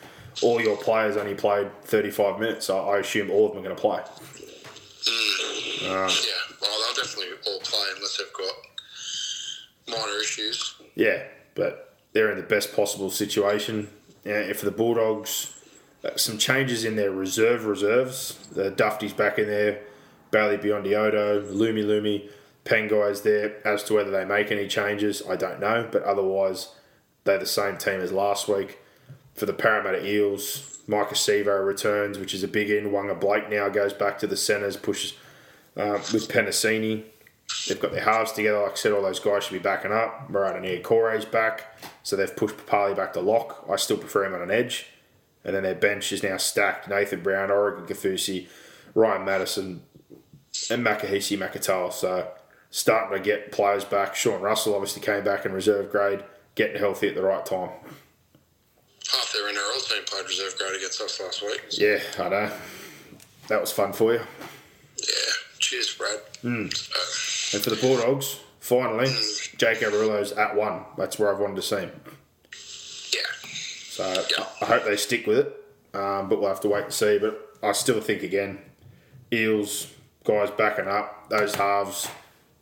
all 0.42 0.62
your 0.62 0.78
players 0.78 1.18
only 1.18 1.36
played 1.36 1.70
35 1.84 2.40
minutes. 2.40 2.68
So 2.68 2.80
I 2.80 3.00
assume 3.00 3.30
all 3.30 3.48
of 3.48 3.52
them 3.54 3.60
are 3.60 3.66
going 3.66 3.76
to 3.76 3.82
play. 3.82 4.02
Mm. 5.04 5.84
Uh, 5.84 6.10
yeah, 6.10 6.56
well, 6.62 6.72
they'll 6.96 7.04
definitely 7.04 7.34
all 7.46 7.60
play 7.60 7.86
unless 7.96 8.18
they've 8.18 8.34
got 8.34 10.00
minor 10.00 10.20
issues. 10.20 10.76
Yeah, 10.96 11.24
but 11.56 11.96
they're 12.14 12.32
in 12.32 12.38
the 12.38 12.44
best 12.44 12.74
possible 12.74 13.10
situation. 13.10 13.90
Yeah, 14.28 14.52
for 14.52 14.66
the 14.66 14.72
Bulldogs, 14.72 15.54
uh, 16.04 16.18
some 16.18 16.38
changes 16.38 16.84
in 16.84 16.98
their 16.98 17.12
reserve 17.12 17.66
reserves. 17.66 18.38
The 18.52 18.70
Dufty's 18.70 19.14
back 19.14 19.40
in 19.40 19.48
there, 19.48 19.80
Bailey 20.32 20.58
Biondi-Odo, 20.58 21.44
Lumi 21.54 21.86
Lumi, 21.86 22.30
Penguy's 22.66 23.22
there. 23.22 23.66
As 23.66 23.86
to 23.86 23.94
whether 23.94 24.12
they 24.12 24.26
make 24.26 24.52
any 24.52 24.68
changes, 24.68 25.24
I 25.30 25.38
don't 25.38 25.62
know. 25.62 25.88
But 25.90 26.04
otherwise, 26.04 26.76
they're 27.24 27.38
the 27.38 27.46
same 27.46 27.78
team 27.78 28.02
as 28.02 28.12
last 28.12 28.50
week. 28.50 28.80
For 29.34 29.46
the 29.46 29.54
Parramatta 29.54 30.06
Eels, 30.06 30.80
Maika 30.90 31.14
Sivo 31.14 31.66
returns, 31.66 32.20
which 32.20 32.34
is 32.34 32.44
a 32.44 32.50
big 32.50 32.70
in. 32.70 32.92
Waqa 32.92 33.18
Blake 33.18 33.50
now 33.50 33.70
goes 33.70 33.94
back 33.94 34.20
to 34.20 34.28
the 34.28 34.36
centres, 34.36 34.76
pushes 34.76 35.14
uh, 35.78 36.00
with 36.12 36.28
Penisini. 36.28 37.06
They've 37.68 37.80
got 37.80 37.92
their 37.92 38.04
halves 38.04 38.32
together. 38.32 38.62
Like 38.62 38.74
I 38.74 38.76
said, 38.76 38.92
all 38.92 39.02
those 39.02 39.20
guys 39.20 39.44
should 39.44 39.54
be 39.54 39.60
backing 39.60 39.92
up. 39.92 40.30
Marata 40.30 40.62
Niukore's 40.62 41.26
back. 41.26 41.78
So 42.04 42.16
they've 42.16 42.36
pushed 42.36 42.58
Papali 42.58 42.96
back 42.96 43.14
to 43.14 43.22
lock. 43.22 43.66
I 43.70 43.76
still 43.76 43.98
prefer 43.98 44.26
him 44.26 44.34
on 44.34 44.42
an 44.42 44.52
edge. 44.52 44.88
And 45.44 45.56
then 45.56 45.64
their 45.64 45.76
bench 45.76 46.12
is 46.12 46.24
now 46.24 46.38
stacked. 46.38 46.88
Nathan 46.88 47.22
Brown, 47.22 47.52
Oregon 47.52 47.86
Kaufusi, 47.86 48.48
Ryan 48.94 49.26
Matterson, 49.26 49.82
and 50.70 50.86
Makahesi 50.86 51.38
Makatoa. 51.38 51.92
So 51.94 52.30
starting 52.70 53.18
to 53.18 53.24
get 53.24 53.52
players 53.52 53.86
back. 53.86 54.16
Sean 54.16 54.42
Russell 54.42 54.76
obviously 54.76 55.02
came 55.02 55.24
back 55.24 55.46
in 55.46 55.54
reserve 55.54 55.92
grade, 55.92 56.24
getting 56.56 56.78
healthy 56.78 57.08
at 57.08 57.16
the 57.16 57.24
right 57.24 57.46
time. 57.46 57.70
Half 59.12 59.32
their 59.32 59.44
NRL 59.44 59.90
team 59.90 60.04
played 60.06 60.26
reserve 60.26 60.58
grade 60.58 60.76
against 60.76 61.02
us 61.02 61.20
last 61.22 61.42
week. 61.42 61.62
Yeah, 61.72 62.00
I 62.20 62.30
know. 62.30 62.52
That 63.48 63.62
was 63.62 63.72
fun 63.72 63.94
for 63.94 64.14
you. 64.14 64.20
Yeah, 64.20 65.34
cheers, 65.60 65.96
Brad. 65.96 66.20
Mm. 66.44 66.76
So. 66.76 67.37
And 67.54 67.64
for 67.64 67.70
the 67.70 67.78
Bulldogs, 67.78 68.40
finally. 68.60 69.08
Jake 69.58 69.80
Averillo's 69.80 70.32
at 70.34 70.56
one. 70.56 70.84
That's 70.98 71.18
where 71.18 71.34
I've 71.34 71.40
wanted 71.40 71.56
to 71.56 71.62
see 71.62 71.78
him. 71.78 72.02
Yeah. 73.14 73.50
So 73.90 74.26
yeah. 74.38 74.46
I 74.62 74.66
hope 74.66 74.84
they 74.86 74.98
stick 74.98 75.26
with 75.26 75.40
it, 75.40 75.98
um, 75.98 76.30
but 76.30 76.40
we'll 76.40 76.50
have 76.50 76.62
to 76.62 76.70
wait 76.70 76.86
and 76.86 76.94
see. 76.94 77.18
But 77.18 77.58
I 77.64 77.72
still 77.72 78.02
think, 78.02 78.24
again, 78.24 78.60
Eels, 79.32 79.94
guys 80.24 80.52
backing 80.52 80.88
up, 80.88 81.30
those 81.30 81.56
halves– 81.56 82.08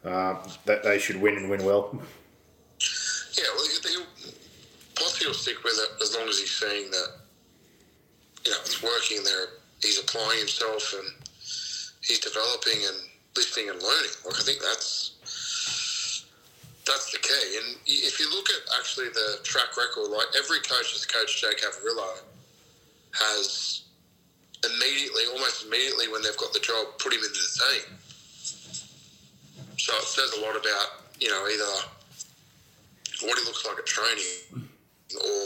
uh, 0.06 0.38
that 0.66 0.84
they 0.84 1.00
should 1.00 1.20
win 1.20 1.36
and 1.36 1.50
win 1.50 1.66
well. 1.66 1.90
Yeah, 3.34 3.44
well, 3.56 3.66
he, 3.66 4.04
Posse 4.96 5.26
will 5.26 5.34
stick 5.34 5.64
with 5.64 5.74
it 5.74 6.02
as 6.02 6.16
long 6.16 6.30
as 6.30 6.40
he's 6.40 6.52
seeing 6.52 6.92
that 6.92 7.08
you 8.46 8.52
know 8.52 8.58
it's 8.62 8.82
working 8.82 9.24
there. 9.24 9.48
He's 9.82 10.00
applying 10.00 10.40
himself 10.40 10.94
and 10.94 11.10
he's 12.02 12.20
developing 12.20 12.82
and 12.88 12.98
listening 13.36 13.70
and 13.70 13.82
learning. 13.82 14.12
Like 14.26 14.40
I 14.40 14.44
think 14.44 14.62
that's 14.62 16.26
that's 16.86 17.12
the 17.12 17.18
key. 17.18 17.58
And 17.58 17.78
if 17.86 18.20
you 18.20 18.30
look 18.30 18.50
at 18.50 18.62
actually 18.80 19.10
the 19.10 19.40
track 19.44 19.76
record, 19.78 20.10
like 20.10 20.28
every 20.38 20.60
coach 20.60 20.94
that's 20.94 21.06
coached 21.06 21.42
Jake 21.42 21.62
Averillo 21.62 22.22
has 23.14 23.84
immediately, 24.64 25.24
almost 25.34 25.66
immediately 25.66 26.08
when 26.08 26.22
they've 26.22 26.38
got 26.38 26.54
the 26.54 26.60
job, 26.60 26.98
put 27.00 27.14
him 27.14 27.20
into 27.20 27.34
the 27.34 27.62
team. 27.66 27.98
So 29.78 29.94
it 29.98 30.04
says 30.04 30.34
a 30.38 30.42
lot 30.42 30.56
about, 30.56 31.04
you 31.20 31.30
know, 31.30 31.48
either 31.48 31.90
what 33.28 33.38
he 33.38 33.46
looks 33.46 33.66
like 33.66 33.78
at 33.78 33.86
training 33.86 34.70
or, 35.16 35.38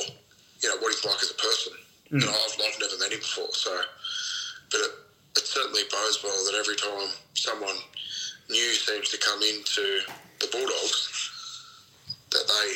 you 0.61 0.69
know, 0.69 0.77
what 0.79 0.93
he's 0.93 1.05
like 1.05 1.21
as 1.21 1.31
a 1.31 1.35
person. 1.35 1.73
Mm. 2.11 2.25
Know, 2.25 2.31
I've, 2.31 2.55
I've 2.61 2.79
never 2.79 2.97
met 2.99 3.11
him 3.11 3.19
before. 3.19 3.53
So, 3.53 3.81
but 4.71 4.79
it, 4.79 4.91
it 5.35 5.45
certainly 5.45 5.81
bodes 5.91 6.23
well 6.23 6.45
that 6.45 6.57
every 6.59 6.75
time 6.75 7.09
someone 7.33 7.75
new 8.49 8.73
seems 8.73 9.09
to 9.09 9.17
come 9.17 9.41
into 9.41 10.01
the 10.39 10.47
Bulldogs, 10.51 11.31
that 12.31 12.47
they 12.47 12.75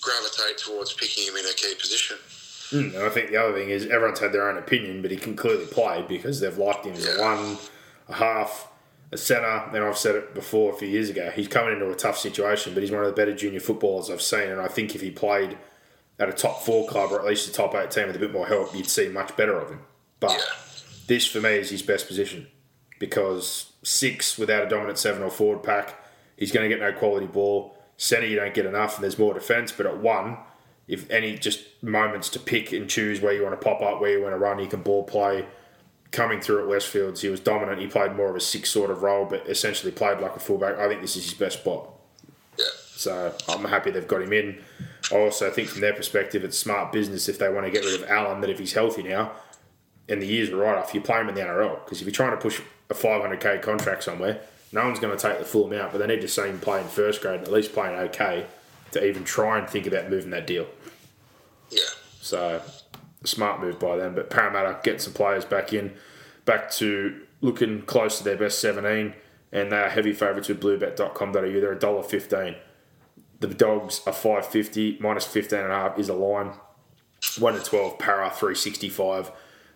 gravitate 0.00 0.58
towards 0.58 0.92
picking 0.92 1.24
him 1.24 1.36
in 1.36 1.46
a 1.46 1.54
key 1.54 1.74
position. 1.80 2.16
Mm, 2.70 2.94
and 2.94 3.04
I 3.04 3.08
think 3.08 3.30
the 3.30 3.36
other 3.36 3.54
thing 3.54 3.70
is 3.70 3.86
everyone's 3.86 4.20
had 4.20 4.32
their 4.32 4.48
own 4.48 4.58
opinion, 4.58 5.02
but 5.02 5.10
he 5.10 5.16
can 5.16 5.36
clearly 5.36 5.66
play 5.66 6.04
because 6.08 6.40
they've 6.40 6.56
liked 6.56 6.86
him 6.86 6.94
as 6.94 7.06
yeah. 7.06 7.16
a 7.16 7.20
one, 7.20 7.58
a 8.08 8.14
half, 8.14 8.68
a 9.12 9.16
centre, 9.16 9.46
and 9.72 9.84
I've 9.84 9.98
said 9.98 10.16
it 10.16 10.34
before 10.34 10.72
a 10.72 10.76
few 10.76 10.88
years 10.88 11.10
ago, 11.10 11.30
he's 11.30 11.48
coming 11.48 11.74
into 11.74 11.90
a 11.90 11.94
tough 11.94 12.18
situation, 12.18 12.74
but 12.74 12.82
he's 12.82 12.90
one 12.90 13.02
of 13.02 13.06
the 13.06 13.12
better 13.12 13.34
junior 13.34 13.60
footballers 13.60 14.10
I've 14.10 14.22
seen. 14.22 14.48
And 14.48 14.60
I 14.60 14.68
think 14.68 14.94
if 14.94 15.00
he 15.00 15.10
played 15.10 15.56
at 16.18 16.28
a 16.28 16.32
top 16.32 16.62
four 16.62 16.88
club 16.88 17.12
or 17.12 17.20
at 17.20 17.26
least 17.26 17.48
a 17.48 17.52
top 17.52 17.74
eight 17.74 17.90
team 17.90 18.06
with 18.06 18.16
a 18.16 18.18
bit 18.18 18.32
more 18.32 18.46
help, 18.46 18.74
you'd 18.74 18.88
see 18.88 19.08
much 19.08 19.36
better 19.36 19.58
of 19.58 19.68
him. 19.68 19.80
But 20.20 20.32
yeah. 20.32 20.38
This, 21.06 21.26
for 21.26 21.40
me, 21.40 21.50
is 21.50 21.70
his 21.70 21.82
best 21.82 22.06
position 22.06 22.46
because 22.98 23.72
six 23.82 24.38
without 24.38 24.64
a 24.64 24.68
dominant 24.68 24.98
seven 24.98 25.22
or 25.22 25.30
forward 25.30 25.62
pack, 25.62 25.94
he's 26.36 26.52
going 26.52 26.68
to 26.68 26.74
get 26.74 26.82
no 26.82 26.92
quality 26.96 27.26
ball. 27.26 27.76
Centre, 27.96 28.26
you 28.26 28.36
don't 28.36 28.54
get 28.54 28.66
enough, 28.66 28.96
and 28.96 29.04
there's 29.04 29.18
more 29.18 29.34
defence. 29.34 29.70
But 29.72 29.86
at 29.86 29.98
one, 29.98 30.38
if 30.88 31.08
any 31.10 31.36
just 31.36 31.82
moments 31.82 32.28
to 32.30 32.40
pick 32.40 32.72
and 32.72 32.88
choose 32.88 33.20
where 33.20 33.32
you 33.32 33.42
want 33.42 33.58
to 33.58 33.64
pop 33.64 33.82
up, 33.82 34.00
where 34.00 34.10
you 34.10 34.22
want 34.22 34.34
to 34.34 34.38
run, 34.38 34.58
you 34.58 34.66
can 34.66 34.82
ball 34.82 35.04
play 35.04 35.46
coming 36.14 36.40
through 36.40 36.62
at 36.62 36.68
Westfields, 36.68 37.20
he 37.20 37.28
was 37.28 37.40
dominant. 37.40 37.80
He 37.80 37.88
played 37.88 38.14
more 38.14 38.30
of 38.30 38.36
a 38.36 38.40
six 38.40 38.70
sort 38.70 38.90
of 38.90 39.02
role, 39.02 39.26
but 39.26 39.46
essentially 39.48 39.92
played 39.92 40.20
like 40.20 40.36
a 40.36 40.40
fullback. 40.40 40.78
I 40.78 40.88
think 40.88 41.02
this 41.02 41.16
is 41.16 41.24
his 41.24 41.34
best 41.34 41.58
spot. 41.60 41.90
Yeah. 42.56 42.64
So 42.76 43.34
I'm 43.48 43.64
happy 43.64 43.90
they've 43.90 44.06
got 44.06 44.22
him 44.22 44.32
in. 44.32 44.62
I 45.12 45.16
also 45.16 45.50
think 45.50 45.68
from 45.68 45.80
their 45.80 45.92
perspective, 45.92 46.44
it's 46.44 46.56
smart 46.56 46.92
business 46.92 47.28
if 47.28 47.38
they 47.38 47.48
want 47.48 47.66
to 47.66 47.72
get 47.72 47.84
rid 47.84 48.00
of 48.00 48.08
Allen. 48.08 48.40
That 48.40 48.48
if 48.48 48.60
he's 48.60 48.72
healthy 48.72 49.02
now, 49.02 49.32
and 50.08 50.20
the 50.20 50.26
years 50.26 50.50
are 50.50 50.56
right 50.56 50.76
off, 50.76 50.94
you 50.94 51.00
play 51.00 51.18
them 51.18 51.28
in 51.28 51.34
the 51.34 51.40
NRL. 51.40 51.84
Because 51.84 52.00
if 52.00 52.06
you're 52.06 52.12
trying 52.12 52.32
to 52.32 52.36
push 52.36 52.60
a 52.90 52.94
500k 52.94 53.62
contract 53.62 54.04
somewhere, 54.04 54.40
no 54.72 54.84
one's 54.84 54.98
going 54.98 55.16
to 55.16 55.22
take 55.22 55.38
the 55.38 55.44
full 55.44 55.66
amount. 55.66 55.92
But 55.92 55.98
they 55.98 56.06
need 56.06 56.20
to 56.20 56.28
see 56.28 56.42
him 56.42 56.60
play 56.60 56.80
in 56.80 56.88
first 56.88 57.22
grade, 57.22 57.40
at 57.40 57.50
least 57.50 57.72
playing 57.72 57.96
okay, 58.08 58.46
to 58.92 59.04
even 59.04 59.24
try 59.24 59.58
and 59.58 59.68
think 59.68 59.86
about 59.86 60.10
moving 60.10 60.30
that 60.30 60.46
deal. 60.46 60.66
Yeah. 61.70 61.80
So 62.20 62.62
smart 63.24 63.60
move 63.60 63.78
by 63.78 63.96
them. 63.96 64.14
But 64.14 64.30
Parramatta 64.30 64.80
get 64.82 65.00
some 65.00 65.12
players 65.12 65.44
back 65.44 65.72
in, 65.72 65.94
back 66.44 66.70
to 66.72 67.20
looking 67.40 67.82
close 67.82 68.18
to 68.18 68.24
their 68.24 68.36
best 68.36 68.60
17, 68.60 69.14
and 69.52 69.72
they 69.72 69.76
are 69.76 69.88
heavy 69.88 70.12
favourites 70.12 70.48
with 70.48 70.60
bluebet.com.au. 70.60 71.32
They're 71.32 71.76
$1.15. 71.76 72.56
The 73.40 73.48
dogs 73.48 74.00
are 74.06 74.12
550 74.12 74.98
minus 75.00 75.26
15 75.26 75.58
and 75.58 75.72
a 75.72 75.74
half 75.74 75.98
is 75.98 76.08
a 76.08 76.14
line. 76.14 76.52
1 77.38 77.54
to 77.54 77.60
12, 77.60 77.98
para 77.98 78.30
365. 78.30 79.30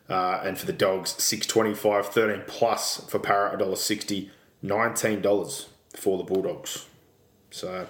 Uh, 0.09 0.41
and 0.43 0.57
for 0.59 0.67
the 0.67 0.73
dogs, 0.73 1.11
625, 1.23 2.07
13 2.07 2.45
plus 2.47 3.05
for 3.09 3.19
para, 3.19 3.57
$1.60, 3.59 4.31
$19 4.65 5.67
for 5.97 6.17
the 6.17 6.25
Bulldogs. 6.25 6.87
So 7.51 7.87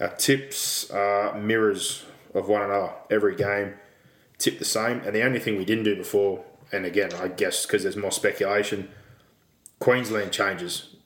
our 0.00 0.14
tips 0.16 0.90
are 0.90 1.36
mirrors 1.38 2.04
of 2.34 2.48
one 2.48 2.62
another 2.62 2.92
every 3.10 3.34
game 3.36 3.74
tip 4.38 4.58
the 4.58 4.64
same. 4.64 5.00
And 5.00 5.14
the 5.14 5.22
only 5.22 5.38
thing 5.38 5.56
we 5.56 5.64
didn't 5.64 5.84
do 5.84 5.96
before, 5.96 6.44
and 6.72 6.84
again, 6.84 7.12
I 7.14 7.28
guess 7.28 7.66
because 7.66 7.82
there's 7.82 7.96
more 7.96 8.12
speculation, 8.12 8.88
Queensland 9.78 10.32
changes. 10.32 10.96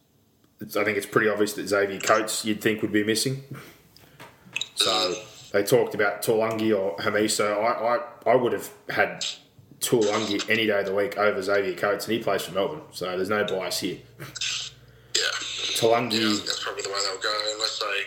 It's, 0.61 0.77
I 0.77 0.85
think 0.85 0.97
it's 0.97 1.07
pretty 1.07 1.29
obvious 1.29 1.53
that 1.55 1.69
Xavier 1.69 2.01
Coates 2.01 2.45
you'd 2.45 2.61
think 2.61 2.83
would 2.83 2.93
be 2.93 3.05
missing. 3.05 3.45
So 4.75 5.15
they 5.53 5.63
talked 5.63 5.95
about 5.95 6.23
Taulagi 6.23 6.77
or 6.77 6.97
Hamiso. 6.97 7.57
I, 7.57 7.97
I, 7.97 8.33
I 8.33 8.37
would 8.37 8.53
have 8.53 8.71
had 8.89 9.25
Taulagi 9.81 10.49
any 10.51 10.67
day 10.67 10.81
of 10.81 10.87
the 10.87 10.95
week 10.95 11.17
over 11.17 11.41
Xavier 11.41 11.75
Coates, 11.75 12.07
and 12.07 12.17
he 12.17 12.23
plays 12.23 12.43
for 12.43 12.53
Melbourne, 12.53 12.83
so 12.93 13.07
there's 13.17 13.29
no 13.29 13.45
bias 13.45 13.81
here. 13.81 13.99
Yeah. 14.19 15.23
Taulagi. 15.79 16.13
Yeah, 16.21 16.29
that's 16.45 16.63
probably 16.63 16.83
the 16.83 16.89
way 16.89 16.99
they'll 17.05 17.21
go, 17.23 17.41
unless 17.55 17.79
they 17.79 18.03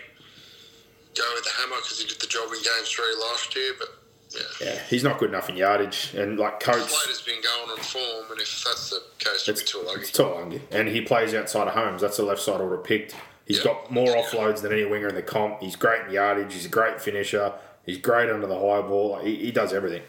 go 1.21 1.23
with 1.35 1.43
the 1.43 1.51
hammer 1.61 1.75
because 1.77 1.99
he 2.01 2.07
did 2.07 2.19
the 2.19 2.27
job 2.27 2.47
in 2.47 2.61
game 2.61 2.83
three 2.85 3.15
last 3.21 3.55
year. 3.55 3.73
But 3.79 3.87
Yeah. 4.29 4.65
Yeah, 4.67 4.79
he's 4.89 5.03
not 5.03 5.17
good 5.19 5.29
enough 5.29 5.49
in 5.49 5.57
yardage, 5.57 6.13
and 6.13 6.37
like 6.39 6.59
Coates, 6.61 6.89
Slater's 6.93 7.21
been 7.21 7.41
going 7.41 7.69
on 7.71 7.77
form, 7.83 8.31
and 8.31 8.39
if 8.41 8.63
that's 8.63 8.89
the 8.89 9.01
case, 9.19 9.47
it'll 9.47 9.65
too 9.65 9.85
lucky. 9.87 10.01
it's 10.01 10.11
Taulagi, 10.11 10.61
and 10.71 10.87
he 10.89 11.01
plays 11.01 11.33
outside 11.33 11.67
of 11.67 11.73
Holmes. 11.73 12.01
That's 12.01 12.17
the 12.17 12.23
left 12.23 12.41
side 12.41 12.61
order 12.61 12.77
picked. 12.77 13.15
He's 13.45 13.57
Yeah. 13.57 13.63
got 13.65 13.91
more 13.91 14.07
offloads 14.15 14.61
than 14.61 14.71
any 14.71 14.85
winger 14.85 15.07
in 15.09 15.15
the 15.15 15.21
comp. 15.21 15.61
He's 15.61 15.75
great 15.75 16.05
in 16.07 16.11
yardage. 16.13 16.53
He's 16.53 16.65
a 16.65 16.69
great 16.69 17.01
finisher. 17.01 17.53
He's 17.85 17.97
great 17.97 18.29
under 18.29 18.47
the 18.47 18.55
high 18.59 18.81
ball. 18.81 19.19
He, 19.19 19.35
he 19.37 19.51
does 19.51 19.73
everything. 19.73 20.03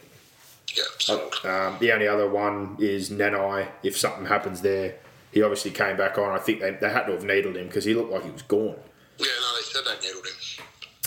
Yeah, 0.74 0.84
sold. 0.98 1.34
Um, 1.44 1.76
the 1.80 1.92
only 1.92 2.08
other 2.08 2.28
one 2.28 2.76
is 2.78 3.10
Nanai. 3.10 3.68
If 3.82 3.96
something 3.96 4.26
happens 4.26 4.62
there, 4.62 4.96
he 5.30 5.42
obviously 5.42 5.70
came 5.70 5.96
back 5.96 6.18
on. 6.18 6.30
I 6.30 6.38
think 6.38 6.60
they, 6.60 6.70
they 6.72 6.90
had 6.90 7.04
to 7.04 7.12
have 7.12 7.24
needled 7.24 7.56
him 7.56 7.66
because 7.66 7.84
he 7.84 7.94
looked 7.94 8.10
like 8.10 8.24
he 8.24 8.30
was 8.30 8.42
gone. 8.42 8.76
Yeah, 9.18 9.26
no, 9.40 9.56
they 9.56 9.62
said 9.62 9.82
they 9.84 10.06
needled 10.06 10.26
him. 10.26 10.64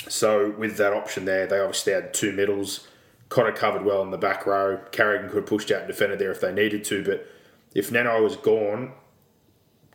So 0.09 0.51
with 0.51 0.77
that 0.77 0.93
option 0.93 1.25
there, 1.25 1.47
they 1.47 1.59
obviously 1.59 1.93
had 1.93 2.13
two 2.13 2.31
middles. 2.31 2.87
Cotter 3.29 3.51
covered 3.51 3.83
well 3.83 4.01
in 4.01 4.11
the 4.11 4.17
back 4.17 4.45
row. 4.45 4.79
Carrigan 4.91 5.29
could 5.29 5.37
have 5.37 5.45
pushed 5.45 5.71
out 5.71 5.79
and 5.79 5.87
defended 5.87 6.19
there 6.19 6.31
if 6.31 6.41
they 6.41 6.53
needed 6.53 6.83
to. 6.85 7.03
But 7.03 7.27
if 7.73 7.89
Nanai 7.89 8.21
was 8.21 8.35
gone, 8.35 8.93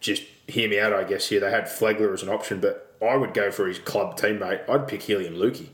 just 0.00 0.24
hear 0.46 0.68
me 0.68 0.80
out, 0.80 0.92
I 0.92 1.04
guess, 1.04 1.28
here. 1.28 1.40
They 1.40 1.50
had 1.50 1.64
Flegler 1.64 2.12
as 2.12 2.22
an 2.22 2.28
option, 2.28 2.60
but 2.60 2.96
I 3.00 3.16
would 3.16 3.34
go 3.34 3.50
for 3.50 3.66
his 3.66 3.78
club 3.78 4.18
teammate. 4.18 4.68
I'd 4.68 4.88
pick 4.88 5.02
Heilum 5.02 5.36
Luki. 5.36 5.68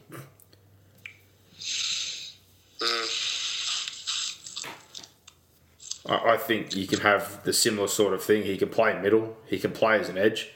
I, 6.09 6.33
I 6.33 6.37
think 6.37 6.75
you 6.75 6.87
can 6.87 7.01
have 7.01 7.43
the 7.45 7.53
similar 7.53 7.89
sort 7.89 8.15
of 8.15 8.23
thing. 8.23 8.43
He 8.43 8.57
can 8.57 8.69
play 8.69 8.99
middle. 9.01 9.37
He 9.47 9.59
can 9.59 9.73
play 9.73 9.99
as 9.99 10.09
an 10.09 10.19
edge. 10.19 10.51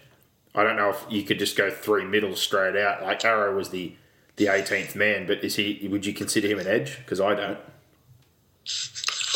I 0.54 0.64
don't 0.64 0.76
know 0.76 0.90
if 0.90 1.04
you 1.08 1.22
could 1.22 1.38
just 1.38 1.56
go 1.56 1.70
three 1.70 2.04
middles 2.04 2.40
straight 2.40 2.76
out. 2.76 3.02
Like 3.02 3.24
Arrow 3.24 3.54
was 3.54 3.70
the 3.70 3.94
the 4.36 4.46
18th 4.46 4.94
man, 4.94 5.26
but 5.26 5.44
is 5.44 5.56
he? 5.56 5.86
Would 5.90 6.06
you 6.06 6.14
consider 6.14 6.48
him 6.48 6.58
an 6.58 6.66
edge? 6.66 6.98
Because 6.98 7.20
I 7.20 7.34
don't. 7.34 7.58
I 7.58 8.72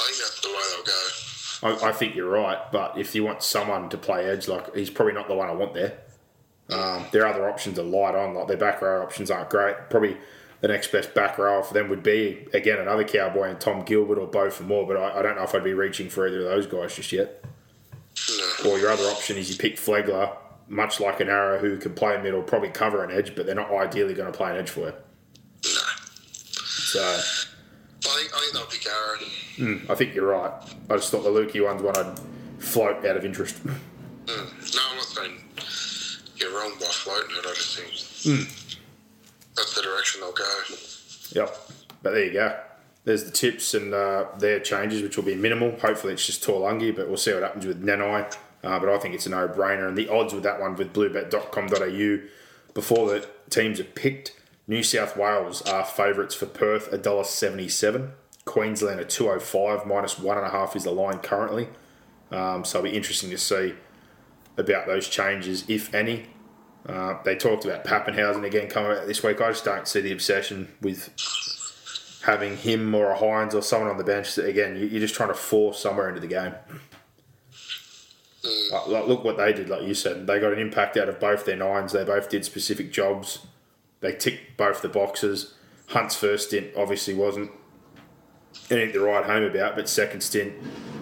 think 0.06 0.18
that's 0.18 0.40
the 0.40 0.48
way 0.48 0.62
they'll 1.62 1.78
go. 1.80 1.86
I, 1.86 1.90
I 1.90 1.92
think 1.92 2.14
you're 2.14 2.30
right, 2.30 2.58
but 2.72 2.98
if 2.98 3.14
you 3.14 3.24
want 3.24 3.42
someone 3.42 3.88
to 3.90 3.98
play 3.98 4.24
edge, 4.24 4.48
like 4.48 4.74
he's 4.74 4.90
probably 4.90 5.14
not 5.14 5.28
the 5.28 5.34
one 5.34 5.48
I 5.48 5.52
want 5.52 5.74
there. 5.74 5.98
Um, 6.70 7.04
their 7.12 7.26
other 7.26 7.48
options 7.48 7.78
are 7.78 7.82
light 7.82 8.14
on, 8.14 8.34
like 8.34 8.48
their 8.48 8.56
back 8.56 8.80
row 8.80 9.02
options 9.02 9.30
aren't 9.30 9.50
great. 9.50 9.76
Probably 9.90 10.16
the 10.64 10.68
next 10.68 10.90
best 10.90 11.12
back 11.12 11.36
row 11.36 11.62
for 11.62 11.74
them 11.74 11.90
would 11.90 12.02
be 12.02 12.48
again 12.54 12.78
another 12.78 13.04
cowboy 13.04 13.50
and 13.50 13.60
Tom 13.60 13.84
Gilbert 13.84 14.16
or 14.16 14.26
Beau 14.26 14.48
Fermor. 14.48 14.86
But 14.86 14.96
I, 14.96 15.18
I 15.18 15.22
don't 15.22 15.36
know 15.36 15.42
if 15.42 15.54
I'd 15.54 15.62
be 15.62 15.74
reaching 15.74 16.08
for 16.08 16.26
either 16.26 16.38
of 16.38 16.44
those 16.44 16.66
guys 16.66 16.96
just 16.96 17.12
yet. 17.12 17.44
No. 18.64 18.70
Or 18.70 18.78
your 18.78 18.88
other 18.88 19.02
option 19.02 19.36
is 19.36 19.50
you 19.50 19.58
pick 19.58 19.76
Flegler, 19.76 20.34
much 20.66 21.00
like 21.00 21.20
an 21.20 21.28
arrow 21.28 21.58
who 21.58 21.76
can 21.76 21.92
play 21.92 22.18
middle, 22.22 22.42
probably 22.42 22.70
cover 22.70 23.04
an 23.04 23.10
edge, 23.10 23.36
but 23.36 23.44
they're 23.44 23.54
not 23.54 23.70
ideally 23.74 24.14
going 24.14 24.32
to 24.32 24.34
play 24.34 24.52
an 24.52 24.56
edge 24.56 24.70
for 24.70 24.86
you. 24.86 24.94
No. 25.64 25.80
So 26.54 27.02
I 27.02 27.20
think, 28.00 28.34
I 28.34 28.40
think 28.40 28.52
they'll 28.54 28.64
pick 28.64 28.86
Aaron. 28.86 29.86
I 29.90 29.94
think 29.94 30.14
you're 30.14 30.28
right. 30.28 30.50
I 30.88 30.96
just 30.96 31.10
thought 31.10 31.24
the 31.24 31.28
Luki 31.28 31.62
one's 31.62 31.82
one 31.82 31.94
I'd 31.94 32.18
float 32.58 33.04
out 33.04 33.18
of 33.18 33.24
interest. 33.26 33.62
Mm. 33.66 33.76
No, 34.26 34.80
I'm 34.88 34.96
not 34.96 35.04
saying 35.04 35.40
you're 36.36 36.58
wrong 36.58 36.72
by 36.80 36.86
floating 36.86 37.36
it. 37.36 37.44
I 37.44 37.52
just 37.52 37.76
think 38.24 38.63
that's 39.56 39.74
the 39.74 39.82
direction 39.82 40.20
they'll 40.20 40.32
go. 40.32 40.62
Yep. 41.32 41.56
But 42.02 42.12
there 42.12 42.24
you 42.24 42.32
go. 42.32 42.60
There's 43.04 43.24
the 43.24 43.30
tips 43.30 43.74
and 43.74 43.92
uh, 43.92 44.26
their 44.38 44.60
changes, 44.60 45.02
which 45.02 45.16
will 45.16 45.24
be 45.24 45.34
minimal. 45.34 45.78
Hopefully, 45.78 46.14
it's 46.14 46.26
just 46.26 46.42
Taulagi, 46.42 46.94
but 46.94 47.08
we'll 47.08 47.16
see 47.16 47.32
what 47.32 47.42
happens 47.42 47.66
with 47.66 47.84
Nanai. 47.84 48.34
Uh, 48.62 48.78
but 48.80 48.88
I 48.88 48.98
think 48.98 49.14
it's 49.14 49.26
a 49.26 49.30
no 49.30 49.46
brainer. 49.46 49.86
And 49.86 49.96
the 49.96 50.08
odds 50.08 50.32
with 50.32 50.42
that 50.44 50.60
one 50.60 50.74
with 50.74 50.94
bluebet.com.au 50.94 52.28
before 52.74 53.08
the 53.08 53.26
teams 53.50 53.78
are 53.78 53.84
picked, 53.84 54.34
New 54.66 54.82
South 54.82 55.16
Wales 55.16 55.62
are 55.62 55.84
favourites 55.84 56.34
for 56.34 56.46
Perth, 56.46 56.90
$1.77. 56.90 58.10
Queensland 58.44 59.00
are 59.00 59.04
205, 59.04 59.86
minus 59.86 60.18
one 60.18 60.36
and 60.36 60.46
a 60.46 60.50
half 60.50 60.74
is 60.74 60.84
the 60.84 60.90
line 60.90 61.18
currently. 61.18 61.68
Um, 62.30 62.64
so 62.64 62.78
it'll 62.78 62.90
be 62.90 62.96
interesting 62.96 63.30
to 63.30 63.38
see 63.38 63.74
about 64.58 64.86
those 64.86 65.08
changes, 65.08 65.64
if 65.68 65.94
any. 65.94 66.26
Uh, 66.88 67.22
they 67.24 67.34
talked 67.34 67.64
about 67.64 67.84
Papenhuyzen 67.84 68.44
again 68.44 68.68
coming 68.68 68.92
out 68.92 69.06
this 69.06 69.22
week. 69.22 69.40
I 69.40 69.48
just 69.50 69.64
don't 69.64 69.88
see 69.88 70.00
the 70.02 70.12
obsession 70.12 70.68
with 70.82 71.10
having 72.24 72.56
him 72.56 72.94
or 72.94 73.12
a 73.12 73.16
Hynes 73.18 73.54
or 73.54 73.62
someone 73.62 73.90
on 73.90 73.96
the 73.96 74.04
bench. 74.04 74.36
Again, 74.38 74.76
you- 74.76 74.86
you're 74.86 75.00
just 75.00 75.14
trying 75.14 75.30
to 75.30 75.34
force 75.34 75.78
somewhere 75.78 76.08
into 76.08 76.20
the 76.20 76.26
game. 76.26 76.54
Like, 78.70 78.86
like, 78.88 79.06
look 79.06 79.24
what 79.24 79.38
they 79.38 79.52
did, 79.54 79.70
like 79.70 79.82
you 79.82 79.94
said. 79.94 80.26
They 80.26 80.38
got 80.38 80.52
an 80.52 80.58
impact 80.58 80.96
out 80.98 81.08
of 81.08 81.18
both 81.18 81.46
their 81.46 81.56
nines. 81.56 81.92
They 81.92 82.04
both 82.04 82.28
did 82.28 82.44
specific 82.44 82.92
jobs. 82.92 83.46
They 84.00 84.12
ticked 84.12 84.58
both 84.58 84.82
the 84.82 84.88
boxes. 84.90 85.54
Hunt's 85.88 86.14
first 86.14 86.48
stint 86.48 86.68
obviously 86.76 87.14
wasn't 87.14 87.50
anything 88.70 88.92
to 88.92 89.00
write 89.00 89.24
home 89.24 89.44
about, 89.44 89.76
but 89.76 89.88
second 89.88 90.22
stint, 90.22 90.52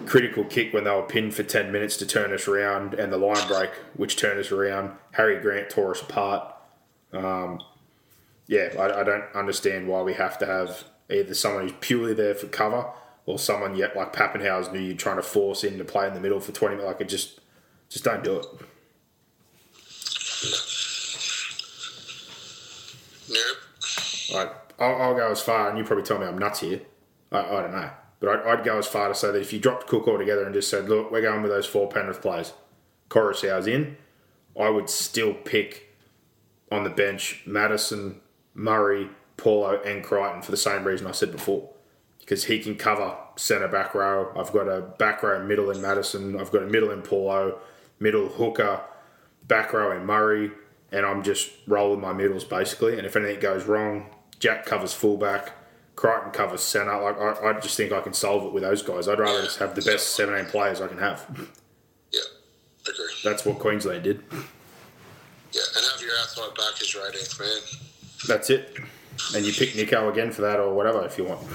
critical 0.05 0.43
kick 0.43 0.73
when 0.73 0.83
they 0.83 0.91
were 0.91 1.03
pinned 1.03 1.33
for 1.33 1.43
10 1.43 1.71
minutes 1.71 1.97
to 1.97 2.05
turn 2.05 2.33
us 2.33 2.47
around, 2.47 2.93
and 2.93 3.11
the 3.11 3.17
line 3.17 3.47
break, 3.47 3.71
which 3.95 4.15
turned 4.17 4.39
us 4.39 4.51
around. 4.51 4.91
Harry 5.11 5.39
Grant 5.39 5.69
tore 5.69 5.91
us 5.91 6.01
apart. 6.01 6.55
Um, 7.11 7.61
yeah, 8.47 8.69
I, 8.77 9.01
I 9.01 9.03
don't 9.03 9.25
understand 9.35 9.87
why 9.87 10.01
we 10.01 10.13
have 10.13 10.37
to 10.39 10.45
have 10.45 10.83
either 11.09 11.33
someone 11.33 11.63
who's 11.63 11.77
purely 11.79 12.13
there 12.13 12.35
for 12.35 12.47
cover 12.47 12.91
or 13.25 13.39
someone 13.39 13.75
yet 13.75 13.95
like 13.95 14.13
Papenhuyzen 14.13 14.71
who 14.71 14.79
you're 14.79 14.97
trying 14.97 15.15
to 15.15 15.21
force 15.21 15.63
in 15.63 15.77
to 15.77 15.85
play 15.85 16.07
in 16.07 16.13
the 16.13 16.19
middle 16.19 16.39
for 16.39 16.51
20 16.51 16.75
minutes. 16.75 16.91
Like, 16.91 17.01
it 17.01 17.09
just, 17.09 17.39
just 17.89 18.03
don't 18.03 18.23
do 18.23 18.39
it. 18.39 18.45
Nope. 23.29 23.57
Like, 24.33 24.79
I'll, 24.79 25.01
I'll 25.01 25.15
go 25.15 25.31
as 25.31 25.41
far, 25.41 25.69
and 25.69 25.77
you 25.77 25.83
probably 25.83 26.03
tell 26.03 26.19
me 26.19 26.25
I'm 26.25 26.37
nuts 26.37 26.59
here. 26.59 26.81
I, 27.31 27.39
I 27.39 27.61
don't 27.61 27.71
know. 27.71 27.89
But 28.23 28.39
I'd, 28.39 28.59
I'd 28.59 28.63
go 28.63 28.77
as 28.77 28.87
far 28.87 29.09
to 29.09 29.15
say 29.15 29.31
that 29.31 29.41
if 29.41 29.51
you 29.51 29.59
dropped 29.59 29.87
Cook 29.87 30.07
altogether 30.07 30.45
and 30.45 30.53
just 30.53 30.69
said, 30.69 30.87
look, 30.87 31.11
we're 31.11 31.21
going 31.21 31.41
with 31.41 31.51
those 31.51 31.65
four 31.65 31.89
Penrith 31.89 32.21
players, 32.21 32.53
Koroisau's 33.09 33.67
in, 33.67 33.97
I 34.57 34.69
would 34.69 34.89
still 34.89 35.33
pick 35.33 35.93
on 36.71 36.85
the 36.85 36.89
bench 36.89 37.43
Matterson, 37.45 38.21
Murray, 38.53 39.09
Paulo, 39.35 39.81
and 39.83 40.01
Crichton 40.01 40.41
for 40.41 40.51
the 40.51 40.57
same 40.57 40.85
reason 40.85 41.05
I 41.05 41.11
said 41.11 41.33
before. 41.33 41.69
Because 42.21 42.45
he 42.45 42.59
can 42.59 42.77
cover 42.77 43.13
centre 43.35 43.67
back 43.67 43.93
row. 43.93 44.31
I've 44.37 44.53
got 44.53 44.69
a 44.69 44.79
back 44.79 45.21
row 45.21 45.43
middle 45.43 45.69
in 45.69 45.81
Matterson. 45.81 46.39
I've 46.39 46.51
got 46.51 46.63
a 46.63 46.67
middle 46.67 46.91
in 46.91 47.01
Paulo, 47.01 47.59
middle 47.99 48.29
hooker, 48.29 48.79
back 49.49 49.73
row 49.73 49.91
in 49.91 50.05
Murray, 50.05 50.49
and 50.93 51.05
I'm 51.05 51.23
just 51.23 51.51
rolling 51.67 51.99
my 51.99 52.13
middles 52.13 52.45
basically. 52.45 52.97
And 52.97 53.05
if 53.05 53.17
anything 53.17 53.41
goes 53.41 53.65
wrong, 53.65 54.15
Jack 54.39 54.65
covers 54.65 54.93
fullback, 54.93 55.51
Crichton 55.95 56.31
covers 56.31 56.61
centre. 56.61 56.99
Like 56.99 57.19
I, 57.19 57.49
I 57.49 57.59
just 57.59 57.77
think 57.77 57.91
I 57.91 58.01
can 58.01 58.13
solve 58.13 58.45
it 58.45 58.53
with 58.53 58.63
those 58.63 58.81
guys. 58.81 59.07
I'd 59.07 59.19
rather 59.19 59.43
just 59.43 59.59
have 59.59 59.75
the 59.75 59.81
best 59.81 60.15
17 60.15 60.45
players 60.49 60.81
I 60.81 60.87
can 60.87 60.97
have. 60.97 61.25
Yeah. 62.11 62.19
Agree. 62.81 63.05
That's 63.23 63.45
what 63.45 63.59
Queensland 63.59 64.03
did. 64.03 64.23
Yeah. 64.31 65.61
And 65.75 65.85
have 65.91 66.01
your 66.01 66.11
outside 66.19 66.55
back 66.55 66.81
as 66.81 66.93
your 66.93 67.03
18th 67.03 67.39
man. 67.39 67.59
That's 68.27 68.49
it. 68.49 68.77
And 69.35 69.45
you 69.45 69.53
pick 69.53 69.69
Nicho 69.73 70.11
again 70.11 70.31
for 70.31 70.41
that 70.41 70.59
or 70.59 70.73
whatever 70.73 71.05
if 71.05 71.17
you 71.17 71.25
want. 71.25 71.47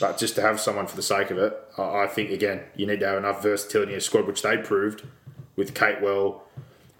But 0.00 0.18
just 0.18 0.34
to 0.36 0.42
have 0.42 0.60
someone 0.60 0.86
for 0.86 0.96
the 0.96 1.02
sake 1.02 1.30
of 1.30 1.38
it, 1.38 1.56
I 1.76 2.04
I 2.04 2.06
think 2.06 2.30
again 2.30 2.62
you 2.74 2.86
need 2.86 3.00
to 3.00 3.06
have 3.06 3.18
enough 3.18 3.42
versatility 3.42 3.90
in 3.90 3.94
your 3.94 4.00
squad, 4.00 4.26
which 4.26 4.42
they 4.42 4.56
proved 4.56 5.02
with 5.56 5.74
Capewell. 5.74 6.40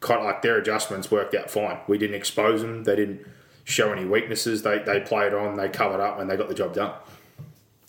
Kind 0.00 0.20
of 0.20 0.26
like 0.26 0.42
their 0.42 0.58
adjustments 0.58 1.10
worked 1.10 1.34
out 1.34 1.50
fine. 1.50 1.78
We 1.88 1.96
didn't 1.96 2.16
expose 2.16 2.60
them. 2.60 2.84
They 2.84 2.94
didn't 2.94 3.26
show 3.64 3.92
any 3.92 4.04
weaknesses. 4.04 4.62
They 4.62 4.78
they 4.78 5.00
played 5.00 5.34
on. 5.34 5.56
They 5.56 5.68
covered 5.68 6.00
up 6.00 6.18
and 6.20 6.30
they 6.30 6.36
got 6.36 6.48
the 6.48 6.54
job 6.54 6.74
done. 6.74 6.94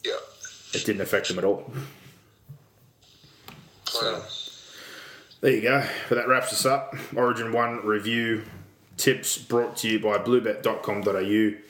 Yeah. 0.04 0.14
It 0.74 0.86
didn't 0.86 1.02
affect 1.02 1.28
them 1.28 1.38
at 1.38 1.44
all. 1.44 1.72
Plan. 3.86 4.22
There 5.42 5.52
you 5.52 5.62
go. 5.62 5.86
But 6.10 6.16
that 6.16 6.28
wraps 6.28 6.52
us 6.52 6.66
up. 6.66 6.96
Origin 7.16 7.52
1 7.52 7.86
review 7.86 8.44
tips 8.98 9.38
brought 9.38 9.78
to 9.78 9.90
you 9.90 10.00
by 10.00 10.18
bluebet.com.au. 10.18 11.62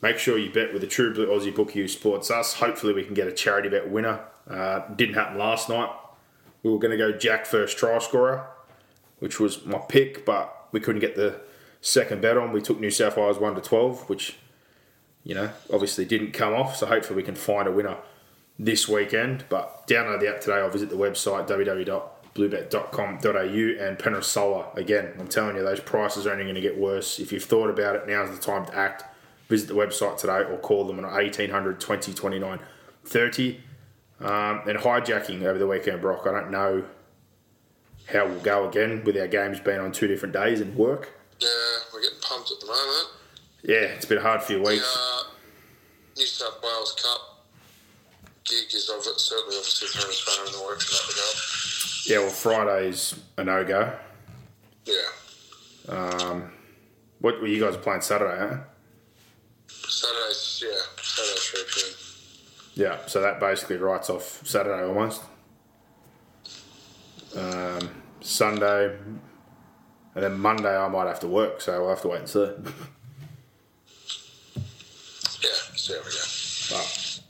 Make 0.00 0.18
sure 0.18 0.38
you 0.38 0.52
bet 0.52 0.72
with 0.72 0.84
a 0.84 0.86
true 0.86 1.12
blue 1.12 1.26
Aussie 1.26 1.54
bookie 1.54 1.80
who 1.80 1.88
supports 1.88 2.30
us. 2.30 2.54
Hopefully, 2.54 2.92
we 2.92 3.02
can 3.02 3.14
get 3.14 3.26
a 3.26 3.32
charity 3.32 3.68
bet 3.68 3.90
winner. 3.90 4.20
Uh, 4.48 4.80
didn't 4.94 5.16
happen 5.16 5.38
last 5.38 5.68
night. 5.68 5.90
We 6.62 6.70
were 6.70 6.78
going 6.78 6.92
to 6.92 6.96
go 6.96 7.12
Jack 7.12 7.46
first 7.46 7.76
try 7.76 7.98
scorer, 7.98 8.46
which 9.18 9.40
was 9.40 9.64
my 9.66 9.78
pick, 9.78 10.24
but 10.24 10.68
we 10.70 10.80
couldn't 10.80 11.00
get 11.00 11.16
the 11.16 11.40
second 11.80 12.22
bet 12.22 12.36
on. 12.36 12.52
We 12.52 12.60
took 12.60 12.80
New 12.80 12.90
South 12.90 13.16
Wales 13.16 13.38
1 13.38 13.54
to 13.54 13.60
12, 13.60 14.08
which, 14.08 14.36
you 15.24 15.34
know, 15.34 15.50
obviously 15.72 16.04
didn't 16.04 16.32
come 16.32 16.54
off. 16.54 16.76
So 16.76 16.86
hopefully, 16.86 17.16
we 17.16 17.22
can 17.22 17.34
find 17.34 17.68
a 17.68 17.72
winner 17.72 17.96
this 18.58 18.88
weekend. 18.88 19.44
But 19.48 19.86
download 19.86 20.20
the 20.20 20.28
app 20.28 20.40
today 20.40 20.60
or 20.60 20.70
visit 20.70 20.90
the 20.90 20.96
website 20.96 21.48
www.bluebet.com.au 21.48 23.86
and 23.86 23.98
Penrith 23.98 24.24
Solar. 24.24 24.66
Again, 24.74 25.12
I'm 25.18 25.28
telling 25.28 25.56
you, 25.56 25.62
those 25.62 25.80
prices 25.80 26.26
are 26.26 26.32
only 26.32 26.44
going 26.44 26.54
to 26.54 26.60
get 26.60 26.78
worse. 26.78 27.18
If 27.18 27.32
you've 27.32 27.44
thought 27.44 27.70
about 27.70 27.96
it, 27.96 28.06
now's 28.06 28.30
the 28.30 28.42
time 28.42 28.66
to 28.66 28.76
act. 28.76 29.04
Visit 29.48 29.68
the 29.68 29.74
website 29.74 30.18
today 30.18 30.40
or 30.40 30.58
call 30.58 30.84
them 30.84 30.98
on 30.98 31.04
1800 31.04 31.80
20 31.80 32.12
29 32.12 32.58
30. 33.04 33.60
Um, 34.20 34.62
and 34.66 34.78
hijacking 34.78 35.44
over 35.44 35.58
the 35.58 35.66
weekend, 35.66 36.00
Brock. 36.00 36.26
I 36.26 36.32
don't 36.32 36.50
know 36.50 36.84
how 38.12 38.26
we'll 38.26 38.40
go 38.40 38.68
again 38.68 39.04
with 39.04 39.16
our 39.16 39.28
games 39.28 39.60
being 39.60 39.78
on 39.78 39.92
two 39.92 40.06
different 40.06 40.34
days 40.34 40.60
and 40.60 40.74
work. 40.74 41.17
Yeah, 41.40 41.48
we're 41.92 42.02
getting 42.02 42.18
pumped 42.20 42.50
at 42.50 42.60
the 42.60 42.66
moment. 42.66 43.08
Yeah, 43.62 43.94
it's 43.94 44.06
been 44.06 44.18
a 44.18 44.22
hard 44.22 44.42
few 44.42 44.62
weeks. 44.62 44.96
Uh, 44.96 45.22
New 46.16 46.26
South 46.26 46.60
Wales 46.62 46.96
Cup 47.02 47.44
gig 48.44 48.64
is 48.74 48.88
of 48.88 49.00
it, 49.00 49.18
certainly 49.20 49.56
obviously 49.56 49.88
throwing 49.88 50.10
a 50.10 50.12
spanner 50.12 50.46
in 50.46 50.52
the 50.52 50.64
works 50.64 50.88
in 50.90 50.96
that 50.96 51.08
regard. 51.14 51.36
Yeah, 52.06 52.18
well, 52.18 52.66
Friday's 52.66 53.14
a 53.36 53.44
no 53.44 53.64
go. 53.64 53.92
Yeah. 54.84 55.94
Um, 55.94 56.52
What 57.20 57.40
were 57.40 57.46
you 57.46 57.60
guys 57.62 57.76
playing 57.76 58.00
Saturday? 58.00 58.38
Huh? 58.38 58.58
Saturdays, 59.68 60.62
yeah, 60.64 61.02
Saturday 61.02 61.40
3 61.40 61.60
p.m. 61.74 61.94
Yeah, 62.74 63.06
so 63.06 63.20
that 63.20 63.40
basically 63.40 63.76
writes 63.76 64.08
off 64.08 64.40
Saturday 64.46 64.84
almost. 64.84 65.22
Um, 67.36 67.90
Sunday, 68.20 68.96
and 70.18 70.24
then 70.24 70.40
Monday 70.40 70.76
I 70.76 70.88
might 70.88 71.06
have 71.06 71.20
to 71.20 71.28
work, 71.28 71.60
so 71.60 71.80
we'll 71.80 71.90
have 71.90 72.02
to 72.02 72.08
wait 72.08 72.18
and 72.18 72.28
see. 72.28 72.40
Yeah, 75.40 75.52
see 75.76 75.92
how 75.92 76.00
we 76.00 76.10
go. 76.10 76.24
But 76.70 77.20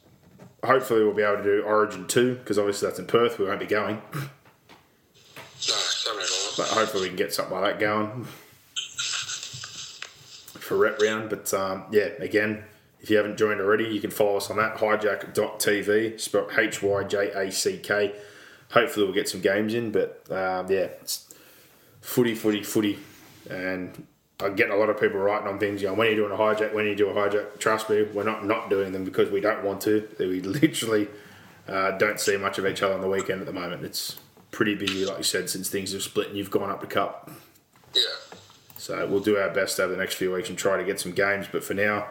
hopefully 0.67 1.05
we'll 1.05 1.13
be 1.13 1.23
able 1.23 1.37
to 1.37 1.43
do 1.43 1.63
Origin 1.65 2.07
2, 2.07 2.37
because 2.37 2.59
obviously 2.59 2.89
that's 2.89 2.99
in 2.99 3.05
Perth, 3.05 3.39
we 3.39 3.45
won't 3.45 3.61
be 3.61 3.67
going. 3.67 4.01
No, 4.15 4.23
But 6.57 6.69
hopefully 6.69 7.03
we 7.03 7.09
can 7.09 7.17
get 7.17 7.35
something 7.35 7.61
like 7.61 7.75
that 7.75 7.79
going 7.79 8.27
for 10.55 10.79
rep 10.79 10.99
round. 11.03 11.29
But 11.29 11.53
um, 11.53 11.85
yeah, 11.91 12.09
again, 12.21 12.65
if 13.01 13.11
you 13.11 13.19
haven't 13.19 13.37
joined 13.37 13.61
already, 13.61 13.85
you 13.85 14.01
can 14.01 14.11
follow 14.11 14.39
us 14.39 14.51
on 14.51 14.57
that 14.57 14.77
hijack.tv, 14.77 16.19
spelled 16.19 16.53
H 16.57 16.83
Y 16.83 17.05
J 17.05 17.33
A 17.35 17.53
C 17.53 17.77
K. 17.83 18.15
Hopefully 18.71 19.05
we'll 19.05 19.15
get 19.15 19.29
some 19.29 19.43
games 19.43 19.75
in. 19.75 19.91
But 19.91 20.25
um, 20.31 20.71
yeah, 20.71 20.89
it's 21.03 21.28
footy, 22.09 22.35
footy, 22.35 22.63
footy. 22.63 22.99
And 23.51 24.07
I'm 24.41 24.57
getting 24.57 24.73
a 24.73 24.77
lot 24.77 24.89
of 24.89 24.99
people 24.99 25.19
writing 25.19 25.47
on 25.47 25.59
things, 25.59 25.83
you 25.83 25.89
know, 25.89 25.95
when 25.95 26.07
are 26.07 26.11
you 26.11 26.17
doing 26.17 26.33
a 26.33 26.37
hijack, 26.37 26.73
when 26.73 26.87
are 26.87 26.89
you 26.89 26.97
do 26.97 27.09
a 27.09 27.15
hijack? 27.15 27.59
Trust 27.59 27.91
me, 27.91 28.03
we're 28.03 28.25
not 28.25 28.47
not 28.47 28.71
doing 28.71 28.93
them 28.93 29.05
because 29.05 29.31
we 29.31 29.41
don't 29.41 29.63
want 29.63 29.83
to. 29.83 30.09
We 30.19 30.41
literally 30.41 31.09
uh, 31.69 31.93
don't 31.99 32.19
see 32.19 32.37
much 32.39 32.59
of 32.59 32.67
each 32.67 32.83
other 32.83 32.95
on 32.95 33.03
the 33.03 33.09
weekend 33.09 33.41
at 33.41 33.47
the 33.47 33.53
moment. 33.53 33.85
It's 33.85 34.17
pretty 34.51 34.75
busy, 34.75 35.05
like 35.05 35.19
you 35.19 35.23
said, 35.23 35.51
since 35.51 35.69
things 35.69 35.93
have 35.93 36.03
split 36.03 36.29
and 36.29 36.37
you've 36.37 36.51
gone 36.51 36.71
up 36.71 36.81
the 36.81 36.87
cup. 36.87 37.31
Yeah. 37.95 38.03
So 38.79 39.07
we'll 39.07 39.21
do 39.21 39.37
our 39.37 39.51
best 39.51 39.79
over 39.79 39.93
the 39.93 39.99
next 39.99 40.15
few 40.15 40.33
weeks 40.33 40.49
and 40.49 40.57
try 40.57 40.79
to 40.79 40.85
get 40.85 40.99
some 40.99 41.13
games. 41.13 41.47
But 41.51 41.63
for 41.63 41.75
now, 41.75 42.07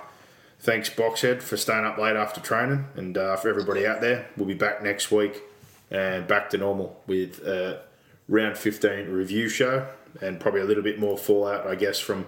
thanks 0.59 0.91
Boxhead 0.91 1.41
for 1.41 1.57
staying 1.57 1.85
up 1.85 1.97
late 1.97 2.15
after 2.15 2.39
training, 2.39 2.85
and 2.95 3.17
uh, 3.17 3.35
for 3.37 3.49
everybody 3.49 3.87
out 3.87 4.01
there, 4.01 4.27
we'll 4.37 4.47
be 4.47 4.53
back 4.53 4.83
next 4.83 5.11
week 5.11 5.41
and 5.89 6.27
back 6.27 6.51
to 6.51 6.57
normal 6.57 7.01
with 7.07 7.39
a 7.47 7.81
round 8.27 8.57
15 8.57 9.09
review 9.09 9.49
show 9.49 9.87
and 10.21 10.39
probably 10.39 10.61
a 10.61 10.65
little 10.65 10.83
bit 10.83 10.99
more 10.99 11.17
fallout, 11.17 11.67
I 11.67 11.75
guess, 11.75 11.99
from 11.99 12.25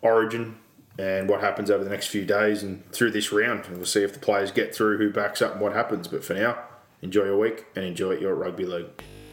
Origin 0.00 0.56
and 0.98 1.28
what 1.28 1.40
happens 1.40 1.70
over 1.70 1.82
the 1.82 1.90
next 1.90 2.08
few 2.08 2.24
days 2.24 2.62
and 2.62 2.90
through 2.92 3.10
this 3.10 3.32
round. 3.32 3.64
And 3.66 3.76
we'll 3.76 3.86
see 3.86 4.02
if 4.02 4.12
the 4.12 4.18
players 4.18 4.50
get 4.50 4.74
through, 4.74 4.98
who 4.98 5.10
backs 5.10 5.40
up, 5.40 5.52
and 5.52 5.60
what 5.60 5.72
happens. 5.72 6.08
But 6.08 6.24
for 6.24 6.34
now, 6.34 6.58
enjoy 7.00 7.24
your 7.24 7.38
week 7.38 7.66
and 7.74 7.84
enjoy 7.84 8.18
your 8.18 8.34
rugby 8.34 8.66
league. 8.66 8.86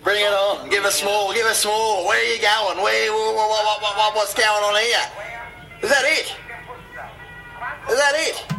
Bring 0.03 0.21
it 0.21 0.31
on. 0.31 0.69
Give 0.69 0.85
us 0.85 1.03
more. 1.03 1.33
Give 1.33 1.45
us 1.45 1.65
more. 1.65 2.05
Where 2.07 2.17
are 2.17 2.33
you 2.33 2.41
going? 2.41 2.81
Where? 2.81 3.11
What, 3.11 3.35
what, 3.35 3.81
what, 3.81 3.97
what, 3.97 4.15
what's 4.15 4.33
going 4.33 4.47
on 4.47 4.81
here? 4.81 4.97
Is 5.81 5.89
that 5.89 6.03
it? 6.05 6.35
Is 7.89 7.97
that 7.97 8.13
it? 8.15 8.58